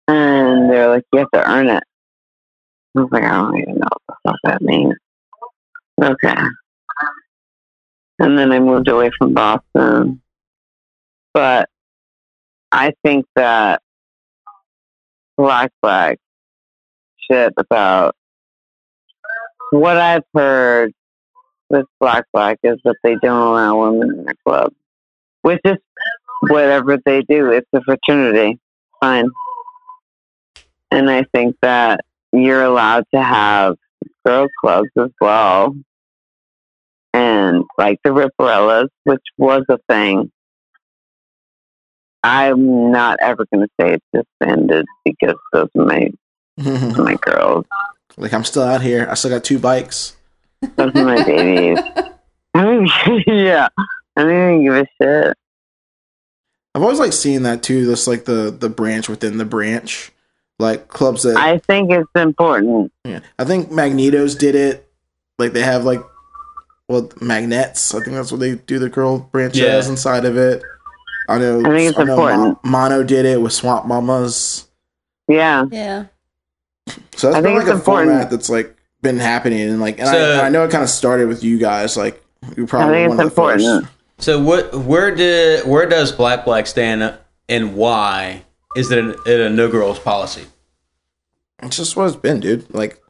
And 0.08 0.70
they're 0.70 0.90
like, 0.90 1.04
you 1.14 1.20
have 1.20 1.32
to 1.32 1.50
earn 1.50 1.70
it. 1.70 1.84
I 2.98 3.02
was 3.02 3.10
like, 3.12 3.24
I 3.24 3.32
don't 3.32 3.58
even 3.58 3.76
know 3.76 3.88
what 3.90 4.02
the 4.08 4.16
fuck 4.24 4.36
that 4.44 4.62
means. 4.62 4.96
Okay. 6.02 6.36
And 8.20 8.38
then 8.38 8.52
I 8.52 8.60
moved 8.60 8.88
away 8.88 9.12
from 9.18 9.34
Boston. 9.34 10.22
But 11.34 11.70
I 12.72 12.94
think 13.04 13.26
that 13.36 13.82
Black 15.38 15.72
Black 15.82 16.20
shit 17.30 17.54
about 17.58 18.16
what 19.72 19.98
I've 19.98 20.24
heard 20.34 20.92
with 21.70 21.86
Black 22.00 22.26
Black 22.34 22.60
is 22.64 22.78
that 22.84 22.96
they 23.04 23.16
don't 23.22 23.48
allow 23.48 23.80
women 23.80 24.20
in 24.20 24.26
their 24.26 24.36
club, 24.46 24.74
which 25.42 25.62
is 25.66 25.78
whatever 26.42 26.98
they 27.06 27.22
do. 27.22 27.52
It's 27.52 27.68
a 27.74 27.82
fraternity, 27.82 28.60
fine. 29.00 29.30
And 30.92 31.10
I 31.10 31.24
think 31.34 31.56
that 31.62 32.02
you're 32.32 32.64
allowed 32.64 33.06
to 33.14 33.22
have 33.22 33.76
girl 34.26 34.48
clubs 34.62 34.90
as 34.98 35.12
well, 35.22 35.76
and 37.14 37.64
like 37.78 38.00
the 38.04 38.10
Ripperellas, 38.12 38.90
which 39.04 39.24
was 39.38 39.64
a 39.70 39.78
thing. 39.90 40.32
I'm 42.22 42.92
not 42.92 43.18
ever 43.22 43.46
going 43.54 43.66
to 43.66 43.72
say 43.80 43.94
it's 43.94 44.06
disbanded 44.42 44.86
because 45.06 45.36
those 45.54 45.70
are 45.78 45.86
my 45.86 46.10
my 46.58 47.16
girls. 47.22 47.66
like 48.18 48.34
I'm 48.34 48.44
still 48.44 48.64
out 48.64 48.82
here. 48.82 49.08
I 49.10 49.14
still 49.14 49.32
got 49.32 49.44
two 49.44 49.60
bikes. 49.60 50.18
Those 50.76 50.92
are 50.96 51.06
my 51.06 51.24
babies. 51.24 51.80
I 52.54 52.66
mean, 52.66 52.90
yeah. 53.28 53.70
I 54.20 54.24
don't 54.24 54.62
even 54.62 54.64
give 54.64 54.74
a 54.76 54.88
shit. 55.02 55.38
I've 56.76 56.84
always 56.84 57.00
like 57.00 57.14
seeing 57.14 57.44
that 57.44 57.64
too. 57.64 57.86
This 57.86 58.08
like 58.08 58.26
the 58.26 58.52
the 58.58 58.70
branch 58.70 59.10
within 59.10 59.38
the 59.38 59.46
branch, 59.46 60.12
like 60.60 60.88
clubs 60.88 61.24
that 61.24 61.38
I 61.38 61.58
think 61.60 61.92
it's 61.92 62.10
important. 62.16 62.92
Yeah. 63.06 63.22
I 63.38 63.44
think 63.46 63.70
Magnetos 63.70 64.38
did 64.38 64.56
it. 64.56 64.88
Like 65.38 65.54
they 65.54 65.62
have 65.64 65.84
like 65.84 66.02
well 66.88 67.12
magnets. 67.22 67.94
I 67.96 68.00
think 68.04 68.16
that's 68.16 68.32
what 68.32 68.40
they 68.40 68.56
do 68.56 68.78
the 68.80 68.90
girl 68.90 69.20
branches 69.20 69.62
Yeah. 69.62 69.88
inside 69.90 70.26
of 70.26 70.38
it. 70.38 70.62
I 71.28 71.38
know. 71.38 71.60
I 71.60 71.64
think 71.78 71.90
it's 71.90 71.98
know 71.98 72.06
Mo- 72.06 72.12
important. 72.14 72.66
Mono 72.66 73.04
did 73.04 73.26
it 73.26 73.42
with 73.42 73.54
Swamp 73.54 73.86
Mamas. 73.86 74.68
Yeah. 75.28 75.66
Yeah. 75.72 76.06
So 77.16 77.28
that's 77.28 77.36
I 77.38 77.42
been 77.42 77.44
think 77.44 77.56
like 77.56 77.62
it's 77.64 77.70
a 77.70 77.74
important. 77.76 78.12
format 78.12 78.30
that's 78.32 78.50
like 78.50 78.76
been 79.02 79.18
happening 79.18 79.62
and 79.62 79.80
like 79.80 80.00
and, 80.00 80.10
I, 80.10 80.16
and 80.16 80.42
I 80.42 80.50
know 80.50 80.64
it 80.66 80.72
kind 80.72 80.84
of 80.84 80.90
started 80.90 81.28
with 81.28 81.44
you 81.44 81.58
guys. 81.58 81.96
Like 81.98 82.24
you 82.58 82.64
I 82.64 82.68
probably 82.68 82.96
think 82.96 83.10
one 83.10 83.20
it's 83.28 83.30
of 83.30 83.36
the 83.36 83.42
first. 83.82 83.94
So 84.20 84.40
what? 84.42 84.74
Where 84.76 85.14
did 85.16 85.66
where 85.66 85.88
does 85.88 86.12
Black 86.12 86.46
Black 86.46 86.68
stand, 86.68 87.18
and 87.48 87.76
why 87.76 88.44
is 88.76 88.92
it 88.92 88.98
a, 89.04 89.10
it 89.26 89.40
a 89.40 89.50
no 89.50 89.70
girls 89.70 90.00
policy? 90.00 90.46
It's 91.64 91.78
just 91.78 91.96
what 91.96 92.08
it's 92.08 92.16
been, 92.16 92.40
dude. 92.40 92.74
Like 92.74 93.02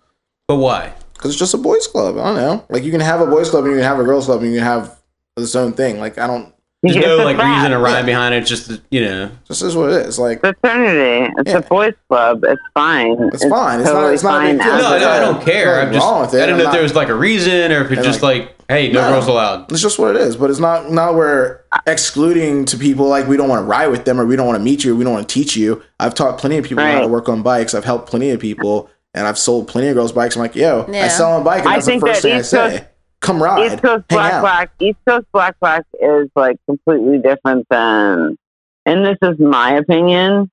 But 0.47 0.55
why? 0.55 0.93
because 1.13 1.31
it's 1.31 1.39
just 1.39 1.53
a 1.53 1.57
boys 1.57 1.85
club. 1.85 2.17
I 2.17 2.23
don't 2.23 2.35
know. 2.37 2.65
Like 2.69 2.83
you 2.83 2.91
can 2.91 3.01
have 3.01 3.19
a 3.19 3.25
boys 3.25 3.49
club 3.49 3.65
and 3.65 3.73
you 3.73 3.79
can 3.79 3.85
have 3.85 3.99
a 3.99 4.03
girls 4.03 4.25
club 4.25 4.41
and 4.41 4.51
you 4.51 4.57
can 4.59 4.65
have 4.65 4.97
its 5.35 5.55
own 5.55 5.73
thing. 5.73 5.99
Like 5.99 6.17
I 6.17 6.27
don't. 6.27 6.53
There's 6.81 6.95
It's 6.95 7.05
no 7.05 7.17
like 7.17 7.35
frat. 7.35 7.57
reason 7.57 7.73
or 7.73 7.79
rhyme 7.79 7.93
Yeah. 7.95 8.01
behind 8.03 8.35
it. 8.35 8.45
Just 8.45 8.71
you 8.89 9.01
know. 9.03 9.29
This 9.49 9.61
is 9.61 9.75
what 9.75 9.89
it 9.89 10.05
is. 10.05 10.17
Like 10.17 10.39
Fraternity. 10.39 11.33
It's 11.39 11.51
Yeah. 11.51 11.57
a 11.57 11.61
boys 11.61 11.93
club. 12.07 12.43
It's 12.45 12.61
fine. 12.73 13.17
It's 13.33 13.45
fine. 13.45 13.81
It's 13.81 13.89
not- 13.91 14.13
it's 14.13 14.23
not 14.23 14.43
a 14.43 14.47
big 14.47 14.57
No, 14.59 14.97
no, 14.97 15.09
I 15.09 15.19
don't 15.19 15.41
care. 15.43 15.81
I'm 15.81 15.91
just. 15.91 16.05
wrong 16.05 16.21
with 16.21 16.33
it. 16.33 16.41
I 16.41 16.45
don't 16.45 16.57
know 16.57 16.63
I'm 16.63 16.69
if 16.69 16.73
there 16.73 16.83
was 16.83 16.95
like 16.95 17.09
a 17.09 17.15
reason 17.15 17.73
or 17.73 17.81
if 17.83 17.91
it's 17.91 18.03
just 18.05 18.23
like, 18.23 18.55
hey, 18.69 18.89
no 18.93 19.01
No. 19.01 19.09
girls 19.11 19.27
allowed. 19.27 19.69
It's 19.71 19.81
just 19.81 19.99
what 19.99 20.15
it 20.15 20.21
is, 20.21 20.37
but 20.37 20.49
it's 20.49 20.59
not 20.59 20.89
not 20.89 21.15
where 21.15 21.61
excluding 21.85 22.63
to 22.65 22.77
people 22.77 23.07
like 23.09 23.27
we 23.27 23.35
don't 23.35 23.49
want 23.49 23.59
to 23.59 23.65
ride 23.65 23.87
with 23.87 24.05
them 24.05 24.19
or 24.19 24.25
we 24.25 24.37
don't 24.37 24.47
want 24.47 24.57
to 24.57 24.63
meet 24.63 24.85
you, 24.85 24.93
or 24.93 24.95
we 24.95 25.03
don't 25.03 25.13
want 25.13 25.27
to 25.27 25.33
teach 25.33 25.57
you. 25.57 25.81
I've 25.99 26.13
taught 26.13 26.37
plenty 26.37 26.57
of 26.57 26.63
people 26.65 26.83
how 26.83 27.01
to 27.01 27.07
work 27.07 27.27
on 27.27 27.41
bikes. 27.41 27.73
I've 27.73 27.83
helped 27.83 28.09
plenty 28.09 28.29
of 28.31 28.39
people, 28.39 28.89
and 29.13 29.27
I've 29.27 29.37
sold 29.37 29.67
plenty 29.67 29.89
of 29.89 29.95
girls 29.95 30.13
bikes. 30.13 30.35
I'm 30.37 30.41
like, 30.41 30.55
yo, 30.55 30.85
I 30.93 31.09
sell 31.09 31.41
a 31.41 31.43
bike, 31.43 31.61
and 31.63 31.69
I 31.69 31.73
that's 31.73 31.87
the 31.87 31.99
first 31.99 32.21
that 32.21 32.29
thing 32.29 32.37
I 32.37 32.41
say. 32.41 32.69
Coast- 32.69 32.83
Come 33.21 33.43
ride, 33.43 33.73
East 33.73 33.81
Coast 33.83 34.07
Black 34.07 34.33
out. 34.33 34.41
Black. 34.41 34.71
East 34.79 34.99
Coast 35.07 35.25
Black 35.33 35.59
Black 35.59 35.85
is 36.01 36.29
like 36.35 36.57
completely 36.65 37.19
different 37.19 37.67
than, 37.69 38.37
and 38.85 39.05
this 39.05 39.17
is 39.21 39.39
my 39.39 39.73
opinion. 39.73 40.49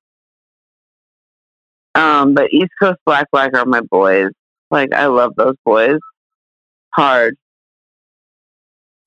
Um, 1.95 2.35
but 2.35 2.53
East 2.53 2.73
Coast 2.81 2.99
Black 3.07 3.31
Black 3.31 3.57
are 3.57 3.64
my 3.64 3.81
boys. 3.81 4.31
Like 4.71 4.93
I 4.93 5.07
love 5.07 5.35
those 5.37 5.55
boys. 5.64 5.99
Hard. 6.91 7.37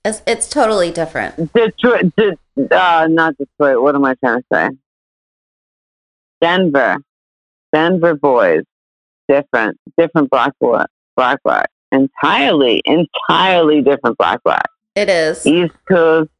It's, 0.04 0.22
it's 0.26 0.48
totally 0.48 0.90
different. 0.90 1.52
Detroit, 1.52 2.14
de- 2.16 2.38
uh, 2.70 3.06
not 3.10 3.36
Detroit. 3.36 3.82
What 3.82 3.94
am 3.94 4.04
I 4.04 4.14
trying 4.14 4.40
to 4.40 4.44
say? 4.52 4.70
Denver, 6.40 6.96
Denver 7.72 8.14
boys, 8.14 8.62
different, 9.28 9.76
different 9.98 10.30
black 10.30 10.52
boy, 10.58 10.84
black 11.16 11.42
black, 11.44 11.68
entirely, 11.92 12.82
entirely 12.84 13.82
different 13.82 14.16
black 14.18 14.42
black. 14.42 14.66
It 14.94 15.08
is. 15.08 15.46
East 15.46 15.74
Coast 15.88 16.30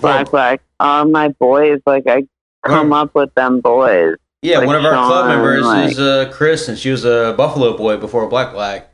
black 0.00 0.30
black 0.30 0.60
are 0.78 1.04
my 1.04 1.28
boys. 1.28 1.80
Like 1.86 2.04
I 2.06 2.26
come 2.64 2.92
up 2.92 3.14
with 3.14 3.34
them 3.34 3.60
boys. 3.60 4.16
Yeah, 4.42 4.58
Like 4.58 4.66
one 4.68 4.76
of 4.76 4.84
our 4.86 5.06
club 5.06 5.26
members 5.28 5.64
like- 5.66 5.90
is 5.92 5.98
uh, 6.00 6.30
Chris, 6.32 6.68
and 6.68 6.78
she 6.78 6.90
was 6.90 7.04
a 7.04 7.34
Buffalo 7.36 7.76
boy 7.76 7.98
before 7.98 8.26
Black 8.28 8.52
Black 8.52 8.86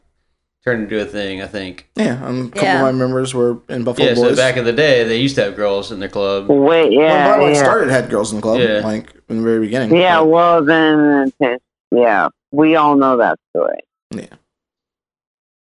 turned 0.65 0.83
into 0.83 1.01
a 1.01 1.05
thing. 1.05 1.41
I 1.41 1.47
think. 1.47 1.89
Yeah, 1.95 2.27
and 2.27 2.49
a 2.49 2.51
couple 2.51 2.63
Yeah. 2.65 2.77
of 2.79 2.83
my 2.83 2.91
members 2.99 3.33
were 3.33 3.59
in 3.69 3.85
Buffalo 3.85 4.09
Yeah, 4.09 4.15
so 4.15 4.23
Boys. 4.25 4.37
back 4.37 4.57
in 4.57 4.65
the 4.65 4.73
day, 4.73 5.05
they 5.05 5.19
used 5.19 5.37
to 5.37 5.45
have 5.45 5.55
girls 5.55 5.93
in 5.93 6.01
their 6.01 6.09
club. 6.09 6.49
Wait, 6.49 6.91
yeah, 6.93 7.27
Black 7.29 7.39
Black 7.39 7.55
yeah. 7.55 7.63
started, 7.63 7.91
had 7.91 8.11
girls 8.11 8.33
in 8.33 8.37
the 8.39 8.43
club, 8.43 8.59
Yeah. 8.59 8.81
like 8.83 9.15
in 9.29 9.37
the 9.37 9.43
very 9.45 9.61
beginning. 9.61 9.97
yeah. 9.97 10.19
But- 10.19 10.27
Well, 10.27 10.65
then, 10.65 11.33
yeah, 11.93 12.29
we 12.51 12.75
all 12.75 12.97
know 12.97 13.17
that 13.19 13.39
story. 13.51 13.79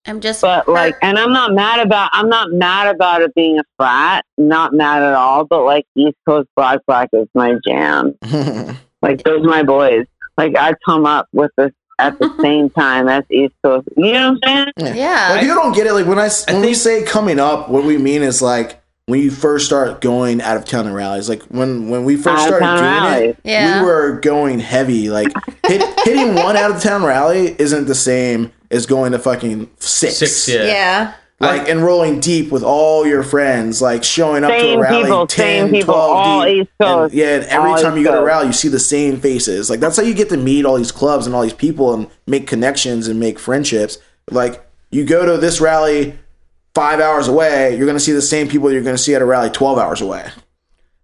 I'm 0.05 0.19
just. 0.19 0.41
But 0.41 0.67
like, 0.67 0.95
and 1.01 1.17
I'm 1.19 1.31
not 1.31 1.53
mad 1.53 1.79
about. 1.79 2.09
I'm 2.13 2.27
not 2.29 2.51
mad 2.51 2.93
about 2.93 3.21
it 3.21 3.33
being 3.35 3.59
a 3.59 3.63
frat. 3.77 4.25
Not 4.37 4.73
mad 4.73 5.03
at 5.03 5.13
all. 5.13 5.45
But 5.45 5.63
like, 5.63 5.85
East 5.95 6.17
Coast 6.27 6.49
Black 6.55 6.79
Black 6.87 7.09
is 7.13 7.27
my 7.35 7.55
jam. 7.67 8.15
Like 9.03 9.23
those 9.23 9.41
are 9.43 9.49
my 9.49 9.63
boys. 9.63 10.05
Like 10.37 10.55
I 10.55 10.75
come 10.85 11.07
up 11.07 11.27
with 11.33 11.49
this 11.57 11.71
at 11.97 12.19
the 12.19 12.31
same 12.41 12.69
time 12.69 13.07
as 13.09 13.23
East 13.31 13.55
Coast. 13.63 13.87
You 13.97 14.13
know 14.13 14.33
what 14.33 14.39
I'm 14.47 14.71
saying? 14.77 14.95
yeah. 14.95 15.29
Like 15.31 15.41
people 15.41 15.55
don't 15.55 15.73
get 15.73 15.87
it. 15.87 15.93
Like 15.93 16.05
when 16.05 16.19
I, 16.19 16.29
when 16.47 16.57
we 16.61 16.67
think- 16.67 16.75
say 16.77 17.03
coming 17.03 17.39
up, 17.39 17.67
what 17.69 17.83
we 17.83 17.97
mean 17.97 18.21
is 18.21 18.43
like 18.43 18.79
when 19.07 19.19
you 19.19 19.31
first 19.31 19.65
start 19.65 20.01
going 20.01 20.39
out 20.39 20.55
of 20.55 20.65
town 20.65 20.85
and 20.85 20.93
rallies. 20.95 21.27
Like 21.29 21.41
when 21.45 21.89
when 21.89 22.03
we 22.05 22.15
first 22.15 22.43
started 22.43 22.63
doing 22.63 22.81
rallies. 22.81 23.29
it, 23.31 23.39
Yeah. 23.43 23.79
we 23.81 23.87
were 23.87 24.19
going 24.19 24.59
heavy. 24.59 25.09
Like 25.09 25.29
hit, 25.65 25.81
hitting 26.05 26.35
one 26.35 26.55
out 26.57 26.69
of 26.69 26.79
town 26.79 27.03
rally 27.03 27.55
isn't 27.59 27.85
the 27.87 27.95
same 27.95 28.51
as 28.71 28.85
going 28.85 29.11
to 29.11 29.19
fucking 29.19 29.69
six. 29.79 30.17
Six, 30.17 30.47
yeah. 30.47 30.63
yeah. 30.63 31.13
Like 31.39 31.67
and 31.67 31.81
rolling 31.83 32.19
deep 32.19 32.51
with 32.51 32.61
all 32.63 33.05
your 33.07 33.23
friends, 33.23 33.81
like 33.81 34.03
showing 34.03 34.43
up 34.43 34.51
to 34.51 34.73
a 34.73 34.79
rally, 34.79 35.03
people, 35.05 35.25
10, 35.25 35.37
same 35.37 35.71
people, 35.71 35.93
12 35.95 36.11
all 36.11 36.45
deep. 36.45 36.61
East 36.61 36.71
Coast. 36.79 37.11
And, 37.13 37.19
yeah, 37.19 37.35
and 37.37 37.43
every 37.45 37.71
all 37.71 37.77
time 37.81 37.97
you 37.97 38.03
go 38.03 38.11
to 38.11 38.17
a 38.17 38.19
Coast. 38.19 38.27
rally, 38.27 38.47
you 38.47 38.53
see 38.53 38.67
the 38.67 38.79
same 38.79 39.19
faces. 39.19 39.67
Like 39.67 39.79
that's 39.79 39.97
how 39.97 40.03
you 40.03 40.13
get 40.13 40.29
to 40.29 40.37
meet 40.37 40.65
all 40.65 40.77
these 40.77 40.91
clubs 40.91 41.25
and 41.25 41.33
all 41.35 41.41
these 41.41 41.51
people 41.51 41.95
and 41.95 42.07
make 42.27 42.45
connections 42.45 43.07
and 43.07 43.19
make 43.19 43.39
friendships. 43.39 43.97
Like 44.29 44.63
you 44.91 45.03
go 45.03 45.25
to 45.25 45.37
this 45.41 45.59
rally 45.59 46.13
five 46.75 46.99
hours 46.99 47.27
away, 47.27 47.75
you're 47.75 47.87
gonna 47.87 47.99
see 47.99 48.11
the 48.11 48.21
same 48.21 48.47
people 48.47 48.71
you're 48.71 48.83
gonna 48.83 48.95
see 48.99 49.15
at 49.15 49.23
a 49.23 49.25
rally 49.25 49.49
twelve 49.49 49.79
hours 49.79 49.99
away. 49.99 50.29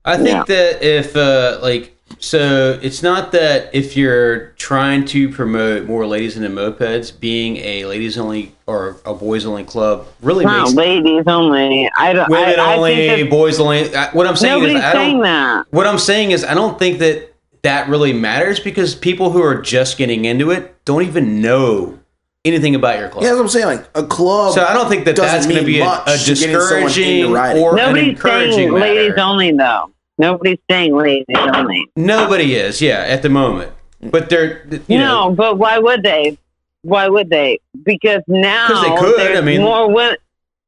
I 0.06 0.18
think 0.18 0.30
Yeah. 0.30 0.44
that 0.44 0.84
if 0.84 1.16
uh 1.16 1.58
like 1.64 1.97
so 2.20 2.80
it's 2.82 3.04
not 3.04 3.32
that 3.34 3.70
if 3.74 3.96
you're 3.96 4.48
trying 4.58 5.06
to 5.06 5.30
promote 5.30 5.86
more 5.86 6.06
ladies 6.08 6.36
into 6.38 6.50
mopeds, 6.50 7.18
being 7.18 7.58
a 7.58 7.86
ladies 7.86 8.18
only 8.18 8.54
or 8.66 8.98
a 9.06 9.14
boys 9.14 9.46
only 9.46 9.64
club 9.64 10.08
really 10.22 10.44
Not 10.46 10.64
makes 10.66 10.74
ladies 10.76 11.24
only. 11.28 11.90
I 11.98 12.14
don't. 12.14 12.30
women 12.30 12.60
I, 12.60 12.74
I 12.74 12.76
only, 12.76 12.96
think 12.96 13.30
boys 13.30 13.60
only. 13.60 13.96
I- 13.96 14.12
What 14.12 14.28
I'm 14.28 14.36
saying 14.36 14.64
is 14.64 14.76
I 14.76 14.92
saying 14.94 15.14
don't. 15.16 15.24
that. 15.24 15.66
What 15.72 15.88
I'm 15.88 16.00
saying 16.00 16.32
is 16.32 16.44
I 16.44 16.54
don't 16.54 16.78
think 16.80 17.00
that 17.00 17.34
that 17.64 17.90
really 17.90 18.14
matters 18.14 18.60
because 18.60 18.96
people 18.96 19.32
who 19.32 19.42
are 19.42 19.62
just 19.62 19.98
getting 19.98 20.26
into 20.26 20.52
it 20.52 20.84
don't 20.86 21.04
even 21.04 21.42
know 21.42 22.00
anything 22.46 22.76
about 22.76 22.98
your 23.00 23.10
club. 23.10 23.24
Yeah, 23.24 23.30
that's 23.30 23.38
what 23.38 23.44
I'm 23.44 23.50
saying. 23.50 23.66
Like 23.66 23.90
a 23.96 24.04
club. 24.08 24.54
So 24.54 24.64
I 24.66 24.74
don't 24.74 24.88
think 24.90 25.06
that 25.06 25.16
that's 25.18 25.46
going 25.46 25.60
to 25.60 25.66
be 25.66 25.80
a, 25.82 25.86
a 25.86 26.18
to 26.18 26.34
getting 26.36 26.60
someone 26.60 26.84
into 26.84 26.94
discouraging 26.94 27.32
riding. 27.32 27.62
or 27.64 27.72
an 27.72 27.76
Nobody's 27.78 28.10
encouraging 28.10 28.54
saying 28.54 28.74
matter. 28.74 28.86
ladies 28.86 29.18
only 29.18 29.52
though. 29.52 29.92
Nobody's 30.18 30.60
saying 30.70 30.96
ladies 30.96 31.26
only. 31.54 31.90
Nobody 31.96 32.56
is, 32.56 32.82
yeah, 32.82 33.06
at 33.08 33.22
the 33.22 33.30
moment. 33.30 33.72
But 34.02 34.30
they're, 34.30 34.66
you 34.88 34.98
know, 35.00 35.30
no, 35.30 35.36
but 35.36 35.58
why 35.58 35.80
would 35.80 36.04
they? 36.04 36.38
Why 36.84 37.08
would 37.10 37.30
they? 37.30 37.60
Because 37.84 38.22
now 38.28 38.68
they 38.82 38.96
could, 38.98 39.38
I 39.38 39.42
mean- 39.42 39.62
more 39.62 39.92
women. 39.92 40.18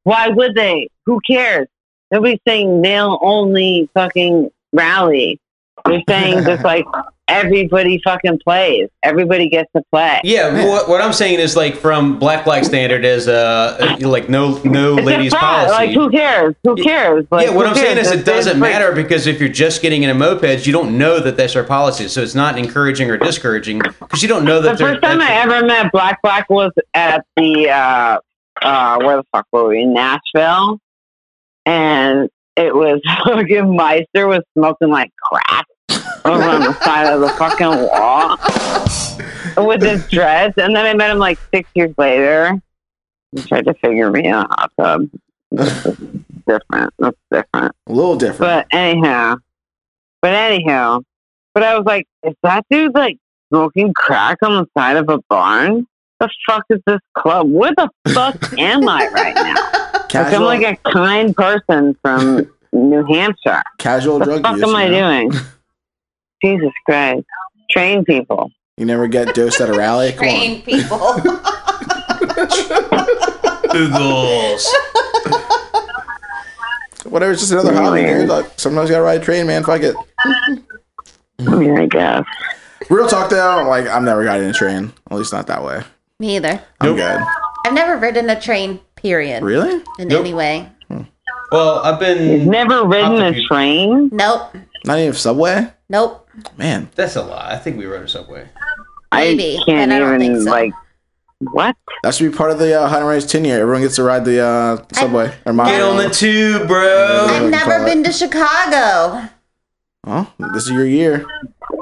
Why 0.03 0.29
would 0.29 0.55
they? 0.55 0.89
Who 1.05 1.19
cares? 1.21 1.67
Nobody's 2.11 2.39
saying 2.47 2.81
male 2.81 3.19
only 3.21 3.89
fucking 3.93 4.49
rally. 4.73 5.39
They're 5.85 6.01
saying 6.09 6.43
just 6.45 6.63
like 6.63 6.85
everybody 7.29 8.01
fucking 8.03 8.39
plays. 8.39 8.89
Everybody 9.03 9.47
gets 9.49 9.71
to 9.75 9.83
play. 9.91 10.19
Yeah, 10.23 10.67
What, 10.67 10.89
what 10.89 11.01
I'm 11.01 11.13
saying 11.13 11.39
is 11.39 11.55
like 11.55 11.75
from 11.75 12.19
Black 12.19 12.43
Flag 12.43 12.65
standard 12.65 13.05
is 13.05 13.27
uh 13.27 13.97
like 14.01 14.29
no 14.29 14.61
no 14.63 14.97
It's 14.97 15.05
ladies 15.05 15.33
policy. 15.33 15.71
Like, 15.71 15.91
who 15.91 16.09
cares? 16.09 16.55
Who 16.63 16.75
cares? 16.75 17.25
Like, 17.31 17.47
yeah, 17.47 17.55
what 17.55 17.65
I'm 17.65 17.75
saying 17.75 17.97
is 17.97 18.11
it 18.11 18.25
doesn't 18.25 18.59
matter 18.59 18.91
because 18.93 19.27
if 19.27 19.39
you're 19.39 19.49
just 19.49 19.81
getting 19.81 20.03
into 20.03 20.15
mopeds, 20.15 20.65
you 20.65 20.73
don't 20.73 20.97
know 20.97 21.19
that 21.19 21.37
that's 21.37 21.55
our 21.55 21.63
policy. 21.63 22.07
So 22.07 22.21
it's 22.21 22.35
not 22.35 22.57
encouraging 22.57 23.09
or 23.09 23.17
discouraging 23.17 23.79
because 23.79 24.21
you 24.21 24.27
don't 24.27 24.43
know 24.43 24.61
that 24.61 24.77
The 24.77 24.83
first 24.83 25.01
time 25.01 25.21
I 25.21 25.31
ever 25.33 25.65
met 25.65 25.91
Black 25.91 26.21
Black 26.21 26.49
was 26.49 26.71
at 26.93 27.25
the 27.37 27.69
uh, 27.69 28.19
uh, 28.61 28.97
where 28.99 29.17
the 29.17 29.23
fuck 29.31 29.45
were 29.51 29.67
we 29.67 29.83
in 29.83 29.93
Nashville, 29.93 30.79
and 31.65 32.29
it 32.55 32.75
was 32.75 32.99
fucking 33.23 33.75
Meister 33.75 34.27
was 34.27 34.41
smoking 34.57 34.89
like 34.89 35.11
crack 35.21 35.65
over 36.25 36.43
on 36.43 36.61
the 36.61 36.73
side 36.83 37.11
of 37.13 37.21
the 37.21 37.29
fucking 37.29 37.67
wall 39.57 39.67
with 39.67 39.81
this 39.81 40.07
dress, 40.09 40.53
and 40.57 40.75
then 40.75 40.85
I 40.85 40.93
met 40.93 41.11
him 41.11 41.17
like 41.19 41.39
six 41.53 41.69
years 41.75 41.93
later. 41.97 42.61
He 43.35 43.41
tried 43.43 43.65
to 43.65 43.73
figure 43.75 44.09
me 44.11 44.27
out. 44.27 44.71
tub. 44.79 45.07
That's 45.51 45.83
different. 46.47 46.93
That's 46.99 47.17
different. 47.31 47.75
A 47.87 47.91
little 47.91 48.15
different. 48.15 48.39
But 48.39 48.67
anyhow, 48.71 49.35
but 50.21 50.33
anyhow, 50.33 51.01
but 51.53 51.63
I 51.63 51.77
was 51.77 51.85
like, 51.85 52.07
is 52.23 52.33
that 52.43 52.65
dude 52.69 52.93
like 52.95 53.17
smoking 53.49 53.93
crack 53.93 54.37
on 54.41 54.53
the 54.63 54.67
side 54.77 54.97
of 54.97 55.09
a 55.09 55.19
barn? 55.29 55.85
The 56.19 56.29
fuck 56.47 56.65
is 56.69 56.79
this 56.85 56.99
club? 57.17 57.49
Where 57.49 57.71
the 57.77 57.89
fuck 58.13 58.35
am 58.59 58.87
I 58.89 59.07
right 59.13 59.35
now? 59.35 59.55
Like, 60.21 60.33
I'm 60.33 60.41
like 60.43 60.63
a 60.63 60.75
kind 60.91 61.35
person 61.35 61.95
from 62.01 62.51
New 62.73 63.05
Hampshire. 63.05 63.61
casual 63.77 64.19
What 64.19 64.25
the 64.27 64.39
drug 64.39 64.41
fuck 64.43 64.55
use. 64.57 64.63
am 64.69 64.75
I 64.75 64.87
know? 64.87 65.29
doing? 65.29 65.41
Jesus 66.43 66.71
Christ. 66.85 67.25
Train 67.69 68.03
people. 68.05 68.51
You 68.77 68.85
never 68.85 69.07
get 69.07 69.35
dosed 69.35 69.59
at 69.61 69.69
a 69.69 69.73
rally? 69.73 70.11
Come 70.13 70.27
on. 70.27 70.35
Train 70.35 70.61
people. 70.63 70.97
Googles. 73.69 74.65
Whatever, 77.05 77.31
it's 77.31 77.41
just 77.41 77.51
another 77.51 77.73
hobby, 77.73 78.03
dude. 78.03 78.27
Like, 78.29 78.45
sometimes 78.57 78.89
you 78.89 78.93
gotta 78.95 79.03
ride 79.03 79.21
a 79.21 79.23
train, 79.23 79.47
man. 79.47 79.63
Fuck 79.63 79.81
it. 79.81 79.95
I 80.19 81.55
mean, 81.55 81.77
I 81.77 81.85
guess. 81.87 82.23
Real 82.89 83.07
talk 83.07 83.29
though, 83.29 83.65
like 83.67 83.87
I've 83.87 84.03
never 84.03 84.23
gotten 84.23 84.43
in 84.45 84.49
a 84.49 84.53
train. 84.53 84.91
At 85.11 85.17
least 85.17 85.33
not 85.33 85.47
that 85.47 85.63
way. 85.63 85.81
Me 86.19 86.35
either. 86.37 86.61
I'm 86.81 86.95
Nope. 86.95 86.97
good. 86.97 87.21
I've 87.65 87.73
never 87.73 87.97
ridden 87.97 88.29
a 88.29 88.39
train, 88.39 88.79
period. 88.95 89.43
Really? 89.43 89.81
In 89.99 90.07
Nope. 90.07 90.21
any 90.21 90.33
way. 90.33 90.67
Hmm. 90.87 91.01
Well, 91.51 91.79
I've 91.79 92.01
You've 92.01 92.17
been. 92.17 92.49
never 92.49 92.85
ridden 92.85 93.21
a 93.21 93.43
train? 93.47 94.09
Nope. 94.11 94.55
Not 94.85 94.99
even 94.99 95.13
subway? 95.13 95.67
Nope. 95.89 96.29
Man. 96.57 96.89
That's 96.95 97.15
a 97.15 97.23
lot. 97.23 97.51
I 97.51 97.57
think 97.57 97.77
we 97.77 97.85
rode 97.85 98.03
a 98.03 98.07
subway. 98.07 98.47
Maybe, 99.13 99.57
I 99.59 99.63
can't 99.65 99.89
but 99.89 99.95
I 99.95 99.99
don't 99.99 100.21
even, 100.21 100.35
think 100.35 100.43
so. 100.45 100.51
like, 100.51 100.71
what? 101.39 101.75
That 102.03 102.13
should 102.13 102.31
be 102.31 102.37
part 102.37 102.51
of 102.51 102.59
the 102.59 102.79
uh, 102.79 102.87
Hot 102.87 102.99
and 102.99 103.07
Ready's 103.07 103.25
10 103.25 103.43
year. 103.43 103.59
Everyone 103.61 103.81
gets 103.81 103.95
to 103.95 104.03
ride 104.03 104.23
the 104.23 104.39
uh, 104.43 104.85
subway 104.93 105.33
or 105.45 105.53
mono. 105.53 105.69
Get 105.69 105.81
on 105.81 105.97
the 105.97 106.09
tube, 106.09 106.67
bro. 106.67 107.25
I've 107.29 107.49
never 107.49 107.77
call 107.77 107.85
been 107.85 108.03
to 108.03 108.11
Chicago. 108.11 109.29
Oh, 110.05 110.31
this 110.53 110.63
is 110.65 110.71
your 110.71 110.85
year. 110.85 111.25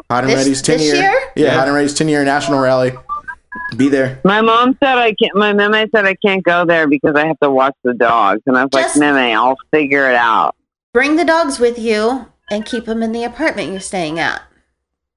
Hot 0.09 0.23
and 0.23 0.29
This- 0.29 0.39
Ready's 0.45 0.61
10 0.61 0.77
this 0.77 0.85
year. 0.87 0.95
year? 0.95 1.11
Yeah, 1.35 1.45
Yeah. 1.45 1.53
Hot 1.55 1.67
and 1.67 1.75
Ready's 1.75 1.93
10 1.93 2.07
year 2.07 2.23
national 2.23 2.59
rally. 2.59 2.93
Be 3.75 3.89
there. 3.89 4.21
My 4.23 4.39
mom 4.41 4.77
said 4.81 4.97
I 4.97 5.13
can't. 5.13 5.35
My 5.35 5.51
meme 5.51 5.89
said 5.93 6.05
I 6.05 6.13
can't 6.15 6.43
go 6.43 6.63
there 6.65 6.87
because 6.87 7.15
I 7.15 7.25
have 7.27 7.39
to 7.41 7.49
watch 7.51 7.75
the 7.83 7.93
dogs, 7.93 8.41
and 8.45 8.55
I 8.57 8.63
was 8.63 8.69
Just- 8.71 8.95
like, 8.97 9.13
meme, 9.13 9.37
I'll 9.37 9.57
figure 9.71 10.09
it 10.09 10.15
out. 10.15 10.55
Bring 10.93 11.15
the 11.17 11.25
dogs 11.25 11.59
with 11.59 11.77
you 11.77 12.25
and 12.49 12.65
keep 12.65 12.85
them 12.85 13.03
in 13.03 13.11
the 13.11 13.23
apartment 13.23 13.71
you're 13.71 13.79
staying 13.79 14.19
at. 14.19 14.41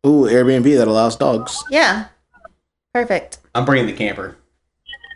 Ooh, 0.07 0.25
Airbnb 0.25 0.77
that 0.77 0.89
allows 0.89 1.17
dogs. 1.17 1.63
Yeah. 1.71 2.07
Perfect. 2.93 3.39
I'm 3.55 3.65
bringing 3.65 3.87
the 3.87 3.93
camper. 3.93 4.37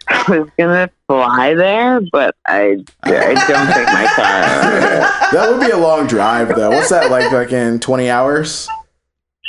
I 0.06 0.38
was 0.38 0.50
gonna 0.58 0.90
fly 1.06 1.54
there, 1.54 2.00
but 2.12 2.36
I, 2.46 2.84
I 3.02 3.34
don't 3.48 3.66
think 3.72 3.88
my 3.88 4.06
car. 4.14 4.22
that 5.32 5.48
would 5.50 5.60
be 5.66 5.70
a 5.70 5.78
long 5.78 6.06
drive 6.06 6.48
though. 6.48 6.70
What's 6.70 6.90
that 6.90 7.10
like? 7.10 7.32
Like 7.32 7.52
in 7.52 7.80
20 7.80 8.10
hours? 8.10 8.68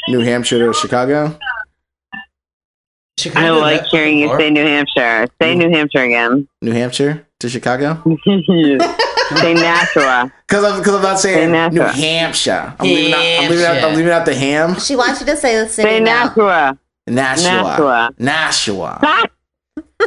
New 0.08 0.22
Hampshire 0.22 0.60
to 0.60 0.74
Chicago? 0.74 1.38
I 3.36 3.50
like 3.50 3.86
hearing 3.86 4.20
you 4.20 4.38
say 4.38 4.50
New 4.50 4.66
Hampshire. 4.66 5.28
Say 5.42 5.56
New 5.56 5.70
Hampshire 5.70 6.04
again. 6.04 6.48
New 6.62 6.72
Hampshire 6.72 7.28
to 7.40 7.50
Chicago? 7.50 8.02
say 9.38 9.54
Nashua. 9.54 10.32
Because 10.48 10.64
I'm, 10.64 10.84
cause 10.84 10.96
I'm 10.96 11.02
not 11.02 11.20
saying 11.20 11.52
Say 11.52 11.70
New 11.70 11.82
Hampshire. 11.82 12.76
I'm 12.80 12.86
leaving, 12.86 13.14
out, 13.14 13.20
I'm, 13.20 13.50
leaving 13.50 13.66
out, 13.66 13.84
I'm 13.84 13.96
leaving 13.96 14.12
out 14.12 14.26
the 14.26 14.36
ham. 14.36 14.80
She 14.80 14.96
wants 14.96 15.20
you 15.22 15.26
to 15.28 15.38
say 15.38 15.56
the 15.56 15.68
city 15.68 15.90
Say 15.90 16.00
now. 16.00 16.26
Nashua. 16.26 16.78
Nashua. 17.08 17.52
Nashua. 17.52 18.14
Nashua. 18.20 19.00
Ah, 19.02 19.26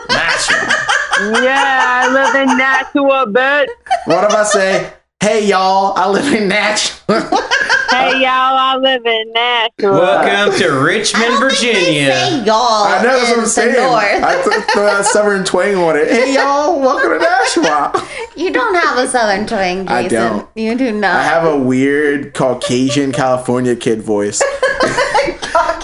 Nashua. 0.09 0.89
yeah, 1.43 1.83
I 1.85 2.13
live 2.13 2.49
in 2.49 2.59
Nashua, 2.59 3.27
bitch. 3.27 3.69
What 4.07 4.25
if 4.25 4.37
I 4.37 4.45
say, 4.45 4.93
hey 5.21 5.47
y'all, 5.49 5.93
I 5.97 6.09
live 6.09 6.33
in 6.33 6.49
Nashville. 6.49 7.31
Hey, 7.91 8.21
y'all, 8.21 8.29
I 8.29 8.77
live 8.77 9.05
in 9.07 9.33
Nashville. 9.33 9.93
Welcome 9.93 10.59
to 10.59 10.69
Richmond, 10.69 11.25
don't 11.25 11.51
think 11.51 11.61
they 11.63 11.73
Virginia. 11.73 12.13
say 12.13 12.45
y'all 12.45 12.85
I 12.85 13.03
know 13.03 13.19
that's 13.19 13.31
what 13.31 13.39
I'm 13.39 13.45
the 13.45 13.49
saying. 13.49 13.73
north. 13.73 14.25
I 14.25 14.43
th- 14.45 14.65
throw 14.75 14.85
that 14.85 15.05
southern 15.07 15.43
twang 15.45 15.77
on 15.77 15.97
it. 15.97 16.09
Hey 16.09 16.35
y'all, 16.35 16.79
welcome 16.79 17.13
to 17.13 17.19
Nashville. 17.19 18.09
You 18.37 18.53
don't 18.53 18.75
have 18.75 18.99
a 18.99 19.09
southern 19.09 19.47
twang, 19.47 19.87
Jason. 19.87 19.89
I 19.89 20.07
don't. 20.07 20.49
You 20.55 20.77
do 20.77 20.93
not. 20.93 21.17
I 21.17 21.23
have 21.25 21.45
a 21.45 21.59
weird 21.59 22.35
Caucasian 22.35 23.11
California 23.11 23.75
kid 23.75 24.03
voice. 24.03 24.43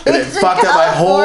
and 0.07 0.15
it 0.17 0.25
fucked 0.27 0.65
up 0.65 0.75
my 0.75 0.87
whole 0.89 1.23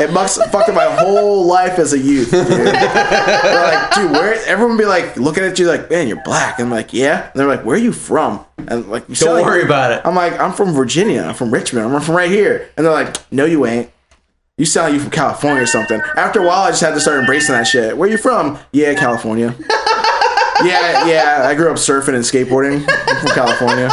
it 0.00 0.12
must 0.12 0.42
fucked 0.50 0.68
up 0.68 0.74
my 0.74 0.84
whole 0.96 1.46
life 1.46 1.78
as 1.78 1.94
a 1.94 1.98
youth, 1.98 2.30
dude. 2.30 2.46
like, 2.48 3.94
dude, 3.94 4.10
where 4.12 4.34
everyone 4.46 4.76
be 4.76 4.84
like 4.84 5.16
looking 5.16 5.42
at 5.42 5.58
you 5.58 5.66
like, 5.66 5.90
man, 5.90 6.06
you're 6.06 6.22
black. 6.22 6.58
And 6.58 6.66
I'm 6.66 6.70
like, 6.70 6.92
yeah. 6.92 7.30
And 7.32 7.47
they're 7.48 7.56
like, 7.56 7.64
where 7.64 7.76
are 7.76 7.80
you 7.80 7.92
from? 7.92 8.44
And 8.58 8.88
like, 8.88 9.08
you 9.08 9.14
Don't 9.14 9.34
like- 9.36 9.44
worry 9.44 9.62
about 9.62 9.92
it. 9.92 10.02
I'm 10.04 10.14
like, 10.14 10.38
I'm 10.38 10.52
from 10.52 10.72
Virginia. 10.72 11.22
I'm 11.22 11.34
from 11.34 11.52
Richmond. 11.52 11.86
I'm 11.94 12.00
from 12.02 12.16
right 12.16 12.30
here. 12.30 12.70
And 12.76 12.84
they're 12.86 12.92
like, 12.92 13.16
no, 13.32 13.44
you 13.44 13.64
ain't. 13.66 13.90
You 14.56 14.64
sound 14.64 14.86
like 14.88 14.94
you 14.94 15.00
from 15.00 15.10
California 15.12 15.62
or 15.62 15.66
something. 15.66 16.00
After 16.16 16.40
a 16.40 16.46
while, 16.46 16.62
I 16.64 16.70
just 16.70 16.80
had 16.80 16.92
to 16.94 17.00
start 17.00 17.20
embracing 17.20 17.54
that 17.54 17.66
shit. 17.66 17.96
Where 17.96 18.08
you 18.08 18.18
from? 18.18 18.58
Yeah, 18.72 18.94
California. 18.94 19.54
yeah, 20.64 21.06
yeah. 21.06 21.44
I 21.48 21.54
grew 21.54 21.70
up 21.70 21.76
surfing 21.76 22.14
and 22.14 22.24
skateboarding. 22.24 22.84
I'm 22.88 23.16
from 23.20 23.30
California. 23.30 23.88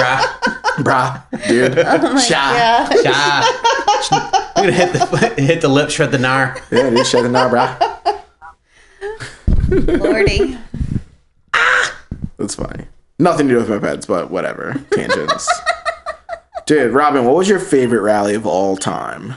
Brah, 0.77 1.21
dude. 1.47 1.77
Oh 1.85 2.17
Sha. 2.19 2.53
Yeah. 2.55 2.89
Ah. 3.07 4.51
I'm 4.55 4.63
gonna 4.65 4.71
hit 4.71 4.91
the 4.93 5.33
hit 5.37 5.61
the 5.61 5.67
lip, 5.69 5.89
shred 5.91 6.11
the 6.11 6.17
gnar. 6.17 6.59
Yeah, 6.71 6.89
dude. 6.89 7.05
shred 7.05 7.25
the 7.25 7.29
knob, 7.29 7.51
brah. 7.51 8.21
Lordy. 9.99 10.57
Ah! 11.53 11.97
That's 12.37 12.55
funny. 12.55 12.85
Nothing 13.19 13.47
to 13.47 13.53
do 13.53 13.59
with 13.59 13.69
my 13.69 13.79
pets, 13.79 14.05
but 14.05 14.29
whatever. 14.29 14.75
Tangents. 14.91 15.49
dude, 16.65 16.93
Robin, 16.93 17.25
what 17.25 17.35
was 17.35 17.47
your 17.47 17.59
favorite 17.59 18.01
rally 18.01 18.35
of 18.35 18.45
all 18.45 18.75
time? 18.75 19.33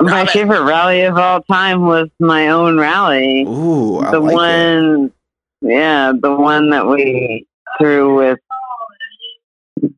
My 0.00 0.26
favorite 0.26 0.62
rally 0.62 1.02
of 1.02 1.16
all 1.16 1.42
time 1.42 1.82
was 1.86 2.08
my 2.18 2.48
own 2.48 2.78
rally. 2.78 3.42
Ooh, 3.42 4.00
I 4.00 4.10
the 4.10 4.20
like 4.20 4.32
it. 4.32 4.34
one, 4.34 5.12
yeah, 5.60 6.12
the 6.20 6.34
one 6.34 6.70
that 6.70 6.86
we 6.86 7.46
threw 7.78 8.16
with 8.16 8.38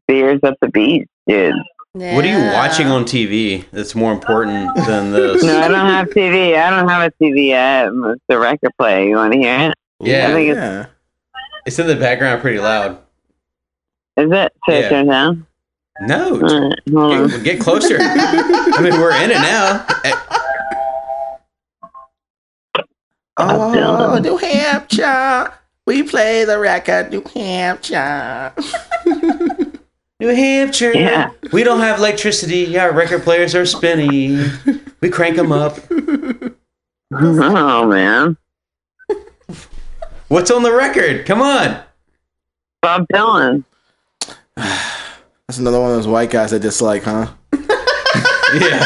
beers 0.08 0.40
at 0.42 0.58
the 0.60 0.68
beach, 0.68 1.08
dude. 1.26 1.54
What 1.92 2.24
are 2.24 2.28
you 2.28 2.52
watching 2.52 2.88
on 2.88 3.04
TV 3.04 3.64
that's 3.70 3.94
more 3.94 4.12
important 4.12 4.74
than 4.86 5.12
this? 5.12 5.42
No, 5.42 5.58
I 5.60 5.68
don't 5.68 5.86
have 5.88 6.08
TV. 6.08 6.58
I 6.58 6.68
don't 6.68 6.88
have 6.88 7.10
a 7.10 7.24
TV 7.24 7.48
yet. 7.48 7.88
It's 7.90 8.22
the 8.28 8.38
record 8.38 8.72
player. 8.78 9.06
You 9.08 9.16
want 9.16 9.32
to 9.32 9.38
hear 9.38 9.70
it? 9.70 9.74
Yeah. 10.00 10.28
I 10.28 10.32
think 10.34 10.48
it's, 10.50 10.56
Yeah. 10.58 10.86
It's 11.66 11.78
in 11.78 11.86
the 11.88 11.96
background 11.96 12.40
pretty 12.40 12.58
loud. 12.60 12.98
is 14.16 14.30
it? 14.30 14.52
So 14.68 14.72
Yeah. 14.78 15.02
down. 15.02 15.46
No, 16.02 16.38
right, 16.38 17.30
get, 17.30 17.42
get 17.42 17.60
closer. 17.60 17.96
I 17.98 18.80
mean, 18.82 18.92
we're 19.00 19.14
in 19.22 19.30
it 19.30 19.34
now. 19.34 19.84
Eh, 20.04 20.12
Oh, 23.38 24.18
New 24.22 24.36
Hampshire. 24.38 25.52
We 25.86 26.02
play 26.02 26.44
the 26.44 26.58
record, 26.58 27.10
New 27.10 27.22
Hampshire. 27.34 28.52
New 30.20 30.28
Hampshire. 30.28 30.92
Yeah. 30.94 31.30
We 31.52 31.62
don't 31.62 31.80
have 31.80 31.98
electricity. 31.98 32.78
Our 32.78 32.92
record 32.92 33.22
players 33.22 33.54
are 33.54 33.66
spinning. 33.66 34.50
We 35.00 35.10
crank 35.10 35.36
them 35.36 35.52
up. 35.52 35.78
Oh 37.12 37.86
man, 37.86 38.36
What's 40.28 40.50
on 40.50 40.62
the 40.62 40.72
record? 40.72 41.24
Come 41.26 41.40
on. 41.40 41.80
Bob 42.82 43.06
Dylan. 43.12 43.64
That's 44.56 45.58
another 45.58 45.80
one 45.80 45.90
of 45.90 45.96
those 45.96 46.06
white 46.08 46.30
guys 46.30 46.52
I 46.52 46.58
dislike, 46.58 47.04
huh? 47.04 47.28
Yeah. 48.54 48.84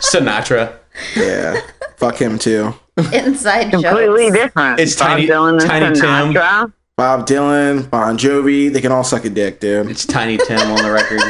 Sinatra. 0.00 0.76
Yeah. 1.16 1.58
Fuck 1.96 2.20
him 2.20 2.38
too. 2.38 2.74
Inside 3.14 3.70
Completely 3.70 4.26
jokes. 4.28 4.36
different. 4.38 4.78
It's 4.80 4.94
Bob 4.94 5.08
Tiny- 5.08 5.26
Dylan 5.26 5.52
and 5.52 5.96
Tiny 5.96 6.32
Tim. 6.34 6.72
Bob 6.96 7.26
Dylan, 7.26 7.88
Bon 7.88 8.18
Jovi, 8.18 8.70
they 8.72 8.80
can 8.82 8.92
all 8.92 9.04
suck 9.04 9.24
a 9.24 9.30
dick, 9.30 9.58
dude. 9.60 9.90
It's 9.90 10.04
Tiny 10.04 10.36
Tim 10.36 10.60
on 10.70 10.82
the 10.82 10.90
record. 10.92 11.22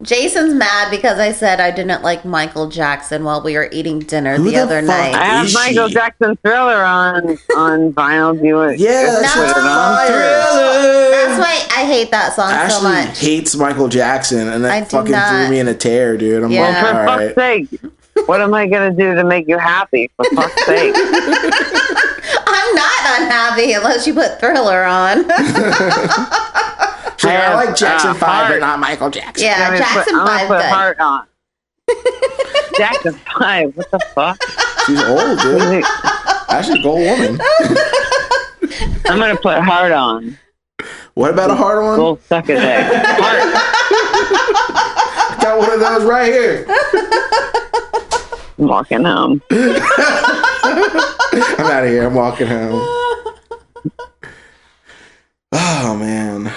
Jason's 0.00 0.54
mad 0.54 0.92
because 0.92 1.18
I 1.18 1.32
said 1.32 1.60
I 1.60 1.72
didn't 1.72 2.02
like 2.04 2.24
Michael 2.24 2.68
Jackson 2.68 3.24
while 3.24 3.42
we 3.42 3.56
were 3.56 3.68
eating 3.72 3.98
dinner 3.98 4.36
Who 4.36 4.44
the, 4.44 4.50
the 4.52 4.56
other 4.58 4.80
night. 4.80 5.08
I 5.08 5.10
night. 5.12 5.22
have 5.24 5.52
Michael 5.54 5.88
she? 5.88 5.94
Jackson 5.94 6.36
Thriller 6.36 6.84
on 6.84 7.30
on 7.56 7.92
vinyl. 7.92 8.40
Do 8.40 8.46
you 8.46 8.54
want? 8.54 8.78
Yeah, 8.78 9.18
that's 9.20 9.34
No. 9.34 9.42
what's 9.42 9.54
That's 11.10 11.40
why 11.40 11.66
I 11.76 11.84
hate 11.84 12.12
that 12.12 12.32
song 12.34 12.48
so 12.50 12.54
Ashley 12.54 12.90
much. 12.90 13.18
hates 13.18 13.56
Michael 13.56 13.88
Jackson, 13.88 14.46
and 14.46 14.64
that 14.64 14.70
I 14.70 14.84
fucking 14.84 15.10
not. 15.10 15.30
threw 15.30 15.48
me 15.50 15.58
in 15.58 15.66
a 15.66 15.74
tear, 15.74 16.16
dude. 16.16 16.44
I'm 16.44 16.50
Yeah. 16.52 16.68
like, 16.68 16.76
For 16.78 16.86
all 17.00 17.06
fuck's 17.06 17.36
right. 17.36 17.68
sake, 17.68 17.80
what 18.26 18.40
am 18.40 18.54
I 18.54 18.68
gonna 18.68 18.92
do 18.92 19.16
to 19.16 19.24
make 19.24 19.48
you 19.48 19.58
happy? 19.58 20.12
For 20.16 20.26
fuck's 20.36 20.64
sake. 20.66 20.94
I'm 20.96 22.74
not 22.76 23.20
unhappy 23.20 23.72
unless 23.72 24.06
you 24.06 24.14
put 24.14 24.38
Thriller 24.38 24.84
on. 24.84 25.24
She's 27.30 27.38
like, 27.38 27.48
I 27.48 27.54
like 27.54 27.76
Jackson 27.76 28.10
Uh, 28.10 28.14
5, 28.14 28.48
but 28.50 28.58
not 28.60 28.78
Michael 28.80 29.10
Jackson. 29.10 29.44
yeah, 29.46 29.68
I'm 29.70 29.78
Jackson 29.78 30.02
put, 30.04 30.14
I'm 30.14 30.26
gonna 30.26 30.38
5 30.38 30.48
put 30.48 30.58
good. 30.58 30.70
heart 30.70 31.00
on. 31.00 31.26
Jackson 32.76 33.12
Five. 33.38 33.76
What 33.76 33.90
the 33.90 33.98
fuck? 34.14 34.42
She's 34.86 35.02
old, 35.02 35.38
dude. 35.40 35.84
Ashley's 36.50 36.84
a 36.84 36.88
old 36.88 37.00
woman. 37.00 37.40
I'm 39.06 39.18
gonna 39.18 39.36
put 39.36 39.58
heart 39.60 39.92
on. 39.92 40.38
What 41.14 41.30
about 41.32 41.50
a 41.50 41.54
hard 41.56 41.82
one? 41.82 41.96
Go 41.96 42.18
suck 42.28 42.46
his 42.46 42.60
egg. 42.60 42.84
Heart. 43.04 43.54
Got 45.40 45.58
one 45.58 45.72
of 45.72 45.80
those 45.80 46.04
right 46.04 46.32
here. 46.32 46.64
I'm 48.58 48.66
walking 48.68 49.04
home. 49.04 49.42
I'm 49.50 49.80
out 51.66 51.82
of 51.84 51.88
here. 51.90 52.06
I'm 52.06 52.14
walking 52.14 52.46
home. 52.46 52.80
Oh 55.52 55.96
man, 55.98 56.52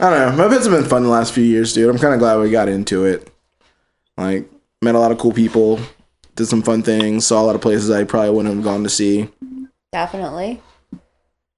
I 0.00 0.10
don't 0.10 0.36
know. 0.36 0.44
Mopeds 0.44 0.62
have 0.64 0.72
been 0.72 0.88
fun 0.88 1.02
the 1.02 1.08
last 1.08 1.32
few 1.32 1.42
years, 1.42 1.72
dude. 1.72 1.90
I'm 1.90 1.98
kind 1.98 2.14
of 2.14 2.20
glad 2.20 2.38
we 2.38 2.50
got 2.50 2.68
into 2.68 3.04
it. 3.04 3.30
Like, 4.16 4.48
met 4.80 4.94
a 4.94 4.98
lot 4.98 5.10
of 5.10 5.18
cool 5.18 5.32
people, 5.32 5.80
did 6.36 6.46
some 6.46 6.62
fun 6.62 6.82
things, 6.82 7.26
saw 7.26 7.42
a 7.42 7.44
lot 7.44 7.56
of 7.56 7.60
places 7.60 7.90
I 7.90 8.04
probably 8.04 8.30
wouldn't 8.30 8.54
have 8.54 8.64
gone 8.64 8.84
to 8.84 8.88
see. 8.88 9.28
Definitely. 9.92 10.62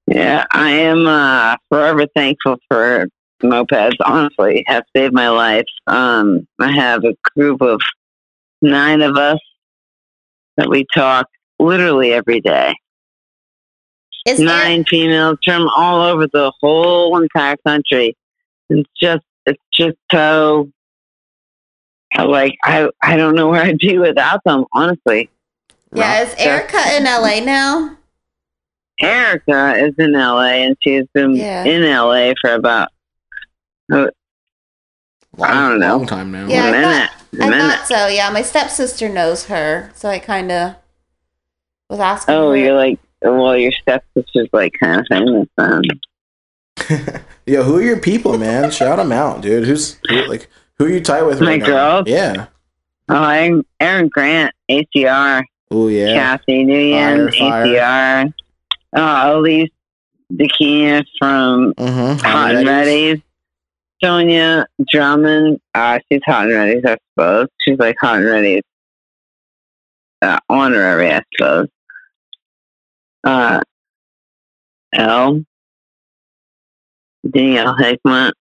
Yeah, 0.07 0.45
I 0.51 0.71
am 0.71 1.07
uh, 1.07 1.57
forever 1.69 2.07
thankful 2.17 2.57
for 2.69 3.09
mopeds. 3.43 3.97
Honestly, 4.05 4.65
have 4.67 4.85
saved 4.97 5.12
my 5.12 5.29
life. 5.29 5.67
Um, 5.87 6.47
I 6.59 6.73
have 6.73 7.05
a 7.05 7.15
group 7.37 7.61
of 7.61 7.81
nine 8.62 9.03
of 9.03 9.17
us 9.17 9.39
that 10.57 10.69
we 10.69 10.87
talk 10.95 11.27
literally 11.59 12.12
every 12.12 12.41
day. 12.41 12.75
Is 14.27 14.39
Nine 14.39 14.85
females 14.85 15.39
from 15.45 15.69
all 15.75 16.03
over 16.03 16.27
the 16.27 16.53
whole 16.61 17.21
entire 17.23 17.57
country. 17.67 18.17
It's 18.71 18.89
just, 19.01 19.23
it's 19.47 19.63
just 19.73 19.97
so. 20.11 20.71
Like 22.19 22.57
I, 22.65 22.89
I 23.03 23.17
don't 23.17 23.37
know 23.37 23.49
where 23.49 23.63
I'd 23.63 23.79
be 23.79 23.97
without 23.99 24.43
them. 24.45 24.65
Honestly, 24.73 25.31
yeah, 25.93 26.23
is 26.23 26.35
Erica 26.39 26.97
in 26.97 27.05
LA 27.05 27.39
now? 27.45 27.97
Erica 29.01 29.75
is 29.77 29.95
in 29.97 30.13
LA, 30.13 30.65
and 30.65 30.77
she's 30.81 31.05
been 31.15 31.37
Yeah. 31.37 31.65
in 31.65 31.83
LA 31.83 32.33
for 32.41 32.53
about 32.55 32.89
uh, 33.93 34.09
Long, 35.37 35.51
I 35.51 35.69
don't 35.69 35.79
know. 35.81 35.97
Long 35.99 36.07
time 36.07 36.33
now. 36.33 36.49
Yeah, 36.49 36.65
a 36.65 36.69
I 36.69 36.71
minute. 36.73 37.11
I 37.41 37.47
a 37.47 37.51
minute. 37.51 37.61
thought 37.79 37.87
so. 37.87 38.07
Yeah, 38.09 38.29
my 38.31 38.43
stepsister 38.43 39.09
knows 39.09 39.47
her, 39.47 39.91
so 39.95 40.09
I 40.09 40.19
kind 40.19 40.51
of 40.51 40.75
was 41.89 42.01
asking. 42.01 42.35
Oh, 42.35 42.51
her. 42.51 42.57
you're 42.57 42.75
like, 42.77 42.99
well, 43.23 43.57
your 43.57 43.73
stepsister's 43.73 44.49
like 44.53 44.75
kind 44.83 45.01
of 45.01 45.07
famous 45.09 45.47
then. 45.57 45.83
Yo, 47.47 47.62
who 47.62 47.77
are 47.78 47.82
your 47.82 47.98
people, 48.01 48.39
man? 48.39 48.70
Shout 48.70 48.97
them 48.98 49.12
out, 49.12 49.40
dude. 49.40 49.66
Who's 49.66 49.98
who, 50.09 50.24
like 50.27 50.48
who 50.78 50.86
are 50.86 50.89
you 50.89 51.01
tight 51.01 51.23
with? 51.23 51.40
My 51.40 51.47
right 51.52 51.61
now? 51.61 51.66
girls? 51.66 52.05
Yeah. 52.09 52.47
Oh, 53.09 53.15
I'm 53.16 53.65
Aaron 53.81 54.09
Grant, 54.09 54.55
ACR, 54.70 55.43
Oh 55.70 55.89
yeah. 55.89 56.15
Kathy 56.15 56.65
Nguyen. 56.65 57.28
ACR, 57.32 58.32
oh, 58.94 59.39
Elise 59.40 59.70
Dakina 60.32 61.05
from 61.19 61.74
Mm-hmm. 61.74 62.24
Hot 62.24 62.55
and 62.55 62.69
Ready's, 62.69 63.20
Sonia 64.02 64.66
Drummond, 64.89 65.61
uh, 65.74 65.98
she's 66.11 66.20
Hot 66.27 66.48
and 66.48 66.52
Ready's, 66.55 66.85
I 66.85 66.97
suppose. 67.12 67.48
She's 67.59 67.78
like 67.78 67.97
Hot 68.01 68.19
and 68.19 68.27
Ready's 68.27 68.62
uh, 70.23 70.39
honorary, 70.48 71.12
I 71.12 71.23
suppose. 71.36 71.69
Uh, 73.24 73.61
L. 74.93 75.44
Danielle 77.29 77.77
Hickman 77.77 78.33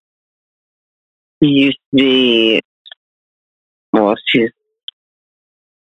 used 1.40 1.78
to 1.92 1.96
be, 1.96 2.60
well, 3.92 4.14
she's, 4.26 4.50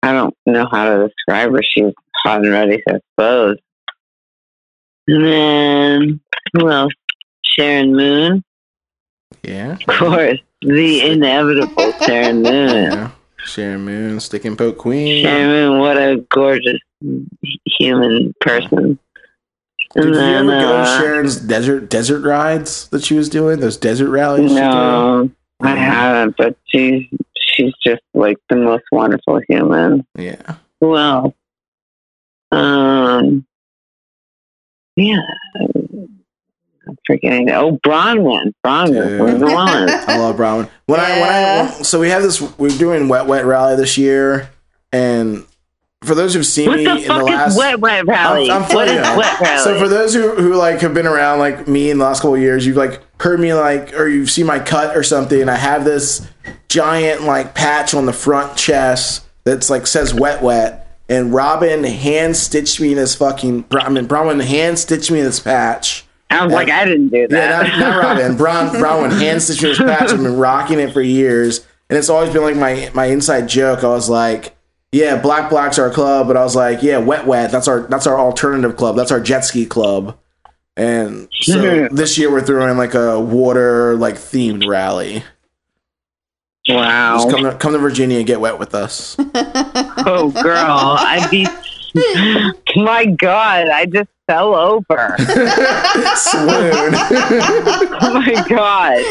I 0.02 0.12
don't 0.12 0.34
know 0.46 0.66
how 0.70 0.84
to 0.84 1.08
describe 1.08 1.52
her. 1.52 1.62
She's 1.62 1.92
hot 2.24 2.42
and 2.42 2.52
ready, 2.52 2.82
I 2.88 3.00
suppose. 3.10 3.56
And 5.08 5.24
then, 5.24 6.20
who 6.52 6.70
else? 6.70 6.92
Sharon 7.44 7.94
Moon. 7.94 8.44
Yeah. 9.42 9.78
Of 9.88 9.98
course, 9.98 10.38
the 10.62 11.10
inevitable 11.10 11.92
Sharon 12.02 12.42
Moon. 12.42 12.92
Yeah. 12.92 13.10
Sharon 13.44 13.84
Moon, 13.84 14.20
Stick 14.20 14.44
and 14.44 14.58
Poke 14.58 14.78
Queen. 14.78 15.22
Sharon 15.22 15.48
Moon, 15.48 15.78
what 15.78 15.96
a 15.96 16.24
gorgeous 16.30 16.80
human 17.78 18.34
person. 18.40 18.98
Did 19.94 20.04
And 20.04 20.14
you 20.14 20.20
then, 20.20 20.48
ever 20.50 20.60
go 20.60 20.72
to 20.72 20.78
uh, 20.78 21.00
Sharon's 21.00 21.36
desert 21.36 21.88
desert 21.90 22.20
rides 22.26 22.88
that 22.88 23.04
she 23.04 23.14
was 23.14 23.28
doing? 23.28 23.60
Those 23.60 23.76
desert 23.76 24.10
rallies? 24.10 24.50
she 24.50 24.56
no, 24.56 25.30
I 25.60 25.70
haven't, 25.76 26.36
but 26.36 26.56
she's 26.66 27.04
she's 27.54 27.72
just 27.84 28.02
like 28.14 28.36
the 28.48 28.56
most 28.56 28.84
wonderful 28.92 29.40
human. 29.48 30.06
Yeah. 30.16 30.56
Well. 30.80 31.34
Um, 32.52 33.44
yeah, 34.94 35.20
I'm 35.58 36.96
forgetting. 37.06 37.50
Oh, 37.50 37.78
Bronwyn, 37.84 38.52
Bronwyn 38.64 39.08
Dude. 39.30 39.40
the 39.40 39.46
one. 39.46 39.90
I 39.90 40.16
love 40.18 40.36
Brown. 40.36 40.68
When 40.86 41.00
I 41.00 41.20
when 41.20 41.28
I 41.28 41.40
Yeah. 41.40 41.70
so 41.70 41.98
we 42.00 42.08
have 42.10 42.22
this 42.22 42.40
we're 42.58 42.70
doing 42.76 43.08
wet 43.08 43.26
wet 43.26 43.44
rally 43.46 43.76
this 43.76 43.98
year 43.98 44.50
and 44.92 45.44
for 46.06 46.14
those 46.14 46.34
who've 46.34 46.46
seen 46.46 46.68
What 46.68 46.78
me 46.78 46.84
the 46.84 46.96
in 46.96 47.08
the 47.08 47.24
last 47.24 47.58
wet 47.58 47.74
oh, 47.74 47.78
wet 47.78 48.06
rally? 48.06 48.50
I'm, 48.50 48.62
I'm 48.62 48.74
what 48.74 48.88
is 48.88 48.96
wet 49.16 49.40
rally? 49.40 49.64
So 49.64 49.78
for 49.78 49.88
those 49.88 50.14
who, 50.14 50.34
who 50.36 50.54
like 50.54 50.80
have 50.80 50.94
been 50.94 51.06
around 51.06 51.38
like 51.40 51.66
me 51.68 51.90
in 51.90 51.98
the 51.98 52.04
last 52.04 52.20
couple 52.20 52.34
of 52.34 52.40
years, 52.40 52.66
you've 52.66 52.76
like 52.76 53.02
heard 53.20 53.40
me 53.40 53.52
like 53.54 53.94
or 53.94 54.08
you've 54.08 54.30
seen 54.30 54.46
my 54.46 54.58
cut 54.58 54.96
or 54.96 55.02
something. 55.02 55.48
I 55.48 55.56
have 55.56 55.84
this 55.84 56.26
giant 56.68 57.22
like 57.22 57.54
patch 57.54 57.94
on 57.94 58.06
the 58.06 58.12
front 58.12 58.56
chest 58.56 59.24
that's 59.44 59.68
like 59.70 59.86
says 59.86 60.14
wet 60.14 60.42
wet. 60.42 60.82
And 61.08 61.32
Robin 61.32 61.84
hand 61.84 62.36
stitched 62.36 62.80
me 62.80 62.90
in 62.90 62.96
this 62.96 63.14
fucking. 63.14 63.66
I 63.70 63.88
mean, 63.88 64.08
Bronwyn 64.08 64.44
hand 64.44 64.78
stitched 64.78 65.10
me 65.10 65.20
in 65.20 65.24
this 65.24 65.38
patch. 65.38 66.04
I 66.30 66.44
was 66.44 66.52
like, 66.52 66.68
I 66.68 66.84
didn't 66.84 67.08
do 67.10 67.18
Yeah, 67.18 67.26
that. 67.62 67.78
not, 67.78 67.78
not 67.78 68.02
Robin. 68.02 68.36
Bron, 68.36 68.68
Bronwyn 68.70 69.16
hand 69.16 69.40
stitched 69.42 69.62
me 69.62 69.68
this 69.68 69.78
patch. 69.78 70.10
I've 70.10 70.22
been 70.22 70.36
rocking 70.36 70.80
it 70.80 70.92
for 70.92 71.00
years, 71.00 71.64
and 71.88 71.96
it's 71.96 72.08
always 72.08 72.32
been 72.32 72.42
like 72.42 72.56
my 72.56 72.90
my 72.94 73.06
inside 73.06 73.48
joke. 73.48 73.84
I 73.84 73.88
was 73.88 74.08
like, 74.08 74.55
yeah, 74.96 75.20
Black 75.20 75.50
Black's 75.50 75.78
our 75.78 75.90
club, 75.90 76.26
but 76.26 76.38
I 76.38 76.42
was 76.42 76.56
like, 76.56 76.82
yeah, 76.82 76.96
Wet 76.96 77.26
Wet. 77.26 77.50
That's 77.50 77.68
our 77.68 77.82
that's 77.82 78.06
our 78.06 78.18
alternative 78.18 78.76
club. 78.76 78.96
That's 78.96 79.12
our 79.12 79.20
jet 79.20 79.44
ski 79.44 79.66
club. 79.66 80.18
And 80.74 81.28
so 81.32 81.88
this 81.88 82.18
year 82.18 82.30
we're 82.30 82.40
throwing 82.42 82.78
like 82.78 82.94
a 82.94 83.20
water 83.20 83.94
like 83.96 84.14
themed 84.14 84.66
rally. 84.66 85.22
wow. 86.68 87.16
Just 87.16 87.30
come 87.30 87.44
to, 87.44 87.54
come 87.56 87.72
to 87.72 87.78
Virginia 87.78 88.18
and 88.18 88.26
get 88.26 88.40
wet 88.40 88.58
with 88.58 88.74
us. 88.74 89.16
Oh, 90.08 90.30
girl, 90.30 90.94
I'd 91.00 91.28
be. 91.32 91.48
My 92.80 93.06
God, 93.06 93.68
I 93.68 93.86
just 93.86 94.08
fell 94.26 94.54
over. 94.54 95.14
Swoon. 96.16 96.94
Oh 97.98 98.20
my 98.20 98.44
God. 98.48 99.02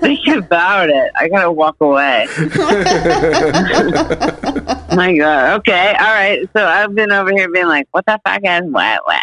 Think 0.00 0.26
about 0.28 0.88
it. 0.90 1.10
I 1.18 1.28
gotta 1.28 1.50
walk 1.50 1.76
away. 1.80 2.26
My 4.94 5.16
God. 5.16 5.58
Okay. 5.60 5.94
All 5.98 6.06
right. 6.14 6.48
So 6.56 6.64
I've 6.66 6.94
been 6.94 7.10
over 7.12 7.30
here 7.32 7.50
being 7.50 7.66
like, 7.66 7.88
what 7.90 8.04
the 8.06 8.20
fuck 8.24 8.40
is 8.44 8.62
wet 8.66 9.00
wet? 9.06 9.20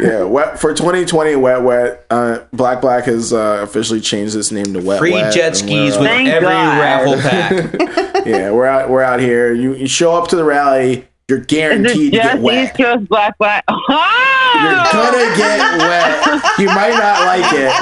yeah, 0.00 0.22
wet 0.24 0.58
for 0.58 0.72
2020. 0.74 1.36
Wet 1.36 1.62
Wet. 1.62 2.06
Uh, 2.10 2.38
Black 2.52 2.80
Black 2.80 3.04
has 3.04 3.32
uh, 3.32 3.60
officially 3.62 4.00
changed 4.00 4.34
its 4.36 4.50
name 4.50 4.72
to 4.72 4.80
Wet 4.80 4.98
Free 4.98 5.12
Wet, 5.12 5.34
jet 5.34 5.56
skis 5.56 5.96
with 5.98 6.06
Thank 6.06 6.28
every 6.28 6.48
God. 6.48 6.78
raffle 6.80 7.16
pack. 7.20 8.26
yeah, 8.26 8.50
we're 8.50 8.66
out. 8.66 8.88
We're 8.88 9.02
out 9.02 9.20
here. 9.20 9.52
You 9.52 9.74
you 9.74 9.86
show 9.88 10.14
up 10.16 10.28
to 10.28 10.36
the 10.36 10.44
rally, 10.44 11.06
you're 11.28 11.40
guaranteed 11.40 12.12
to 12.12 12.18
get 12.18 12.38
wet. 12.38 12.78
East 12.78 13.08
black 13.08 13.36
black? 13.38 13.64
You're 13.68 13.76
Oh! 13.78 14.88
gonna 14.92 15.26
ah! 15.26 15.34
get 15.36 15.58
wet. 15.82 16.58
You 16.58 16.66
might 16.66 16.94
not 16.94 17.26
like 17.26 17.52
it. 17.52 17.72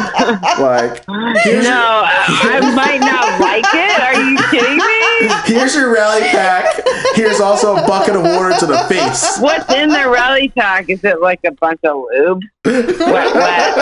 Like 0.59 1.05
here's, 1.45 1.65
No, 1.65 2.03
I, 2.07 2.59
I 2.62 2.75
might 2.75 3.01
not 3.01 3.39
like 3.41 3.65
it. 3.75 4.01
Are 4.01 4.15
you 4.23 4.39
kidding 4.51 4.79
me? 4.79 5.29
here's 5.45 5.75
your 5.75 5.93
rally 5.93 6.23
pack. 6.23 6.75
Here's 7.15 7.41
also 7.41 7.77
a 7.77 7.87
bucket 7.87 8.16
of 8.16 8.23
water 8.23 8.55
to 8.61 8.66
the 8.66 8.79
face. 8.89 9.37
What's 9.39 9.71
in 9.75 9.91
the 9.91 10.09
rally 10.09 10.49
pack? 10.49 10.89
Is 10.89 11.05
it 11.05 11.21
like 11.21 11.41
a 11.45 11.53
bunch 11.53 11.81
of 11.85 12.03
lube? 12.15 12.41
Wet, 12.65 13.35
wet. 13.35 13.75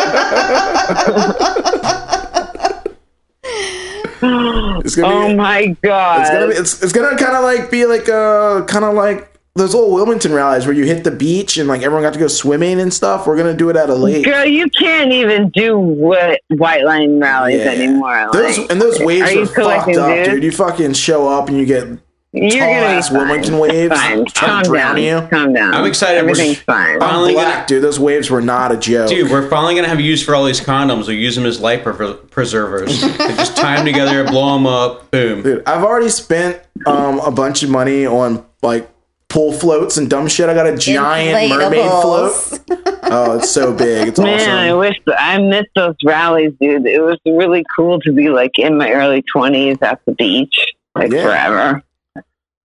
It's 4.84 4.96
gonna 4.96 5.14
oh 5.14 5.28
be. 5.28 5.34
my 5.34 5.66
god! 5.82 6.20
It's 6.22 6.30
gonna 6.30 6.48
be. 6.48 6.54
It's, 6.54 6.82
it's 6.82 6.92
gonna 6.92 7.16
kind 7.16 7.36
of 7.36 7.44
like 7.44 7.70
be 7.70 7.86
like 7.86 8.08
uh, 8.08 8.60
a 8.62 8.64
kind 8.66 8.84
of 8.84 8.94
like 8.94 9.31
those 9.54 9.74
old 9.74 9.92
Wilmington 9.92 10.32
rallies 10.32 10.64
where 10.66 10.74
you 10.74 10.84
hit 10.84 11.04
the 11.04 11.10
beach 11.10 11.58
and 11.58 11.68
like 11.68 11.82
everyone 11.82 12.02
got 12.02 12.14
to 12.14 12.18
go 12.18 12.26
swimming 12.28 12.80
and 12.80 12.92
stuff. 12.92 13.26
We're 13.26 13.36
gonna 13.36 13.52
do 13.56 13.68
it 13.68 13.76
at 13.76 13.90
a 13.90 13.94
lake. 13.94 14.24
Girl, 14.24 14.44
you 14.46 14.68
can't 14.70 15.12
even 15.12 15.50
do 15.50 15.78
what 15.78 16.40
white 16.48 16.84
line 16.84 17.20
rallies 17.20 17.58
Yeah. 17.60 17.70
anymore. 17.72 18.30
Those 18.32 18.56
like, 18.58 18.70
and 18.72 18.80
those 18.80 18.98
waves 19.00 19.30
are 19.34 19.42
are 19.42 19.46
fucked 19.46 19.96
up, 19.96 20.08
dudes? 20.14 20.28
dude. 20.30 20.42
You 20.44 20.52
fucking 20.52 20.94
show 20.94 21.28
up 21.28 21.48
and 21.48 21.58
you 21.58 21.66
get 21.66 21.86
you're 22.34 22.48
tall 22.50 22.60
gonna 22.60 22.72
ass 22.86 23.10
be 23.10 23.14
fine. 23.16 23.26
Wilmington 23.28 23.58
waves 23.58 23.94
Fine. 24.00 24.24
trying 24.24 24.50
Calm 24.50 24.62
to 24.62 24.68
drown 24.70 24.96
down. 24.96 25.02
you. 25.04 25.28
Calm 25.28 25.52
down. 25.52 25.74
I'm 25.74 25.84
excited. 25.84 26.22
We're 26.24 26.30
Everything's 26.30 26.54
just- 26.54 26.64
fine. 26.66 26.94
I'm 26.94 27.00
Finally 27.00 27.32
black, 27.34 27.54
gonna- 27.54 27.66
dude. 27.66 27.82
Those 27.82 28.00
waves 28.00 28.30
were 28.30 28.40
not 28.40 28.72
a 28.72 28.78
joke. 28.78 29.10
Dude, 29.10 29.30
we're 29.30 29.50
finally 29.50 29.74
gonna 29.74 29.88
have 29.88 30.00
use 30.00 30.22
for 30.22 30.34
all 30.34 30.46
these 30.46 30.62
condoms. 30.62 31.08
We'll 31.08 31.16
use 31.16 31.36
them 31.36 31.44
as 31.44 31.60
life 31.60 31.82
pre- 31.84 32.14
preservers. 32.30 33.02
They 33.18 33.34
just 33.36 33.54
tie 33.54 33.76
them 33.76 33.84
together, 33.84 34.24
blow 34.24 34.54
them 34.54 34.66
up, 34.66 35.10
boom. 35.10 35.42
Dude, 35.42 35.62
I've 35.66 35.84
already 35.84 36.08
spent 36.08 36.58
um 36.86 37.18
a 37.20 37.30
bunch 37.30 37.62
of 37.62 37.68
money 37.68 38.06
on 38.06 38.42
like 38.62 38.88
pool 39.32 39.52
floats 39.52 39.96
and 39.96 40.08
dumb 40.10 40.28
shit. 40.28 40.48
I 40.48 40.54
got 40.54 40.66
a 40.66 40.76
giant 40.76 41.48
mermaid 41.50 41.90
float. 42.02 42.60
Oh, 43.14 43.36
it's 43.36 43.50
so 43.50 43.74
big. 43.74 44.08
It's 44.08 44.18
Man, 44.18 44.48
I 44.48 44.68
awesome. 44.70 44.78
wish 44.78 44.96
I 45.18 45.36
missed 45.38 45.68
those 45.74 45.96
rallies, 46.02 46.52
dude. 46.58 46.86
It 46.86 47.02
was 47.02 47.18
really 47.26 47.62
cool 47.76 48.00
to 48.00 48.12
be 48.12 48.30
like 48.30 48.58
in 48.58 48.78
my 48.78 48.90
early 48.90 49.22
twenties 49.30 49.76
at 49.82 50.00
the 50.06 50.12
beach, 50.14 50.54
like 50.94 51.12
Yeah. 51.12 51.24
forever. 51.24 51.82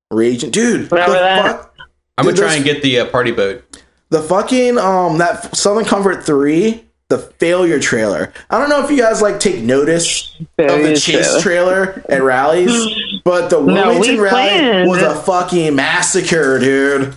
Raging, 0.10 0.52
dude. 0.52 0.90
The, 0.90 0.96
Remember 0.96 1.20
that? 1.20 1.44
fuck, 1.60 1.76
I'm 2.18 2.26
gonna 2.26 2.38
try 2.38 2.56
and 2.56 2.64
get 2.64 2.82
the 2.82 3.00
uh, 3.00 3.06
party 3.08 3.32
boat. 3.32 3.64
the 4.10 4.22
fucking 4.22 4.78
um 4.78 5.18
that 5.18 5.54
Southern 5.58 5.84
Comfort 5.84 6.24
three, 6.26 6.86
the 7.10 7.18
failure 7.18 7.80
trailer. 7.80 8.34
I 8.50 8.60
don't 8.60 8.70
know 8.70 8.84
if 8.84 8.92
you 8.92 8.98
guys 8.98 9.22
like 9.22 9.40
take 9.40 9.62
notice 9.62 10.36
of 10.58 10.82
the 10.82 10.96
chase 10.96 11.42
trailer. 11.42 11.86
trailer 11.94 12.06
at 12.10 12.22
rallies, 12.22 13.22
but 13.24 13.50
the 13.50 13.60
No, 13.62 13.66
Wilmington 13.90 14.16
we 14.16 14.20
rally 14.20 14.50
planned. 14.50 14.90
was 14.90 15.02
a 15.02 15.16
fucking 15.16 15.76
massacre, 15.76 16.60
dude. 16.60 17.16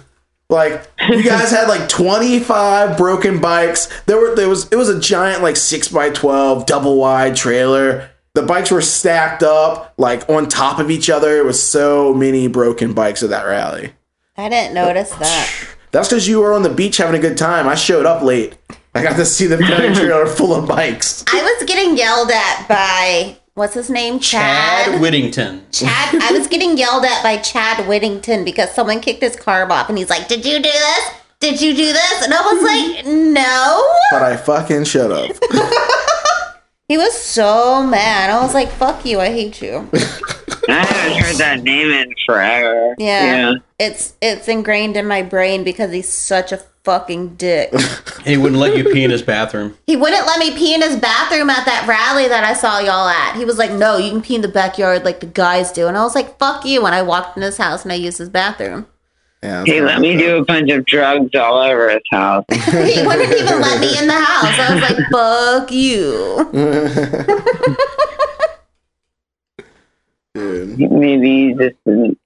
Like 0.49 0.89
you 1.09 1.23
guys 1.23 1.51
had 1.51 1.69
like 1.69 1.89
25 1.89 2.97
broken 2.97 3.41
bikes. 3.41 3.89
There 4.07 4.17
were 4.19 4.35
there 4.35 4.49
was 4.49 4.69
it 4.71 4.77
was 4.77 4.89
a 4.89 4.99
giant 5.01 5.43
like 5.43 5.57
6 5.57 5.89
by 5.89 6.11
12 6.11 6.67
double 6.67 6.97
wide 6.97 7.35
trailer. 7.37 8.11
The 8.35 8.43
bikes 8.43 8.71
were 8.71 8.81
stacked 8.83 9.43
up 9.43 9.93
like 9.99 10.29
on 10.29 10.49
top 10.49 10.79
of 10.79 10.91
each 10.91 11.11
other. 11.11 11.37
It 11.39 11.45
was 11.45 11.61
so 11.61 12.15
many 12.15 12.47
broken 12.47 12.93
bikes 12.95 13.23
at 13.25 13.31
that 13.31 13.45
rally. 13.45 13.93
I 14.37 14.49
didn't 14.49 14.73
notice 14.75 15.11
that. 15.15 15.51
That's 15.91 16.09
because 16.09 16.29
you 16.29 16.39
were 16.41 16.53
on 16.53 16.63
the 16.63 16.71
beach 16.71 16.97
having 16.99 17.17
a 17.19 17.23
good 17.23 17.37
time. 17.37 17.67
I 17.69 17.75
showed 17.75 18.07
up 18.07 18.23
late. 18.23 18.55
I 18.95 19.03
got 19.03 19.17
to 19.17 19.25
see 19.25 19.47
the 19.47 19.59
failure 19.67 19.95
trailer 19.95 20.27
full 20.27 20.55
of 20.55 20.67
bikes. 20.69 21.25
I 21.29 21.43
was 21.43 21.69
getting 21.69 21.97
yelled 21.97 22.31
at 22.31 22.67
by 22.69 23.37
what's 23.55 23.75
his 23.75 23.91
name? 23.91 24.19
Chad 24.19 24.87
Chad. 24.87 25.01
Whittington. 25.01 25.65
Chad. 25.71 26.15
I 26.23 26.33
was 26.33 26.47
getting 26.49 26.77
yelled 26.77 27.05
at 27.05 27.23
by 27.23 27.37
Chad 27.39 27.87
Whittington 27.87 28.45
because 28.45 28.71
someone 28.73 29.01
kicked 29.01 29.23
his 29.23 29.37
carb 29.37 29.71
off, 29.71 29.89
and 29.89 29.97
he's 29.99 30.11
like, 30.11 30.29
"Did 30.29 30.45
you 30.45 30.57
do 30.57 30.71
this? 30.71 31.11
Did 31.41 31.61
you 31.61 31.75
do 31.75 31.93
this?" 31.93 32.25
And 32.25 32.35
I 32.35 32.41
was 32.43 32.63
like, 32.63 33.07
"No." 33.07 33.95
But 34.11 34.23
I 34.23 34.37
fucking 34.37 34.85
shut 34.85 35.11
up. 35.13 35.31
He 36.91 36.99
was 36.99 37.15
so 37.15 37.87
mad. 37.87 38.31
I 38.31 38.43
was 38.43 38.53
like, 38.53 38.69
"Fuck 38.69 39.07
you! 39.07 39.21
I 39.21 39.29
hate 39.31 39.63
you." 39.63 39.89
I 40.73 40.85
haven't 40.85 41.23
heard 41.23 41.37
that 41.37 41.63
name 41.63 41.91
in 41.91 42.13
forever. 42.27 42.95
Yeah. 42.99 43.55
It's 43.79 44.15
it's 44.21 44.49
ingrained 44.49 44.97
in 44.97 45.07
my 45.07 45.23
brain 45.23 45.65
because 45.65 45.93
he's 45.93 46.09
such 46.09 46.53
a 46.53 46.59
fucking 46.85 47.37
dick. 47.37 47.73
He 48.25 48.37
wouldn't 48.37 48.61
let 48.61 48.77
you 48.77 48.85
pee 48.85 49.03
in 49.03 49.11
his 49.11 49.23
bathroom. 49.23 49.79
he 49.87 49.97
wouldn't 49.97 50.27
let 50.27 50.39
me 50.39 50.51
pee 50.55 50.75
in 50.75 50.83
his 50.83 50.95
bathroom 50.97 51.49
at 51.49 51.65
that 51.65 51.87
rally 51.89 52.29
that 52.29 52.45
I 52.45 52.53
saw 52.53 52.79
y'all 52.79 53.09
at. 53.09 53.35
He 53.35 53.47
was 53.47 53.57
like, 53.57 53.71
"No, 53.73 53.97
you 53.97 54.11
can 54.11 54.21
pee 54.21 54.35
in 54.35 54.43
the 54.43 54.49
backyard 54.49 55.07
like 55.07 55.21
the 55.21 55.27
guys 55.27 55.73
do." 55.73 55.87
And 55.89 55.97
I 55.97 56.03
was 56.03 56.15
like, 56.15 56.39
"Fuck 56.39 56.67
you!" 56.67 56.85
And 56.85 56.95
I 56.95 57.01
walked 57.01 57.39
in 57.39 57.43
his 57.43 57.57
house 57.57 57.83
and 57.83 57.91
I 57.93 57.95
used 57.97 58.19
his 58.19 58.29
bathroom. 58.29 58.87
Yeah, 59.43 59.65
He 59.65 59.81
let 59.81 60.01
me 60.01 60.19
do 60.19 60.37
a 60.37 60.45
bunch 60.45 60.71
of 60.71 60.85
drugs 60.85 61.35
all 61.35 61.57
over 61.57 61.89
his 61.89 62.03
house. 62.11 62.45
he 62.51 63.01
wouldn't 63.07 63.33
even 63.33 63.59
let 63.59 63.81
me 63.81 63.97
in 63.99 64.07
the 64.07 64.13
house. 64.13 64.59
I 64.59 64.75
was 64.75 64.83
like, 64.83 64.99
"Fuck 65.11 65.73
you." 65.73 66.51
Dude. 70.41 70.79
Maybe 70.93 71.49
he 71.49 71.55
just 71.55 71.77
didn't. 71.85 72.19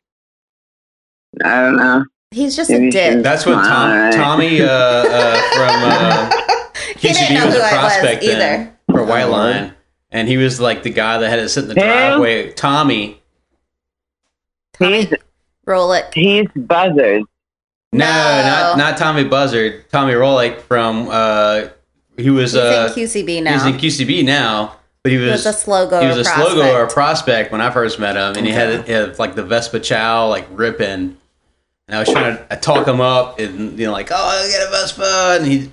I 1.45 1.61
don't 1.63 1.77
know. 1.77 2.05
He's 2.31 2.57
just 2.57 2.71
a 2.71 2.75
Maybe 2.75 2.91
dick. 2.91 3.13
she- 3.13 3.21
That's 3.23 3.45
what 3.47 3.55
Tom, 3.65 3.91
Alright. 3.91 4.13
Tommy 4.15 4.61
uh, 4.63 4.67
uh, 4.69 5.41
from 5.53 5.83
uh, 5.83 6.31
He 6.97 7.09
didn't 7.09 7.29
QCB 7.29 7.35
know 7.35 7.47
was 7.47 7.55
who 7.55 7.61
a 7.61 7.65
I 7.65 7.73
was 7.73 7.73
prospect 7.93 8.23
then 8.23 8.61
either. 8.61 8.77
for 8.93 9.05
White 9.05 9.25
Line, 9.25 9.75
and 10.11 10.29
he 10.29 10.37
was 10.37 10.61
like 10.61 10.83
the 10.83 10.91
guy 10.91 11.19
that 11.19 11.29
had 11.29 11.37
to 11.37 11.49
sit 11.49 11.65
in 11.65 11.69
the 11.69 11.75
Who? 11.75 11.81
driveway. 11.81 12.53
Tommy. 12.53 13.21
He's 14.79 15.13
Roll 15.67 15.93
it. 15.93 16.13
he's 16.13 16.47
buzzard. 16.57 17.23
No, 17.93 18.05
No. 18.07 18.43
not 18.43 18.79
not 18.79 18.97
Tommy 18.99 19.25
Buzzard. 19.25 19.89
Tommy 19.91 20.13
Rolick 20.15 20.61
from 20.63 21.09
uh, 21.11 21.69
he 22.19 22.29
was 22.31 22.53
He's 22.53 22.61
uh, 22.61 22.93
in 22.95 23.03
QCB 23.05 23.49
he's 23.53 23.65
in 23.65 23.75
QCB 23.75 24.25
now, 24.25 24.77
but 25.05 25.13
he 25.13 25.19
He 25.19 25.25
was 25.25 25.45
was 25.45 25.47
a 25.47 25.53
slow 25.53 25.89
goer 25.89 26.01
he 26.01 26.09
was 26.09 26.17
a 26.17 26.25
slow 26.25 26.35
prospect. 26.47 26.57
goer 26.73 26.87
prospect 26.89 27.53
when 27.53 27.61
I 27.61 27.71
first 27.71 28.01
met 28.01 28.17
him, 28.17 28.37
and 28.37 28.45
he 28.47 28.53
had, 28.53 28.85
he 28.87 28.93
had 28.93 29.17
like 29.21 29.37
the 29.37 29.45
Vespa 29.45 29.79
Ciao 29.79 30.27
like 30.29 30.47
ripping. 30.51 31.17
And 31.87 31.97
I 31.97 32.01
was 32.01 32.09
trying 32.09 32.37
to 32.37 32.47
I 32.53 32.57
talk 32.57 32.89
him 32.89 33.01
up, 33.01 33.39
and 33.39 33.79
you 33.79 33.87
know, 33.87 33.93
like, 33.93 34.09
oh, 34.11 34.15
I 34.17 34.49
get 34.51 34.67
a 34.67 34.71
Vespa, 34.71 35.37
and 35.39 35.47
he 35.47 35.71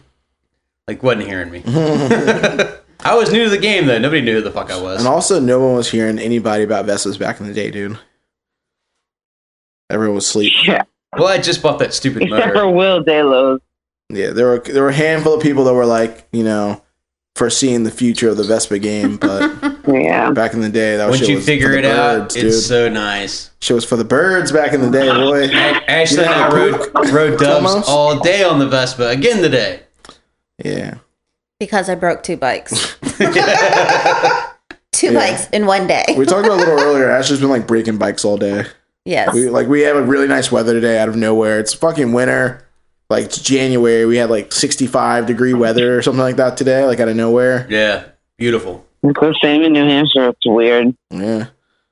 like 0.87 1.01
wasn't 1.01 1.27
hearing 1.27 1.49
me. 1.49 1.63
I 3.03 3.15
was 3.15 3.31
new 3.31 3.45
to 3.45 3.49
the 3.49 3.57
game 3.57 3.87
though; 3.87 3.97
nobody 3.97 4.21
knew 4.21 4.35
who 4.35 4.41
the 4.41 4.51
fuck 4.51 4.69
I 4.69 4.79
was. 4.79 4.99
And 4.99 5.07
also, 5.07 5.39
no 5.39 5.59
one 5.59 5.75
was 5.75 5.89
hearing 5.89 6.19
anybody 6.19 6.63
about 6.63 6.85
Vespas 6.85 7.17
back 7.17 7.39
in 7.39 7.47
the 7.47 7.53
day, 7.53 7.71
dude. 7.71 7.97
Everyone 9.89 10.15
was 10.15 10.25
asleep. 10.27 10.53
Yeah. 10.65 10.83
Well, 11.17 11.27
I 11.27 11.37
just 11.39 11.61
bought 11.61 11.79
that 11.79 11.93
stupid 11.93 12.23
Except 12.23 12.47
motor. 12.47 12.53
for 12.53 12.69
Will 12.69 13.03
Delos. 13.03 13.59
Yeah, 14.09 14.31
there 14.31 14.47
were 14.47 14.59
there 14.59 14.83
were 14.83 14.89
a 14.89 14.93
handful 14.93 15.33
of 15.33 15.41
people 15.41 15.63
that 15.65 15.73
were 15.73 15.85
like, 15.85 16.27
you 16.31 16.43
know, 16.43 16.81
foreseeing 17.35 17.83
the 17.83 17.91
future 17.91 18.29
of 18.29 18.37
the 18.37 18.43
Vespa 18.43 18.77
game, 18.79 19.17
but 19.17 19.51
Yeah. 19.87 20.31
back 20.31 20.53
in 20.53 20.61
the 20.61 20.69
day, 20.69 20.97
that 20.97 21.05
was 21.07 21.13
Once 21.13 21.19
shit 21.21 21.29
you 21.29 21.35
was 21.37 21.45
figure 21.45 21.71
it 21.73 21.81
the 21.83 21.91
out, 21.99 22.19
birds, 22.23 22.35
it's 22.35 22.65
so 22.65 22.87
nice. 22.89 23.49
shit 23.61 23.73
was 23.75 23.85
for 23.85 23.95
the 23.95 24.03
birds 24.03 24.51
back 24.51 24.73
in 24.73 24.81
the 24.81 24.89
day, 24.91 25.09
boy. 25.09 25.47
Ashley 25.87 26.23
and 26.23 26.29
I 26.33 26.53
rode, 26.53 27.09
rode 27.11 27.39
dubs 27.39 27.87
all 27.87 28.19
day 28.19 28.43
on 28.43 28.59
the 28.59 28.67
Vespa 28.67 29.07
again 29.09 29.41
today. 29.41 29.81
Yeah, 30.63 30.95
because 31.59 31.89
I 31.89 31.95
broke 31.95 32.21
two 32.21 32.37
bikes. 32.37 32.95
two 34.91 35.07
Yeah. 35.07 35.13
bikes 35.13 35.47
in 35.49 35.65
one 35.65 35.87
day. 35.87 36.03
we 36.17 36.25
talked 36.25 36.45
about 36.45 36.59
it 36.59 36.67
a 36.67 36.71
little 36.75 36.79
earlier. 36.79 37.09
Ashley's 37.09 37.39
been 37.39 37.49
like 37.49 37.65
breaking 37.65 37.97
bikes 37.97 38.23
all 38.25 38.37
day. 38.37 38.65
yes. 39.05 39.33
We 39.33 39.49
like 39.49 39.67
we 39.67 39.81
have 39.81 39.95
a 39.95 40.03
really 40.03 40.27
nice 40.27 40.51
weather 40.51 40.73
today 40.73 40.99
out 40.99 41.09
of 41.09 41.15
nowhere. 41.15 41.59
It's 41.59 41.73
fucking 41.73 42.11
winter. 42.13 42.67
Like 43.11 43.25
it's 43.25 43.41
January. 43.41 44.05
We 44.05 44.15
had 44.15 44.29
like 44.29 44.53
65 44.53 45.25
degree 45.25 45.53
weather 45.53 45.97
or 45.97 46.01
something 46.01 46.21
like 46.21 46.37
that 46.37 46.55
today, 46.55 46.85
like 46.85 47.01
out 47.01 47.09
of 47.09 47.17
nowhere. 47.17 47.67
Yeah, 47.69 48.05
beautiful. 48.37 48.85
Of 49.03 49.15
course, 49.15 49.37
same 49.41 49.63
in 49.63 49.73
New 49.73 49.85
Hampshire. 49.85 50.29
It's 50.29 50.45
weird. 50.45 50.95
Yeah. 51.09 51.47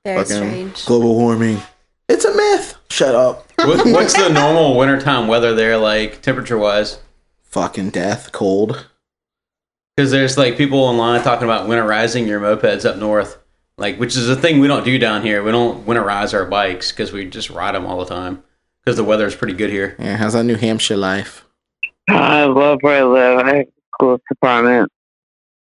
Very 0.05 0.23
fucking 0.23 0.35
strange. 0.35 0.85
global 0.85 1.15
warming. 1.15 1.59
It's 2.07 2.23
a 2.23 2.33
myth. 2.33 2.77
Shut 2.89 3.15
up. 3.15 3.51
What, 3.57 3.85
what's 3.91 4.13
the 4.13 4.29
normal 4.29 4.77
wintertime 4.77 5.27
weather 5.27 5.53
there 5.53 5.77
like, 5.77 6.21
temperature 6.21 6.57
wise? 6.57 6.99
Fucking 7.43 7.89
death, 7.89 8.31
cold. 8.31 8.87
Because 9.97 10.11
there's 10.11 10.37
like 10.37 10.55
people 10.55 10.79
online 10.79 11.21
talking 11.21 11.43
about 11.43 11.67
winterizing 11.67 12.27
your 12.27 12.39
mopeds 12.39 12.85
up 12.85 12.95
north, 12.95 13.37
like 13.77 13.97
which 13.97 14.15
is 14.15 14.29
a 14.29 14.37
thing 14.37 14.61
we 14.61 14.67
don't 14.67 14.85
do 14.85 14.97
down 14.97 15.23
here. 15.23 15.43
We 15.43 15.51
don't 15.51 15.85
winterize 15.85 16.33
our 16.33 16.45
bikes 16.45 16.93
because 16.93 17.11
we 17.11 17.25
just 17.25 17.49
ride 17.49 17.75
them 17.75 17.85
all 17.85 17.99
the 17.99 18.05
time 18.05 18.41
because 18.83 18.97
the 18.97 19.03
weather 19.03 19.25
is 19.25 19.35
pretty 19.35 19.53
good 19.53 19.69
here. 19.69 19.95
Yeah, 19.99 20.17
how's 20.17 20.33
that 20.33 20.43
New 20.43 20.55
Hampshire 20.55 20.97
life? 20.97 21.45
I 22.09 22.45
love 22.45 22.79
where 22.81 22.99
I 22.99 23.03
live. 23.03 23.39
I 23.39 23.47
have 23.47 23.65
a 23.65 23.71
cool 23.99 24.21
apartment. 24.31 24.91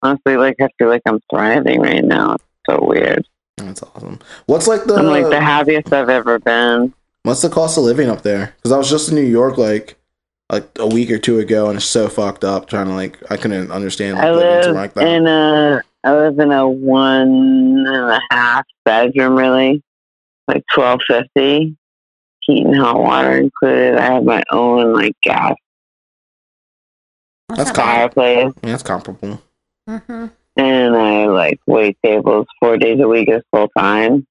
Honestly, 0.02 0.36
like 0.36 0.56
I 0.60 0.68
feel 0.78 0.88
like 0.88 1.02
I'm 1.06 1.20
thriving 1.30 1.80
right 1.80 2.04
now. 2.04 2.34
It's 2.34 2.44
so 2.68 2.84
weird. 2.84 3.26
That's 3.58 3.82
awesome. 3.82 4.18
What's 4.46 4.66
like 4.66 4.84
the 4.84 4.94
I'm 4.94 5.06
like 5.06 5.28
the 5.28 5.40
happiest 5.40 5.92
I've 5.92 6.08
ever 6.08 6.38
been. 6.38 6.94
what's 7.22 7.42
the 7.42 7.50
cost 7.50 7.76
of 7.76 7.84
living 7.84 8.08
up 8.08 8.22
there? 8.22 8.54
Because 8.56 8.72
I 8.72 8.78
was 8.78 8.88
just 8.88 9.10
in 9.10 9.14
New 9.14 9.20
York 9.22 9.58
like 9.58 9.96
like 10.50 10.68
a 10.78 10.86
week 10.86 11.10
or 11.10 11.18
two 11.18 11.38
ago, 11.38 11.68
and 11.68 11.76
it's 11.76 11.84
so 11.84 12.08
fucked 12.08 12.44
up. 12.44 12.68
Trying 12.68 12.86
to 12.86 12.94
like 12.94 13.18
I 13.30 13.36
couldn't 13.36 13.70
understand 13.70 14.16
like, 14.16 14.24
I 14.24 14.30
living 14.30 14.66
live 14.66 14.74
like 14.74 14.94
that. 14.94 15.06
in 15.06 15.26
a 15.26 15.82
I 16.02 16.14
live 16.14 16.38
in 16.38 16.50
a 16.50 16.68
one 16.68 17.86
and 17.86 18.10
a 18.10 18.20
half 18.30 18.64
bedroom, 18.84 19.36
really, 19.36 19.82
like 20.48 20.64
twelve 20.72 21.00
fifty, 21.06 21.76
heat 22.42 22.66
and 22.66 22.76
hot 22.76 22.98
water 22.98 23.36
included. 23.36 23.96
I 23.96 24.12
have 24.14 24.24
my 24.24 24.42
own 24.50 24.92
like 24.92 25.16
gas 25.22 25.54
That's 27.48 27.68
not 27.68 27.76
bad. 27.76 28.14
fireplace, 28.14 28.52
yeah, 28.62 28.70
that's 28.70 28.82
comparable. 28.82 29.42
Mhm. 29.88 30.30
and 30.56 30.96
I 30.96 31.26
like 31.26 31.58
wait 31.66 31.96
tables 32.04 32.46
four 32.60 32.76
days 32.76 33.00
a 33.00 33.08
week 33.08 33.28
is 33.30 33.42
full 33.50 33.68
time. 33.76 34.26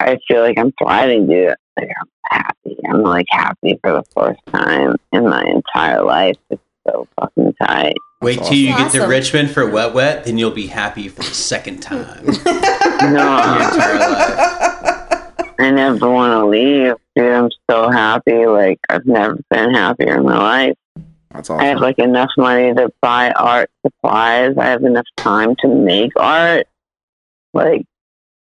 I 0.00 0.18
feel 0.28 0.42
like 0.42 0.58
I'm 0.58 0.72
thriving, 0.78 1.26
dude. 1.26 1.54
Like 1.78 1.88
I'm 2.00 2.08
happy. 2.30 2.76
I'm 2.88 3.02
like 3.02 3.26
happy 3.30 3.78
for 3.82 3.92
the 3.92 4.04
first 4.14 4.40
time 4.52 4.96
in 5.12 5.28
my 5.28 5.42
entire 5.44 6.02
life. 6.02 6.36
It's 6.50 6.62
so 6.86 7.06
fucking 7.20 7.54
tight. 7.62 7.94
Wait 8.22 8.38
till 8.42 8.54
you 8.54 8.68
get 8.68 8.92
to 8.92 9.06
Richmond 9.06 9.50
for 9.50 9.68
wet 9.68 9.92
wet, 9.94 10.24
then 10.24 10.38
you'll 10.38 10.50
be 10.50 10.68
happy 10.68 11.08
for 11.08 11.22
the 11.22 11.34
second 11.34 11.80
time 11.80 12.24
in 12.28 12.34
your 12.34 13.10
No, 13.10 13.58
entire 13.60 13.98
life. 13.98 14.92
I 15.58 15.70
never 15.70 16.10
want 16.10 16.32
to 16.32 16.46
leave. 16.46 16.94
Dude, 17.14 17.32
I'm 17.32 17.50
so 17.70 17.90
happy. 17.90 18.46
Like 18.46 18.78
I've 18.88 19.06
never 19.06 19.38
been 19.50 19.74
happier 19.74 20.18
in 20.18 20.24
my 20.24 20.38
life. 20.38 20.76
That's 21.30 21.50
awesome. 21.50 21.64
I 21.64 21.68
have 21.68 21.80
like 21.80 21.98
enough 21.98 22.30
money 22.36 22.74
to 22.74 22.90
buy 23.00 23.30
art 23.32 23.70
supplies. 23.84 24.56
I 24.58 24.66
have 24.66 24.84
enough 24.84 25.06
time 25.16 25.54
to 25.60 25.68
make 25.68 26.12
art. 26.16 26.66
Like 27.52 27.84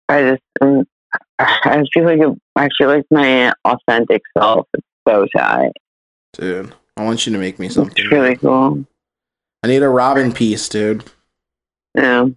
I 0.08 0.22
just, 0.22 0.44
um, 0.62 0.88
I 1.40 1.84
feel 1.94 2.06
like 2.06 2.20
a, 2.20 2.36
I 2.56 2.70
feel 2.78 2.90
like 2.90 3.06
my 3.12 3.54
authentic 3.66 4.22
self. 4.38 4.68
It's 4.74 4.86
so 5.08 5.28
tight. 5.36 5.72
Dude, 6.34 6.74
I 6.98 7.04
want 7.04 7.26
you 7.26 7.34
to 7.34 7.40
make 7.40 7.60
me 7.60 7.70
something. 7.70 7.96
It's 7.98 8.12
really 8.12 8.36
cool. 8.36 8.86
I 9.64 9.68
need 9.68 9.84
a 9.84 9.90
Robin 9.90 10.32
piece, 10.32 10.70
dude. 10.70 11.04
Yeah. 11.96 12.28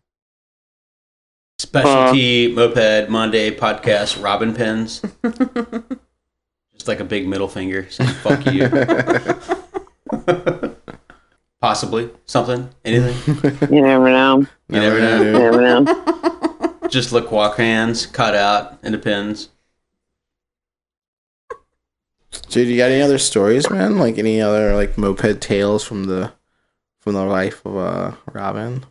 Specialty 1.63 2.53
Moped 2.53 3.09
Monday 3.09 3.57
podcast 3.57 4.21
Robin 4.21 4.53
pins. 4.53 5.01
Just 6.75 6.89
like 6.89 6.99
a 6.99 7.05
big 7.05 7.29
middle 7.29 7.47
finger 7.47 7.89
saying 7.89 8.11
fuck 8.15 8.45
you. 8.47 8.69
Possibly. 11.61 12.11
Something. 12.27 12.69
Anything. 12.85 13.73
You 13.73 13.81
never 13.81 14.11
know. 14.11 14.39
You 14.69 14.81
never 14.81 14.99
know. 14.99 15.19
You 15.19 15.23
dude. 15.23 15.35
never 15.35 15.63
know. 15.63 15.85
Just 16.89 17.13
look 17.13 17.31
walk 17.31 17.59
hands 17.59 18.07
cut 18.07 18.35
out 18.35 18.77
into 18.83 18.99
pins. 18.99 19.51
Dude, 22.49 22.67
you 22.67 22.77
got 22.77 22.91
any 22.91 23.03
other 23.03 23.19
stories, 23.19 23.71
man? 23.71 23.99
Like 23.99 24.19
any 24.19 24.41
other 24.41 24.75
like 24.75 24.99
moped 24.99 25.41
tales 25.41 25.85
from 25.85 26.07
the 26.07 26.33
from 26.99 27.15
the 27.15 27.25
life 27.25 27.65
of 27.65 27.77
uh 27.77 28.17
Robin? 28.33 28.85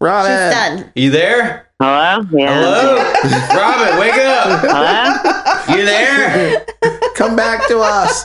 Robin. 0.00 0.30
She's 0.30 0.54
done. 0.84 0.92
You 0.94 1.10
there? 1.10 1.68
Hello? 1.80 2.26
Yeah. 2.32 2.54
Hello? 2.54 2.96
Robin, 3.60 3.98
wake 4.00 4.14
up! 4.14 4.60
Hello? 4.62 5.76
You 5.78 5.84
there? 5.84 6.66
Come 7.14 7.36
back 7.36 7.66
to 7.68 7.78
us. 7.80 8.24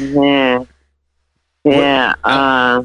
Yeah. 0.00 0.64
Yeah. 1.64 2.14
Uh, 2.24 2.84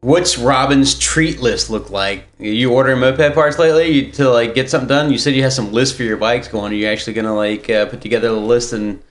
What's 0.00 0.38
Robin's 0.38 0.96
treat 0.98 1.40
list 1.40 1.68
look 1.68 1.90
like? 1.90 2.26
You 2.38 2.72
ordering 2.72 3.00
moped 3.00 3.34
parts 3.34 3.58
lately 3.58 3.88
you, 3.88 4.12
to 4.12 4.28
like 4.30 4.54
get 4.54 4.70
something 4.70 4.86
done? 4.88 5.10
You 5.10 5.18
said 5.18 5.34
you 5.34 5.42
had 5.42 5.52
some 5.52 5.72
lists 5.72 5.96
for 5.96 6.04
your 6.04 6.16
bikes 6.16 6.46
going. 6.46 6.70
Are 6.72 6.76
you 6.76 6.86
actually 6.86 7.14
gonna 7.14 7.34
like 7.34 7.68
uh, 7.68 7.86
put 7.86 8.00
together 8.02 8.28
a 8.28 8.32
list 8.32 8.72
and 8.72 9.02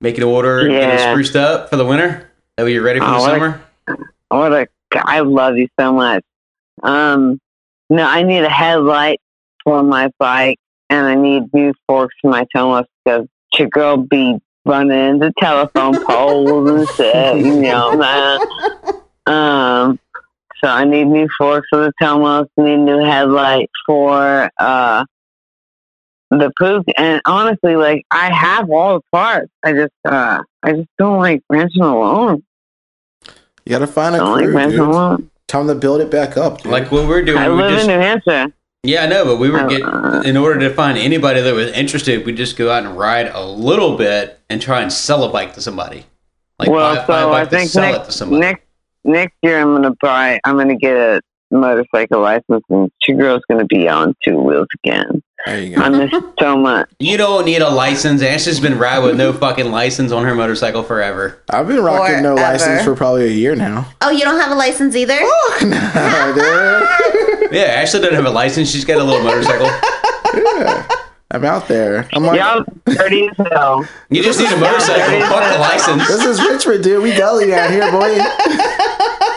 make 0.00 0.18
an 0.18 0.24
order, 0.24 0.68
get 0.68 0.94
it 0.94 1.00
spruced 1.00 1.34
up 1.34 1.70
for 1.70 1.76
the 1.76 1.84
winter? 1.84 2.30
That 2.56 2.64
way 2.64 2.72
you're 2.74 2.84
ready 2.84 3.00
for 3.00 3.06
the 3.06 3.12
Oh, 3.16 3.20
what 3.20 3.30
a- 3.30 3.34
summer. 3.34 3.62
what 4.28 4.52
a, 4.52 4.68
I 5.08 5.20
love 5.20 5.56
you 5.56 5.66
so 5.80 5.92
much. 5.92 6.22
Um, 6.82 7.40
no, 7.90 8.04
I 8.04 8.22
need 8.22 8.44
a 8.44 8.50
headlight 8.50 9.20
for 9.64 9.82
my 9.82 10.10
bike, 10.18 10.58
and 10.88 11.06
I 11.06 11.14
need 11.14 11.52
new 11.52 11.74
forks 11.86 12.14
for 12.20 12.30
my 12.30 12.46
Tomos 12.54 12.86
because 13.04 13.26
your 13.58 13.68
girl 13.68 13.96
be 13.96 14.38
running 14.64 14.98
into 14.98 15.32
telephone 15.38 16.04
poles 16.04 16.70
and 16.70 16.88
shit, 16.96 17.36
you 17.38 17.60
know, 17.60 17.96
man. 17.96 18.40
Um, 19.24 20.00
so 20.62 20.68
I 20.68 20.84
need 20.84 21.04
new 21.04 21.28
forks 21.38 21.68
for 21.70 21.78
the 21.78 21.92
Tomos, 22.02 22.48
need 22.56 22.78
new 22.78 22.98
headlight 22.98 23.70
for 23.86 24.50
uh 24.58 25.04
the 26.30 26.50
poop, 26.58 26.86
and 26.96 27.20
honestly, 27.24 27.76
like 27.76 28.04
I 28.10 28.32
have 28.34 28.70
all 28.70 28.94
the 28.96 29.02
parts. 29.12 29.50
I 29.62 29.72
just, 29.74 29.92
uh, 30.04 30.42
I 30.62 30.72
just 30.72 30.88
don't 30.98 31.18
like 31.18 31.42
renting 31.48 31.82
alone. 31.82 32.42
You 33.24 33.70
gotta 33.70 33.86
find 33.86 34.14
a 34.14 34.18
don't 34.18 34.32
like 34.32 34.44
crew, 34.46 34.54
renting 34.54 34.78
dude. 34.78 34.88
alone. 34.88 35.30
Time 35.52 35.66
to 35.66 35.74
build 35.74 36.00
it 36.00 36.10
back 36.10 36.38
up, 36.38 36.62
dude. 36.62 36.72
Like 36.72 36.90
what 36.90 37.06
we're 37.06 37.22
doing, 37.22 37.36
I 37.36 37.50
we 37.50 37.56
live 37.56 37.72
just 37.72 37.86
in 37.86 37.94
New 37.94 38.02
Hampshire. 38.02 38.46
yeah, 38.84 39.02
I 39.02 39.06
know, 39.06 39.26
but 39.26 39.36
we 39.36 39.50
were 39.50 39.58
Uh, 39.60 39.68
get 39.68 40.24
in 40.24 40.38
order 40.38 40.58
to 40.60 40.72
find 40.72 40.96
anybody 40.96 41.42
that 41.42 41.52
was 41.54 41.70
interested, 41.72 42.24
we 42.24 42.32
just 42.32 42.56
go 42.56 42.70
out 42.70 42.84
and 42.86 42.96
ride 42.96 43.26
a 43.34 43.44
little 43.44 43.98
bit 43.98 44.40
and 44.48 44.62
try 44.62 44.80
and 44.80 44.90
sell 44.90 45.24
a 45.24 45.30
bike 45.30 45.52
to 45.52 45.60
somebody. 45.60 46.06
Like 46.58 46.70
well, 46.70 46.94
buy, 46.94 47.00
so 47.02 47.06
buy 47.06 47.20
a 47.20 47.26
I 47.26 47.30
bike 47.30 47.50
to 47.50 47.56
think 47.56 47.70
sell 47.70 47.84
it 47.84 47.92
next, 47.98 48.06
to 48.06 48.12
somebody. 48.12 48.40
next 48.40 48.62
next 49.04 49.34
year 49.42 49.60
I'm 49.60 49.74
gonna 49.74 49.94
buy. 50.00 50.40
I'm 50.44 50.56
gonna 50.56 50.74
get 50.74 50.96
a 50.96 51.20
motorcycle 51.52 52.20
license, 52.20 52.64
and 52.70 52.90
two 53.06 53.14
girls 53.14 53.42
gonna 53.50 53.64
be 53.66 53.88
on 53.88 54.14
two 54.26 54.38
wheels 54.38 54.66
again. 54.84 55.22
there 55.46 55.60
you 55.60 55.76
go. 55.76 55.82
I 55.82 55.88
miss 55.88 56.10
so 56.40 56.56
much. 56.56 56.88
You 56.98 57.16
don't 57.16 57.44
need 57.44 57.62
a 57.62 57.68
license. 57.70 58.22
Ash's 58.22 58.60
been 58.60 58.78
riding 58.78 59.04
with 59.04 59.16
no 59.16 59.32
fucking 59.32 59.70
license 59.70 60.12
on 60.12 60.24
her 60.24 60.34
motorcycle 60.34 60.82
forever. 60.82 61.38
I've 61.50 61.68
been 61.68 61.80
rocking 61.82 62.22
no 62.22 62.34
Forever. 62.36 62.52
license 62.52 62.84
for 62.84 62.94
probably 62.96 63.24
a 63.24 63.32
year 63.32 63.54
now. 63.56 63.86
Oh, 64.00 64.10
you 64.10 64.20
don't 64.20 64.40
have 64.40 64.50
a 64.52 64.54
license 64.56 64.94
either? 64.96 65.18
no. 65.62 66.88
Yeah, 67.52 67.64
Ashley 67.64 68.00
doesn't 68.00 68.14
have 68.14 68.24
a 68.24 68.30
license. 68.30 68.70
She's 68.70 68.84
got 68.86 68.98
a 68.98 69.04
little 69.04 69.22
motorcycle. 69.22 69.68
Yeah. 70.34 70.86
I'm 71.30 71.44
out 71.44 71.68
there. 71.68 72.08
I'm 72.14 72.24
like, 72.24 72.38
Y'all 72.40 72.64
dirty 72.86 73.28
as 73.28 73.46
hell. 73.52 73.86
You 74.08 74.22
just 74.22 74.38
need 74.38 74.50
a 74.50 74.56
motorcycle. 74.56 75.20
Fuck 75.28 75.52
the 75.52 75.58
license. 75.58 76.08
this 76.08 76.24
is 76.24 76.40
Richmond, 76.42 76.84
dude. 76.84 77.02
We 77.02 77.14
gully 77.16 77.52
out 77.54 77.70
here, 77.70 77.90
boy. 77.90 78.16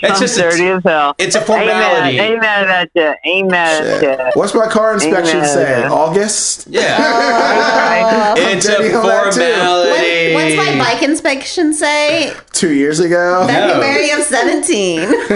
It's 0.00 0.12
I'm 0.12 0.20
just 0.20 0.38
dirty 0.38 0.68
as 0.68 0.82
hell. 0.84 1.14
it's 1.18 1.34
a 1.34 1.38
Ain't 1.40 1.48
mad, 1.48 1.56
formality. 1.56 2.18
ain't 2.18 2.40
mad 2.40 2.66
at 2.68 2.90
you. 2.94 3.14
Ain't 3.24 3.50
mad 3.50 3.84
at 3.86 4.02
you. 4.02 4.30
What's 4.34 4.54
my 4.54 4.68
car 4.68 4.94
inspection 4.94 5.38
Amen. 5.38 5.48
say? 5.48 5.84
August? 5.86 6.66
Yeah, 6.68 6.96
Oh. 8.34 8.34
it's 8.38 8.66
a 8.66 8.76
dirty 8.78 8.94
on 8.94 9.02
that, 9.06 9.32
too. 9.32 9.40
formality. 9.40 10.34
What, 10.34 10.44
what's 10.44 10.56
my 10.56 10.78
bike 10.78 11.02
inspection 11.02 11.72
say? 11.74 12.32
Two 12.52 12.72
years 12.72 13.00
ago? 13.00 13.44
February 13.48 14.10
of 14.10 14.20
17. 14.22 15.00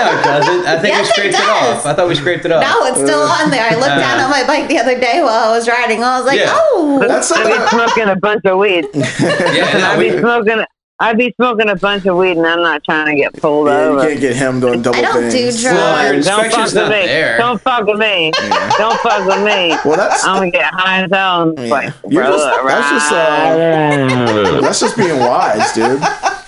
No, 0.00 0.06
it 0.18 0.24
doesn't. 0.24 0.66
I 0.66 0.78
think 0.80 0.94
Yes, 0.94 1.04
we 1.04 1.08
it 1.28 1.34
scraped 1.34 1.34
it, 1.34 1.38
does. 1.38 1.78
off. 1.78 1.86
I 1.86 1.92
thought 1.94 2.08
we 2.08 2.14
scraped 2.14 2.44
it 2.46 2.52
off. 2.52 2.62
No, 2.62 2.86
it's 2.86 2.98
still 3.00 3.20
on 3.20 3.50
there. 3.50 3.64
I 3.66 3.74
looked 3.74 3.86
down 3.86 4.18
Uh. 4.20 4.24
at 4.24 4.30
my 4.30 4.46
bike 4.46 4.68
the 4.68 4.78
other 4.78 4.98
day 4.98 5.20
while 5.20 5.50
I 5.50 5.50
was 5.50 5.68
riding. 5.68 6.02
I 6.02 6.16
was 6.18 6.26
like, 6.26 6.38
Yeah. 6.38 6.46
oh. 6.54 7.04
That's 7.06 7.30
I 7.32 7.42
be 7.42 7.50
not 7.50 7.68
smoking 7.70 8.08
a 8.08 8.16
bunch 8.16 8.44
of 8.46 8.58
weed. 8.58 8.86
Yeah, 8.94 9.78
no, 9.78 9.90
I 9.90 9.98
we, 9.98 10.10
be 10.10 10.18
smoking. 10.18 10.64
I 11.02 11.14
be 11.14 11.32
smoking 11.36 11.70
a 11.70 11.76
bunch 11.76 12.04
of 12.04 12.16
weed, 12.18 12.36
and 12.36 12.46
I'm 12.46 12.60
not 12.62 12.84
trying 12.84 13.06
to 13.16 13.22
get 13.22 13.32
pulled 13.40 13.68
Yeah, 13.68 13.92
you 13.94 13.98
can't 14.00 14.20
get 14.20 14.36
him 14.36 14.60
doing 14.60 14.82
double 14.82 14.98
I 14.98 15.02
don't 15.02 15.30
do 15.30 15.50
drugs. 15.50 15.64
Well, 15.64 16.12
your 16.14 16.22
Don't 16.22 16.50
fuck 16.52 16.64
with 16.66 16.74
not 16.74 16.90
me. 16.90 17.06
there. 17.06 17.38
Don't 17.38 17.60
fuck 17.62 17.86
with 17.86 17.98
me. 17.98 18.32
Yeah. 18.38 18.70
Don't 18.76 19.00
fuck 19.00 19.26
with 19.26 19.38
me. 19.42 19.76
Well, 19.84 19.96
that's 19.96 20.24
I'm 20.24 20.36
gonna 20.36 20.50
get 20.50 20.72
high 20.74 21.04
as 21.04 21.10
hell 21.10 21.54
Yeah. 21.56 21.64
like, 21.70 21.94
You're 22.08 22.24
bro, 22.24 22.32
just- 22.36 22.66
that's 22.66 22.90
just, 22.90 23.12
uh, 23.12 24.60
that's 24.60 24.80
just 24.80 24.96
being 24.98 25.18
wise, 25.20 25.72
dude. 25.72 26.02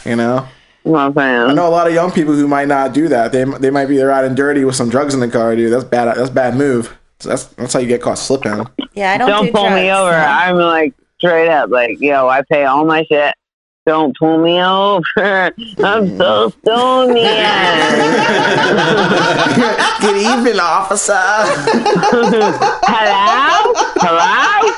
You 0.05 0.17
know, 0.17 0.47
I'm 0.85 1.15
saying. 1.15 1.51
I 1.51 1.55
know 1.55 1.67
a 1.67 1.71
lot 1.71 1.87
of 1.87 1.95
young 1.95 2.11
people 2.11 2.35
who 2.35 2.47
might 2.47 2.69
not 2.69 2.93
do 2.93 3.09
that. 3.09 3.33
They 3.33 3.45
they 3.45 3.71
might 3.71 3.87
be 3.87 4.03
riding 4.03 4.35
dirty 4.35 4.65
with 4.65 4.75
some 4.75 4.91
drugs 4.91 5.15
in 5.15 5.21
the 5.21 5.29
car, 5.29 5.57
dude. 5.57 5.73
That's 5.73 5.85
bad. 5.85 6.15
That's 6.17 6.29
bad 6.31 6.57
move. 6.57 6.95
So 7.21 7.29
that's 7.31 7.45
that's 7.47 7.73
how 7.73 7.79
you 7.81 7.87
get 7.87 8.03
caught 8.03 8.19
slipping. 8.19 8.67
Yeah, 8.93 9.13
I 9.13 9.17
don't, 9.19 9.29
Don't 9.31 9.47
do 9.47 9.53
pull 9.53 9.71
me 9.71 9.87
drugs. 9.87 9.99
over. 10.01 10.13
I'm 10.15 10.57
like 10.57 10.93
straight 11.19 11.49
up, 11.49 11.71
like, 11.71 12.01
yo, 12.01 12.29
I 12.29 12.43
pay 12.43 12.65
all 12.65 12.85
my 12.85 13.05
shit. 13.05 13.33
Don't 13.85 14.17
pull 14.17 14.39
me 14.39 14.63
over. 14.63 15.03
I'm 15.83 16.17
so 16.17 16.51
stoned. 16.51 17.15
Good 20.01 20.17
evening, 20.19 20.61
officer. 20.61 21.19
Hello? 22.87 23.73
Hello? 23.99 24.71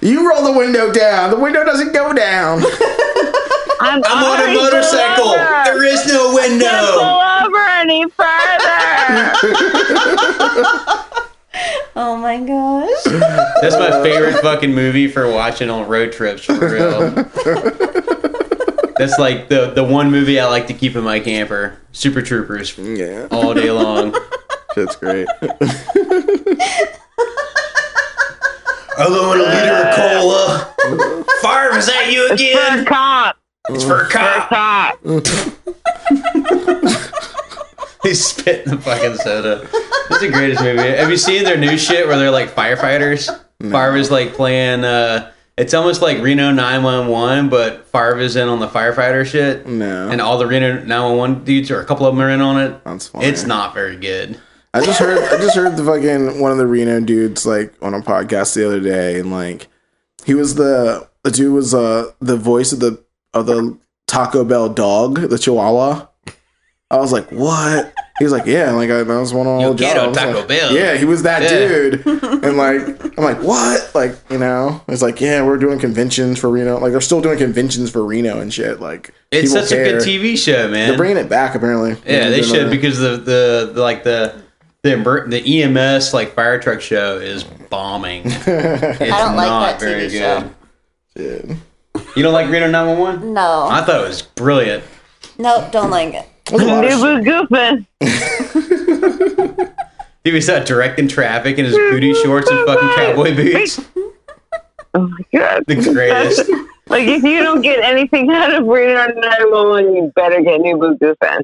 You 0.00 0.26
roll 0.26 0.42
the 0.50 0.52
window 0.58 0.90
down. 0.90 1.30
The 1.32 1.38
window 1.38 1.64
doesn't 1.64 1.92
go 1.92 2.14
down. 2.14 2.62
I'm, 3.80 4.02
I'm 4.06 4.24
on 4.24 4.40
a 4.48 4.54
motorcycle. 4.54 5.24
pulled 5.24 5.38
over. 5.38 5.62
There 5.66 5.84
is 5.84 6.06
no 6.06 6.34
Can't 6.34 6.52
window. 6.52 6.98
pull 6.98 7.20
over 7.44 7.60
any 7.68 8.08
further. 8.08 8.82
Oh 11.94 12.16
my 12.16 12.38
gosh. 12.40 13.04
That's 13.60 13.76
my 13.76 14.02
favorite 14.02 14.40
fucking 14.42 14.74
movie 14.74 15.08
for 15.08 15.30
watching 15.30 15.68
on 15.68 15.86
road 15.86 16.10
trips 16.12 16.42
for 16.44 16.54
real. 16.70 17.10
That's 18.96 19.18
like 19.18 19.48
the 19.50 19.72
the 19.74 19.84
one 19.84 20.10
movie 20.10 20.40
I 20.40 20.46
like 20.46 20.68
to 20.68 20.74
keep 20.74 20.96
in 20.96 21.04
my 21.04 21.20
camper. 21.20 21.78
Super 21.92 22.22
Troopers 22.22 22.78
Yeah, 22.78 23.28
all 23.30 23.52
day 23.52 23.70
long. 23.70 24.14
That's 24.74 24.96
great. 24.96 25.28
Hello, 28.94 29.28
want 29.28 29.40
a 29.40 29.44
liter 29.44 29.88
of 29.88 29.94
cola. 29.94 31.24
Fire, 31.42 31.76
is 31.76 31.86
that 31.86 32.10
you 32.10 32.26
For 32.28 32.32
a 32.32 32.36
again? 32.36 32.84
cop. 32.86 33.36
It's 33.68 33.84
for 33.84 34.02
a 34.02 34.08
For 34.08 34.18
a 34.18 34.46
cop. 34.48 34.98
Cop. 38.02 38.06
He's 38.08 38.24
spitting 38.24 38.70
the 38.74 38.78
fucking 38.80 39.16
soda. 39.16 39.68
That's 40.08 40.20
the 40.22 40.30
greatest 40.32 40.62
movie. 40.62 40.82
Have 40.82 41.10
you 41.10 41.16
seen 41.16 41.44
their 41.44 41.56
new 41.58 41.78
shit 41.78 42.06
where 42.06 42.18
they're 42.18 42.30
like 42.30 42.50
firefighters? 42.54 43.28
Farva's 43.70 44.10
like 44.10 44.32
playing. 44.34 44.84
uh 44.84 45.30
It's 45.56 45.72
almost 45.74 46.02
like 46.02 46.20
Reno 46.20 46.50
911, 46.50 47.48
but 47.48 47.86
Farva's 47.86 48.34
in 48.36 48.48
on 48.48 48.58
the 48.58 48.66
firefighter 48.68 49.24
shit. 49.24 49.66
No, 49.66 50.08
And 50.08 50.20
all 50.20 50.36
the 50.38 50.46
Reno 50.46 50.82
911 50.82 51.44
dudes, 51.44 51.70
or 51.70 51.80
a 51.80 51.84
couple 51.84 52.06
of 52.06 52.14
them 52.14 52.22
are 52.24 52.30
in 52.30 52.40
on 52.40 52.58
it. 52.60 52.82
that's 52.84 53.08
funny. 53.08 53.26
It's 53.26 53.44
not 53.44 53.72
very 53.74 53.96
good. 53.96 54.38
I 54.74 54.84
just 54.84 54.98
heard 54.98 55.18
I 55.18 55.36
just 55.36 55.54
heard 55.54 55.76
the 55.76 55.84
fucking 55.84 56.40
one 56.40 56.50
of 56.50 56.58
the 56.58 56.66
Reno 56.66 57.00
dudes 57.00 57.44
like 57.46 57.74
on 57.82 57.92
a 57.94 58.00
podcast 58.00 58.54
the 58.54 58.66
other 58.66 58.80
day 58.80 59.20
and 59.20 59.30
like 59.30 59.68
he 60.24 60.34
was 60.34 60.54
the 60.54 61.06
the 61.24 61.30
dude 61.30 61.52
was 61.52 61.74
uh 61.74 62.10
the 62.20 62.36
voice 62.38 62.72
of 62.72 62.80
the 62.80 63.02
of 63.34 63.46
the 63.46 63.76
Taco 64.06 64.44
Bell 64.44 64.68
dog, 64.70 65.20
the 65.28 65.38
Chihuahua. 65.38 66.06
I 66.92 66.96
was 66.98 67.10
like, 67.10 67.30
what? 67.30 67.92
He 68.18 68.24
was 68.24 68.32
like, 68.32 68.44
yeah, 68.46 68.70
like 68.72 68.90
I, 68.90 69.02
that 69.02 69.08
was 69.18 69.32
one 69.32 69.46
of 69.46 69.52
all 69.54 69.72
the 69.72 69.78
quiero 69.82 70.04
jobs. 70.12 70.18
Taco 70.18 70.38
Like, 70.40 70.48
Bell. 70.48 70.72
Yeah, 70.72 70.96
he 70.96 71.04
was 71.06 71.22
that 71.24 71.42
Yeah. 71.42 71.68
dude. 71.68 72.06
And 72.44 72.56
like, 72.56 72.82
I'm 73.18 73.24
like, 73.24 73.42
what? 73.42 73.90
Like, 73.94 74.14
you 74.30 74.36
know, 74.38 74.82
it's 74.88 75.00
like, 75.00 75.20
yeah, 75.20 75.44
we're 75.44 75.56
doing 75.56 75.78
conventions 75.78 76.38
for 76.38 76.50
Reno. 76.50 76.78
Like, 76.78 76.92
they're 76.92 77.00
still 77.00 77.20
doing 77.22 77.38
conventions 77.38 77.90
for 77.90 78.04
Reno 78.04 78.40
and 78.40 78.52
shit. 78.52 78.80
Like, 78.80 79.12
It's 79.30 79.50
people 79.52 79.66
such 79.66 79.78
a 79.78 79.82
good 79.82 80.02
TV 80.02 80.36
show, 80.36 80.68
man. 80.68 80.88
They're 80.88 80.96
bringing 80.98 81.16
it 81.16 81.28
back 81.30 81.54
apparently. 81.54 81.92
Yeah, 82.04 82.28
they 82.28 82.42
should 82.42 82.64
doing 82.64 82.70
because 82.70 82.98
the, 82.98 83.16
the 83.16 83.70
the 83.74 83.80
like 83.80 84.04
the 84.04 84.42
the 84.82 84.90
the 85.30 85.62
EMS 85.62 86.12
like 86.12 86.34
fire 86.34 86.58
truck 86.60 86.80
show 86.82 87.16
is 87.18 87.42
bombing. 87.44 88.22
It's 88.26 88.46
I 88.48 89.06
don't 89.06 89.36
like 89.36 89.78
that 89.78 89.80
very 89.80 90.08
TV 90.08 90.18
show. 90.18 90.36
a- 90.36 91.18
good. 91.18 91.56
Yeah. 91.96 92.02
You 92.16 92.22
don't 92.22 92.32
like 92.34 92.50
Reno 92.50 92.70
911? 92.70 93.32
No. 93.32 93.68
I 93.70 93.82
thought 93.82 94.04
it 94.04 94.08
was 94.08 94.22
brilliant. 94.22 94.84
nope, 95.38 95.70
don't 95.72 95.90
like 95.90 96.12
it. 96.14 96.26
There's 96.46 96.62
a 96.62 96.66
lot 96.66 96.84
of 96.84 96.90
shit. 96.90 97.00
Nooba 97.00 97.86
goofing. 98.00 99.68
Dude, 100.24 100.34
we 100.34 100.40
saw 100.40 100.54
uh, 100.54 100.64
directing 100.64 101.08
traffic 101.08 101.58
in 101.58 101.64
his 101.64 101.74
booty 101.74 102.14
shorts 102.14 102.48
and 102.48 102.64
fucking 102.66 102.88
cowboy 102.90 103.34
boots. 103.34 103.80
Oh 104.94 105.08
my 105.08 105.24
god. 105.32 105.64
The 105.66 105.76
greatest. 105.76 106.50
Like 106.88 107.08
if 107.08 107.22
you 107.22 107.42
don't 107.42 107.62
get 107.62 107.82
anything 107.82 108.30
out 108.30 108.52
of 108.52 108.66
Reno 108.66 109.06
911, 109.06 109.94
you 109.94 110.12
better 110.14 110.42
get 110.42 110.60
new 110.60 110.76
Nooba 110.76 110.98
goofing. 110.98 111.42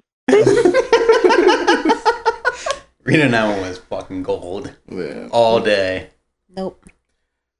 Reno 3.04 3.28
911 3.28 3.68
was 3.68 3.78
fucking 3.78 4.22
gold 4.24 4.74
Yeah, 4.90 5.28
all 5.30 5.60
day. 5.60 6.10
Nope. 6.54 6.84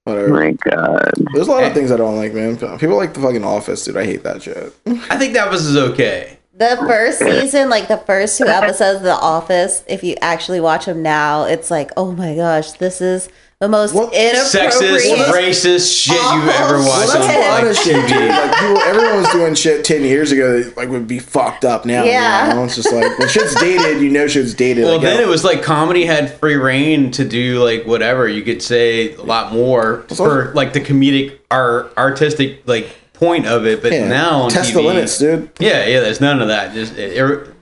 Oh 0.06 0.12
whatever. 0.12 0.28
my 0.34 0.50
god. 0.50 1.12
There's 1.32 1.48
a 1.48 1.50
lot 1.50 1.62
of 1.64 1.70
eh. 1.70 1.74
things 1.74 1.90
I 1.90 1.96
don't 1.96 2.16
like, 2.16 2.34
man. 2.34 2.56
People 2.78 2.96
like 2.96 3.14
the 3.14 3.20
fucking 3.20 3.44
Office, 3.44 3.84
dude. 3.84 3.96
I 3.96 4.04
hate 4.04 4.24
that 4.24 4.42
shit. 4.42 4.74
I 4.86 5.16
think 5.16 5.32
that 5.32 5.50
was 5.50 5.74
okay. 5.74 6.37
The 6.58 6.76
first 6.88 7.20
season, 7.20 7.70
like 7.70 7.86
the 7.86 7.98
first 7.98 8.36
two 8.36 8.46
episodes 8.46 8.96
of 8.96 9.02
The 9.04 9.14
Office, 9.14 9.84
if 9.86 10.02
you 10.02 10.16
actually 10.20 10.60
watch 10.60 10.86
them 10.86 11.02
now, 11.02 11.44
it's 11.44 11.70
like, 11.70 11.92
oh 11.96 12.10
my 12.10 12.34
gosh, 12.34 12.72
this 12.72 13.00
is 13.00 13.28
the 13.60 13.68
most 13.68 13.94
What? 13.94 14.12
inappropriate. 14.12 14.72
Sexist, 14.72 15.24
racist 15.26 16.02
shit 16.04 16.16
you've 16.16 16.48
ever 16.48 16.78
watched 16.78 17.14
Well, 17.14 17.22
on 17.22 17.28
that's 17.28 17.46
a 17.46 17.48
lot 17.48 17.64
like, 17.64 17.76
shit, 17.76 18.08
dude. 18.08 18.10
TV. 18.10 18.28
Like 18.30 18.54
people, 18.58 18.78
everyone 18.78 19.16
was 19.18 19.28
doing 19.28 19.54
shit 19.54 19.84
ten 19.84 20.02
years 20.02 20.32
ago 20.32 20.60
that 20.60 20.76
like 20.76 20.88
would 20.88 21.06
be 21.06 21.20
fucked 21.20 21.64
up 21.64 21.84
now. 21.84 22.02
Yeah. 22.02 22.48
you 22.48 22.54
know? 22.54 22.64
it's 22.64 22.74
just 22.74 22.92
like 22.92 23.16
when 23.20 23.28
shit's 23.28 23.54
dated, 23.60 24.02
you 24.02 24.10
know 24.10 24.26
shit's 24.26 24.52
dated. 24.54 24.82
Well, 24.82 24.94
like, 24.94 25.02
then 25.02 25.18
yeah. 25.18 25.26
it 25.26 25.28
was 25.28 25.44
like 25.44 25.62
comedy 25.62 26.04
had 26.06 26.32
free 26.40 26.56
reign 26.56 27.12
to 27.12 27.24
do 27.24 27.62
like 27.62 27.84
whatever. 27.84 28.28
You 28.28 28.42
could 28.42 28.62
say 28.62 29.14
a 29.14 29.22
lot 29.22 29.52
more 29.52 30.02
for 30.16 30.52
like 30.54 30.72
the 30.72 30.80
comedic, 30.80 31.38
art, 31.52 31.92
artistic 31.96 32.66
like 32.66 32.96
point 33.18 33.46
of 33.46 33.66
it. 33.66 33.82
But 33.82 33.92
Yeah. 33.92 34.08
now 34.08 34.42
on 34.42 34.50
test 34.50 34.70
TV, 34.70 34.74
the 34.74 34.82
limits, 34.82 35.18
dude. 35.18 35.50
Yeah, 35.58 35.84
yeah. 35.86 36.00
There's 36.00 36.20
none 36.20 36.40
of 36.40 36.48
that. 36.48 36.72
Just 36.74 36.96
it, 36.96 37.16
it- 37.16 37.54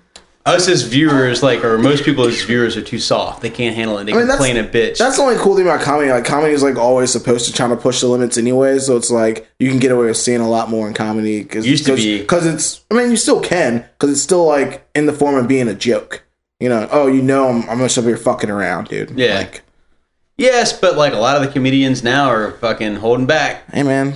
us 0.44 0.68
as 0.68 0.82
viewers, 0.84 1.42
like, 1.42 1.64
or 1.64 1.76
most 1.76 2.04
people 2.04 2.24
as 2.24 2.40
viewers, 2.44 2.76
are 2.76 2.80
too 2.82 3.00
soft. 3.00 3.42
They 3.42 3.50
can't 3.50 3.74
handle 3.74 3.98
it. 3.98 4.04
They 4.04 4.12
I 4.12 4.18
mean, 4.18 4.28
complain 4.28 4.56
a 4.56 4.62
bitch. 4.62 4.96
That's 4.96 5.16
the 5.16 5.22
only 5.24 5.34
cool 5.38 5.56
thing 5.56 5.66
about 5.66 5.80
comedy. 5.80 6.08
Like 6.08 6.24
comedy 6.24 6.52
is 6.54 6.62
like 6.62 6.76
always 6.76 7.10
supposed 7.10 7.46
to 7.46 7.52
try 7.52 7.66
to 7.66 7.74
push 7.74 8.00
the 8.00 8.06
limits 8.06 8.38
anyway. 8.38 8.78
So 8.78 8.96
it's 8.96 9.10
like 9.10 9.48
you 9.58 9.68
can 9.70 9.80
get 9.80 9.90
away 9.90 10.06
with 10.06 10.18
seeing 10.18 10.40
a 10.40 10.48
lot 10.48 10.70
more 10.70 10.86
in 10.86 10.94
comedy 10.94 11.42
because 11.42 11.66
Used 11.66 11.84
to 11.86 11.96
be. 11.96 12.20
because 12.20 12.46
it's. 12.46 12.84
I 12.92 12.94
mean, 12.94 13.10
you 13.10 13.16
still 13.16 13.40
can 13.40 13.78
because 13.98 14.12
it's 14.12 14.22
still 14.22 14.46
like 14.46 14.86
in 14.94 15.06
the 15.06 15.12
form 15.12 15.34
of 15.34 15.48
being 15.48 15.66
a 15.66 15.74
joke. 15.74 16.22
You 16.60 16.68
know, 16.68 16.86
oh, 16.92 17.08
you 17.08 17.22
know, 17.22 17.48
I'm, 17.48 17.68
I'm 17.68 17.78
just 17.80 17.98
up 17.98 18.04
here 18.04 18.16
fucking 18.16 18.48
around, 18.48 18.86
dude. 18.86 19.10
Yeah. 19.18 19.38
Like, 19.38 19.62
yes, 20.38 20.72
but 20.78 20.96
like 20.96 21.12
a 21.12 21.18
lot 21.18 21.34
of 21.36 21.42
the 21.42 21.48
comedians 21.52 22.04
now 22.04 22.30
are 22.30 22.52
fucking 22.52 22.96
holding 22.96 23.26
back. 23.26 23.68
hey, 23.72 23.82
man, 23.82 24.14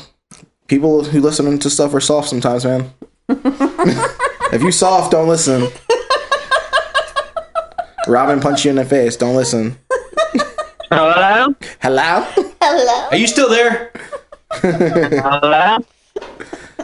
people 0.71 1.03
who 1.03 1.21
listen 1.21 1.59
to 1.59 1.69
stuff 1.69 1.93
are 1.93 2.01
soft 2.01 2.29
sometimes, 2.29 2.65
man. 2.65 2.93
if 3.29 4.63
you 4.63 4.71
soft, 4.71 5.11
don't 5.11 5.27
listen. 5.29 5.69
Robin 8.07 8.39
punch 8.41 8.65
you 8.65 8.71
in 8.71 8.77
the 8.77 8.85
face. 8.85 9.17
Don't 9.17 9.35
listen. 9.35 9.77
Hello? 10.93 11.55
Hello, 11.81 12.25
Hello. 12.61 13.09
Are 13.11 13.17
you 13.17 13.27
still 13.27 13.49
there? 13.51 13.93
Hello? 14.53 15.79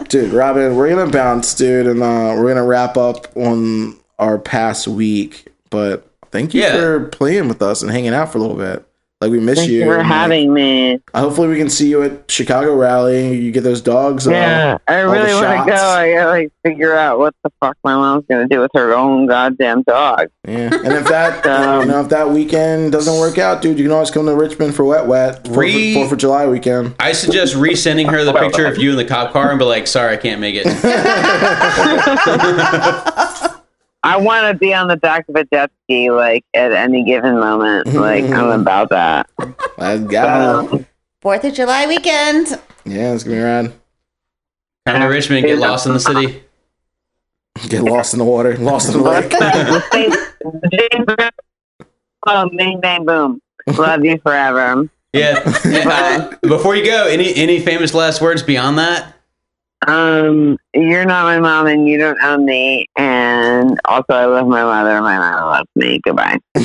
dude. 0.09 0.33
Robin, 0.33 0.75
we're 0.77 0.89
gonna 0.89 1.11
bounce, 1.11 1.55
dude, 1.55 1.87
and 1.87 2.03
uh, 2.03 2.35
we're 2.37 2.49
gonna 2.49 2.65
wrap 2.67 2.97
up 2.97 3.35
on 3.37 3.97
our 4.19 4.39
past 4.39 4.89
week. 4.89 5.47
But 5.71 6.09
thank 6.31 6.55
you 6.55 6.63
Yeah. 6.63 6.73
for 6.73 7.05
playing 7.09 7.49
with 7.49 7.63
us 7.63 7.83
and 7.83 7.91
hanging 7.91 8.15
out 8.15 8.33
for 8.33 8.39
a 8.39 8.41
little 8.41 8.57
bit. 8.57 8.86
Like 9.23 9.31
we 9.31 9.41
miss 9.41 9.61
Thank 9.61 9.71
you. 9.71 9.79
you 9.79 9.85
for 9.87 9.97
and, 9.97 10.07
like, 10.07 10.19
having 10.19 10.53
me. 10.53 11.01
Hopefully, 11.15 11.49
we 11.49 11.57
can 11.57 11.71
see 11.71 11.89
you 11.89 12.03
at 12.03 12.31
Chicago 12.31 12.75
rally. 12.77 13.35
You 13.39 13.51
get 13.51 13.63
those 13.63 13.81
dogs. 13.81 14.29
uh, 14.29 14.33
Yeah, 14.33 14.77
I 14.87 15.01
all 15.05 15.11
the 15.11 15.17
really 15.19 15.33
want 15.33 15.67
to 15.67 15.73
go. 15.73 15.75
I 15.75 16.13
gotta 16.13 16.29
like 16.29 16.53
figure 16.63 16.95
out 16.95 17.19
what 17.19 17.35
the 17.43 17.51
fuck 17.59 17.79
my 17.83 17.95
mom's 17.95 18.27
gonna 18.29 18.47
do 18.47 18.61
with 18.61 18.73
her 18.75 18.95
own 18.95 19.25
goddamn 19.27 19.85
dog. 19.85 20.27
Yeah, 20.47 20.69
and 20.71 20.93
if 20.93 21.09
that 21.09 21.47
Um, 21.57 21.87
you 21.87 21.93
know 21.93 22.03
if 22.03 22.11
that 22.11 22.29
weekend 22.29 22.93
doesn't 22.93 23.19
work 23.19 23.39
out, 23.39 23.63
dude, 23.63 23.79
you 23.79 23.85
can 23.87 23.93
always 23.93 24.11
come 24.11 24.27
to 24.27 24.37
Richmond 24.37 24.75
for 24.75 24.85
Wet 24.85 25.07
Wet 25.07 25.47
Fourth, 25.47 25.57
Re- 25.57 25.95
Fourth 25.95 26.13
of 26.13 26.19
July 26.19 26.47
weekend. 26.47 26.95
I 27.01 27.13
suggest 27.13 27.55
resending 27.55 28.11
her 28.11 28.23
the 28.23 28.35
picture 28.35 28.67
of 28.67 28.77
you 28.77 28.91
in 28.91 28.97
the 28.99 29.05
cop 29.07 29.33
car 29.33 29.49
and 29.49 29.59
be 29.59 29.65
like, 29.65 29.87
"Sorry, 29.87 30.13
I 30.13 30.19
can't 30.19 30.43
make 30.43 30.57
it." 30.59 30.67
I 34.07 34.17
want 34.19 34.47
to 34.47 34.55
be 34.57 34.73
on 34.73 34.87
the 34.87 34.97
back 34.97 35.29
of 35.29 35.35
a 35.35 35.45
jet 35.45 35.73
ski, 35.83 36.13
like 36.13 36.45
at 36.55 36.73
any 36.73 37.05
given 37.05 37.39
moment. 37.39 37.89
Like 38.07 38.25
I'm 38.25 38.61
about 38.61 38.91
that. 38.91 39.29
Let's 39.79 40.05
go. 40.05 40.69
Um, 40.71 40.87
Fourth 41.23 41.45
of 41.45 41.55
July 41.55 41.87
weekend. 41.87 42.49
Yeah, 42.85 43.15
it's 43.15 43.25
gonna 43.25 43.37
be 43.37 43.43
rad. 43.43 43.73
Come 44.87 45.01
to 45.01 45.07
Richmond, 45.07 45.47
get 45.47 45.59
lost 45.59 45.87
in 45.87 45.93
the 45.93 46.01
city. 46.01 46.43
Get 47.69 47.83
lost 47.83 48.13
in 48.13 48.19
the 48.19 48.25
water, 48.25 48.55
lost 48.59 48.95
in 48.95 49.01
the 49.01 49.03
lake. 49.03 49.33
oh, 52.27 52.51
bang 52.51 52.81
bang 52.81 53.07
boom! 53.07 53.41
Love 53.67 54.05
you 54.05 54.19
forever. 54.19 54.89
Yeah. 55.15 55.41
Uh, 55.65 56.37
before 56.43 56.77
you 56.77 56.85
go, 56.85 57.07
any 57.07 57.35
any 57.35 57.61
famous 57.61 57.95
last 57.95 58.21
words 58.21 58.43
beyond 58.43 58.79
that? 58.79 59.16
Um, 59.87 60.59
you're 60.75 61.05
not 61.05 61.25
my 61.25 61.39
mom, 61.39 61.67
and 61.67 61.89
you 61.89 61.97
don't 61.97 62.21
own 62.23 62.45
me. 62.45 62.87
And 62.97 63.79
also, 63.85 64.13
I 64.13 64.27
love 64.27 64.49
my 64.49 64.65
mother. 64.65 65.01
My 65.01 65.17
mother 65.17 65.47
loves 65.47 65.71
me. 65.77 66.01
Goodbye. 66.03 66.39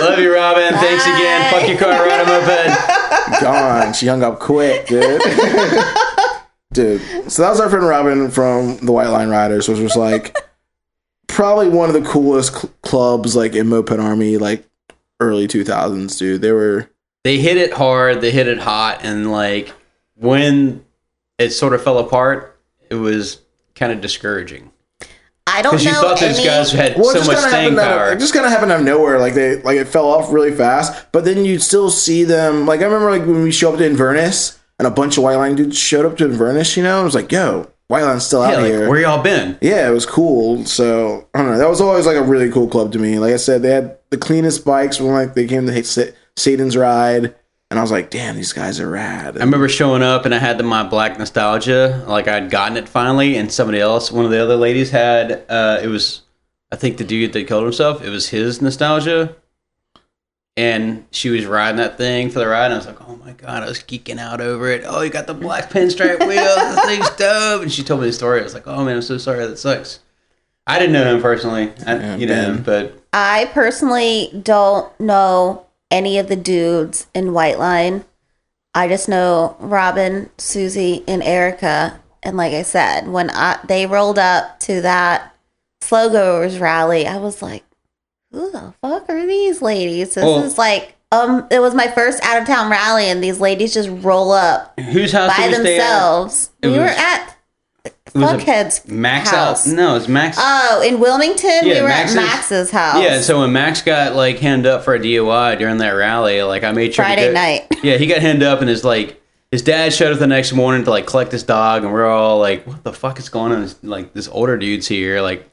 Love 0.00 0.18
you, 0.18 0.34
Robin. 0.34 0.72
Thanks 0.74 1.04
again. 1.04 1.52
Fuck 1.52 1.68
your 1.68 1.78
car, 1.78 1.90
ride 2.04 2.20
a 2.20 2.26
moped. 2.26 3.40
Gone. 3.40 3.92
She 3.94 4.06
hung 4.08 4.24
up 4.24 4.40
quick, 4.40 4.86
dude. 4.88 5.22
dude. 6.72 7.30
So 7.30 7.42
that 7.42 7.50
was 7.50 7.60
our 7.60 7.70
friend 7.70 7.86
Robin 7.86 8.30
from 8.30 8.78
the 8.78 8.90
White 8.90 9.08
Line 9.08 9.28
Riders, 9.28 9.68
which 9.68 9.78
was 9.78 9.94
like 9.94 10.36
probably 11.28 11.68
one 11.68 11.88
of 11.88 11.94
the 11.94 12.08
coolest 12.08 12.52
cl- 12.54 12.72
clubs 12.82 13.36
like 13.36 13.54
in 13.54 13.68
Moped 13.68 13.92
Army, 13.92 14.38
like 14.38 14.68
early 15.20 15.46
two 15.46 15.64
thousands, 15.64 16.16
dude. 16.18 16.42
They 16.42 16.52
were 16.52 16.90
They 17.22 17.38
hit 17.38 17.56
it 17.56 17.72
hard. 17.72 18.20
They 18.20 18.32
hit 18.32 18.48
it 18.48 18.58
hot, 18.58 19.00
and 19.04 19.30
like 19.30 19.72
when 20.16 20.84
it 21.42 21.50
sort 21.52 21.74
of 21.74 21.82
fell 21.82 21.98
apart, 21.98 22.58
it 22.90 22.94
was 22.94 23.38
kind 23.74 23.92
of 23.92 24.00
discouraging 24.00 24.70
I 25.46 25.60
don't 25.60 25.72
know. 25.72 25.78
because 25.78 25.84
you 25.84 25.92
thought 26.00 26.20
those 26.20 26.36
any- 26.38 26.44
guys 26.46 26.70
had 26.72 26.96
Well, 26.96 27.10
it 27.10 27.12
so 27.12 27.18
just 27.18 27.26
much 27.26 27.36
kinda 27.38 27.48
staying 27.50 27.62
happened 27.72 27.80
out 27.80 27.92
of- 27.92 27.98
power. 27.98 28.12
it 28.12 28.18
just 28.20 28.32
kind 28.32 28.46
of 28.46 28.52
happened 28.52 28.72
out 28.72 28.80
of 28.80 28.86
nowhere. 28.86 29.18
Like 29.18 29.34
they, 29.34 29.56
like 29.62 29.76
it 29.76 29.88
fell 29.88 30.06
off 30.06 30.32
really 30.32 30.52
fast. 30.52 31.06
But 31.12 31.24
then 31.24 31.44
you'd 31.44 31.62
still 31.62 31.90
see 31.90 32.24
them. 32.24 32.64
Like 32.66 32.80
I 32.80 32.84
remember, 32.84 33.10
like 33.10 33.22
when 33.26 33.42
we 33.42 33.50
show 33.50 33.72
up 33.72 33.78
to 33.78 33.84
Inverness, 33.86 34.58
and 34.78 34.86
a 34.86 34.90
bunch 34.90 35.16
of 35.16 35.24
White 35.24 35.36
Line 35.36 35.54
dudes 35.56 35.78
showed 35.78 36.06
up 36.06 36.16
to 36.18 36.24
Inverness. 36.24 36.76
You 36.76 36.82
know, 36.84 37.00
I 37.00 37.04
was 37.04 37.14
like, 37.14 37.30
"Yo, 37.30 37.68
White 37.88 38.04
Line's 38.04 38.24
still 38.24 38.40
out 38.42 38.52
yeah, 38.52 38.58
like, 38.58 38.66
here." 38.72 38.88
where 38.88 39.00
y'all 39.00 39.22
been? 39.22 39.58
yeah, 39.60 39.88
it 39.88 39.92
was 39.92 40.06
cool. 40.06 40.64
So 40.64 41.26
I 41.34 41.38
don't 41.42 41.50
know. 41.52 41.58
That 41.58 41.68
was 41.68 41.80
always 41.80 42.06
like 42.06 42.16
a 42.16 42.22
really 42.22 42.50
cool 42.50 42.68
club 42.68 42.92
to 42.92 42.98
me. 42.98 43.18
Like 43.18 43.32
I 43.34 43.36
said, 43.36 43.62
they 43.62 43.70
had 43.70 43.96
the 44.10 44.16
cleanest 44.18 44.64
bikes 44.64 45.00
when 45.00 45.12
like 45.12 45.34
they 45.34 45.46
came 45.46 45.66
to 45.66 45.84
Sa- 45.84 46.12
Satan's 46.36 46.76
ride, 46.76 47.34
and 47.72 47.78
I 47.78 47.82
was 47.82 47.90
like, 47.90 48.10
"Damn, 48.10 48.36
these 48.36 48.52
guys 48.52 48.78
are 48.80 48.88
rad." 48.88 49.36
I 49.36 49.40
remember 49.40 49.66
showing 49.68 50.02
up 50.02 50.26
and 50.26 50.34
I 50.34 50.38
had 50.38 50.58
the, 50.58 50.62
my 50.62 50.82
black 50.82 51.18
nostalgia, 51.18 52.04
like 52.06 52.28
I'd 52.28 52.50
gotten 52.50 52.76
it 52.76 52.86
finally, 52.88 53.36
and 53.36 53.50
somebody 53.50 53.80
else, 53.80 54.12
one 54.12 54.24
of 54.26 54.30
the 54.30 54.42
other 54.42 54.56
ladies 54.56 54.90
had. 54.90 55.44
Uh, 55.48 55.80
it 55.82 55.86
was, 55.88 56.20
I 56.70 56.76
think 56.76 56.98
the 56.98 57.04
dude 57.04 57.32
that 57.32 57.48
killed 57.48 57.64
himself. 57.64 58.04
It 58.04 58.10
was 58.10 58.28
his 58.28 58.60
nostalgia, 58.60 59.34
and 60.56 61.06
she 61.10 61.30
was 61.30 61.46
riding 61.46 61.78
that 61.78 61.96
thing 61.96 62.28
for 62.30 62.40
the 62.40 62.46
ride. 62.46 62.66
And 62.66 62.74
I 62.74 62.76
was 62.76 62.86
like, 62.86 63.08
oh 63.08 63.16
my 63.16 63.32
god, 63.32 63.62
I 63.62 63.66
was 63.66 63.78
geeking 63.78 64.18
out 64.18 64.40
over 64.40 64.68
it. 64.68 64.84
Oh, 64.86 65.00
you 65.00 65.10
got 65.10 65.26
the 65.26 65.34
black 65.34 65.70
pinstripe 65.70 66.18
wheels. 66.20 66.74
The 66.76 66.82
thing's 66.86 67.10
dope. 67.16 67.62
And 67.62 67.72
she 67.72 67.82
told 67.82 68.00
me 68.02 68.06
the 68.06 68.12
story. 68.12 68.40
I 68.40 68.44
was 68.44 68.54
like, 68.54 68.66
oh 68.66 68.84
man, 68.84 68.96
I'm 68.96 69.02
so 69.02 69.16
sorry. 69.18 69.46
That 69.46 69.56
sucks. 69.58 70.00
I 70.66 70.78
didn't 70.78 70.92
know 70.92 71.14
him 71.16 71.22
personally, 71.22 71.72
I, 71.86 71.94
Yeah, 71.96 72.16
you 72.16 72.26
know, 72.26 72.34
Ben. 72.34 72.62
but 72.62 73.02
I 73.12 73.50
personally 73.52 74.30
don't 74.44 74.88
know 75.00 75.66
any 75.92 76.18
of 76.18 76.26
the 76.28 76.34
dudes 76.36 77.06
in 77.14 77.32
White 77.32 77.58
Line. 77.60 78.04
I 78.74 78.88
just 78.88 79.08
know 79.08 79.56
Robin, 79.60 80.30
Susie, 80.38 81.04
and 81.06 81.22
Erica. 81.22 82.00
And 82.22 82.36
like 82.36 82.52
I 82.54 82.62
said, 82.62 83.06
when 83.08 83.30
I, 83.30 83.58
they 83.68 83.86
rolled 83.86 84.18
up 84.18 84.58
to 84.60 84.80
that 84.80 85.34
slow 85.82 86.08
goers 86.08 86.58
rally, 86.58 87.06
I 87.06 87.18
was 87.18 87.42
like, 87.42 87.64
who 88.32 88.50
the 88.50 88.72
fuck 88.80 89.08
are 89.10 89.26
these 89.26 89.60
ladies? 89.60 90.14
This 90.14 90.24
Well- 90.24 90.42
is 90.42 90.56
like 90.58 90.96
um, 91.12 91.46
it 91.50 91.60
was 91.60 91.74
my 91.74 91.88
first 91.88 92.22
out 92.24 92.40
of 92.40 92.46
town 92.46 92.70
rally, 92.70 93.04
and 93.10 93.22
these 93.22 93.38
ladies 93.38 93.74
just 93.74 93.90
roll 93.90 94.32
up 94.32 94.72
Whose 94.80 95.12
house 95.12 95.36
by 95.36 95.48
did 95.48 95.58
we 95.58 95.64
stay 95.64 95.74
at? 95.74 95.78
themselves. 95.80 96.50
We 96.62 96.70
were 96.70 96.86
at 96.86 97.26
was 97.26 97.34
Fuckhead's 98.12 98.86
Max 98.88 99.30
house. 99.30 99.66
out. 99.68 99.74
No, 99.74 99.96
it's 99.96 100.08
Max. 100.08 100.36
Oh, 100.40 100.82
in 100.86 101.00
Wilmington, 101.00 101.60
we 101.64 101.80
were 101.80 101.88
Max's- 101.88 102.16
at 102.16 102.22
Max's 102.22 102.70
house. 102.70 103.02
yeah, 103.02 103.20
so 103.20 103.40
when 103.40 103.52
Max 103.52 103.82
got 103.82 104.14
like 104.14 104.38
hemmed 104.38 104.66
up 104.66 104.84
for 104.84 104.94
a 104.94 104.98
DUI 104.98 105.58
during 105.58 105.78
that 105.78 105.90
rally, 105.90 106.42
like 106.42 106.64
I 106.64 106.72
made 106.72 106.94
sure 106.94 107.04
Friday 107.04 107.28
go- 107.28 107.32
night. 107.34 107.66
Yeah, 107.82 107.96
he 107.96 108.06
got 108.06 108.18
hemmed 108.18 108.42
up 108.42 108.60
and 108.60 108.68
his 108.68 108.84
like 108.84 109.20
his 109.50 109.62
dad 109.62 109.92
showed 109.92 110.12
up 110.12 110.18
the 110.18 110.26
next 110.26 110.52
morning 110.52 110.84
to 110.84 110.90
like 110.90 111.06
collect 111.06 111.32
his 111.32 111.42
dog, 111.42 111.84
and 111.84 111.92
we're 111.92 112.06
all 112.08 112.38
like, 112.38 112.66
"What 112.66 112.84
the 112.84 112.92
fuck 112.92 113.18
is 113.18 113.28
going 113.28 113.52
on?" 113.52 113.68
Like 113.82 114.12
this 114.14 114.28
older 114.28 114.56
dude's 114.56 114.86
here, 114.88 115.20
like 115.20 115.48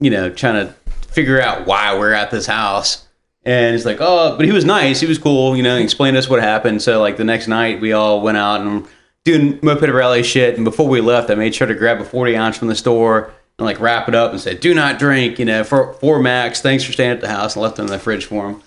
you 0.00 0.10
know, 0.10 0.30
trying 0.30 0.66
to 0.66 0.72
figure 1.08 1.40
out 1.40 1.66
why 1.66 1.98
we're 1.98 2.12
at 2.12 2.30
this 2.30 2.46
house. 2.46 3.04
And 3.44 3.74
he's 3.74 3.86
like, 3.86 3.98
"Oh," 4.00 4.36
but 4.36 4.44
he 4.46 4.52
was 4.52 4.64
nice. 4.64 5.00
He 5.00 5.06
was 5.06 5.18
cool. 5.18 5.56
You 5.56 5.62
know, 5.62 5.76
he 5.76 5.84
explained 5.84 6.14
to 6.16 6.18
us 6.18 6.28
what 6.28 6.40
happened. 6.42 6.82
So 6.82 7.00
like 7.00 7.16
the 7.16 7.24
next 7.24 7.48
night, 7.48 7.80
we 7.80 7.92
all 7.92 8.20
went 8.20 8.36
out 8.38 8.60
and 8.60 8.86
doing 9.28 9.58
moped 9.62 9.88
rally 9.90 10.22
shit. 10.22 10.56
And 10.56 10.64
before 10.64 10.88
we 10.88 11.00
left, 11.00 11.30
I 11.30 11.34
made 11.34 11.54
sure 11.54 11.66
to 11.66 11.74
grab 11.74 12.00
a 12.00 12.04
forty 12.04 12.36
ounce 12.36 12.56
from 12.56 12.68
the 12.68 12.74
store 12.74 13.32
and 13.58 13.66
like 13.66 13.78
wrap 13.80 14.08
it 14.08 14.14
up 14.14 14.32
and 14.32 14.40
said, 14.40 14.60
"Do 14.60 14.74
not 14.74 14.98
drink." 14.98 15.38
You 15.38 15.44
know, 15.44 15.64
for 15.64 15.92
for 15.94 16.18
Max. 16.20 16.60
Thanks 16.60 16.84
for 16.84 16.92
staying 16.92 17.10
at 17.10 17.20
the 17.20 17.28
house 17.28 17.54
and 17.54 17.62
left 17.62 17.78
it 17.78 17.82
in 17.82 17.88
the 17.88 17.98
fridge 17.98 18.24
for 18.24 18.48
him. 18.48 18.62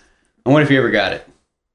I 0.45 0.49
wonder 0.49 0.63
if 0.63 0.71
you 0.71 0.77
ever 0.77 0.91
got 0.91 1.13
it. 1.13 1.27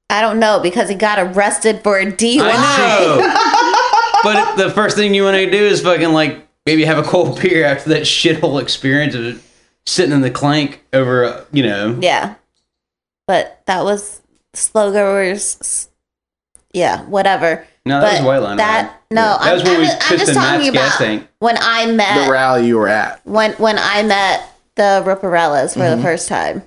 I 0.08 0.20
don't 0.20 0.38
know 0.38 0.60
because 0.60 0.88
he 0.88 0.94
got 0.94 1.18
arrested 1.18 1.82
for 1.82 1.98
a 1.98 2.06
DUI. 2.06 2.40
I 2.42 4.22
know. 4.22 4.22
but 4.22 4.56
the 4.56 4.70
first 4.70 4.96
thing 4.96 5.14
you 5.14 5.24
want 5.24 5.36
to 5.36 5.50
do 5.50 5.64
is 5.64 5.82
fucking 5.82 6.12
like 6.12 6.46
maybe 6.64 6.84
have 6.84 6.98
a 6.98 7.02
cold 7.02 7.40
beer 7.42 7.64
after 7.64 7.90
that 7.90 8.02
shithole 8.02 8.62
experience 8.62 9.14
of 9.14 9.44
sitting 9.84 10.12
in 10.12 10.20
the 10.20 10.30
clank 10.30 10.84
over, 10.92 11.24
uh, 11.24 11.44
you 11.52 11.64
know. 11.64 11.98
Yeah. 12.00 12.36
But 13.26 13.62
that 13.66 13.82
was 13.82 14.22
slow 14.54 14.92
goers. 14.92 15.88
Yeah, 16.72 17.02
whatever. 17.04 17.66
No, 17.86 18.00
that 18.00 18.10
but 18.10 18.18
was 18.20 18.26
White 18.26 18.38
Line 18.42 18.56
That 18.58 18.82
Ride. 18.90 18.94
no, 19.12 19.22
That 19.22 19.40
I'm, 19.42 19.54
was 19.54 19.62
when 19.62 19.72
I'm, 19.74 19.80
we 19.80 19.86
just- 19.86 20.10
I'm 20.12 20.18
just 20.18 20.34
talking 20.34 20.72
Matt's 20.72 20.96
about 20.96 20.98
tank. 21.06 21.28
when 21.38 21.56
I 21.60 21.86
met 21.86 22.26
the 22.26 22.30
rally 22.32 22.66
you 22.66 22.76
were 22.76 22.88
at. 22.88 23.24
when 23.24 23.52
when 23.54 23.78
I 23.78 24.02
met 24.02 24.42
the 24.74 25.02
Ripperellas 25.06 25.72
for 25.72 25.80
Mm-hmm. 25.80 25.96
the 25.96 26.02
first 26.02 26.28
time 26.28 26.62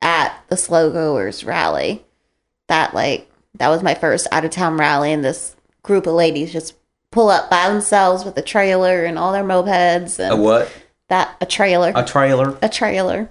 at 0.00 0.34
the 0.48 0.56
Slow 0.56 0.90
Goers 0.90 1.44
rally. 1.44 2.04
That 2.68 2.94
like 2.94 3.30
that 3.58 3.68
was 3.68 3.82
my 3.82 3.94
first 3.94 4.26
out 4.32 4.44
of 4.46 4.50
town 4.50 4.78
rally, 4.78 5.12
and 5.12 5.22
this 5.22 5.54
group 5.82 6.06
of 6.06 6.14
ladies 6.14 6.52
just 6.52 6.74
pull 7.10 7.28
up 7.28 7.50
by 7.50 7.68
themselves 7.68 8.24
with 8.24 8.36
a 8.38 8.42
trailer 8.42 9.04
and 9.04 9.18
all 9.18 9.32
their 9.32 9.44
mopeds 9.44 10.18
and 10.18 10.32
A 10.32 10.36
what? 10.36 10.72
that 11.10 11.36
a 11.42 11.46
trailer 11.46 11.92
A 11.94 12.02
trailer. 12.04 12.56
a 12.62 12.68
trailer. 12.70 13.28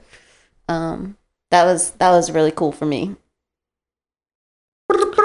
Um, 0.70 1.18
that 1.50 1.64
was 1.66 1.92
that 1.92 2.12
was 2.12 2.30
really 2.32 2.52
cool 2.52 2.72
for 2.72 2.86
me. 2.86 3.16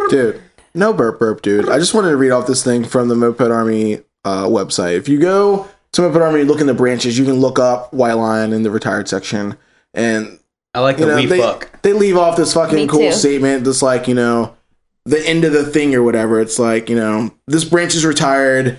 Dude, 0.09 0.41
no 0.77 0.93
burp 0.93 1.19
burp, 1.19 1.43
dude. 1.43 1.69
I 1.69 1.79
just 1.79 1.95
wanted 1.95 2.11
to 2.11 2.17
read 2.17 2.31
off 2.31 2.47
this 2.47 2.63
thing 2.63 2.85
from 2.85 3.09
the 3.09 3.15
Moped 3.17 3.41
Army 3.51 4.03
uh, 4.25 4.45
website. 4.47 4.97
If 4.97 5.09
you 5.09 5.19
go 5.19 5.69
to 5.93 6.03
Moped 6.03 6.17
Army, 6.21 6.45
look 6.45 6.61
in 6.61 6.67
the 6.67 6.75
branches, 6.75 7.19
you 7.19 7.25
can 7.25 7.35
look 7.35 7.59
up 7.59 7.93
White 7.93 8.15
Line 8.15 8.53
in 8.53 8.63
the 8.63 8.71
retired 8.71 9.09
section, 9.09 9.57
and 9.95 10.39
I 10.75 10.81
like 10.81 10.99
you 10.99 11.07
the 11.07 11.13
know 11.13 11.17
we 11.17 11.27
they 11.27 11.39
fuck. 11.39 11.83
they 11.83 11.93
leave 11.93 12.17
off 12.17 12.37
this 12.37 12.55
fucking 12.55 12.77
Me 12.77 12.87
cool 12.87 13.01
too. 13.01 13.13
statement, 13.13 13.65
that's 13.65 13.83
like 13.83 14.07
you 14.09 14.15
know 14.15 14.55
the 15.05 15.27
end 15.27 15.45
of 15.45 15.53
the 15.53 15.65
thing 15.65 15.95
or 15.95 16.03
whatever. 16.03 16.41
It's 16.41 16.59
like 16.59 16.89
you 16.91 16.97
know 16.97 17.33
this 17.47 17.65
branch 17.65 17.95
is 17.95 18.05
retired. 18.05 18.79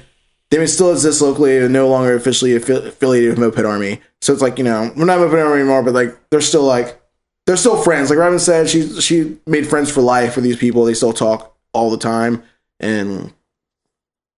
They 0.49 0.59
may 0.59 0.67
still 0.67 0.93
exist 0.93 1.21
locally 1.21 1.57
and 1.57 1.73
no 1.73 1.89
longer 1.89 2.15
officially 2.15 2.51
affi- 2.51 2.85
affiliated 2.87 3.31
with 3.31 3.39
Moped 3.39 3.65
Army. 3.65 3.99
So 4.21 4.31
it's 4.31 4.41
like 4.41 4.57
you 4.57 4.63
know 4.63 4.93
we're 4.95 5.05
not 5.05 5.19
Moped 5.19 5.33
Army 5.33 5.59
anymore, 5.61 5.83
but 5.83 5.93
like 5.93 6.15
they're 6.29 6.39
still 6.41 6.63
like 6.63 7.01
they're 7.47 7.57
still 7.57 7.81
friends. 7.81 8.09
Like 8.09 8.19
Robin 8.19 8.39
said, 8.39 8.69
she 8.69 8.87
she 9.01 9.37
made 9.47 9.67
friends 9.67 9.89
for 9.91 10.01
life 10.01 10.35
with 10.35 10.43
these 10.45 10.57
people. 10.57 10.85
They 10.85 10.93
still 10.93 11.13
talk 11.13 11.56
all 11.77 11.89
the 11.89 11.97
time, 11.97 12.43
and 12.79 13.33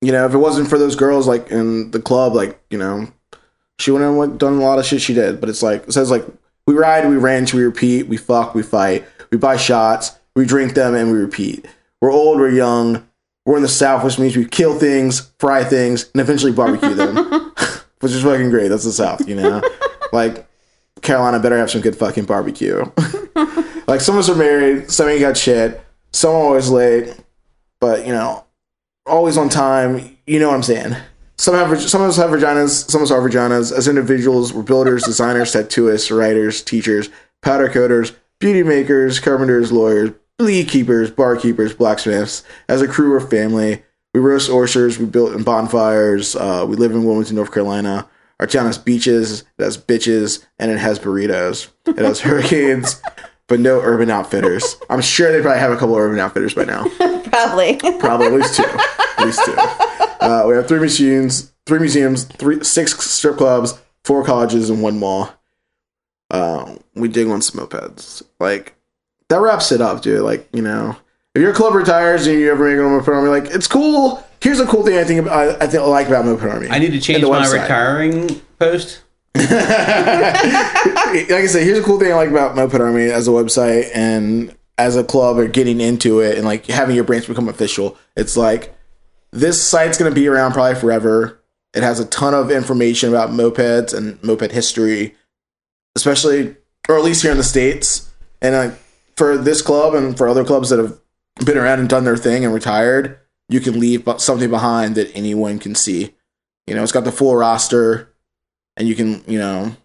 you 0.02 0.12
know 0.12 0.26
if 0.26 0.34
it 0.34 0.38
wasn't 0.38 0.70
for 0.70 0.78
those 0.78 0.96
girls 0.96 1.28
like 1.28 1.50
in 1.50 1.92
the 1.92 2.02
club, 2.02 2.34
like 2.36 2.62
you 2.70 2.78
know 2.78 3.08
she 3.80 3.92
wouldn't 3.92 4.20
have 4.20 4.38
done 4.38 4.54
a 4.54 4.64
lot 4.64 4.78
of 4.78 4.86
shit 4.86 5.02
she 5.02 5.14
did. 5.14 5.40
But 5.40 5.50
it's 5.50 5.64
like 5.64 5.88
it 5.88 5.94
says 5.94 6.12
like 6.12 6.26
we 6.68 6.76
ride, 6.76 7.10
we 7.10 7.18
ranch, 7.18 7.54
we 7.54 7.64
repeat, 7.64 8.08
we 8.08 8.18
fuck, 8.18 8.54
we 8.54 8.62
fight, 8.62 9.06
we 9.32 9.38
buy 9.38 9.58
shots, 9.58 10.20
we 10.36 10.46
drink 10.46 10.76
them, 10.76 10.94
and 10.94 11.12
we 11.12 11.18
repeat. 11.18 11.66
We're 12.02 12.12
old, 12.12 12.40
we're 12.40 12.52
young, 12.52 13.08
we're 13.46 13.58
in 13.58 13.64
the 13.64 13.68
South, 13.68 14.04
which 14.04 14.20
means 14.20 14.38
we 14.38 14.46
kill 14.46 14.78
things, 14.78 15.32
fry 15.40 15.64
things, 15.64 16.10
and 16.14 16.22
eventually 16.22 16.52
barbecue 16.52 16.94
them, 16.94 17.16
which 18.00 18.12
is 18.12 18.22
fucking 18.22 18.50
great. 18.50 18.68
That's 18.68 18.84
the 18.84 18.92
South, 18.92 19.28
you 19.28 19.36
know. 19.36 19.62
like 20.14 20.48
Carolina 21.02 21.40
better 21.40 21.58
have 21.58 21.72
some 21.72 21.82
good 21.82 21.96
fucking 21.96 22.26
barbecue. 22.26 22.84
like 23.88 24.02
some 24.02 24.16
of 24.16 24.20
us 24.20 24.30
are 24.30 24.36
married, 24.36 24.92
some 24.92 25.08
ain't 25.08 25.22
got 25.22 25.38
shit, 25.38 25.82
some 26.12 26.32
are 26.32 26.38
always 26.38 26.70
late, 26.70 27.18
but 27.80 28.06
you 28.06 28.14
know, 28.14 28.46
always 29.06 29.38
on 29.38 29.50
time. 29.50 30.18
You 30.26 30.40
know 30.40 30.50
what 30.50 30.56
I'm 30.56 30.64
saying? 30.64 30.96
Some 31.38 31.56
have 31.56 31.82
some 31.82 32.02
of 32.02 32.10
us 32.10 32.18
have 32.18 32.32
vaginas, 32.32 32.90
some 32.90 33.02
of 33.02 33.06
us 33.06 33.12
are 33.12 33.22
vaginas. 33.22 33.72
As 33.72 33.88
individuals, 33.88 34.54
we're 34.54 34.64
builders, 34.64 35.04
designers, 35.04 35.54
tattooists, 35.54 36.16
writers, 36.16 36.62
teachers, 36.62 37.10
powder 37.42 37.70
coaters, 37.70 38.14
beauty 38.40 38.64
makers, 38.64 39.20
carpenters, 39.20 39.72
lawyers, 39.72 40.12
beekeepers, 40.38 41.12
barkeepers, 41.12 41.74
blacksmiths. 41.74 42.44
As 42.68 42.82
a 42.82 42.88
crew 42.88 43.14
or 43.14 43.22
family, 43.22 43.84
we 44.14 44.20
roast 44.20 44.50
oysters, 44.50 45.00
we 45.00 45.06
build 45.06 45.46
bonfires. 45.46 46.36
Uh, 46.36 46.66
we 46.68 46.76
live 46.76 46.92
in 46.92 47.06
Wilmington, 47.06 47.36
North 47.36 47.54
Carolina. 47.54 48.08
Our 48.40 48.48
town 48.48 48.66
has 48.66 48.78
beaches, 48.78 49.44
it 49.58 49.64
has 49.64 49.78
bitches, 49.78 50.46
and 50.58 50.72
it 50.72 50.78
has 50.80 50.98
burritos. 50.98 51.68
It 51.86 51.98
has 51.98 52.22
hurricanes, 52.22 53.02
but 53.50 53.60
no 53.60 53.82
urban 53.82 54.10
outfitters. 54.10 54.78
I'm 54.90 55.02
sure 55.02 55.32
they 55.34 55.42
probably 55.42 55.60
have 55.60 55.72
a 55.72 55.76
couple 55.78 55.96
of 55.96 56.02
urban 56.02 56.20
outfitters 56.20 56.54
by 56.54 56.64
now. 56.64 56.88
Probably. 57.30 57.76
Probably 58.00 58.28
at 58.28 58.34
least 58.34 58.56
two. 58.56 58.64
At 58.64 59.26
least 59.26 59.44
two. 59.46 59.54
Uh, 59.56 60.46
we 60.48 60.56
have 60.56 60.68
three 60.68 60.80
museums, 60.80 61.52
three 61.66 61.80
museums, 61.80 62.24
three 62.24 62.64
six 62.64 62.98
strip 63.00 63.38
clubs, 63.38 63.78
four 64.04 64.24
colleges, 64.24 64.70
and 64.70 64.82
one 64.82 64.98
mall. 64.98 65.30
Uh, 66.32 66.76
we 66.96 67.08
dig 67.08 67.28
on 67.28 67.42
some 67.42 67.66
mopeds. 67.66 68.24
Like 68.40 68.76
that 69.30 69.40
wraps 69.42 69.72
it 69.72 69.80
up, 69.82 70.02
dude. 70.02 70.22
Like 70.22 70.48
you 70.54 70.62
know, 70.62 70.96
if 71.36 71.42
your 71.42 71.54
club 71.54 71.76
retires 71.76 72.28
and 72.28 72.40
you 72.40 72.52
ever 72.52 72.66
make 72.66 72.78
it 72.78 72.84
on 72.84 72.92
Moped 72.92 73.08
Army, 73.08 73.30
like 73.30 73.46
it's 73.46 73.68
cool. 73.68 74.26
Here's 74.42 74.60
a 74.60 74.66
cool 74.66 74.84
thing 74.84 74.98
I 74.98 75.04
think 75.04 75.22
about, 75.22 75.34
I, 75.34 75.66
I 75.66 75.68
think 75.68 75.84
I 75.84 75.86
like 75.86 76.08
about 76.08 76.26
Moped 76.26 76.44
Army. 76.44 76.70
I 76.70 76.80
need 76.80 76.92
to 76.92 77.00
change 77.00 77.22
the 77.22 77.30
my 77.30 77.42
website. 77.42 77.62
retiring 77.62 78.42
post. 78.58 79.02
like 79.36 79.48
I 81.32 81.46
said, 81.48 81.64
here's 81.64 81.80
a 81.80 81.84
cool 81.84 82.00
thing 82.00 82.12
I 82.12 82.16
like 82.16 82.30
about 82.30 82.56
Moped 82.56 82.80
Army 82.80 83.06
as 83.06 83.28
a 83.28 83.32
website 83.32 83.90
and 83.94 84.56
as 84.78 84.96
a 84.96 85.04
club 85.04 85.38
or 85.38 85.48
getting 85.48 85.82
into 85.82 86.20
it 86.20 86.38
and 86.38 86.46
like 86.46 86.66
having 86.66 86.96
your 86.96 87.04
branch 87.04 87.28
become 87.28 87.50
official. 87.50 87.98
It's 88.16 88.36
like 88.36 88.76
this 89.32 89.62
site's 89.62 89.98
gonna 89.98 90.12
be 90.12 90.28
around 90.28 90.54
probably 90.54 90.80
forever. 90.80 91.40
It 91.74 91.84
has 91.84 92.00
a 92.00 92.06
ton 92.06 92.34
of 92.34 92.50
information 92.50 93.10
about 93.10 93.30
mopeds 93.30 93.94
and 93.94 94.22
moped 94.24 94.52
history, 94.52 95.16
especially 95.96 96.56
or 96.88 96.98
at 96.98 97.04
least 97.04 97.22
here 97.22 97.32
in 97.32 97.38
the 97.38 97.44
states. 97.44 98.12
And 98.42 98.56
uh, 98.56 98.72
for 99.16 99.38
this 99.38 99.62
club 99.62 99.94
and 99.94 100.18
for 100.18 100.28
other 100.28 100.44
clubs 100.44 100.70
that 100.70 100.80
have 100.80 101.00
been 101.46 101.58
around 101.58 101.80
and 101.80 101.90
done 101.90 102.04
their 102.04 102.18
thing 102.18 102.44
and 102.44 102.54
retired, 102.54 103.20
you 103.50 103.60
can 103.60 103.80
leave 103.80 104.08
something 104.18 104.50
behind 104.50 104.96
that 104.96 105.16
anyone 105.16 105.60
can 105.60 105.76
see. 105.76 106.16
You 106.68 106.76
know, 106.76 106.84
it's 106.84 106.92
got 106.92 107.04
the 107.04 107.12
full 107.12 107.36
roster, 107.36 108.09
and 108.80 108.88
you 108.88 108.96
can, 108.96 109.24
you 109.28 109.38
know, 109.38 109.76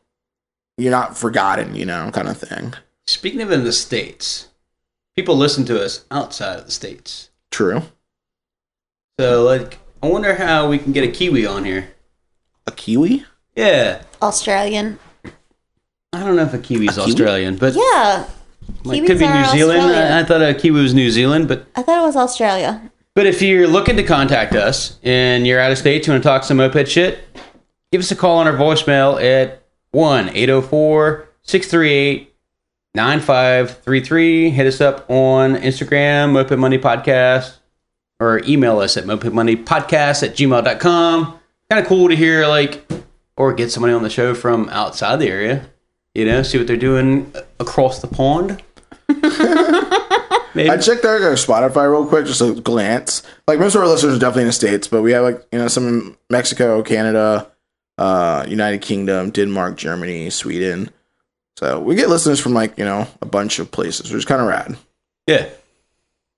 you're 0.79 0.91
not 0.93 1.19
forgotten, 1.19 1.75
you 1.75 1.85
know, 1.85 2.11
kind 2.12 2.29
of 2.29 2.39
thing. 2.39 2.73
Speaking 3.07 3.43
of 3.43 3.51
in 3.51 3.65
the 3.65 3.73
states, 3.73 4.49
people 5.16 5.37
listen 5.37 5.65
to 5.66 5.83
us 5.85 6.05
outside 6.11 6.59
of 6.61 6.65
the 6.66 6.71
states. 6.71 7.31
True. 7.51 7.83
So 9.21 9.43
like, 9.43 9.79
I 10.03 10.09
wonder 10.09 10.35
how 10.37 10.69
we 10.69 10.79
can 10.79 10.93
get 10.93 11.05
a 11.05 11.11
Kiwi 11.11 11.45
on 11.47 11.65
here. 11.65 11.91
A 12.66 12.73
kiwi? 12.73 13.25
Yeah, 13.57 14.03
Australian. 14.23 14.99
I 16.12 16.21
don't 16.25 16.37
know 16.37 16.43
if 16.45 16.55
a 16.55 16.59
Kiwi's 16.59 16.97
A 16.97 17.03
Kiwi? 17.03 17.12
Australian, 17.12 17.57
but 17.57 17.75
Yeah. 17.75 18.27
like, 18.85 19.03
Kiwis 19.03 19.07
could 19.07 19.19
be 19.19 19.27
New 19.27 19.45
Zealand. 19.47 19.81
Australian. 19.81 20.12
I, 20.12 20.21
I 20.21 20.25
thought 20.25 20.43
a 20.43 20.55
Kiwi 20.55 20.81
was 20.81 20.95
New 20.95 21.11
Zealand, 21.11 21.47
but 21.49 21.66
I 21.77 21.83
thought 21.83 21.99
it 22.03 22.07
was 22.07 22.16
Australia. 22.16 22.91
But 23.15 23.27
if 23.27 23.43
you're 23.43 23.69
looking 23.69 23.97
to 23.97 24.03
contact 24.03 24.55
us 24.55 24.99
and 25.03 25.47
you're 25.47 25.61
out 25.61 25.71
of 25.71 25.79
state, 25.79 26.07
you 26.07 26.12
want 26.12 26.23
to 26.23 26.29
talk 26.29 26.43
some 26.43 26.57
moped 26.57 26.89
shit, 26.89 27.21
give 27.95 28.01
us 28.01 28.11
a 28.11 28.16
call 28.16 28.39
on 28.39 28.49
our 28.49 28.55
voicemail 28.55 29.23
at 29.23 29.62
1 29.93 30.31
804 30.31 31.29
638 31.43 32.35
9533. 32.93 34.51
Hit 34.51 34.66
us 34.66 34.81
up 34.81 35.09
on 35.09 35.55
Instagram, 35.55 36.33
Moped 36.33 36.59
Money 36.59 36.77
Podcast, 36.77 37.59
or 38.19 38.41
email 38.49 38.81
us 38.81 38.97
at 38.97 39.05
mopedmoneypodcast 39.05 40.25
at 40.25 40.35
gmail.com. 40.35 41.39
Kind 41.71 41.83
of 41.83 41.87
cool 41.87 42.09
to 42.09 42.16
hear, 42.16 42.49
like, 42.49 42.85
or 43.37 43.55
get 43.55 43.71
somebody 43.71 43.95
on 43.95 44.03
the 44.03 44.11
show 44.11 44.35
from 44.35 44.69
outside 44.71 45.21
the 45.21 45.29
area, 45.29 45.65
you 46.16 46.25
know, 46.25 46.43
see 46.43 46.59
what 46.59 46.66
they're 46.66 46.77
doing 46.77 47.33
across 47.61 48.01
the 48.01 48.09
pond. 48.09 48.61
I 49.09 50.79
checked 50.79 51.05
our 51.05 51.21
Spotify 51.35 51.89
real 51.89 52.07
quick, 52.07 52.27
just 52.27 52.41
a 52.41 52.55
glance. 52.55 53.23
Like 53.47 53.61
most 53.61 53.77
of 53.77 53.83
our 53.83 53.87
listeners 53.87 54.16
are 54.16 54.19
definitely 54.19 54.43
in 54.43 54.49
the 54.49 54.53
states, 54.53 54.89
but 54.89 55.03
we 55.03 55.12
have 55.12 55.23
like 55.23 55.47
you 55.53 55.61
know 55.61 55.69
some 55.69 55.87
in 55.87 56.16
Mexico, 56.29 56.83
Canada, 56.83 57.53
uh, 57.99 58.45
United 58.49 58.83
Kingdom, 58.83 59.31
Denmark, 59.31 59.77
Germany, 59.77 60.31
Sweden. 60.31 60.91
So 61.57 61.81
we 61.81 61.95
get 61.95 62.09
listeners 62.09 62.41
from 62.41 62.53
like 62.55 62.79
you 62.79 62.85
know 62.85 63.07
a 63.23 63.27
bunch 63.27 63.59
of 63.59 63.71
places, 63.71 64.11
which 64.11 64.19
is 64.19 64.25
kind 64.25 64.41
of 64.41 64.49
rad. 64.49 64.77
Yeah. 65.27 65.49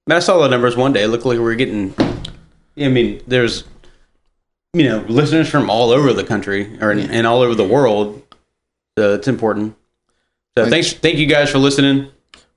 I 0.09 0.21
saw 0.21 0.39
the 0.41 0.49
numbers 0.49 0.77
one 0.77 0.93
day. 0.93 1.03
It 1.03 1.09
looked 1.09 1.27
like 1.27 1.39
we 1.39 1.43
were 1.43 1.57
getting. 1.57 1.93
I 2.79 2.89
mean, 2.89 3.21
there's, 3.27 3.65
you 4.73 4.85
know, 4.85 4.99
listeners 5.09 5.49
from 5.49 5.69
all 5.69 5.91
over 5.91 6.13
the 6.13 6.23
country 6.23 6.79
or 6.81 6.91
and 6.93 7.27
all 7.27 7.41
over 7.41 7.55
the 7.55 7.67
world. 7.67 8.23
So 8.97 9.15
it's 9.15 9.27
important. 9.27 9.75
So 10.57 10.71
thanks, 10.71 10.93
thank 10.93 11.17
you 11.17 11.27
guys 11.27 11.51
for 11.51 11.59
listening. 11.59 12.09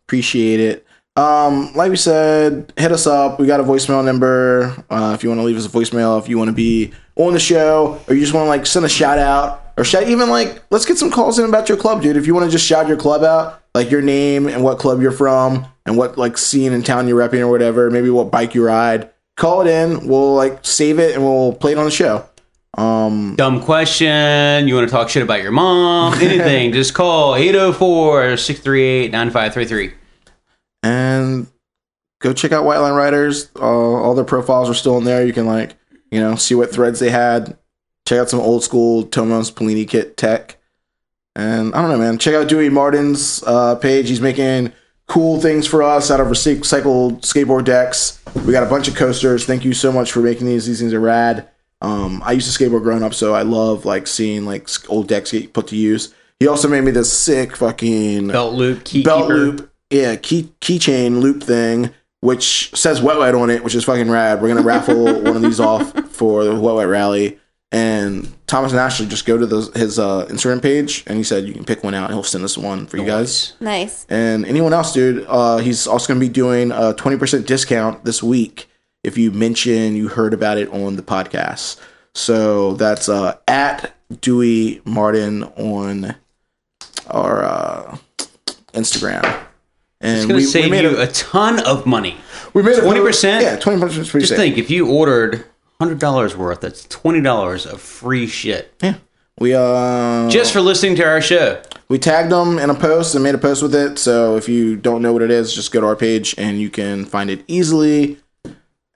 Appreciate 0.05 0.59
it. 0.59 0.85
Um, 1.19 1.73
like 1.73 1.89
we 1.89 1.97
said, 1.97 2.71
hit 2.77 2.93
us 2.93 3.05
up. 3.05 3.39
We 3.39 3.45
got 3.47 3.59
a 3.59 3.63
voicemail 3.63 4.05
number. 4.05 4.73
Uh, 4.89 5.11
if 5.13 5.23
you 5.23 5.29
want 5.29 5.39
to 5.39 5.43
leave 5.43 5.57
us 5.57 5.65
a 5.65 5.69
voicemail, 5.69 6.17
if 6.17 6.29
you 6.29 6.37
want 6.37 6.47
to 6.47 6.55
be 6.55 6.93
on 7.17 7.33
the 7.33 7.39
show, 7.39 7.99
or 8.07 8.13
you 8.15 8.21
just 8.21 8.33
want 8.33 8.45
to 8.45 8.49
like 8.49 8.65
send 8.65 8.85
a 8.85 8.89
shout 8.89 9.19
out, 9.19 9.73
or 9.75 9.83
shout 9.83 10.07
even 10.07 10.29
like 10.29 10.63
let's 10.69 10.85
get 10.85 10.97
some 10.97 11.11
calls 11.11 11.37
in 11.37 11.43
about 11.43 11.67
your 11.67 11.77
club, 11.77 12.01
dude. 12.01 12.15
If 12.15 12.25
you 12.25 12.33
want 12.33 12.45
to 12.45 12.51
just 12.51 12.65
shout 12.65 12.87
your 12.87 12.95
club 12.95 13.23
out, 13.23 13.61
like 13.75 13.91
your 13.91 14.01
name 14.01 14.47
and 14.47 14.63
what 14.63 14.79
club 14.79 15.01
you're 15.01 15.11
from, 15.11 15.65
and 15.85 15.97
what 15.97 16.17
like 16.17 16.37
scene 16.37 16.71
in 16.71 16.83
town 16.83 17.07
you're 17.09 17.19
repping 17.19 17.41
or 17.41 17.49
whatever, 17.49 17.91
maybe 17.91 18.09
what 18.09 18.31
bike 18.31 18.55
you 18.55 18.65
ride, 18.65 19.09
call 19.35 19.59
it 19.61 19.67
in. 19.67 20.07
We'll 20.07 20.35
like 20.35 20.59
save 20.65 20.99
it 20.99 21.15
and 21.15 21.23
we'll 21.23 21.51
play 21.51 21.73
it 21.73 21.77
on 21.77 21.83
the 21.85 21.91
show. 21.91 22.25
Um, 22.77 23.35
Dumb 23.35 23.61
question. 23.61 24.69
You 24.69 24.75
want 24.75 24.87
to 24.87 24.91
talk 24.91 25.09
shit 25.09 25.23
about 25.23 25.41
your 25.41 25.51
mom? 25.51 26.13
Anything? 26.21 26.71
just 26.71 26.93
call 26.93 27.35
804 27.35 28.37
638 28.37 29.11
9533. 29.11 29.98
And 30.83 31.47
go 32.19 32.33
check 32.33 32.51
out 32.51 32.65
White 32.65 32.79
Line 32.79 32.93
Riders. 32.93 33.49
Uh, 33.55 33.61
all 33.63 34.15
their 34.15 34.25
profiles 34.25 34.69
are 34.69 34.73
still 34.73 34.97
in 34.97 35.03
there. 35.03 35.25
You 35.25 35.33
can 35.33 35.45
like, 35.45 35.75
you 36.11 36.19
know, 36.19 36.35
see 36.35 36.55
what 36.55 36.71
threads 36.71 36.99
they 36.99 37.09
had. 37.09 37.57
Check 38.07 38.19
out 38.19 38.29
some 38.29 38.39
old 38.39 38.63
school 38.63 39.03
Tomos 39.03 39.51
Polini 39.51 39.87
kit 39.87 40.17
tech. 40.17 40.57
And 41.35 41.73
I 41.75 41.81
don't 41.81 41.91
know, 41.91 41.97
man. 41.97 42.17
Check 42.17 42.33
out 42.33 42.49
Dewey 42.49 42.69
Martin's 42.69 43.43
uh, 43.43 43.75
page. 43.75 44.09
He's 44.09 44.21
making 44.21 44.73
cool 45.07 45.39
things 45.39 45.65
for 45.67 45.83
us 45.83 46.11
out 46.11 46.19
of 46.19 46.27
recycled 46.27 47.21
skateboard 47.21 47.65
decks. 47.65 48.19
We 48.45 48.51
got 48.51 48.63
a 48.63 48.69
bunch 48.69 48.87
of 48.87 48.95
coasters. 48.95 49.45
Thank 49.45 49.63
you 49.63 49.73
so 49.73 49.91
much 49.91 50.11
for 50.11 50.19
making 50.19 50.47
these. 50.47 50.65
These 50.65 50.79
things 50.79 50.93
are 50.93 50.99
rad. 50.99 51.47
Um, 51.81 52.21
I 52.25 52.33
used 52.33 52.53
to 52.53 52.63
skateboard 52.63 52.83
growing 52.83 53.03
up, 53.03 53.13
so 53.13 53.33
I 53.33 53.43
love 53.43 53.85
like 53.85 54.05
seeing 54.05 54.45
like 54.45 54.67
old 54.89 55.07
decks 55.07 55.31
get 55.31 55.53
put 55.53 55.67
to 55.67 55.77
use. 55.77 56.13
He 56.39 56.47
also 56.47 56.67
made 56.67 56.83
me 56.83 56.91
this 56.91 57.11
sick 57.11 57.55
fucking 57.55 58.27
Belt 58.27 58.53
loop, 58.53 58.83
key 58.83 59.03
belt 59.03 59.23
keeper. 59.23 59.33
loop, 59.35 59.68
yeah, 59.89 60.15
key 60.15 60.53
keychain 60.61 61.19
loop 61.21 61.43
thing, 61.43 61.91
which 62.21 62.75
says 62.75 63.01
wet 63.01 63.17
wet 63.17 63.35
on 63.35 63.49
it, 63.49 63.63
which 63.63 63.75
is 63.75 63.83
fucking 63.83 64.09
rad. 64.09 64.41
We're 64.41 64.49
gonna 64.49 64.61
raffle 64.61 65.03
one 65.21 65.35
of 65.35 65.41
these 65.41 65.59
off 65.59 65.91
for 66.09 66.43
the 66.43 66.59
wet 66.59 66.75
wet 66.75 66.87
rally. 66.87 67.39
And 67.71 68.33
Thomas 68.47 68.71
and 68.71 68.79
Ashley 68.79 69.05
just 69.05 69.27
go 69.27 69.37
to 69.37 69.45
the, 69.45 69.61
his 69.75 69.99
uh, 69.99 70.25
Instagram 70.25 70.59
page, 70.59 71.03
and 71.05 71.17
he 71.17 71.23
said 71.23 71.45
you 71.45 71.53
can 71.53 71.65
pick 71.65 71.83
one 71.83 71.93
out, 71.93 72.05
and 72.05 72.15
he'll 72.15 72.23
send 72.23 72.43
us 72.43 72.57
one 72.57 72.87
for 72.87 72.97
you 72.97 73.05
guys. 73.05 73.53
Nice. 73.59 74.07
And 74.09 74.43
anyone 74.47 74.73
else, 74.73 74.91
dude, 74.91 75.23
uh, 75.27 75.57
he's 75.57 75.85
also 75.85 76.07
going 76.07 76.19
to 76.19 76.25
be 76.25 76.33
doing 76.33 76.71
a 76.71 76.95
20% 76.95 77.45
discount 77.45 78.05
this 78.05 78.23
week 78.23 78.67
if 79.03 79.19
you 79.19 79.31
mention 79.31 79.95
you 79.95 80.07
heard 80.07 80.33
about 80.33 80.57
it 80.57 80.67
on 80.69 80.95
the 80.95 81.03
podcast. 81.03 81.79
So 82.15 82.73
that's 82.73 83.07
uh, 83.07 83.37
at 83.47 83.93
Dewey 84.19 84.81
Martin 84.83 85.43
on 85.43 86.15
our 87.07 87.43
uh, 87.43 87.97
Instagram. 88.73 89.48
And 90.01 90.17
It's 90.17 90.25
going 90.25 90.39
to 90.39 90.45
save 90.45 90.73
you 90.73 90.99
a, 91.01 91.07
ton 91.07 91.59
of 91.65 91.85
money. 91.85 92.17
we 92.53 92.63
made 92.63 92.77
a 92.77 92.81
20%? 92.81 93.41
Yeah, 93.41 93.57
20% 93.57 93.97
is 93.97 94.11
Just 94.11 94.27
sick. 94.29 94.37
think, 94.37 94.57
if 94.57 94.69
you 94.69 94.87
ordered 94.89 95.45
$100 95.81 96.35
worth, 96.35 96.61
that's 96.61 96.87
$20 96.87 97.65
of 97.71 97.81
free 97.81 98.27
shit. 98.27 98.73
Yeah. 98.81 98.95
We 99.39 99.53
uh 99.53 100.29
Just 100.29 100.51
for 100.51 100.59
listening 100.61 100.95
to 100.97 101.05
our 101.05 101.21
show. 101.21 101.61
we 101.87 101.97
tagged 101.97 102.29
them 102.29 102.59
in 102.59 102.69
a 102.69 102.73
post 102.75 103.15
and 103.15 103.23
made 103.23 103.35
a 103.35 103.37
post 103.37 103.61
with 103.61 103.73
it. 103.73 103.97
So 103.97 104.35
if 104.35 104.49
you 104.49 104.75
don't 104.75 105.01
know 105.01 105.13
what 105.13 105.21
it 105.21 105.31
is, 105.31 105.53
just 105.53 105.71
go 105.71 105.79
to 105.79 105.87
our 105.87 105.95
page 105.95 106.35
and 106.37 106.59
you 106.59 106.69
can 106.69 107.05
find 107.05 107.29
it 107.29 107.43
easily. 107.47 108.17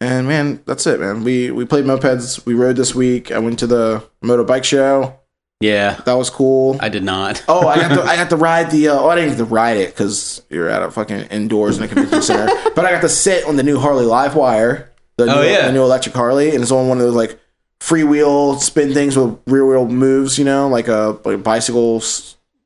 And 0.02 0.28
man, 0.28 0.62
that's 0.66 0.86
it, 0.86 1.00
man. 1.00 1.24
We 1.24 1.50
we 1.52 1.64
played 1.64 1.86
mopeds. 1.86 2.46
We 2.46 2.56
rode 2.56 2.76
this 2.76 2.94
week. 2.94 3.32
I 3.32 3.40
went 3.40 3.58
to 3.60 3.68
the 3.68 4.04
motorbike 4.22 4.66
show. 4.66 5.18
Yeah, 5.62 5.94
That 6.06 6.14
was 6.16 6.30
cool. 6.30 6.76
I 6.82 6.90
did 6.90 7.04
not. 7.04 7.42
Oh, 7.48 7.68
I 7.68 7.78
got 7.78 7.88
to 7.96 8.02
I 8.12 8.16
got 8.18 8.30
to 8.32 8.36
ride 8.36 8.70
the. 8.72 8.90
Uh, 8.90 9.00
oh, 9.00 9.08
I 9.10 9.16
didn't 9.16 9.30
get 9.32 9.38
to 9.38 9.46
ride 9.46 9.78
it 9.78 9.90
because 9.92 10.42
you're 10.50 10.68
at 10.70 10.84
a 10.84 10.92
fucking 10.92 11.22
indoors 11.28 11.78
in 11.78 11.84
a 11.84 11.88
convention 11.88 12.22
center. 12.22 12.48
But 12.76 12.86
I 12.86 12.92
got 12.92 13.02
to 13.02 13.10
sit 13.10 13.46
on 13.46 13.56
the 13.56 13.64
new 13.64 13.80
Harley 13.80 14.04
Livewire. 14.06 14.88
The 15.18 15.26
Oh, 15.32 15.42
new, 15.42 15.48
yeah. 15.48 15.68
the 15.68 15.72
new 15.72 15.84
electric 15.84 16.16
Harley, 16.16 16.50
and 16.54 16.62
it's 16.62 16.72
on 16.72 16.90
one 16.90 16.98
of 16.98 17.04
those 17.06 17.16
like 17.16 17.40
freewheel 17.80 18.60
spin 18.60 18.94
things 18.94 19.16
with 19.16 19.38
rear 19.48 19.66
wheel 19.66 19.88
moves. 19.88 20.38
You 20.38 20.46
know, 20.46 20.68
like 20.68 20.88
a 20.88 21.18
like 21.24 21.36
a 21.36 21.38
bicycle 21.38 22.00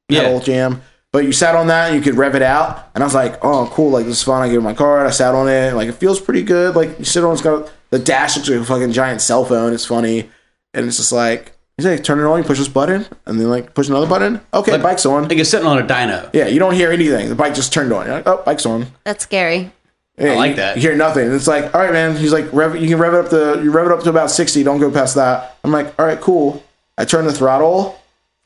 pedal 0.09 0.34
Yeah. 0.34 0.39
jam. 0.39 0.81
But 1.14 1.23
you 1.23 1.31
sat 1.31 1.55
on 1.55 1.68
that 1.68 1.88
and 1.91 1.95
you 1.95 2.01
could 2.01 2.18
rev 2.18 2.35
it 2.35 2.41
out, 2.41 2.89
and 2.95 3.03
I 3.03 3.05
was 3.07 3.14
like, 3.15 3.43
"Oh, 3.43 3.69
cool! 3.73 3.91
Like 3.91 4.05
this 4.05 4.18
is 4.18 4.23
fun." 4.23 4.41
I 4.41 4.47
gave 4.49 4.57
it 4.57 4.61
my 4.61 4.73
card. 4.73 5.07
I 5.07 5.09
sat 5.11 5.35
on 5.35 5.47
it. 5.47 5.73
Like 5.73 5.88
it 5.89 5.93
feels 5.93 6.19
pretty 6.19 6.43
good. 6.43 6.76
Like 6.76 6.97
you 6.99 7.05
sit 7.05 7.23
on, 7.23 7.34
it's 7.34 7.41
got 7.41 7.72
the 7.91 7.99
dash 7.99 8.35
looks 8.35 8.49
like 8.49 8.59
a 8.59 8.65
fucking 8.65 8.91
giant 8.91 9.22
cell 9.22 9.45
phone. 9.45 9.73
It's 9.73 9.85
funny, 9.85 10.30
and 10.73 10.85
it's 10.85 10.97
just 10.97 11.11
like 11.11 11.53
he's 11.77 11.85
like, 11.85 12.03
turn 12.03 12.19
it 12.19 12.23
on. 12.23 12.37
You 12.39 12.43
push 12.43 12.57
this 12.57 12.67
button, 12.67 13.05
and 13.25 13.39
then 13.39 13.49
like 13.49 13.73
push 13.73 13.87
another 13.87 14.07
button. 14.07 14.41
Okay, 14.53 14.73
Like- 14.73 14.83
bike's 14.83 15.05
on. 15.05 15.27
Like 15.29 15.37
it's 15.37 15.49
sitting 15.49 15.67
on 15.67 15.79
a 15.79 15.85
dyno. 15.85 16.29
Yeah, 16.33 16.47
you 16.47 16.59
don't 16.59 16.73
hear 16.73 16.91
anything. 16.91 17.29
The 17.29 17.35
bike 17.35 17.55
just 17.55 17.71
turned 17.71 17.93
on. 17.93 18.05
You're 18.05 18.15
like, 18.15 18.27
oh, 18.27 18.41
bike's 18.45 18.65
on. 18.65 18.87
That's 19.05 19.23
scary. 19.23 19.71
Yeah, 20.17 20.33
like 20.33 20.51
you, 20.51 20.55
that. 20.57 20.75
You 20.77 20.81
hear 20.81 20.95
nothing. 20.95 21.31
It's 21.31 21.45
like, 21.47 21.73
all 21.75 21.81
right, 21.81 21.93
man. 21.93 22.15
He's 22.17 22.33
like, 22.33 22.51
rev, 22.51 22.75
you 22.81 22.87
can 22.87 22.97
rev 22.97 23.13
it 23.13 23.19
up 23.25 23.29
to 23.29 23.61
you 23.63 23.69
rev 23.71 23.85
it 23.85 23.91
up 23.91 24.01
to 24.03 24.09
about 24.09 24.31
sixty. 24.31 24.63
Don't 24.63 24.79
go 24.79 24.89
past 24.91 25.13
that. 25.15 25.57
I'm 25.63 25.71
like, 25.71 25.93
all 25.99 26.05
right, 26.07 26.19
cool. 26.19 26.63
I 26.97 27.05
turn 27.05 27.25
the 27.25 27.33
throttle. 27.33 27.99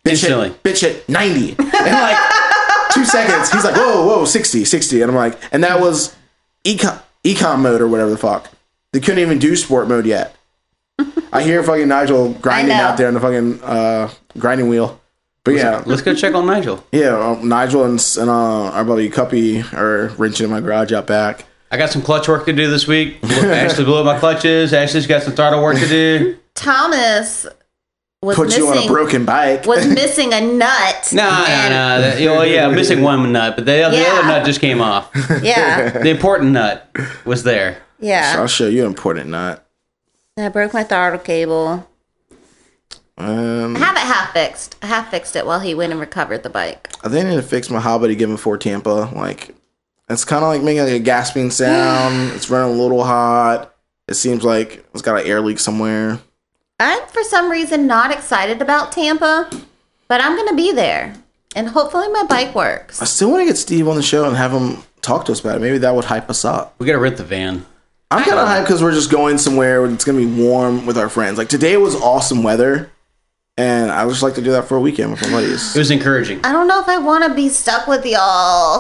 Bitch 0.04 0.12
Instantly. 0.12 0.50
hit, 0.50 0.64
bitch 0.64 0.82
hit 0.82 1.08
ninety. 1.08 1.56
And 1.58 1.68
like 1.70 2.18
two 2.92 3.06
seconds, 3.06 3.52
he's 3.52 3.64
like, 3.64 3.76
whoa, 3.76 4.06
whoa, 4.06 4.26
60, 4.26 4.66
60. 4.66 5.02
And 5.02 5.12
I'm 5.12 5.16
like, 5.16 5.40
and 5.54 5.64
that 5.64 5.80
was 5.80 6.14
econ 6.66 7.02
econ 7.24 7.60
mode 7.62 7.80
or 7.82 7.88
whatever 7.88 8.10
the 8.10 8.18
fuck. 8.18 8.50
They 8.92 9.00
couldn't 9.00 9.20
even 9.20 9.40
do 9.40 9.56
sport 9.56 9.88
mode 9.88 10.06
yet. 10.06 10.36
I 11.32 11.44
hear 11.44 11.64
fucking 11.64 11.88
Nigel 11.88 12.34
grinding 12.34 12.74
out 12.76 12.98
there 12.98 13.08
on 13.08 13.14
the 13.14 13.20
fucking 13.20 13.62
uh, 13.64 14.10
grinding 14.38 14.68
wheel. 14.68 15.00
But 15.44 15.52
yeah, 15.56 15.82
Let's 15.86 16.02
go 16.04 16.14
check 16.14 16.36
on 16.36 16.46
Nigel. 16.46 16.84
yeah, 16.92 17.18
uh, 17.18 17.40
Nigel 17.42 17.84
and, 17.86 18.00
and 18.20 18.30
uh, 18.30 18.34
our 18.72 18.84
buddy 18.86 19.10
Cuppy 19.10 19.64
are 19.74 20.10
wrenching 20.18 20.44
in 20.46 20.52
my 20.52 20.60
garage 20.62 20.92
out 20.92 21.08
back. 21.08 21.46
I 21.72 21.78
got 21.78 21.90
some 21.90 22.02
clutch 22.02 22.28
work 22.28 22.46
to 22.46 22.54
do 22.54 22.70
this 22.70 22.86
week. 22.86 23.24
Ashley 23.24 23.86
blew 23.86 23.96
up 23.98 24.06
my 24.06 24.20
clutches. 24.20 24.74
Ashley's 24.74 25.08
got 25.08 25.24
some 25.24 25.34
throttle 25.34 25.64
work 25.64 25.78
to 25.80 25.88
do. 25.88 26.38
Thomas 26.54 27.48
was 28.22 28.36
Put 28.36 28.56
you 28.56 28.68
on 28.68 28.78
a 28.78 28.88
broken 28.88 29.26
bike. 29.26 29.66
was 29.66 29.88
missing 29.96 30.32
a 30.34 30.42
nut. 30.42 31.10
No, 31.12 31.24
no, 31.28 31.46
and- 31.48 31.74
no. 31.74 32.02
that- 32.02 32.20
Well, 32.22 32.46
yeah, 32.46 32.68
I'm 32.68 32.76
missing 32.76 33.02
one 33.04 33.32
nut, 33.32 33.56
but 33.56 33.66
the, 33.66 33.72
the 33.72 33.84
other 34.08 34.28
nut 34.28 34.46
just 34.46 34.60
came 34.62 34.80
off. 34.82 35.10
Yeah, 35.42 35.90
The 35.90 36.10
important 36.10 36.52
nut 36.52 36.88
was 37.26 37.42
there. 37.44 37.82
yeah. 38.00 38.34
so 38.34 38.42
I'll 38.42 38.48
show 38.48 38.68
you 38.68 38.82
an 38.82 38.88
important 38.88 39.30
nut. 39.32 39.66
I 40.38 40.48
broke 40.48 40.74
my 40.74 40.84
throttle 40.84 41.20
cable. 41.20 41.88
Um, 43.18 43.76
I 43.76 43.80
have 43.80 43.96
it 43.96 44.00
half 44.00 44.32
fixed. 44.32 44.78
I 44.82 44.88
half 44.88 45.12
fixed 45.12 45.36
it 45.36 45.46
while 45.46 45.60
he 45.60 45.76
went 45.76 45.92
and 45.92 46.00
recovered 46.00 46.44
the 46.44 46.50
bike. 46.50 46.90
I 47.04 47.10
think 47.10 47.26
I 47.26 47.30
need 47.32 47.36
to 47.36 47.42
fix 47.44 47.70
my 47.70 47.82
hobby 47.82 48.08
to 48.08 48.16
give 48.16 48.30
him 48.30 48.38
Ford 48.38 48.62
Tampa. 48.62 49.12
Like, 49.14 49.54
it's 50.10 50.24
kind 50.24 50.44
of 50.44 50.50
like 50.50 50.62
making 50.62 50.84
like 50.84 50.94
a 50.94 51.00
gasping 51.00 51.52
sound. 51.52 52.32
it's 52.36 52.50
running 52.50 52.78
a 52.78 52.82
little 52.82 53.04
hot. 53.04 53.76
It 54.08 54.14
seems 54.14 54.44
like 54.44 54.86
it's 54.94 55.02
got 55.02 55.20
an 55.20 55.28
air 55.28 55.42
leak 55.42 55.60
somewhere. 55.60 56.20
I'm 56.80 57.06
for 57.10 57.24
some 57.24 57.52
reason 57.52 57.86
not 57.86 58.12
excited 58.12 58.62
about 58.62 58.92
Tampa, 58.92 59.50
but 60.08 60.22
I'm 60.22 60.36
gonna 60.36 60.56
be 60.56 60.72
there, 60.72 61.14
and 61.56 61.68
hopefully 61.68 62.08
my 62.08 62.24
bike 62.24 62.56
works. 62.56 63.02
I 63.02 63.06
still 63.06 63.30
want 63.30 63.42
to 63.42 63.46
get 63.46 63.58
Steve 63.58 63.88
on 63.88 63.98
the 63.98 64.02
show 64.02 64.26
and 64.26 64.36
have 64.36 64.52
him 64.52 64.78
talk 65.02 65.26
to 65.26 65.32
us 65.32 65.42
about 65.42 65.58
it. 65.58 65.60
Maybe 65.60 65.78
that 65.78 65.94
would 65.94 66.06
hype 66.06 66.30
us 66.30 66.44
up. 66.44 66.74
We 66.80 66.88
got 66.88 66.94
to 66.94 67.00
rent 67.00 67.18
the 67.18 67.24
van. 67.24 67.66
I'm 68.12 68.24
kind 68.24 68.38
of 68.40 68.48
hyped 68.48 68.64
because 68.64 68.84
we're 68.84 68.92
just 68.92 69.10
going 69.10 69.38
somewhere 69.38 69.86
it's 69.86 70.04
gonna 70.06 70.18
be 70.20 70.26
warm 70.26 70.86
with 70.86 70.98
our 70.98 71.10
friends. 71.10 71.38
Like 71.38 71.50
today 71.50 71.78
was 71.78 71.96
awesome 71.96 72.44
weather, 72.44 72.92
and 73.58 73.90
I 73.92 74.06
would 74.06 74.12
just 74.12 74.24
like 74.24 74.36
to 74.36 74.42
do 74.42 74.52
that 74.52 74.66
for 74.68 74.76
a 74.78 74.82
weekend 74.82 75.12
with 75.12 75.22
my 75.24 75.32
buddies. 75.32 75.76
It 75.76 75.80
was 75.80 75.92
encouraging. 75.92 76.42
I 76.46 76.52
don't 76.52 76.68
know 76.68 76.80
if 76.82 76.88
I 76.90 76.98
want 76.98 77.24
to 77.26 77.34
be 77.34 77.48
stuck 77.50 77.88
with 77.88 78.06
y'all 78.06 78.80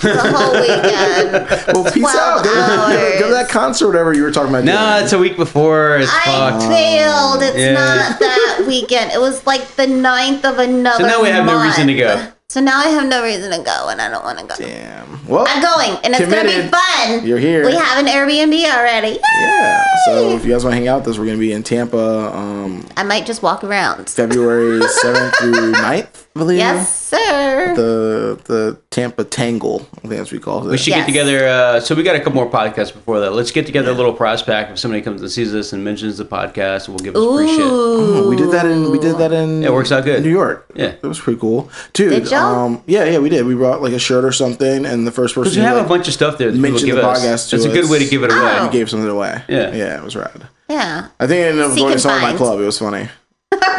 the 0.00 0.14
whole 0.36 0.52
weekend. 0.60 1.74
Well, 1.74 1.92
peace 1.92 2.04
out. 2.14 2.44
Go, 2.44 2.52
go, 2.54 3.18
go 3.20 3.28
to 3.28 3.34
that 3.34 3.48
concert, 3.48 3.86
or 3.86 3.88
whatever 3.88 4.12
you 4.14 4.22
were 4.22 4.30
talking 4.30 4.50
about. 4.50 4.64
No, 4.64 4.76
doing. 4.92 5.04
it's 5.04 5.12
a 5.12 5.18
week 5.18 5.36
before. 5.36 5.96
It's 5.98 6.10
I 6.12 6.20
fucked. 6.24 6.64
failed. 6.64 7.42
It's 7.42 7.56
Yeah. 7.56 7.74
not 7.74 8.18
that 8.20 8.64
weekend. 8.68 9.12
It 9.12 9.20
was 9.20 9.44
like 9.46 9.66
the 9.76 9.86
ninth 9.86 10.44
of 10.44 10.58
another. 10.58 11.02
So 11.04 11.06
now 11.08 11.22
we 11.22 11.28
have 11.30 11.44
no 11.46 11.60
reason 11.62 11.86
to 11.88 11.94
go. 11.94 12.32
So 12.50 12.62
now 12.62 12.78
I 12.78 12.88
have 12.88 13.06
no 13.06 13.22
reason 13.22 13.50
to 13.50 13.58
go, 13.62 13.90
and 13.90 14.00
I 14.00 14.08
don't 14.08 14.24
want 14.24 14.38
to 14.38 14.46
go. 14.46 14.54
Damn. 14.56 15.26
Well, 15.26 15.44
I'm 15.46 15.60
going, 15.60 16.02
and 16.02 16.14
it's 16.14 16.34
gonna 16.34 16.44
be 16.44 16.66
fun. 16.68 17.26
You're 17.26 17.36
here. 17.36 17.66
We 17.66 17.74
have 17.74 17.98
an 17.98 18.06
Airbnb 18.06 18.64
already. 18.74 19.20
yeah. 19.38 19.84
So 20.06 20.30
if 20.30 20.46
you 20.46 20.52
guys 20.52 20.64
want 20.64 20.72
to 20.72 20.78
hang 20.78 20.88
out 20.88 21.00
with 21.00 21.08
us, 21.08 21.18
we're 21.18 21.26
gonna 21.26 21.36
be 21.36 21.52
in 21.52 21.62
Tampa, 21.62 22.34
um, 22.34 22.86
I 22.96 23.02
might 23.02 23.26
just 23.26 23.42
walk 23.42 23.64
around. 23.64 24.08
February 24.08 24.80
7th 24.80 25.34
through 25.36 25.72
9th. 25.72 26.24
Believe. 26.38 26.58
Yes, 26.58 26.94
sir. 26.96 27.74
The 27.76 28.38
the 28.44 28.78
Tampa 28.90 29.24
Tangle, 29.24 29.86
I 29.96 30.00
think 30.00 30.10
that's 30.14 30.30
what 30.30 30.32
we 30.32 30.38
call 30.38 30.66
it. 30.66 30.70
We 30.70 30.78
should 30.78 30.88
Yes. 30.88 31.00
get 31.00 31.06
together. 31.06 31.46
Uh, 31.48 31.80
so 31.80 31.94
we 31.94 32.02
got 32.02 32.16
a 32.16 32.18
couple 32.20 32.32
more 32.34 32.50
podcasts 32.50 32.92
before 32.92 33.20
that. 33.20 33.32
Let's 33.32 33.50
get 33.50 33.66
together 33.66 33.90
a 33.90 33.94
little 33.94 34.12
prize 34.14 34.42
pack. 34.42 34.70
If 34.70 34.78
somebody 34.78 35.02
comes 35.02 35.20
and 35.20 35.30
sees 35.30 35.54
us 35.54 35.72
and 35.72 35.84
mentions 35.84 36.16
the 36.18 36.24
podcast, 36.24 36.88
we'll 36.88 36.98
give 36.98 37.14
us 37.14 37.36
free 37.36 37.48
shit. 37.48 37.60
Oh, 37.62 38.28
we 38.28 38.36
did 38.36 38.50
that 38.52 38.64
in 38.66 38.90
we 38.90 38.98
did 38.98 39.18
that 39.18 39.32
in 39.32 39.62
It 39.64 39.72
works 39.72 39.92
out 39.92 40.04
good. 40.04 40.22
New 40.22 40.30
York. 40.30 40.66
Yeah. 40.74 40.94
it 41.02 41.02
was 41.02 41.18
pretty 41.20 41.38
cool, 41.40 41.70
dude. 41.92 42.10
Did 42.10 42.30
y'all? 42.30 42.54
Um, 42.64 42.82
yeah, 42.86 43.04
yeah, 43.04 43.18
we 43.18 43.28
did. 43.28 43.44
We 43.44 43.54
brought 43.54 43.82
like 43.82 43.92
a 43.92 43.98
shirt 43.98 44.24
or 44.24 44.32
something, 44.32 44.86
and 44.86 45.06
the 45.06 45.12
first 45.12 45.34
person 45.34 45.50
Because 45.50 45.56
we 45.58 45.62
have 45.64 45.76
like, 45.76 45.86
a 45.86 45.88
bunch 45.88 46.08
of 46.08 46.14
stuff 46.14 46.38
there 46.38 46.48
that 46.50 46.56
people 46.56 46.70
mention 46.70 46.86
give 46.86 46.96
the 46.96 47.06
us. 47.06 47.20
podcast 47.20 47.50
to 47.50 47.56
It's 47.56 47.64
a 47.64 47.68
good 47.68 47.90
way 47.90 47.98
to 47.98 48.08
give 48.08 48.22
it 48.22 48.30
away. 48.30 48.40
Oh. 48.58 48.66
we 48.66 48.72
gave 48.72 48.88
something 48.88 49.08
away. 49.08 49.42
Yeah. 49.48 49.72
yeah, 49.74 49.96
it 49.98 50.02
was 50.02 50.16
rad. 50.16 50.48
Yeah. 50.68 51.08
I 51.18 51.26
think 51.26 51.44
I 51.44 51.48
ended 51.48 51.64
up 51.64 51.70
Seek 51.72 51.78
going 51.80 51.88
to 51.88 51.92
and 51.94 52.00
someone 52.02 52.22
in 52.24 52.30
my 52.32 52.36
club. 52.36 52.60
It 52.60 52.64
was 52.64 52.78
funny. 52.78 53.08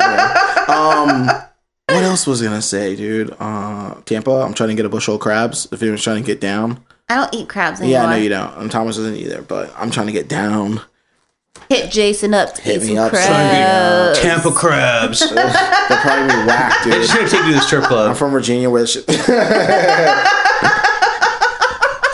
Yeah. 0.10 0.66
Um, 0.68 1.26
what 1.28 1.49
else 2.10 2.28
was 2.28 2.42
I 2.42 2.46
gonna 2.46 2.62
say, 2.62 2.96
dude? 2.96 3.36
Uh, 3.40 3.96
Tampa. 4.06 4.32
I'm 4.32 4.54
trying 4.54 4.70
to 4.70 4.76
get 4.76 4.86
a 4.86 4.90
bushel 4.90 5.16
of 5.16 5.22
crabs. 5.22 5.68
If 5.72 5.82
anyone's 5.82 6.04
trying 6.04 6.22
to 6.22 6.28
get 6.28 6.42
down, 6.42 6.84
I 7.08 7.16
don't 7.16 7.34
eat 7.34 7.50
crabs 7.50 7.80
anymore. 7.80 8.02
yeah, 8.02 8.08
I 8.08 8.12
know 8.16 8.22
you 8.22 8.30
don't. 8.30 8.58
And 8.58 8.72
Thomas 8.72 8.98
doesn't 8.98 9.16
either, 9.16 9.42
but 9.42 9.74
I'm 9.78 9.92
trying 9.92 10.08
to 10.08 10.14
get 10.14 10.28
down. 10.28 10.82
Hit 11.70 11.92
Jason 11.92 12.34
up 12.34 12.54
to 12.56 12.62
Hit 12.62 12.78
eat 12.78 12.82
me 12.88 12.96
some 12.96 13.06
up, 13.06 13.16
son. 13.16 13.26
crabs. 13.28 14.20
Tampa 14.20 14.52
crabs. 14.52 15.20
They'll 15.30 15.98
probably 16.00 16.28
be 16.28 16.46
whacked, 16.48 16.84
They're 16.86 16.94
dude. 16.94 17.02
just 17.04 17.14
gonna 17.16 17.30
take 17.30 17.42
you 17.46 17.50
to 17.50 17.54
the 17.56 17.62
strip 17.62 17.84
club. 17.84 18.10
I'm 18.10 18.16
from 18.16 18.32
Virginia, 18.32 18.70
where 18.70 18.88
shit. 18.88 19.06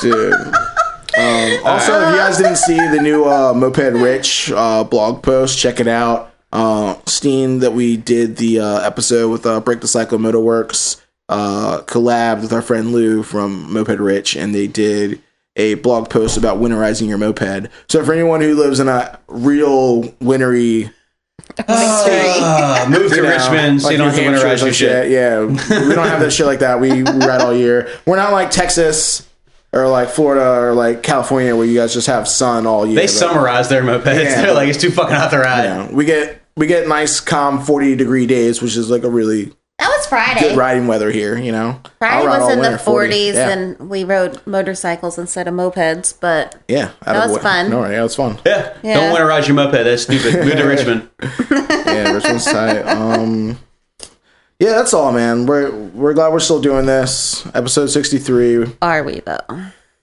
Dude. 0.02 0.34
Um, 0.34 1.66
also, 1.66 1.94
if 2.02 2.10
you 2.12 2.18
guys 2.18 2.38
didn't 2.38 2.58
see 2.58 2.76
the 2.76 3.00
new 3.02 3.24
uh, 3.26 3.54
Moped 3.54 3.94
Rich 3.94 4.52
uh, 4.54 4.84
blog 4.84 5.24
post, 5.24 5.58
check 5.58 5.80
it 5.80 5.88
out. 5.88 6.32
Uh, 6.56 6.96
Steen, 7.06 7.60
that 7.60 7.74
we 7.74 7.98
did 7.98 8.38
the 8.38 8.62
uh, 8.62 8.80
episode 8.80 9.30
with 9.30 9.46
uh, 9.46 9.60
Break 9.60 9.82
the 9.82 9.88
Cycle 9.90 10.18
Motorworks, 10.18 11.02
uh, 11.28 11.82
collabed 11.86 12.42
with 12.42 12.54
our 12.54 12.62
friend 12.62 12.94
Lou 12.94 13.24
from 13.24 13.74
Moped 13.74 14.00
Rich, 14.00 14.38
and 14.38 14.56
they 14.56 14.68
did 14.68 15.22
a 15.58 15.74
blog 15.76 16.10
post 16.10 16.38
about 16.38 16.60
winterizing 16.60 17.10
your 17.10 17.18
moped. 17.18 17.70
So, 17.90 18.04
for 18.06 18.14
anyone 18.14 18.40
who 18.40 18.56
lives 18.56 18.80
in 18.80 18.88
a 18.88 19.20
real 19.28 20.14
wintry 20.22 20.92
Uh, 21.68 22.86
move 22.90 23.10
to 23.10 23.18
you 23.18 23.22
know, 23.22 23.30
Richmond 23.30 23.82
so 23.82 23.88
like 23.88 23.92
you 23.94 23.98
don't 23.98 24.08
have 24.08 24.16
to 24.16 24.22
New 24.22 24.30
Hampshire 24.32 24.48
or 24.48 24.50
winterize 24.50 24.58
some 24.60 24.68
your 24.68 24.74
shit. 24.74 25.12
Yeah, 25.12 25.42
we 25.42 25.94
don't 25.94 26.08
have 26.08 26.20
that 26.22 26.32
shit 26.32 26.46
like 26.46 26.60
that. 26.60 26.80
We, 26.80 27.04
we 27.04 27.12
ride 27.12 27.42
all 27.42 27.54
year. 27.54 27.90
We're 28.06 28.16
not 28.16 28.32
like 28.32 28.50
Texas 28.52 29.28
or 29.72 29.88
like 29.88 30.10
Florida 30.10 30.50
or 30.50 30.74
like 30.74 31.04
California 31.04 31.56
where 31.56 31.66
you 31.66 31.76
guys 31.76 31.94
just 31.94 32.08
have 32.08 32.28
sun 32.28 32.66
all 32.66 32.86
year. 32.86 32.96
They 32.96 33.04
But, 33.04 33.10
summarize 33.10 33.70
their 33.70 33.84
mopeds. 33.84 34.24
Yeah. 34.24 34.42
They're 34.42 34.54
like, 34.54 34.70
it's 34.70 34.82
too 34.82 34.92
fucking 34.92 35.16
hot 35.16 35.32
to 35.32 35.40
ride. 35.40 35.64
Yeah, 35.66 35.92
we 35.92 36.06
get 36.06 36.42
we 36.58 36.68
get 36.68 36.88
nice 36.88 37.20
calm 37.20 37.62
forty 37.64 37.96
degree 37.96 38.26
days, 38.28 38.62
which 38.62 38.78
is 38.78 38.90
like 38.90 39.04
a 39.04 39.10
really 39.10 39.54
That 39.80 39.90
was 39.90 40.06
Friday. 40.08 40.40
good 40.40 40.58
riding 40.58 40.88
weather 40.88 41.12
here. 41.12 41.38
You 41.38 41.52
know, 41.52 41.80
Friday 42.00 42.26
was 42.28 42.50
in 42.52 42.60
the 42.60 42.70
winter, 42.70 42.78
40. 42.78 43.14
40s, 43.14 43.34
Yeah. 43.34 43.50
and 43.50 43.90
we 43.90 44.04
rode 44.04 44.40
motorcycles 44.48 45.18
instead 45.18 45.48
of 45.48 45.54
mopeds. 45.54 46.14
But 46.20 46.56
yeah, 46.68 46.92
That 47.06 47.16
was 47.28 47.38
wi- 47.38 47.42
fun. 47.44 47.70
No, 47.70 47.84
yeah, 47.90 48.00
it 48.00 48.04
was 48.04 48.16
fun. 48.16 48.38
Yeah. 48.46 48.74
Yeah. 48.84 48.94
Don't 48.96 49.16
winterize 49.18 49.48
your 49.48 49.56
moped. 49.56 49.74
That's 49.84 50.04
stupid. 50.04 50.46
Move 50.46 50.56
to 50.56 50.64
Richmond. 50.64 51.10
yeah, 51.86 52.12
Richmond's 52.14 52.46
tight. 52.46 52.82
Um, 52.84 53.60
yeah, 54.60 54.70
that's 54.72 54.94
all, 54.94 55.12
man. 55.12 55.46
We're 55.48 55.72
we're 55.72 56.14
glad 56.14 56.32
we're 56.32 56.40
still 56.40 56.62
doing 56.62 56.86
this. 56.86 57.46
Episode 57.54 57.88
sixty 57.88 58.18
three. 58.18 58.66
are 58.82 59.04
we 59.04 59.20
though? 59.20 59.40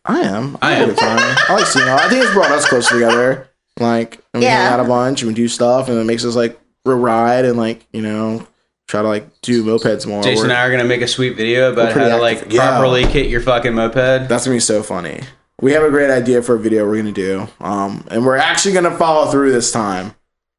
I 0.04 0.20
am. 0.20 0.58
I 0.60 0.72
have 0.72 0.80
a 0.80 0.82
am. 0.82 0.88
good 0.90 0.98
time. 0.98 1.36
I 1.48 1.54
like 1.54 1.64
seeing 1.66 1.88
all. 1.88 1.98
I 1.98 2.08
think 2.10 2.24
it's 2.24 2.34
brought 2.34 2.50
us 2.52 2.68
closer 2.68 2.94
together. 2.96 3.48
Like, 3.80 4.18
and 4.34 4.40
we 4.42 4.46
Yeah. 4.46 4.64
hang 4.64 4.72
out 4.74 4.80
a 4.80 4.84
bunch 4.88 5.22
and 5.22 5.28
we 5.28 5.34
do 5.34 5.48
stuff, 5.48 5.88
and 5.88 5.98
it 5.98 6.04
makes 6.04 6.24
us 6.24 6.34
like 6.36 6.58
ride 6.84 7.44
and 7.44 7.56
like 7.56 7.86
you 7.92 8.02
know 8.02 8.46
try 8.88 9.00
to 9.02 9.08
like 9.08 9.26
do 9.42 9.64
mopeds 9.64 10.06
more. 10.06 10.22
Jason 10.22 10.44
and 10.44 10.50
We're- 10.50 10.60
I 10.60 10.66
are 10.66 10.70
gonna 10.70 10.84
make 10.84 11.00
a 11.02 11.08
sweet 11.08 11.36
video 11.36 11.72
about 11.72 11.86
how 11.88 11.92
pretty 11.92 12.10
to 12.10 12.16
like 12.18 12.36
active. 12.38 12.52
Yeah. 12.52 12.68
properly 12.68 13.04
kit 13.04 13.28
your 13.28 13.40
fucking 13.40 13.72
moped. 13.74 14.28
That's 14.28 14.44
gonna 14.44 14.56
be 14.56 14.60
so 14.60 14.82
funny. 14.82 15.20
We 15.60 15.72
have 15.72 15.84
a 15.84 15.90
great 15.90 16.10
idea 16.10 16.42
for 16.42 16.56
a 16.56 16.58
video 16.58 16.84
we're 16.86 16.96
gonna 16.96 17.12
do, 17.12 17.48
um, 17.60 18.04
and 18.10 18.26
we're 18.26 18.36
actually 18.36 18.74
gonna 18.74 18.96
follow 18.96 19.30
through 19.30 19.52
this 19.52 19.70
time. 19.72 20.14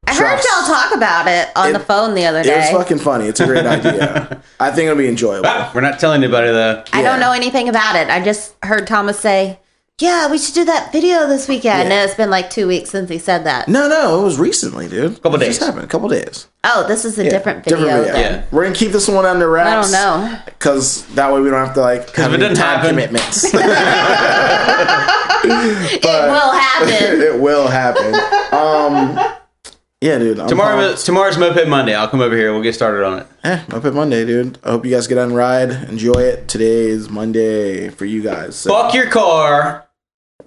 I 0.06 0.14
heard 0.14 0.38
y'all 0.38 0.66
talk 0.66 0.94
about 0.94 1.28
it 1.28 1.48
on 1.56 1.70
It- 1.70 1.72
the 1.74 1.78
phone 1.78 2.14
the 2.14 2.26
other 2.26 2.42
day. 2.42 2.52
It 2.54 2.72
was 2.72 2.82
fucking 2.82 2.98
funny. 2.98 3.26
It's 3.26 3.40
a 3.40 3.46
great 3.46 3.64
idea. 3.66 4.38
I 4.60 4.70
think 4.70 4.86
it'll 4.86 4.98
be 4.98 5.08
enjoyable. 5.08 5.46
Ah, 5.48 5.70
We're 5.74 5.80
not 5.82 5.98
telling 5.98 6.22
anybody 6.22 6.48
though. 6.48 6.82
I 6.92 7.02
don't 7.02 7.20
know 7.20 7.32
anything 7.32 7.68
about 7.68 7.96
it. 7.96 8.08
I 8.10 8.20
just 8.22 8.54
heard 8.62 8.86
Thomas 8.86 9.18
say, 9.18 9.58
"Yeah, 10.00 10.30
we 10.30 10.38
should 10.38 10.54
do 10.54 10.64
that 10.64 10.92
video 10.92 11.26
this 11.28 11.46
weekend." 11.48 11.88
Yeah. 11.88 11.94
And 12.00 12.08
it's 12.08 12.14
been 12.16 12.30
like 12.30 12.50
two 12.50 12.66
weeks 12.66 12.90
since 12.90 13.08
he 13.10 13.18
said 13.18 13.44
that. 13.44 13.68
No, 13.68 13.88
no, 13.88 14.20
it 14.20 14.24
was 14.24 14.38
recently, 14.38 14.88
dude. 14.88 15.22
Couple 15.22 15.40
It 15.40 15.46
just 15.46 15.60
happened. 15.60 15.84
A 15.84 15.86
couple 15.86 16.08
days. 16.08 16.48
Oh, 16.64 16.84
this 16.88 17.04
is 17.04 17.18
a 17.18 17.24
Yeah, 17.24 17.30
different 17.30 17.64
video. 17.64 18.02
then. 18.04 18.06
Yeah. 18.16 18.42
We're 18.50 18.64
gonna 18.64 18.74
keep 18.74 18.92
this 18.92 19.06
one 19.08 19.24
under 19.26 19.48
wraps. 19.48 19.92
I 19.94 20.02
don't 20.02 20.24
know. 20.30 20.38
because 20.46 21.04
that 21.14 21.32
way 21.32 21.40
we 21.40 21.50
don't 21.50 21.64
have 21.64 21.74
to 21.74 21.80
like 21.80 22.10
have 22.16 22.32
if 22.34 22.40
it 22.40 22.44
any 22.44 22.54
time 22.54 22.78
happen- 22.80 22.90
commitments. 22.90 23.44
it 25.44 26.04
will 26.04 26.52
happen. 26.52 26.88
it 27.20 27.40
will 27.40 27.68
happen. 27.68 28.14
Um, 28.52 29.18
yeah, 30.00 30.18
dude. 30.18 30.38
I'm 30.40 30.48
Tomorrow, 30.48 30.88
pumped. 30.88 31.04
tomorrow's 31.06 31.38
Moped 31.38 31.66
Monday. 31.68 31.94
I'll 31.94 32.08
come 32.08 32.20
over 32.20 32.36
here. 32.36 32.52
We'll 32.52 32.62
get 32.62 32.74
started 32.74 33.04
on 33.06 33.20
it. 33.20 33.26
Eh, 33.44 33.62
Moped 33.70 33.94
Monday, 33.94 34.24
dude. 34.26 34.58
I 34.64 34.70
hope 34.70 34.84
you 34.84 34.90
guys 34.90 35.06
get 35.06 35.18
on 35.18 35.32
ride. 35.34 35.70
Enjoy 35.70 36.12
it. 36.14 36.48
Today 36.48 36.86
is 36.88 37.08
Monday 37.10 37.88
for 37.90 38.04
you 38.04 38.22
guys. 38.22 38.56
So. 38.56 38.70
Fuck 38.70 38.92
your 38.94 39.08
car. 39.08 39.83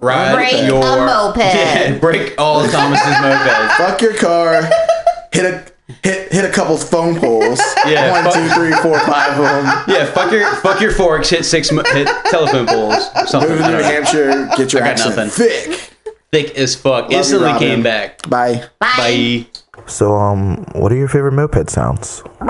Ride 0.00 0.34
Break 0.34 0.52
a 0.54 0.66
your 0.66 0.80
moped. 0.80 1.38
Yeah, 1.38 1.98
break 1.98 2.34
all 2.38 2.60
of 2.64 2.70
Thomas's 2.70 3.04
mopeds. 3.06 3.76
Fuck 3.76 4.00
your 4.00 4.14
car. 4.14 4.62
Hit 5.32 5.44
a 5.44 5.64
hit 6.06 6.30
hit 6.32 6.44
a 6.44 6.50
couple 6.52 6.76
phone 6.76 7.18
poles. 7.18 7.58
Yeah, 7.84 8.12
One, 8.12 8.22
fuck- 8.24 8.34
two, 8.34 8.48
three, 8.50 8.72
four, 8.82 8.98
five 9.00 9.32
of 9.32 9.38
them. 9.44 9.64
Yeah, 9.88 10.04
fuck 10.06 10.30
your 10.30 10.48
fuck 10.56 10.80
your 10.80 10.92
forks. 10.92 11.30
Hit 11.30 11.44
six. 11.44 11.72
mo- 11.72 11.82
Hit 11.84 12.06
telephone 12.26 12.66
poles. 12.66 13.08
or 13.16 13.26
Something. 13.26 13.50
Move 13.50 13.58
to 13.60 13.66
New 13.66 13.72
know. 13.78 13.82
Hampshire. 13.82 14.48
Get 14.56 14.72
your 14.72 14.82
I 14.82 14.86
got 14.86 14.92
accent 15.00 15.16
nothing. 15.16 15.30
thick. 15.30 15.90
Thick 16.30 16.56
as 16.58 16.74
fuck. 16.76 17.10
you, 17.10 17.16
Instantly 17.16 17.46
Robin. 17.46 17.60
came 17.68 17.82
back. 17.82 18.28
Bye. 18.28 18.64
Bye. 18.80 19.46
So, 19.86 20.14
um, 20.14 20.64
what 20.74 20.92
are 20.92 20.96
your 20.96 21.08
favorite 21.08 21.32
moped 21.32 21.70
sounds? 21.70 22.20
Fuck 22.20 22.40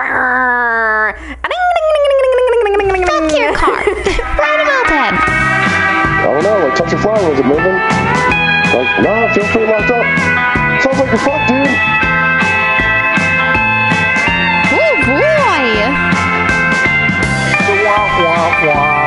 your 3.32 3.54
car. 3.54 3.84
Ride 4.38 4.60
a 4.60 4.64
moped. 4.64 5.57
I 6.28 6.32
don't 6.34 6.42
know, 6.42 6.68
like 6.68 6.76
touch 6.76 6.92
a 6.92 6.98
flower, 6.98 7.30
was 7.30 7.38
it 7.38 7.46
moving? 7.46 7.72
Like, 7.72 9.00
nah, 9.00 9.24
it 9.24 9.34
feels 9.34 9.48
pretty 9.48 9.72
locked 9.72 9.90
up. 9.90 10.04
Sounds 10.82 10.98
like 11.00 11.08
you're 11.08 11.24
fucked, 11.24 11.48
dude. 11.48 11.72
Oh 14.76 14.94
boy! 15.08 15.88
Wah, 17.82 18.20
wah, 18.20 18.66
wah. 18.66 18.97